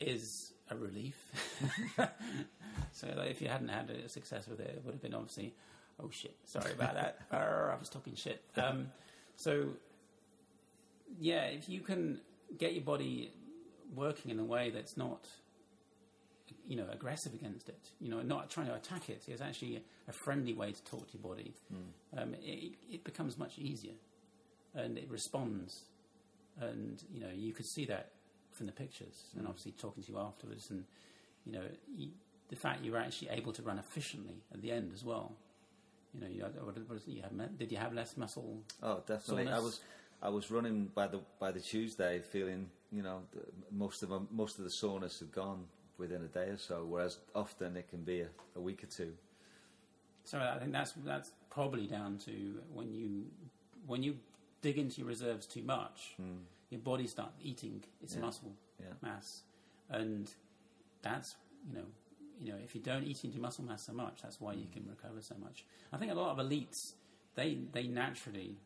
is 0.00 0.52
a 0.72 0.78
relief. 0.78 1.16
so 2.92 3.06
like, 3.16 3.30
if 3.30 3.40
you 3.42 3.48
hadn't 3.48 3.68
had 3.68 3.90
a 3.90 4.08
success 4.08 4.46
with 4.48 4.60
it, 4.60 4.74
it 4.76 4.82
would 4.84 4.94
have 4.94 5.02
been 5.02 5.14
obviously, 5.14 5.54
oh 6.02 6.10
shit, 6.10 6.34
sorry 6.44 6.72
about 6.72 6.94
that. 6.94 7.18
I 7.32 7.76
was 7.78 7.88
talking 7.88 8.14
shit. 8.14 8.42
Um, 8.56 8.88
so 9.36 9.68
yeah, 11.20 11.44
if 11.44 11.68
you 11.68 11.80
can 11.80 12.20
get 12.58 12.72
your 12.74 12.84
body 12.84 13.30
working 13.94 14.30
in 14.30 14.38
a 14.38 14.44
way 14.44 14.70
that's 14.70 14.96
not, 14.96 15.26
you 16.66 16.76
know, 16.76 16.86
aggressive 16.92 17.34
against 17.34 17.68
it, 17.68 17.78
you 18.00 18.10
know, 18.10 18.22
not 18.22 18.50
trying 18.50 18.66
to 18.66 18.74
attack 18.74 19.08
it, 19.10 19.22
it's 19.28 19.40
actually 19.42 19.82
a 20.08 20.12
friendly 20.24 20.52
way 20.54 20.72
to 20.72 20.82
talk 20.84 21.10
to 21.10 21.18
your 21.18 21.22
body. 21.34 21.52
Um, 22.16 22.34
it, 22.42 22.74
it 22.90 23.04
becomes 23.04 23.38
much 23.38 23.58
easier. 23.58 23.94
and 24.74 24.96
it 24.98 25.08
responds. 25.10 25.82
And 26.60 27.02
you 27.12 27.20
know, 27.20 27.30
you 27.34 27.52
could 27.52 27.66
see 27.66 27.84
that 27.86 28.10
from 28.52 28.66
the 28.66 28.72
pictures, 28.72 29.24
and 29.36 29.44
mm. 29.44 29.48
obviously 29.48 29.72
talking 29.72 30.02
to 30.02 30.12
you 30.12 30.18
afterwards, 30.18 30.70
and 30.70 30.84
you 31.44 31.52
know, 31.52 31.62
you, 31.96 32.08
the 32.48 32.56
fact 32.56 32.84
you 32.84 32.92
were 32.92 32.98
actually 32.98 33.28
able 33.30 33.52
to 33.52 33.62
run 33.62 33.78
efficiently 33.78 34.36
at 34.52 34.62
the 34.62 34.70
end 34.70 34.92
as 34.94 35.04
well. 35.04 35.32
You 36.14 36.20
know, 36.20 36.26
you, 36.26 36.42
what, 36.42 36.76
what 36.88 36.96
is 36.96 37.08
you 37.08 37.22
have, 37.22 37.58
did 37.58 37.72
you 37.72 37.78
have 37.78 37.94
less 37.94 38.16
muscle? 38.16 38.58
Oh, 38.82 39.02
definitely. 39.06 39.48
I 39.48 39.58
was 39.58 39.80
I 40.22 40.28
was 40.28 40.50
running 40.50 40.90
by 40.94 41.06
the 41.08 41.20
by 41.40 41.50
the 41.50 41.60
Tuesday, 41.60 42.20
feeling 42.20 42.68
you 42.90 43.02
know 43.02 43.22
most 43.70 44.02
of 44.02 44.10
them, 44.10 44.28
most 44.30 44.58
of 44.58 44.64
the 44.64 44.70
soreness 44.70 45.18
had 45.18 45.32
gone 45.32 45.64
within 45.98 46.22
a 46.22 46.28
day 46.28 46.48
or 46.48 46.58
so. 46.58 46.84
Whereas 46.88 47.18
often 47.34 47.76
it 47.76 47.88
can 47.88 48.02
be 48.02 48.20
a, 48.20 48.28
a 48.56 48.60
week 48.60 48.84
or 48.84 48.86
two. 48.86 49.12
So 50.24 50.38
I 50.38 50.58
think 50.58 50.72
that's 50.72 50.92
that's 51.04 51.32
probably 51.50 51.86
down 51.86 52.18
to 52.26 52.60
when 52.72 52.92
you 52.92 53.24
when 53.86 54.02
you 54.02 54.16
dig 54.60 54.78
into 54.78 55.00
your 55.00 55.08
reserves 55.08 55.46
too 55.46 55.62
much, 55.62 56.14
mm. 56.20 56.38
Your 56.72 56.80
body 56.80 57.06
starts 57.06 57.36
eating 57.50 57.84
its. 58.02 58.14
Yeah. 58.14 58.22
muscle 58.22 58.52
Yeah. 58.80 58.94
mass, 59.02 59.42
and 59.90 60.24
that's 61.02 61.36
you 61.68 61.74
know 61.76 61.86
you 62.40 62.52
know 62.52 62.58
if 62.66 62.74
you 62.74 62.80
don't 62.80 63.04
eat 63.04 63.24
into 63.24 63.38
muscle 63.38 63.64
mass 63.64 63.82
so 63.84 63.92
much, 63.92 64.22
that's 64.22 64.40
why 64.40 64.52
you 64.54 64.66
can 64.72 64.84
recover 64.88 65.20
so 65.20 65.36
much. 65.46 65.64
I 65.92 65.96
think 65.98 66.10
a 66.10 66.14
lot 66.14 66.30
of 66.32 66.44
elites 66.44 66.94
they 67.34 67.58
they 67.72 67.86
naturally 67.86 68.56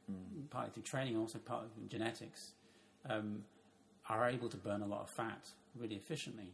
partly 0.50 0.70
through 0.72 0.84
training, 0.84 1.16
also 1.16 1.38
part 1.38 1.64
of 1.64 1.88
genetics, 1.88 2.52
um, 3.08 3.44
are 4.08 4.28
able 4.28 4.48
to 4.48 4.56
burn 4.56 4.82
a 4.82 4.86
lot 4.86 5.02
of 5.02 5.10
fat 5.10 5.44
really 5.74 5.96
efficiently, 5.96 6.50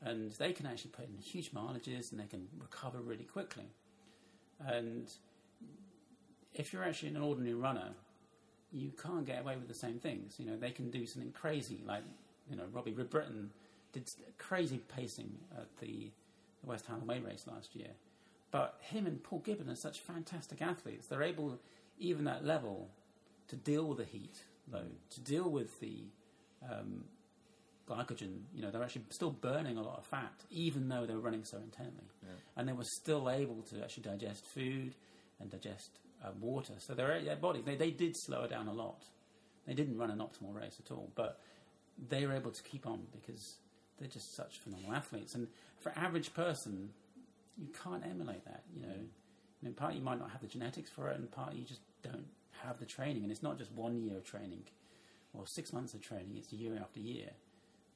and 0.00 0.30
they 0.32 0.52
can 0.52 0.66
actually 0.66 0.92
put 0.92 1.06
in 1.08 1.18
huge 1.18 1.52
mileages 1.52 2.12
and 2.12 2.20
they 2.20 2.26
can 2.26 2.48
recover 2.58 3.00
really 3.00 3.24
quickly. 3.24 3.68
And 4.64 5.12
if 6.54 6.72
you're 6.72 6.84
actually 6.84 7.08
an 7.10 7.16
ordinary 7.16 7.54
runner, 7.54 7.90
you 8.72 8.90
can't 9.02 9.26
get 9.26 9.40
away 9.40 9.56
with 9.56 9.68
the 9.68 9.74
same 9.74 9.98
things. 9.98 10.36
You 10.38 10.46
know, 10.46 10.56
they 10.56 10.70
can 10.70 10.90
do 10.90 11.06
something 11.06 11.32
crazy, 11.32 11.82
like 11.86 12.02
you 12.50 12.56
know, 12.56 12.64
Robbie 12.72 12.92
Britton 12.92 13.50
did 13.92 14.10
crazy 14.38 14.80
pacing 14.94 15.38
at 15.56 15.66
the, 15.80 16.10
the 16.62 16.68
West 16.68 16.86
Highland 16.86 17.08
Way 17.08 17.20
race 17.20 17.44
last 17.46 17.74
year. 17.74 17.90
But 18.50 18.76
him 18.80 19.06
and 19.06 19.22
Paul 19.22 19.42
Giblin 19.46 19.70
are 19.70 19.76
such 19.76 20.00
fantastic 20.00 20.60
athletes. 20.60 21.06
They're 21.06 21.22
able, 21.22 21.58
even 21.98 22.26
at 22.26 22.40
that 22.40 22.46
level, 22.46 22.90
to 23.48 23.56
deal 23.56 23.84
with 23.86 23.98
the 23.98 24.04
heat 24.04 24.44
load, 24.70 24.92
to 25.10 25.20
deal 25.20 25.48
with 25.48 25.80
the 25.80 26.04
um, 26.70 27.04
glycogen. 27.88 28.40
You 28.54 28.62
know, 28.62 28.70
they're 28.70 28.82
actually 28.82 29.04
still 29.10 29.30
burning 29.30 29.78
a 29.78 29.82
lot 29.82 29.98
of 29.98 30.06
fat, 30.06 30.32
even 30.50 30.88
though 30.88 31.06
they 31.06 31.14
were 31.14 31.20
running 31.20 31.44
so 31.44 31.58
intently. 31.58 32.04
And 32.56 32.68
they 32.68 32.72
were 32.72 32.84
still 32.84 33.30
able 33.30 33.62
to 33.70 33.82
actually 33.82 34.04
digest 34.04 34.44
food 34.44 34.94
and 35.40 35.50
digest 35.50 35.98
uh, 36.24 36.28
water. 36.40 36.74
So 36.78 36.94
their, 36.94 37.20
their 37.22 37.36
body, 37.36 37.62
they, 37.64 37.76
they 37.76 37.90
did 37.90 38.16
slow 38.16 38.46
down 38.46 38.68
a 38.68 38.72
lot. 38.72 39.04
They 39.66 39.74
didn't 39.74 39.96
run 39.96 40.10
an 40.10 40.18
optimal 40.18 40.54
race 40.54 40.80
at 40.84 40.90
all, 40.90 41.10
but 41.14 41.40
they 42.08 42.26
were 42.26 42.32
able 42.32 42.50
to 42.50 42.62
keep 42.62 42.86
on 42.86 43.02
because 43.12 43.56
they're 43.98 44.08
just 44.08 44.34
such 44.34 44.58
phenomenal 44.58 44.94
athletes. 44.94 45.34
And 45.34 45.48
for 45.78 45.92
average 45.96 46.34
person, 46.34 46.90
you 47.58 47.68
can't 47.82 48.04
emulate 48.04 48.44
that. 48.44 48.62
You 48.74 48.82
know, 48.82 48.94
I 48.94 49.64
mean, 49.64 49.74
part 49.74 49.94
you 49.94 50.00
might 50.00 50.18
not 50.18 50.30
have 50.30 50.40
the 50.40 50.46
genetics 50.46 50.90
for 50.90 51.08
it, 51.08 51.18
and 51.18 51.30
part 51.30 51.54
you 51.54 51.64
just 51.64 51.80
don't 52.02 52.26
have 52.62 52.78
the 52.78 52.86
training. 52.86 53.22
And 53.22 53.30
it's 53.30 53.42
not 53.42 53.58
just 53.58 53.72
one 53.72 54.00
year 54.00 54.16
of 54.16 54.24
training 54.24 54.62
or 55.34 55.46
six 55.46 55.72
months 55.72 55.94
of 55.94 56.00
training; 56.00 56.34
it's 56.36 56.52
year 56.52 56.76
after 56.80 57.00
year. 57.00 57.30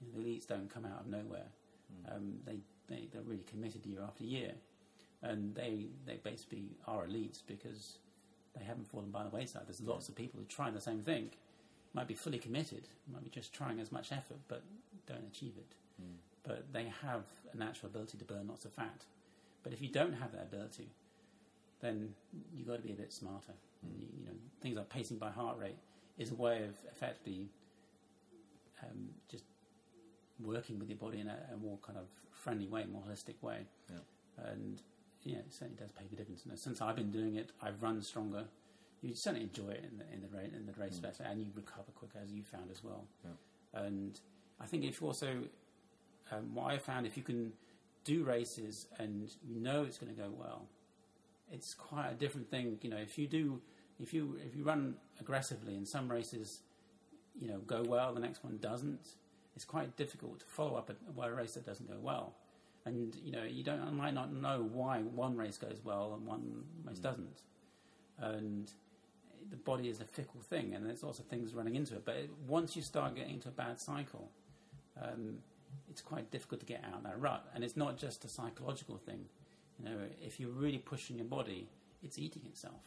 You 0.01 0.09
know, 0.13 0.23
the 0.23 0.25
elites 0.25 0.47
don't 0.47 0.73
come 0.73 0.85
out 0.85 1.01
of 1.01 1.07
nowhere. 1.07 1.49
Um, 2.11 2.35
they, 2.45 2.59
they 2.89 3.09
they're 3.13 3.23
really 3.23 3.45
committed 3.45 3.87
year 3.87 4.01
after 4.07 4.25
year, 4.25 4.53
and 5.23 5.55
they 5.55 5.87
they 6.05 6.17
basically 6.23 6.77
are 6.87 7.07
elites 7.07 7.43
because 7.47 7.99
they 8.59 8.65
haven't 8.65 8.89
fallen 8.89 9.11
by 9.11 9.23
the 9.23 9.31
wayside. 9.31 9.63
There's 9.67 9.81
lots 9.81 10.09
of 10.09 10.15
people 10.15 10.41
who 10.41 10.47
try 10.47 10.71
the 10.71 10.81
same 10.81 11.03
thing, 11.03 11.31
might 11.95 12.09
be 12.09 12.15
fully 12.15 12.39
committed, 12.39 12.89
might 13.13 13.25
be 13.25 13.31
just 13.31 13.53
trying 13.53 13.81
as 13.81 13.93
much 13.93 14.13
effort, 14.13 14.39
but 14.49 14.63
don't 15.07 15.27
achieve 15.27 15.55
it. 15.57 15.75
But 16.43 16.73
they 16.73 16.93
have 17.03 17.25
a 17.53 17.57
natural 17.57 17.91
ability 17.91 18.19
to 18.19 18.25
burn 18.25 18.47
lots 18.47 18.65
of 18.65 18.73
fat. 18.73 19.05
But 19.63 19.73
if 19.73 19.83
you 19.83 19.89
don't 19.89 20.13
have 20.13 20.33
that 20.33 20.43
ability, 20.43 20.89
then 21.81 22.15
you've 22.55 22.69
got 22.69 22.77
to 22.77 22.83
be 22.83 22.93
a 22.93 22.97
bit 22.97 23.13
smarter. 23.13 23.53
You, 23.83 24.07
you 24.19 24.27
know, 24.27 24.33
things 24.61 24.77
like 24.77 24.89
pacing 24.89 25.19
by 25.19 25.31
heart 25.31 25.59
rate 25.59 25.77
is 26.19 26.31
a 26.31 26.35
way 26.35 26.65
of 26.65 26.75
effectively 26.91 27.49
um, 28.83 29.09
just 29.31 29.45
working 30.41 30.79
with 30.79 30.89
your 30.89 30.99
body 30.99 31.21
in 31.21 31.29
a, 31.29 31.37
a 31.53 31.57
more 31.57 31.79
kind 31.79 31.99
of 31.99 32.07
friendly 32.31 32.69
way, 32.69 32.85
more 32.91 33.03
holistic 33.03 33.43
way. 33.43 33.67
Yeah. 33.91 34.51
And 34.51 34.81
yeah, 35.23 35.39
it 35.39 35.53
certainly 35.53 35.77
does 35.79 35.91
pay 35.91 36.05
a 36.11 36.17
difference. 36.17 36.45
And 36.45 36.59
since 36.59 36.81
I've 36.81 36.97
been 36.97 37.11
doing 37.11 37.37
it, 37.37 37.51
I've 37.61 37.83
run 37.83 38.01
stronger. 38.03 38.45
You 39.03 39.15
certainly 39.15 39.45
enjoy 39.45 39.71
it 39.71 39.85
in 39.91 39.99
the 39.99 40.05
in 40.13 40.21
the, 40.23 40.29
ra- 40.29 40.45
in 40.45 40.67
the 40.67 40.73
race 40.81 40.99
better, 40.99 41.25
and 41.25 41.41
you 41.41 41.47
recover 41.55 41.91
quicker, 41.95 42.19
as 42.23 42.33
you 42.33 42.43
found 42.43 42.71
as 42.71 42.83
well. 42.83 43.05
Yeah. 43.25 43.83
And 43.83 44.19
I 44.61 44.67
think 44.67 44.85
if 44.85 45.01
you 45.01 45.07
also, 45.07 45.43
um, 46.33 46.55
what 46.55 46.73
I 46.73 46.79
found, 46.79 47.07
if 47.07 47.17
you 47.17 47.23
can 47.23 47.53
do 48.05 48.23
races 48.23 48.87
and 48.99 49.31
you 49.45 49.61
know 49.61 49.83
it's 49.83 49.99
going 49.99 50.15
to 50.15 50.21
go 50.21 50.31
well, 50.31 50.67
it's 51.53 51.75
quite 51.75 52.09
a 52.11 52.15
different 52.15 52.51
thing. 52.51 52.79
You 52.83 52.91
know, 52.91 52.97
if 52.97 53.19
you 53.19 53.27
do, 53.27 53.61
if 54.01 54.15
you 54.15 54.39
if 54.45 54.57
you 54.57 54.65
run 54.65 54.95
aggressively 55.21 55.77
in 55.77 55.85
some 55.85 56.11
races, 56.11 56.61
you 57.39 57.49
know, 57.49 57.59
go 57.59 57.83
well, 57.83 58.15
the 58.15 58.21
next 58.21 58.45
one 58.45 58.59
doesn't. 58.61 59.15
It's 59.55 59.65
quite 59.65 59.97
difficult 59.97 60.41
to 60.41 60.47
follow 60.47 60.77
up 60.77 60.91
a, 60.91 61.23
a 61.23 61.35
race 61.35 61.55
that 61.55 61.65
doesn't 61.65 61.89
go 61.89 61.97
well, 62.01 62.35
and 62.87 63.17
you 63.23 63.33
know, 63.33 63.43
you 63.43 63.63
don't 63.65 63.93
might 63.95 64.15
not 64.15 64.33
know 64.33 64.69
why 64.73 65.01
one 65.01 65.37
race 65.37 65.59
goes 65.59 65.81
well 65.85 66.15
and 66.17 66.27
one 66.27 66.65
race 66.85 66.99
doesn't, 66.99 67.43
and 68.19 68.71
the 69.51 69.57
body 69.57 69.89
is 69.89 70.01
a 70.01 70.05
fickle 70.05 70.41
thing, 70.41 70.75
and 70.75 70.87
there's 70.87 71.03
also 71.03 71.23
things 71.25 71.53
running 71.53 71.75
into 71.75 71.95
it. 71.95 72.05
But 72.05 72.17
it, 72.17 72.31
once 72.47 72.77
you 72.77 72.83
start 72.83 73.17
getting 73.17 73.35
into 73.35 73.49
a 73.49 73.53
bad 73.53 73.81
cycle, 73.81 74.31
um, 75.03 75.39
it's 75.91 76.01
quite 76.01 76.31
difficult 76.31 76.61
to 76.61 76.67
get 76.67 76.83
out 76.85 76.99
of 76.99 77.03
that 77.05 77.21
rut. 77.21 77.45
And 77.55 77.63
it's 77.63 77.77
not 77.77 77.99
just 77.99 78.25
a 78.25 78.29
psychological 78.29 78.97
thing. 78.97 79.27
You 79.79 79.85
know, 79.85 79.99
if 80.23 80.41
you're 80.41 80.51
really 80.51 80.79
pushing 80.79 81.17
your 81.17 81.27
body, 81.27 81.69
it's 82.03 82.19
eating 82.19 82.43
itself, 82.47 82.83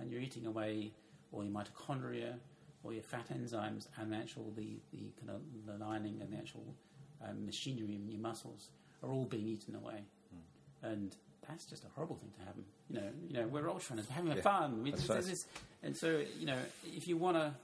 and 0.00 0.10
you're 0.10 0.22
eating 0.22 0.46
away 0.46 0.92
all 1.32 1.44
your 1.44 1.52
mitochondria, 1.52 2.34
all 2.82 2.92
your 2.92 3.02
fat 3.02 3.28
enzymes, 3.30 3.88
and 3.98 4.10
the 4.10 4.16
actual 4.16 4.52
the, 4.56 4.80
the 4.90 5.12
kind 5.20 5.30
of 5.30 5.42
the 5.66 5.84
lining 5.84 6.20
and 6.22 6.32
the 6.32 6.36
actual 6.38 6.74
um, 7.22 7.44
machinery 7.44 7.94
in 7.94 8.10
your 8.10 8.20
muscles 8.20 8.70
are 9.02 9.10
all 9.10 9.24
being 9.24 9.46
eaten 9.46 9.74
away, 9.74 10.02
and 10.82 11.14
that's 11.48 11.64
just 11.64 11.84
a 11.84 11.88
horrible 11.94 12.16
thing 12.16 12.30
to 12.38 12.44
happen. 12.44 12.64
You 12.88 12.96
know, 13.00 13.10
you 13.26 13.34
know, 13.34 13.46
we're 13.46 13.68
all 13.68 13.78
trying 13.78 14.02
to 14.02 14.12
having 14.12 14.32
Yeah, 14.32 14.42
fun. 14.42 14.82
We 14.82 14.92
right. 14.92 15.00
this- 15.22 15.46
and 15.82 15.96
so, 15.96 16.22
you 16.38 16.46
know, 16.46 16.58
if 16.84 17.08
you 17.08 17.16
want 17.16 17.36
to, 17.36 17.54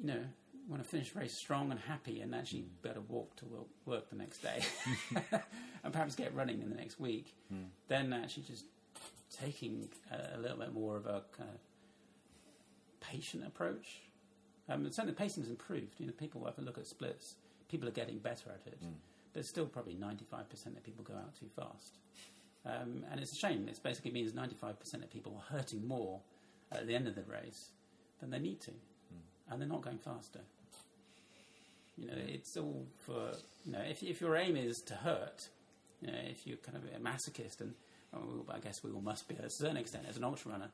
you 0.00 0.06
know, 0.06 0.24
want 0.68 0.82
to 0.82 0.88
finish 0.88 1.10
very 1.10 1.28
strong 1.28 1.70
and 1.70 1.80
happy 1.80 2.20
and 2.20 2.34
actually 2.34 2.64
be 2.82 2.88
able 2.88 3.02
to 3.02 3.12
walk 3.12 3.36
to 3.36 3.44
wo- 3.46 3.66
work 3.86 4.08
the 4.10 4.16
next 4.16 4.38
day 4.38 4.62
and 5.82 5.92
perhaps 5.92 6.14
get 6.14 6.34
running 6.34 6.60
in 6.60 6.68
the 6.68 6.76
next 6.76 7.00
week, 7.00 7.34
hmm. 7.48 7.64
then 7.88 8.12
actually 8.12 8.44
just 8.44 8.64
taking 9.40 9.88
a, 10.10 10.36
a 10.36 10.38
little 10.38 10.58
bit 10.58 10.72
more 10.72 10.96
of 10.96 11.06
a 11.06 11.22
kind 11.36 11.48
of 11.48 11.58
patient 13.00 13.44
approach. 13.46 14.02
Um, 14.68 14.84
and 14.84 14.94
certainly, 14.94 15.14
pacing 15.14 15.42
has 15.42 15.50
improved. 15.50 15.98
You 15.98 16.06
know, 16.06 16.12
people, 16.12 16.46
if 16.46 16.58
I 16.58 16.62
look 16.62 16.78
at 16.78 16.86
splits, 16.86 17.34
people 17.68 17.88
are 17.88 17.92
getting 17.92 18.18
better 18.18 18.50
at 18.50 18.66
it. 18.72 18.78
Hmm. 18.80 18.92
But 19.32 19.44
still, 19.44 19.66
probably 19.66 19.94
95% 19.94 20.76
of 20.76 20.82
people 20.82 21.04
go 21.04 21.14
out 21.14 21.34
too 21.38 21.46
fast. 21.54 21.98
Um, 22.66 23.04
and 23.10 23.20
it's 23.20 23.32
a 23.32 23.36
shame. 23.36 23.66
It 23.68 23.80
basically 23.82 24.10
means 24.10 24.32
95% 24.32 24.94
of 24.94 25.10
people 25.10 25.36
are 25.36 25.56
hurting 25.56 25.86
more 25.86 26.20
at 26.72 26.86
the 26.86 26.94
end 26.94 27.06
of 27.06 27.14
the 27.14 27.22
race 27.22 27.70
than 28.20 28.30
they 28.30 28.38
need 28.38 28.60
to. 28.62 28.72
And 29.50 29.60
they're 29.60 29.68
not 29.68 29.82
going 29.82 29.98
faster. 29.98 30.40
You 31.96 32.06
know, 32.06 32.14
it's 32.16 32.56
all 32.56 32.86
for, 32.98 33.32
you 33.64 33.72
know, 33.72 33.80
if, 33.80 34.02
if 34.02 34.20
your 34.20 34.36
aim 34.36 34.56
is 34.56 34.78
to 34.86 34.94
hurt, 34.94 35.48
you 36.00 36.08
know, 36.08 36.18
if 36.28 36.46
you're 36.46 36.56
kind 36.58 36.76
of 36.76 36.84
a 36.84 36.98
masochist, 36.98 37.60
and 37.60 37.74
well, 38.12 38.46
I 38.48 38.58
guess 38.58 38.82
we 38.82 38.90
all 38.90 39.00
must 39.00 39.28
be 39.28 39.34
to 39.34 39.44
a 39.44 39.50
certain 39.50 39.76
extent 39.76 40.06
as 40.08 40.16
an 40.16 40.24
ultra 40.24 40.52
runner, 40.52 40.70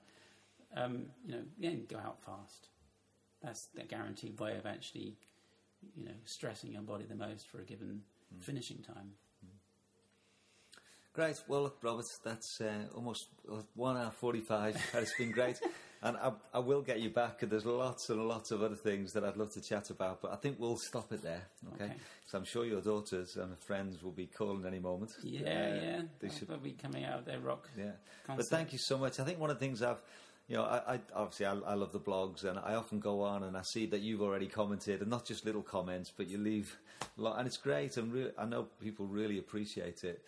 um, 0.77 1.07
you 1.27 1.33
know, 1.33 1.43
yeah, 1.59 1.71
go 1.89 1.97
out 1.99 2.23
fast. 2.23 2.69
That's 3.43 3.67
the 3.75 3.83
guaranteed 3.83 4.39
way 4.39 4.57
of 4.57 4.67
actually, 4.67 5.17
you 5.97 6.05
know, 6.05 6.15
stressing 6.25 6.73
your 6.73 6.83
body 6.83 7.05
the 7.09 7.15
most 7.15 7.49
for 7.49 7.61
a 7.61 7.65
given 7.65 8.03
finishing 8.41 8.79
time. 8.83 9.13
Great. 11.13 11.43
Well, 11.49 11.63
look, 11.63 11.79
Robert, 11.83 12.05
that's 12.25 12.61
uh, 12.61 12.89
almost 12.95 13.29
one 13.75 13.97
hour 13.97 14.11
forty-five. 14.11 14.77
It's 14.95 15.17
been 15.17 15.31
great, 15.31 15.59
and 16.03 16.15
I, 16.19 16.33
I 16.53 16.59
will 16.59 16.83
get 16.83 17.01
you 17.01 17.09
back. 17.09 17.43
And 17.43 17.51
there's 17.51 17.65
lots 17.65 18.11
and 18.11 18.29
lots 18.29 18.51
of 18.51 18.63
other 18.63 18.75
things 18.75 19.15
that 19.15 19.25
I'd 19.25 19.39
love 19.39 19.51
to 19.55 19.63
chat 19.63 19.89
about, 19.89 20.21
but 20.21 20.31
I 20.31 20.37
think 20.37 20.57
we'll 20.61 20.77
stop 20.77 21.11
it 21.15 21.23
there. 21.23 21.47
Okay? 21.75 21.85
Okay. 21.85 21.95
So 22.27 22.37
I'm 22.37 22.45
sure 22.45 22.67
your 22.67 22.83
daughters 22.83 23.37
and 23.37 23.57
friends 23.61 24.03
will 24.03 24.13
be 24.13 24.27
calling 24.27 24.67
any 24.67 24.79
moment. 24.79 25.13
Yeah, 25.23 25.41
Uh, 25.41 25.45
yeah. 25.83 26.03
They 26.21 26.29
should 26.29 26.63
be 26.63 26.73
coming 26.73 27.05
out 27.07 27.21
of 27.21 27.25
their 27.25 27.41
rock. 27.41 27.71
Yeah, 27.79 27.93
but 28.27 28.45
thank 28.51 28.75
you 28.75 28.79
so 28.79 28.99
much. 28.99 29.19
I 29.19 29.25
think 29.25 29.39
one 29.39 29.49
of 29.49 29.59
the 29.59 29.65
things 29.65 29.81
I've, 29.81 30.03
you 30.49 30.57
know, 30.57 30.65
I, 30.65 30.95
I 30.95 31.01
obviously 31.15 31.47
I, 31.47 31.55
I 31.55 31.75
love 31.75 31.93
the 31.93 32.01
blogs, 32.01 32.45
and 32.45 32.59
I 32.59 32.75
often 32.75 33.01
go 33.01 33.23
on 33.23 33.43
and 33.43 33.57
I 33.57 33.63
see 33.63 33.87
that 33.87 34.01
you've 34.01 34.23
already 34.23 34.47
commented, 34.47 35.01
and 35.01 35.11
not 35.11 35.25
just 35.25 35.45
little 35.45 35.63
comments, 35.63 36.13
but 36.17 36.29
you 36.29 36.39
leave, 36.39 36.77
a 37.19 37.21
lot, 37.21 37.39
and 37.39 37.47
it's 37.47 37.57
great, 37.57 37.97
and 37.97 38.13
re- 38.13 38.31
I 38.39 38.45
know 38.45 38.65
people 38.81 39.07
really 39.07 39.39
appreciate 39.39 40.05
it. 40.05 40.23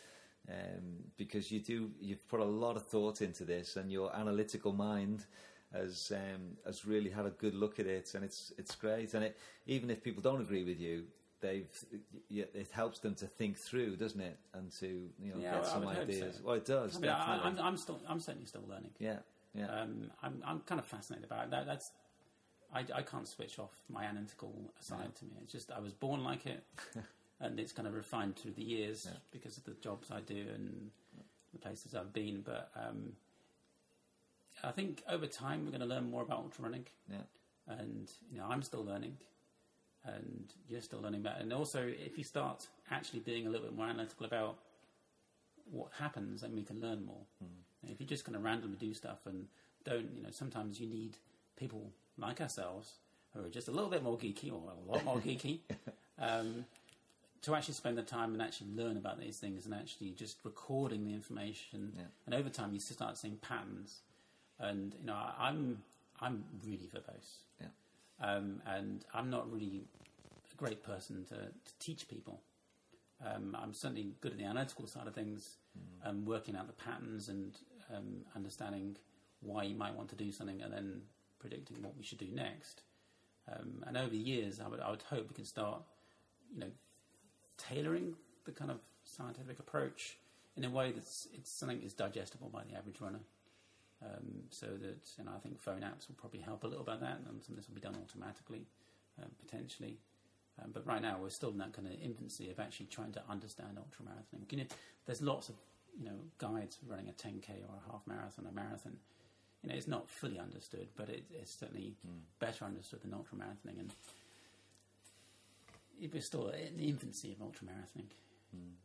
Um, 0.50 1.04
because 1.18 1.52
you 1.52 1.60
do, 1.60 1.90
you've 2.00 2.26
put 2.26 2.40
a 2.40 2.44
lot 2.44 2.74
of 2.76 2.86
thought 2.86 3.20
into 3.20 3.44
this, 3.44 3.76
and 3.76 3.92
your 3.92 4.14
analytical 4.16 4.72
mind 4.72 5.26
has 5.74 6.10
um, 6.14 6.56
has 6.64 6.86
really 6.86 7.10
had 7.10 7.26
a 7.26 7.30
good 7.30 7.54
look 7.54 7.78
at 7.78 7.86
it, 7.86 8.14
and 8.14 8.24
it's 8.24 8.52
it's 8.56 8.74
great. 8.74 9.12
And 9.12 9.24
it, 9.24 9.36
even 9.66 9.90
if 9.90 10.02
people 10.02 10.22
don't 10.22 10.40
agree 10.40 10.64
with 10.64 10.80
you, 10.80 11.04
they've 11.40 11.68
it 12.30 12.68
helps 12.72 12.98
them 13.00 13.14
to 13.16 13.26
think 13.26 13.58
through, 13.58 13.96
doesn't 13.96 14.20
it? 14.20 14.38
And 14.54 14.72
to 14.80 14.86
you 15.22 15.32
know 15.34 15.38
Yeah, 15.38 15.52
get 15.52 15.62
well, 15.62 15.70
some 15.70 15.86
ideas. 15.88 16.36
so. 16.36 16.42
Well, 16.42 16.54
it 16.56 16.64
does. 16.64 16.96
I 16.96 17.00
mean, 17.00 17.10
I, 17.10 17.40
I'm, 17.44 17.58
I'm 17.58 17.76
still, 17.76 18.00
I'm 18.08 18.18
certainly 18.20 18.46
still 18.46 18.64
learning. 18.66 18.92
yeah, 18.98 19.18
yeah, 19.58 19.82
Um, 19.82 20.10
I'm, 20.22 20.42
I'm 20.46 20.60
kind 20.60 20.78
of 20.78 20.86
fascinated 20.86 21.24
about 21.24 21.44
it. 21.44 21.50
That, 21.50 21.66
that's, 21.66 21.92
I, 22.74 22.84
I 22.94 23.02
can't 23.02 23.26
switch 23.26 23.58
off 23.58 23.72
my 23.88 24.04
analytical 24.04 24.52
side 24.80 25.14
to 25.16 25.24
me. 25.24 25.32
It's 25.42 25.52
just 25.52 25.70
I 25.70 25.80
was 25.80 25.92
born 25.92 26.22
like 26.24 26.46
it, 26.46 26.62
and 27.40 27.58
it's 27.58 27.72
kind 27.72 27.88
of 27.88 27.94
refined 27.94 28.36
through 28.36 28.52
the 28.52 28.62
years 28.62 29.08
because 29.30 29.56
of 29.56 29.64
the 29.64 29.72
jobs 29.80 30.10
I 30.10 30.20
do 30.20 30.46
and 30.54 30.90
the 31.52 31.58
places 31.58 31.94
I've 31.94 32.12
been. 32.12 32.42
But 32.42 32.70
um, 32.76 33.12
I 34.62 34.70
think 34.70 35.02
over 35.08 35.26
time 35.26 35.64
we're 35.64 35.70
going 35.70 35.80
to 35.80 35.86
learn 35.86 36.10
more 36.10 36.22
about 36.22 36.38
ultra 36.38 36.64
running, 36.64 36.86
yeah, 37.10 37.18
and 37.68 38.10
you 38.30 38.38
know 38.38 38.46
I'm 38.50 38.62
still 38.62 38.84
learning, 38.84 39.16
and 40.04 40.52
you're 40.68 40.82
still 40.82 41.00
learning 41.00 41.20
about. 41.20 41.40
And 41.40 41.52
also, 41.52 41.86
if 41.86 42.18
you 42.18 42.24
start 42.24 42.66
actually 42.90 43.20
being 43.20 43.46
a 43.46 43.50
little 43.50 43.66
bit 43.66 43.76
more 43.76 43.86
analytical 43.86 44.26
about 44.26 44.58
what 45.70 45.90
happens, 45.98 46.40
then 46.42 46.54
we 46.54 46.62
can 46.62 46.80
learn 46.80 47.04
more. 47.04 47.24
And 47.82 47.90
If 47.90 48.00
you're 48.00 48.08
just 48.08 48.24
kind 48.24 48.36
of 48.36 48.42
randomly 48.44 48.76
do 48.76 48.92
stuff 48.94 49.18
and 49.26 49.46
don't, 49.84 50.10
you 50.16 50.22
know, 50.22 50.30
sometimes 50.30 50.80
you 50.80 50.86
need 50.86 51.16
people 51.56 51.90
like 52.16 52.40
ourselves 52.40 52.94
who 53.34 53.44
are 53.44 53.48
just 53.50 53.68
a 53.68 53.70
little 53.70 53.90
bit 53.90 54.02
more 54.02 54.16
geeky 54.18 54.50
or 54.52 54.62
a 54.72 54.92
lot 54.92 55.04
more 55.04 55.16
geeky 55.26 55.60
um, 56.18 56.64
to 57.42 57.54
actually 57.54 57.74
spend 57.74 57.96
the 57.96 58.02
time 58.02 58.32
and 58.32 58.42
actually 58.42 58.68
learn 58.74 58.96
about 58.96 59.20
these 59.20 59.36
things 59.38 59.64
and 59.64 59.74
actually 59.74 60.10
just 60.10 60.38
recording 60.44 61.04
the 61.04 61.12
information. 61.12 61.92
Yeah. 61.96 62.02
And 62.26 62.34
over 62.34 62.48
time, 62.48 62.72
you 62.74 62.80
start 62.80 63.16
seeing 63.16 63.36
patterns. 63.36 64.00
And 64.58 64.94
you 65.00 65.06
know, 65.06 65.14
I- 65.14 65.34
I'm 65.48 65.82
I'm 66.20 66.42
really 66.66 66.88
verbose, 66.92 67.36
yeah, 67.60 67.68
um, 68.20 68.60
and 68.66 69.04
I'm 69.14 69.30
not 69.30 69.48
really 69.52 69.84
a 70.52 70.56
great 70.56 70.82
person 70.82 71.24
to, 71.26 71.36
to 71.36 71.72
teach 71.78 72.08
people. 72.08 72.40
Um, 73.24 73.56
I'm 73.56 73.72
certainly 73.72 74.14
good 74.20 74.32
at 74.32 74.38
the 74.38 74.44
analytical 74.46 74.88
side 74.88 75.06
of 75.06 75.14
things, 75.14 75.58
um, 76.04 76.24
working 76.24 76.56
out 76.56 76.66
the 76.66 76.72
patterns 76.72 77.28
and 77.28 77.56
um, 77.94 78.24
understanding 78.36 78.96
why 79.40 79.62
you 79.62 79.74
might 79.74 79.94
want 79.94 80.08
to 80.10 80.16
do 80.16 80.32
something, 80.32 80.60
and 80.62 80.72
then 80.72 81.02
predicting 81.38 81.82
what 81.82 81.96
we 81.96 82.04
should 82.04 82.18
do 82.18 82.28
next. 82.32 82.82
Um, 83.50 83.84
and 83.86 83.96
over 83.96 84.10
the 84.10 84.18
years, 84.18 84.60
I 84.60 84.68
would 84.68 84.80
I 84.80 84.90
would 84.90 85.02
hope 85.02 85.28
we 85.28 85.34
can 85.34 85.44
start, 85.44 85.82
you 86.52 86.60
know, 86.60 86.70
tailoring 87.56 88.14
the 88.44 88.52
kind 88.52 88.70
of 88.70 88.78
scientific 89.04 89.58
approach 89.58 90.18
in 90.56 90.64
a 90.64 90.70
way 90.70 90.92
that's 90.92 91.28
it's 91.32 91.50
something 91.50 91.80
that's 91.80 91.94
digestible 91.94 92.50
by 92.52 92.62
the 92.64 92.76
average 92.76 93.00
runner. 93.00 93.20
Um, 94.00 94.44
so 94.50 94.66
that 94.66 95.10
you 95.18 95.24
know, 95.24 95.32
I 95.34 95.40
think 95.40 95.60
phone 95.60 95.80
apps 95.80 96.06
will 96.06 96.14
probably 96.16 96.38
help 96.40 96.62
a 96.62 96.68
little 96.68 96.84
bit 96.84 96.94
about 96.94 97.00
that, 97.00 97.20
and 97.28 97.42
some 97.42 97.54
of 97.54 97.56
this 97.56 97.68
will 97.68 97.74
be 97.74 97.80
done 97.80 97.96
automatically, 98.00 98.66
um, 99.20 99.30
potentially. 99.40 99.98
Um, 100.62 100.70
but 100.72 100.86
right 100.86 101.00
now, 101.02 101.18
we're 101.20 101.30
still 101.30 101.50
in 101.50 101.58
that 101.58 101.72
kind 101.72 101.86
of 101.86 101.94
infancy 102.02 102.50
of 102.50 102.58
actually 102.58 102.86
trying 102.86 103.12
to 103.12 103.22
understand 103.28 103.78
ultramarathoning. 103.78 104.50
You 104.50 104.58
know, 104.58 104.64
there's 105.06 105.22
lots 105.22 105.48
of 105.48 105.54
you 105.98 106.04
know 106.04 106.16
guides 106.38 106.78
running 106.86 107.08
a 107.08 107.12
10k 107.12 107.48
or 107.68 107.74
a 107.86 107.92
half 107.92 108.02
marathon, 108.06 108.46
a 108.50 108.52
marathon. 108.52 108.96
You 109.62 109.70
know, 109.70 109.74
it's 109.76 109.88
not 109.88 110.08
fully 110.08 110.38
understood, 110.38 110.88
but 110.96 111.08
it, 111.08 111.24
it's 111.32 111.52
certainly 111.58 111.94
better 112.38 112.64
understood 112.64 113.02
than 113.02 113.10
ultramarathoning. 113.12 113.78
And 113.80 113.92
it- 116.00 116.12
we're 116.12 116.22
still 116.22 116.48
in 116.50 116.76
the 116.76 116.88
infancy 116.88 117.32
of 117.32 117.38
ultramarathoning. 117.38 118.10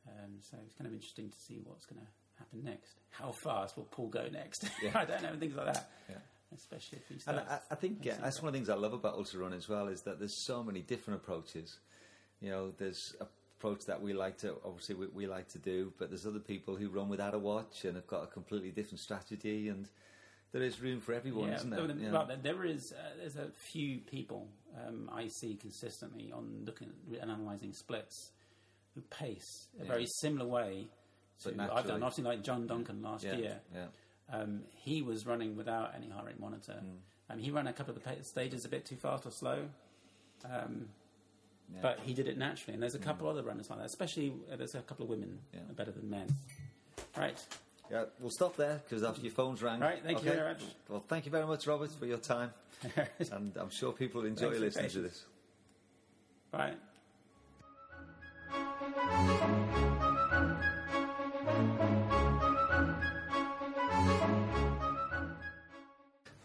Um, 0.07 0.39
so 0.41 0.57
it's 0.65 0.73
kind 0.73 0.87
of 0.87 0.93
interesting 0.93 1.29
to 1.29 1.39
see 1.39 1.61
what's 1.63 1.85
going 1.85 2.01
to 2.01 2.07
happen 2.39 2.63
next. 2.63 2.99
How 3.11 3.31
fast 3.31 3.77
will 3.77 3.85
Paul 3.85 4.07
go 4.09 4.27
next? 4.31 4.65
I 4.95 5.05
don't 5.05 5.21
know, 5.21 5.29
and 5.29 5.39
things 5.39 5.55
like 5.55 5.73
that. 5.73 5.89
Yeah. 6.09 6.15
Especially 6.55 6.99
if 6.99 7.07
he 7.07 7.29
And. 7.29 7.39
I, 7.39 7.59
I 7.71 7.75
think 7.75 7.99
yeah, 8.03 8.17
that's 8.21 8.41
one 8.41 8.47
of 8.49 8.53
the 8.53 8.59
things 8.59 8.69
I 8.69 8.75
love 8.75 8.93
about 8.93 9.13
ultra 9.15 9.39
run 9.39 9.53
as 9.53 9.67
well 9.69 9.87
is 9.87 10.01
that 10.01 10.19
there's 10.19 10.45
so 10.45 10.63
many 10.63 10.81
different 10.81 11.21
approaches. 11.21 11.79
You 12.41 12.49
know, 12.49 12.71
there's 12.77 13.15
a 13.21 13.25
approach 13.59 13.85
that 13.85 14.01
we 14.01 14.11
like 14.11 14.37
to 14.37 14.55
obviously 14.65 14.93
we, 14.95 15.07
we 15.13 15.25
like 15.25 15.47
to 15.47 15.57
do, 15.57 15.93
but 15.97 16.09
there's 16.09 16.25
other 16.27 16.39
people 16.39 16.75
who 16.75 16.89
run 16.89 17.07
without 17.07 17.33
a 17.33 17.39
watch 17.39 17.85
and 17.85 17.95
have 17.95 18.05
got 18.07 18.21
a 18.23 18.27
completely 18.27 18.71
different 18.71 18.99
strategy, 18.99 19.69
and 19.69 19.87
there 20.51 20.61
is 20.61 20.81
room 20.81 20.99
for 20.99 21.13
everyone, 21.13 21.47
yeah, 21.47 21.55
isn't 21.55 21.69
there- 21.69 21.79
there? 21.87 21.95
there- 21.95 22.05
You 22.05 22.11
know? 22.11 22.35
there 22.43 22.65
is. 22.65 22.91
Uh, 22.91 23.15
there's 23.17 23.37
a 23.37 23.47
few 23.71 23.99
people 23.99 24.49
um, 24.85 25.09
I 25.13 25.29
see 25.29 25.55
consistently 25.55 26.29
on 26.33 26.63
looking 26.65 26.89
at 27.13 27.21
and 27.21 27.31
analysing 27.31 27.71
splits 27.71 28.31
who 28.95 29.01
pace 29.03 29.69
a 29.79 29.83
Yeah. 29.85 29.91
very 29.91 30.07
similar 30.07 30.45
way. 30.45 30.87
To, 31.43 31.49
I've 31.73 31.87
done 31.87 32.03
obviously 32.03 32.25
like 32.25 32.43
John 32.43 32.67
Duncan 32.67 33.01
last 33.01 33.23
yeah, 33.23 33.35
year. 33.37 33.61
Um, 34.31 34.61
he 34.75 35.01
was 35.01 35.25
running 35.25 35.55
without 35.55 35.93
any 35.95 36.09
heart 36.09 36.25
rate 36.25 36.39
monitor. 36.39 36.81
Mm. 36.83 37.33
Um, 37.33 37.39
he 37.39 37.51
ran 37.51 37.67
a 37.67 37.73
couple 37.73 37.95
of 37.95 38.03
the 38.03 38.23
stages 38.23 38.65
a 38.65 38.69
bit 38.69 38.85
too 38.85 38.95
fast 38.95 39.25
or 39.25 39.31
slow. 39.31 39.65
Um, 40.45 40.87
yeah. 41.73 41.79
But 41.81 41.99
he 42.03 42.13
did 42.13 42.27
it 42.27 42.37
naturally, 42.37 42.73
and 42.73 42.83
there's 42.83 42.95
a 42.95 42.99
couple 42.99 43.27
other 43.27 43.41
runners 43.43 43.69
like 43.69 43.79
that. 43.79 43.85
Especially 43.85 44.33
uh, 44.51 44.55
there's 44.55 44.75
a 44.75 44.81
couple 44.81 45.03
of 45.05 45.09
women 45.09 45.39
Yeah. 45.53 45.59
better 45.75 45.91
than 45.91 46.09
men. 46.09 46.27
Right, 47.17 47.39
yeah, 47.91 48.05
we'll 48.19 48.31
stop 48.31 48.55
there 48.57 48.81
because 48.83 49.03
after 49.03 49.21
your 49.21 49.31
phone's 49.31 49.61
rang. 49.61 49.79
Right, 49.79 49.99
thank 50.03 50.23
you 50.23 50.31
very 50.31 50.53
much. 50.53 50.61
Well, 50.89 51.03
thank 51.07 51.25
you 51.25 51.31
very 51.31 51.45
much, 51.45 51.67
Robert, 51.67 51.91
for 51.91 52.05
your 52.05 52.17
time, 52.17 52.51
and 53.31 53.55
I'm 53.57 53.69
sure 53.69 53.91
people 53.93 54.21
will 54.21 54.27
enjoy 54.27 54.49
Thanks 54.57 54.59
listening 54.77 54.89
to 54.91 55.01
this. 55.01 55.25
right. 56.51 56.77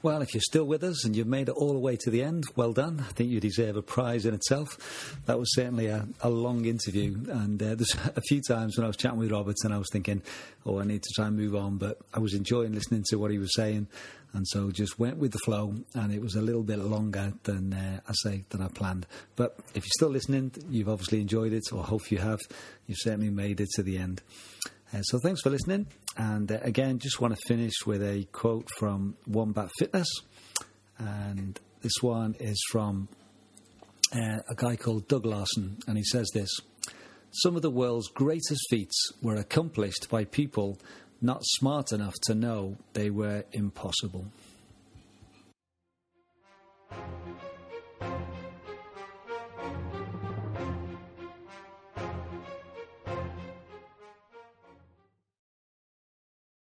Well, 0.01 0.23
if 0.23 0.33
you're 0.33 0.41
still 0.43 0.65
with 0.65 0.85
us 0.85 1.05
and 1.05 1.17
you've 1.17 1.27
made 1.27 1.49
it 1.49 1.57
all 1.57 1.73
the 1.73 1.79
way 1.81 1.97
to 1.97 2.11
the 2.11 2.23
end, 2.23 2.45
well 2.55 2.73
done. 2.73 3.01
I 3.01 3.11
think 3.15 3.31
you 3.31 3.41
deserve 3.41 3.77
a 3.77 3.83
prize 3.83 4.27
in 4.27 4.33
itself. 4.33 5.19
That 5.27 5.41
was 5.41 5.53
certainly 5.57 5.87
a, 5.87 6.07
a 6.21 6.31
long 6.31 6.67
interview, 6.67 7.19
and 7.29 7.61
uh, 7.61 7.75
there's 7.75 7.97
a 8.17 8.21
few 8.21 8.41
times 8.41 8.77
when 8.77 8.85
I 8.85 8.87
was 8.87 8.97
chatting 8.97 9.19
with 9.19 9.33
Roberts 9.33 9.65
and 9.65 9.75
I 9.75 9.79
was 9.79 9.89
thinking, 9.91 10.23
"Oh, 10.65 10.79
I 10.79 10.85
need 10.85 11.03
to 11.03 11.09
try 11.17 11.27
and 11.27 11.37
move 11.37 11.57
on," 11.57 11.79
but 11.79 11.99
I 12.15 12.21
was 12.21 12.33
enjoying 12.33 12.75
listening 12.75 13.05
to 13.09 13.17
what 13.17 13.33
he 13.33 13.39
was 13.39 13.53
saying, 13.57 13.89
and 14.35 14.47
so 14.47 14.71
just 14.71 15.01
went 15.01 15.17
with 15.17 15.33
the 15.33 15.41
flow. 15.41 15.75
And 15.95 16.13
it 16.13 16.23
was 16.23 16.37
a 16.37 16.43
little 16.43 16.63
bit 16.63 16.79
longer 16.79 17.33
than 17.43 17.73
uh, 17.73 17.99
I 18.09 18.13
say 18.23 18.45
than 18.51 18.63
I 18.63 18.69
planned. 18.69 19.05
But 19.35 19.59
if 19.75 19.83
you're 19.83 19.97
still 19.97 20.11
listening, 20.11 20.53
you've 20.71 20.89
obviously 20.89 21.21
enjoyed 21.21 21.53
it, 21.53 21.65
or 21.73 21.83
hope 21.83 22.13
you 22.13 22.19
have. 22.19 22.39
You've 22.87 22.99
certainly 23.01 23.31
made 23.31 23.61
it 23.61 23.69
to 23.75 23.83
the 23.83 23.99
end. 23.99 24.23
Uh, 24.95 25.03
so 25.03 25.19
thanks 25.19 25.43
for 25.43 25.51
listening. 25.51 25.89
And 26.19 26.51
uh, 26.51 26.59
again, 26.63 26.99
just 26.99 27.21
want 27.21 27.35
to 27.35 27.41
finish 27.47 27.87
with 27.87 28.03
a 28.03 28.27
quote 28.33 28.69
from 28.77 29.17
Wombat 29.29 29.71
Fitness. 29.79 30.09
And 30.99 31.59
this 31.81 32.03
one 32.03 32.35
is 32.41 32.61
from 32.73 33.09
uh, 34.13 34.39
a 34.51 34.55
guy 34.57 34.75
called 34.75 35.07
Doug 35.07 35.25
Larson, 35.25 35.79
and 35.87 35.97
he 35.97 36.03
says 36.03 36.29
this 36.35 36.51
Some 37.31 37.55
of 37.55 37.63
the 37.63 37.71
world's 37.71 38.09
greatest 38.09 38.61
feats 38.69 39.13
were 39.23 39.37
accomplished 39.37 40.09
by 40.11 40.25
people 40.25 40.79
not 41.21 41.41
smart 41.43 41.93
enough 41.93 42.15
to 42.23 42.35
know 42.35 42.77
they 42.95 43.11
were 43.11 43.45
impossible. 43.53 44.27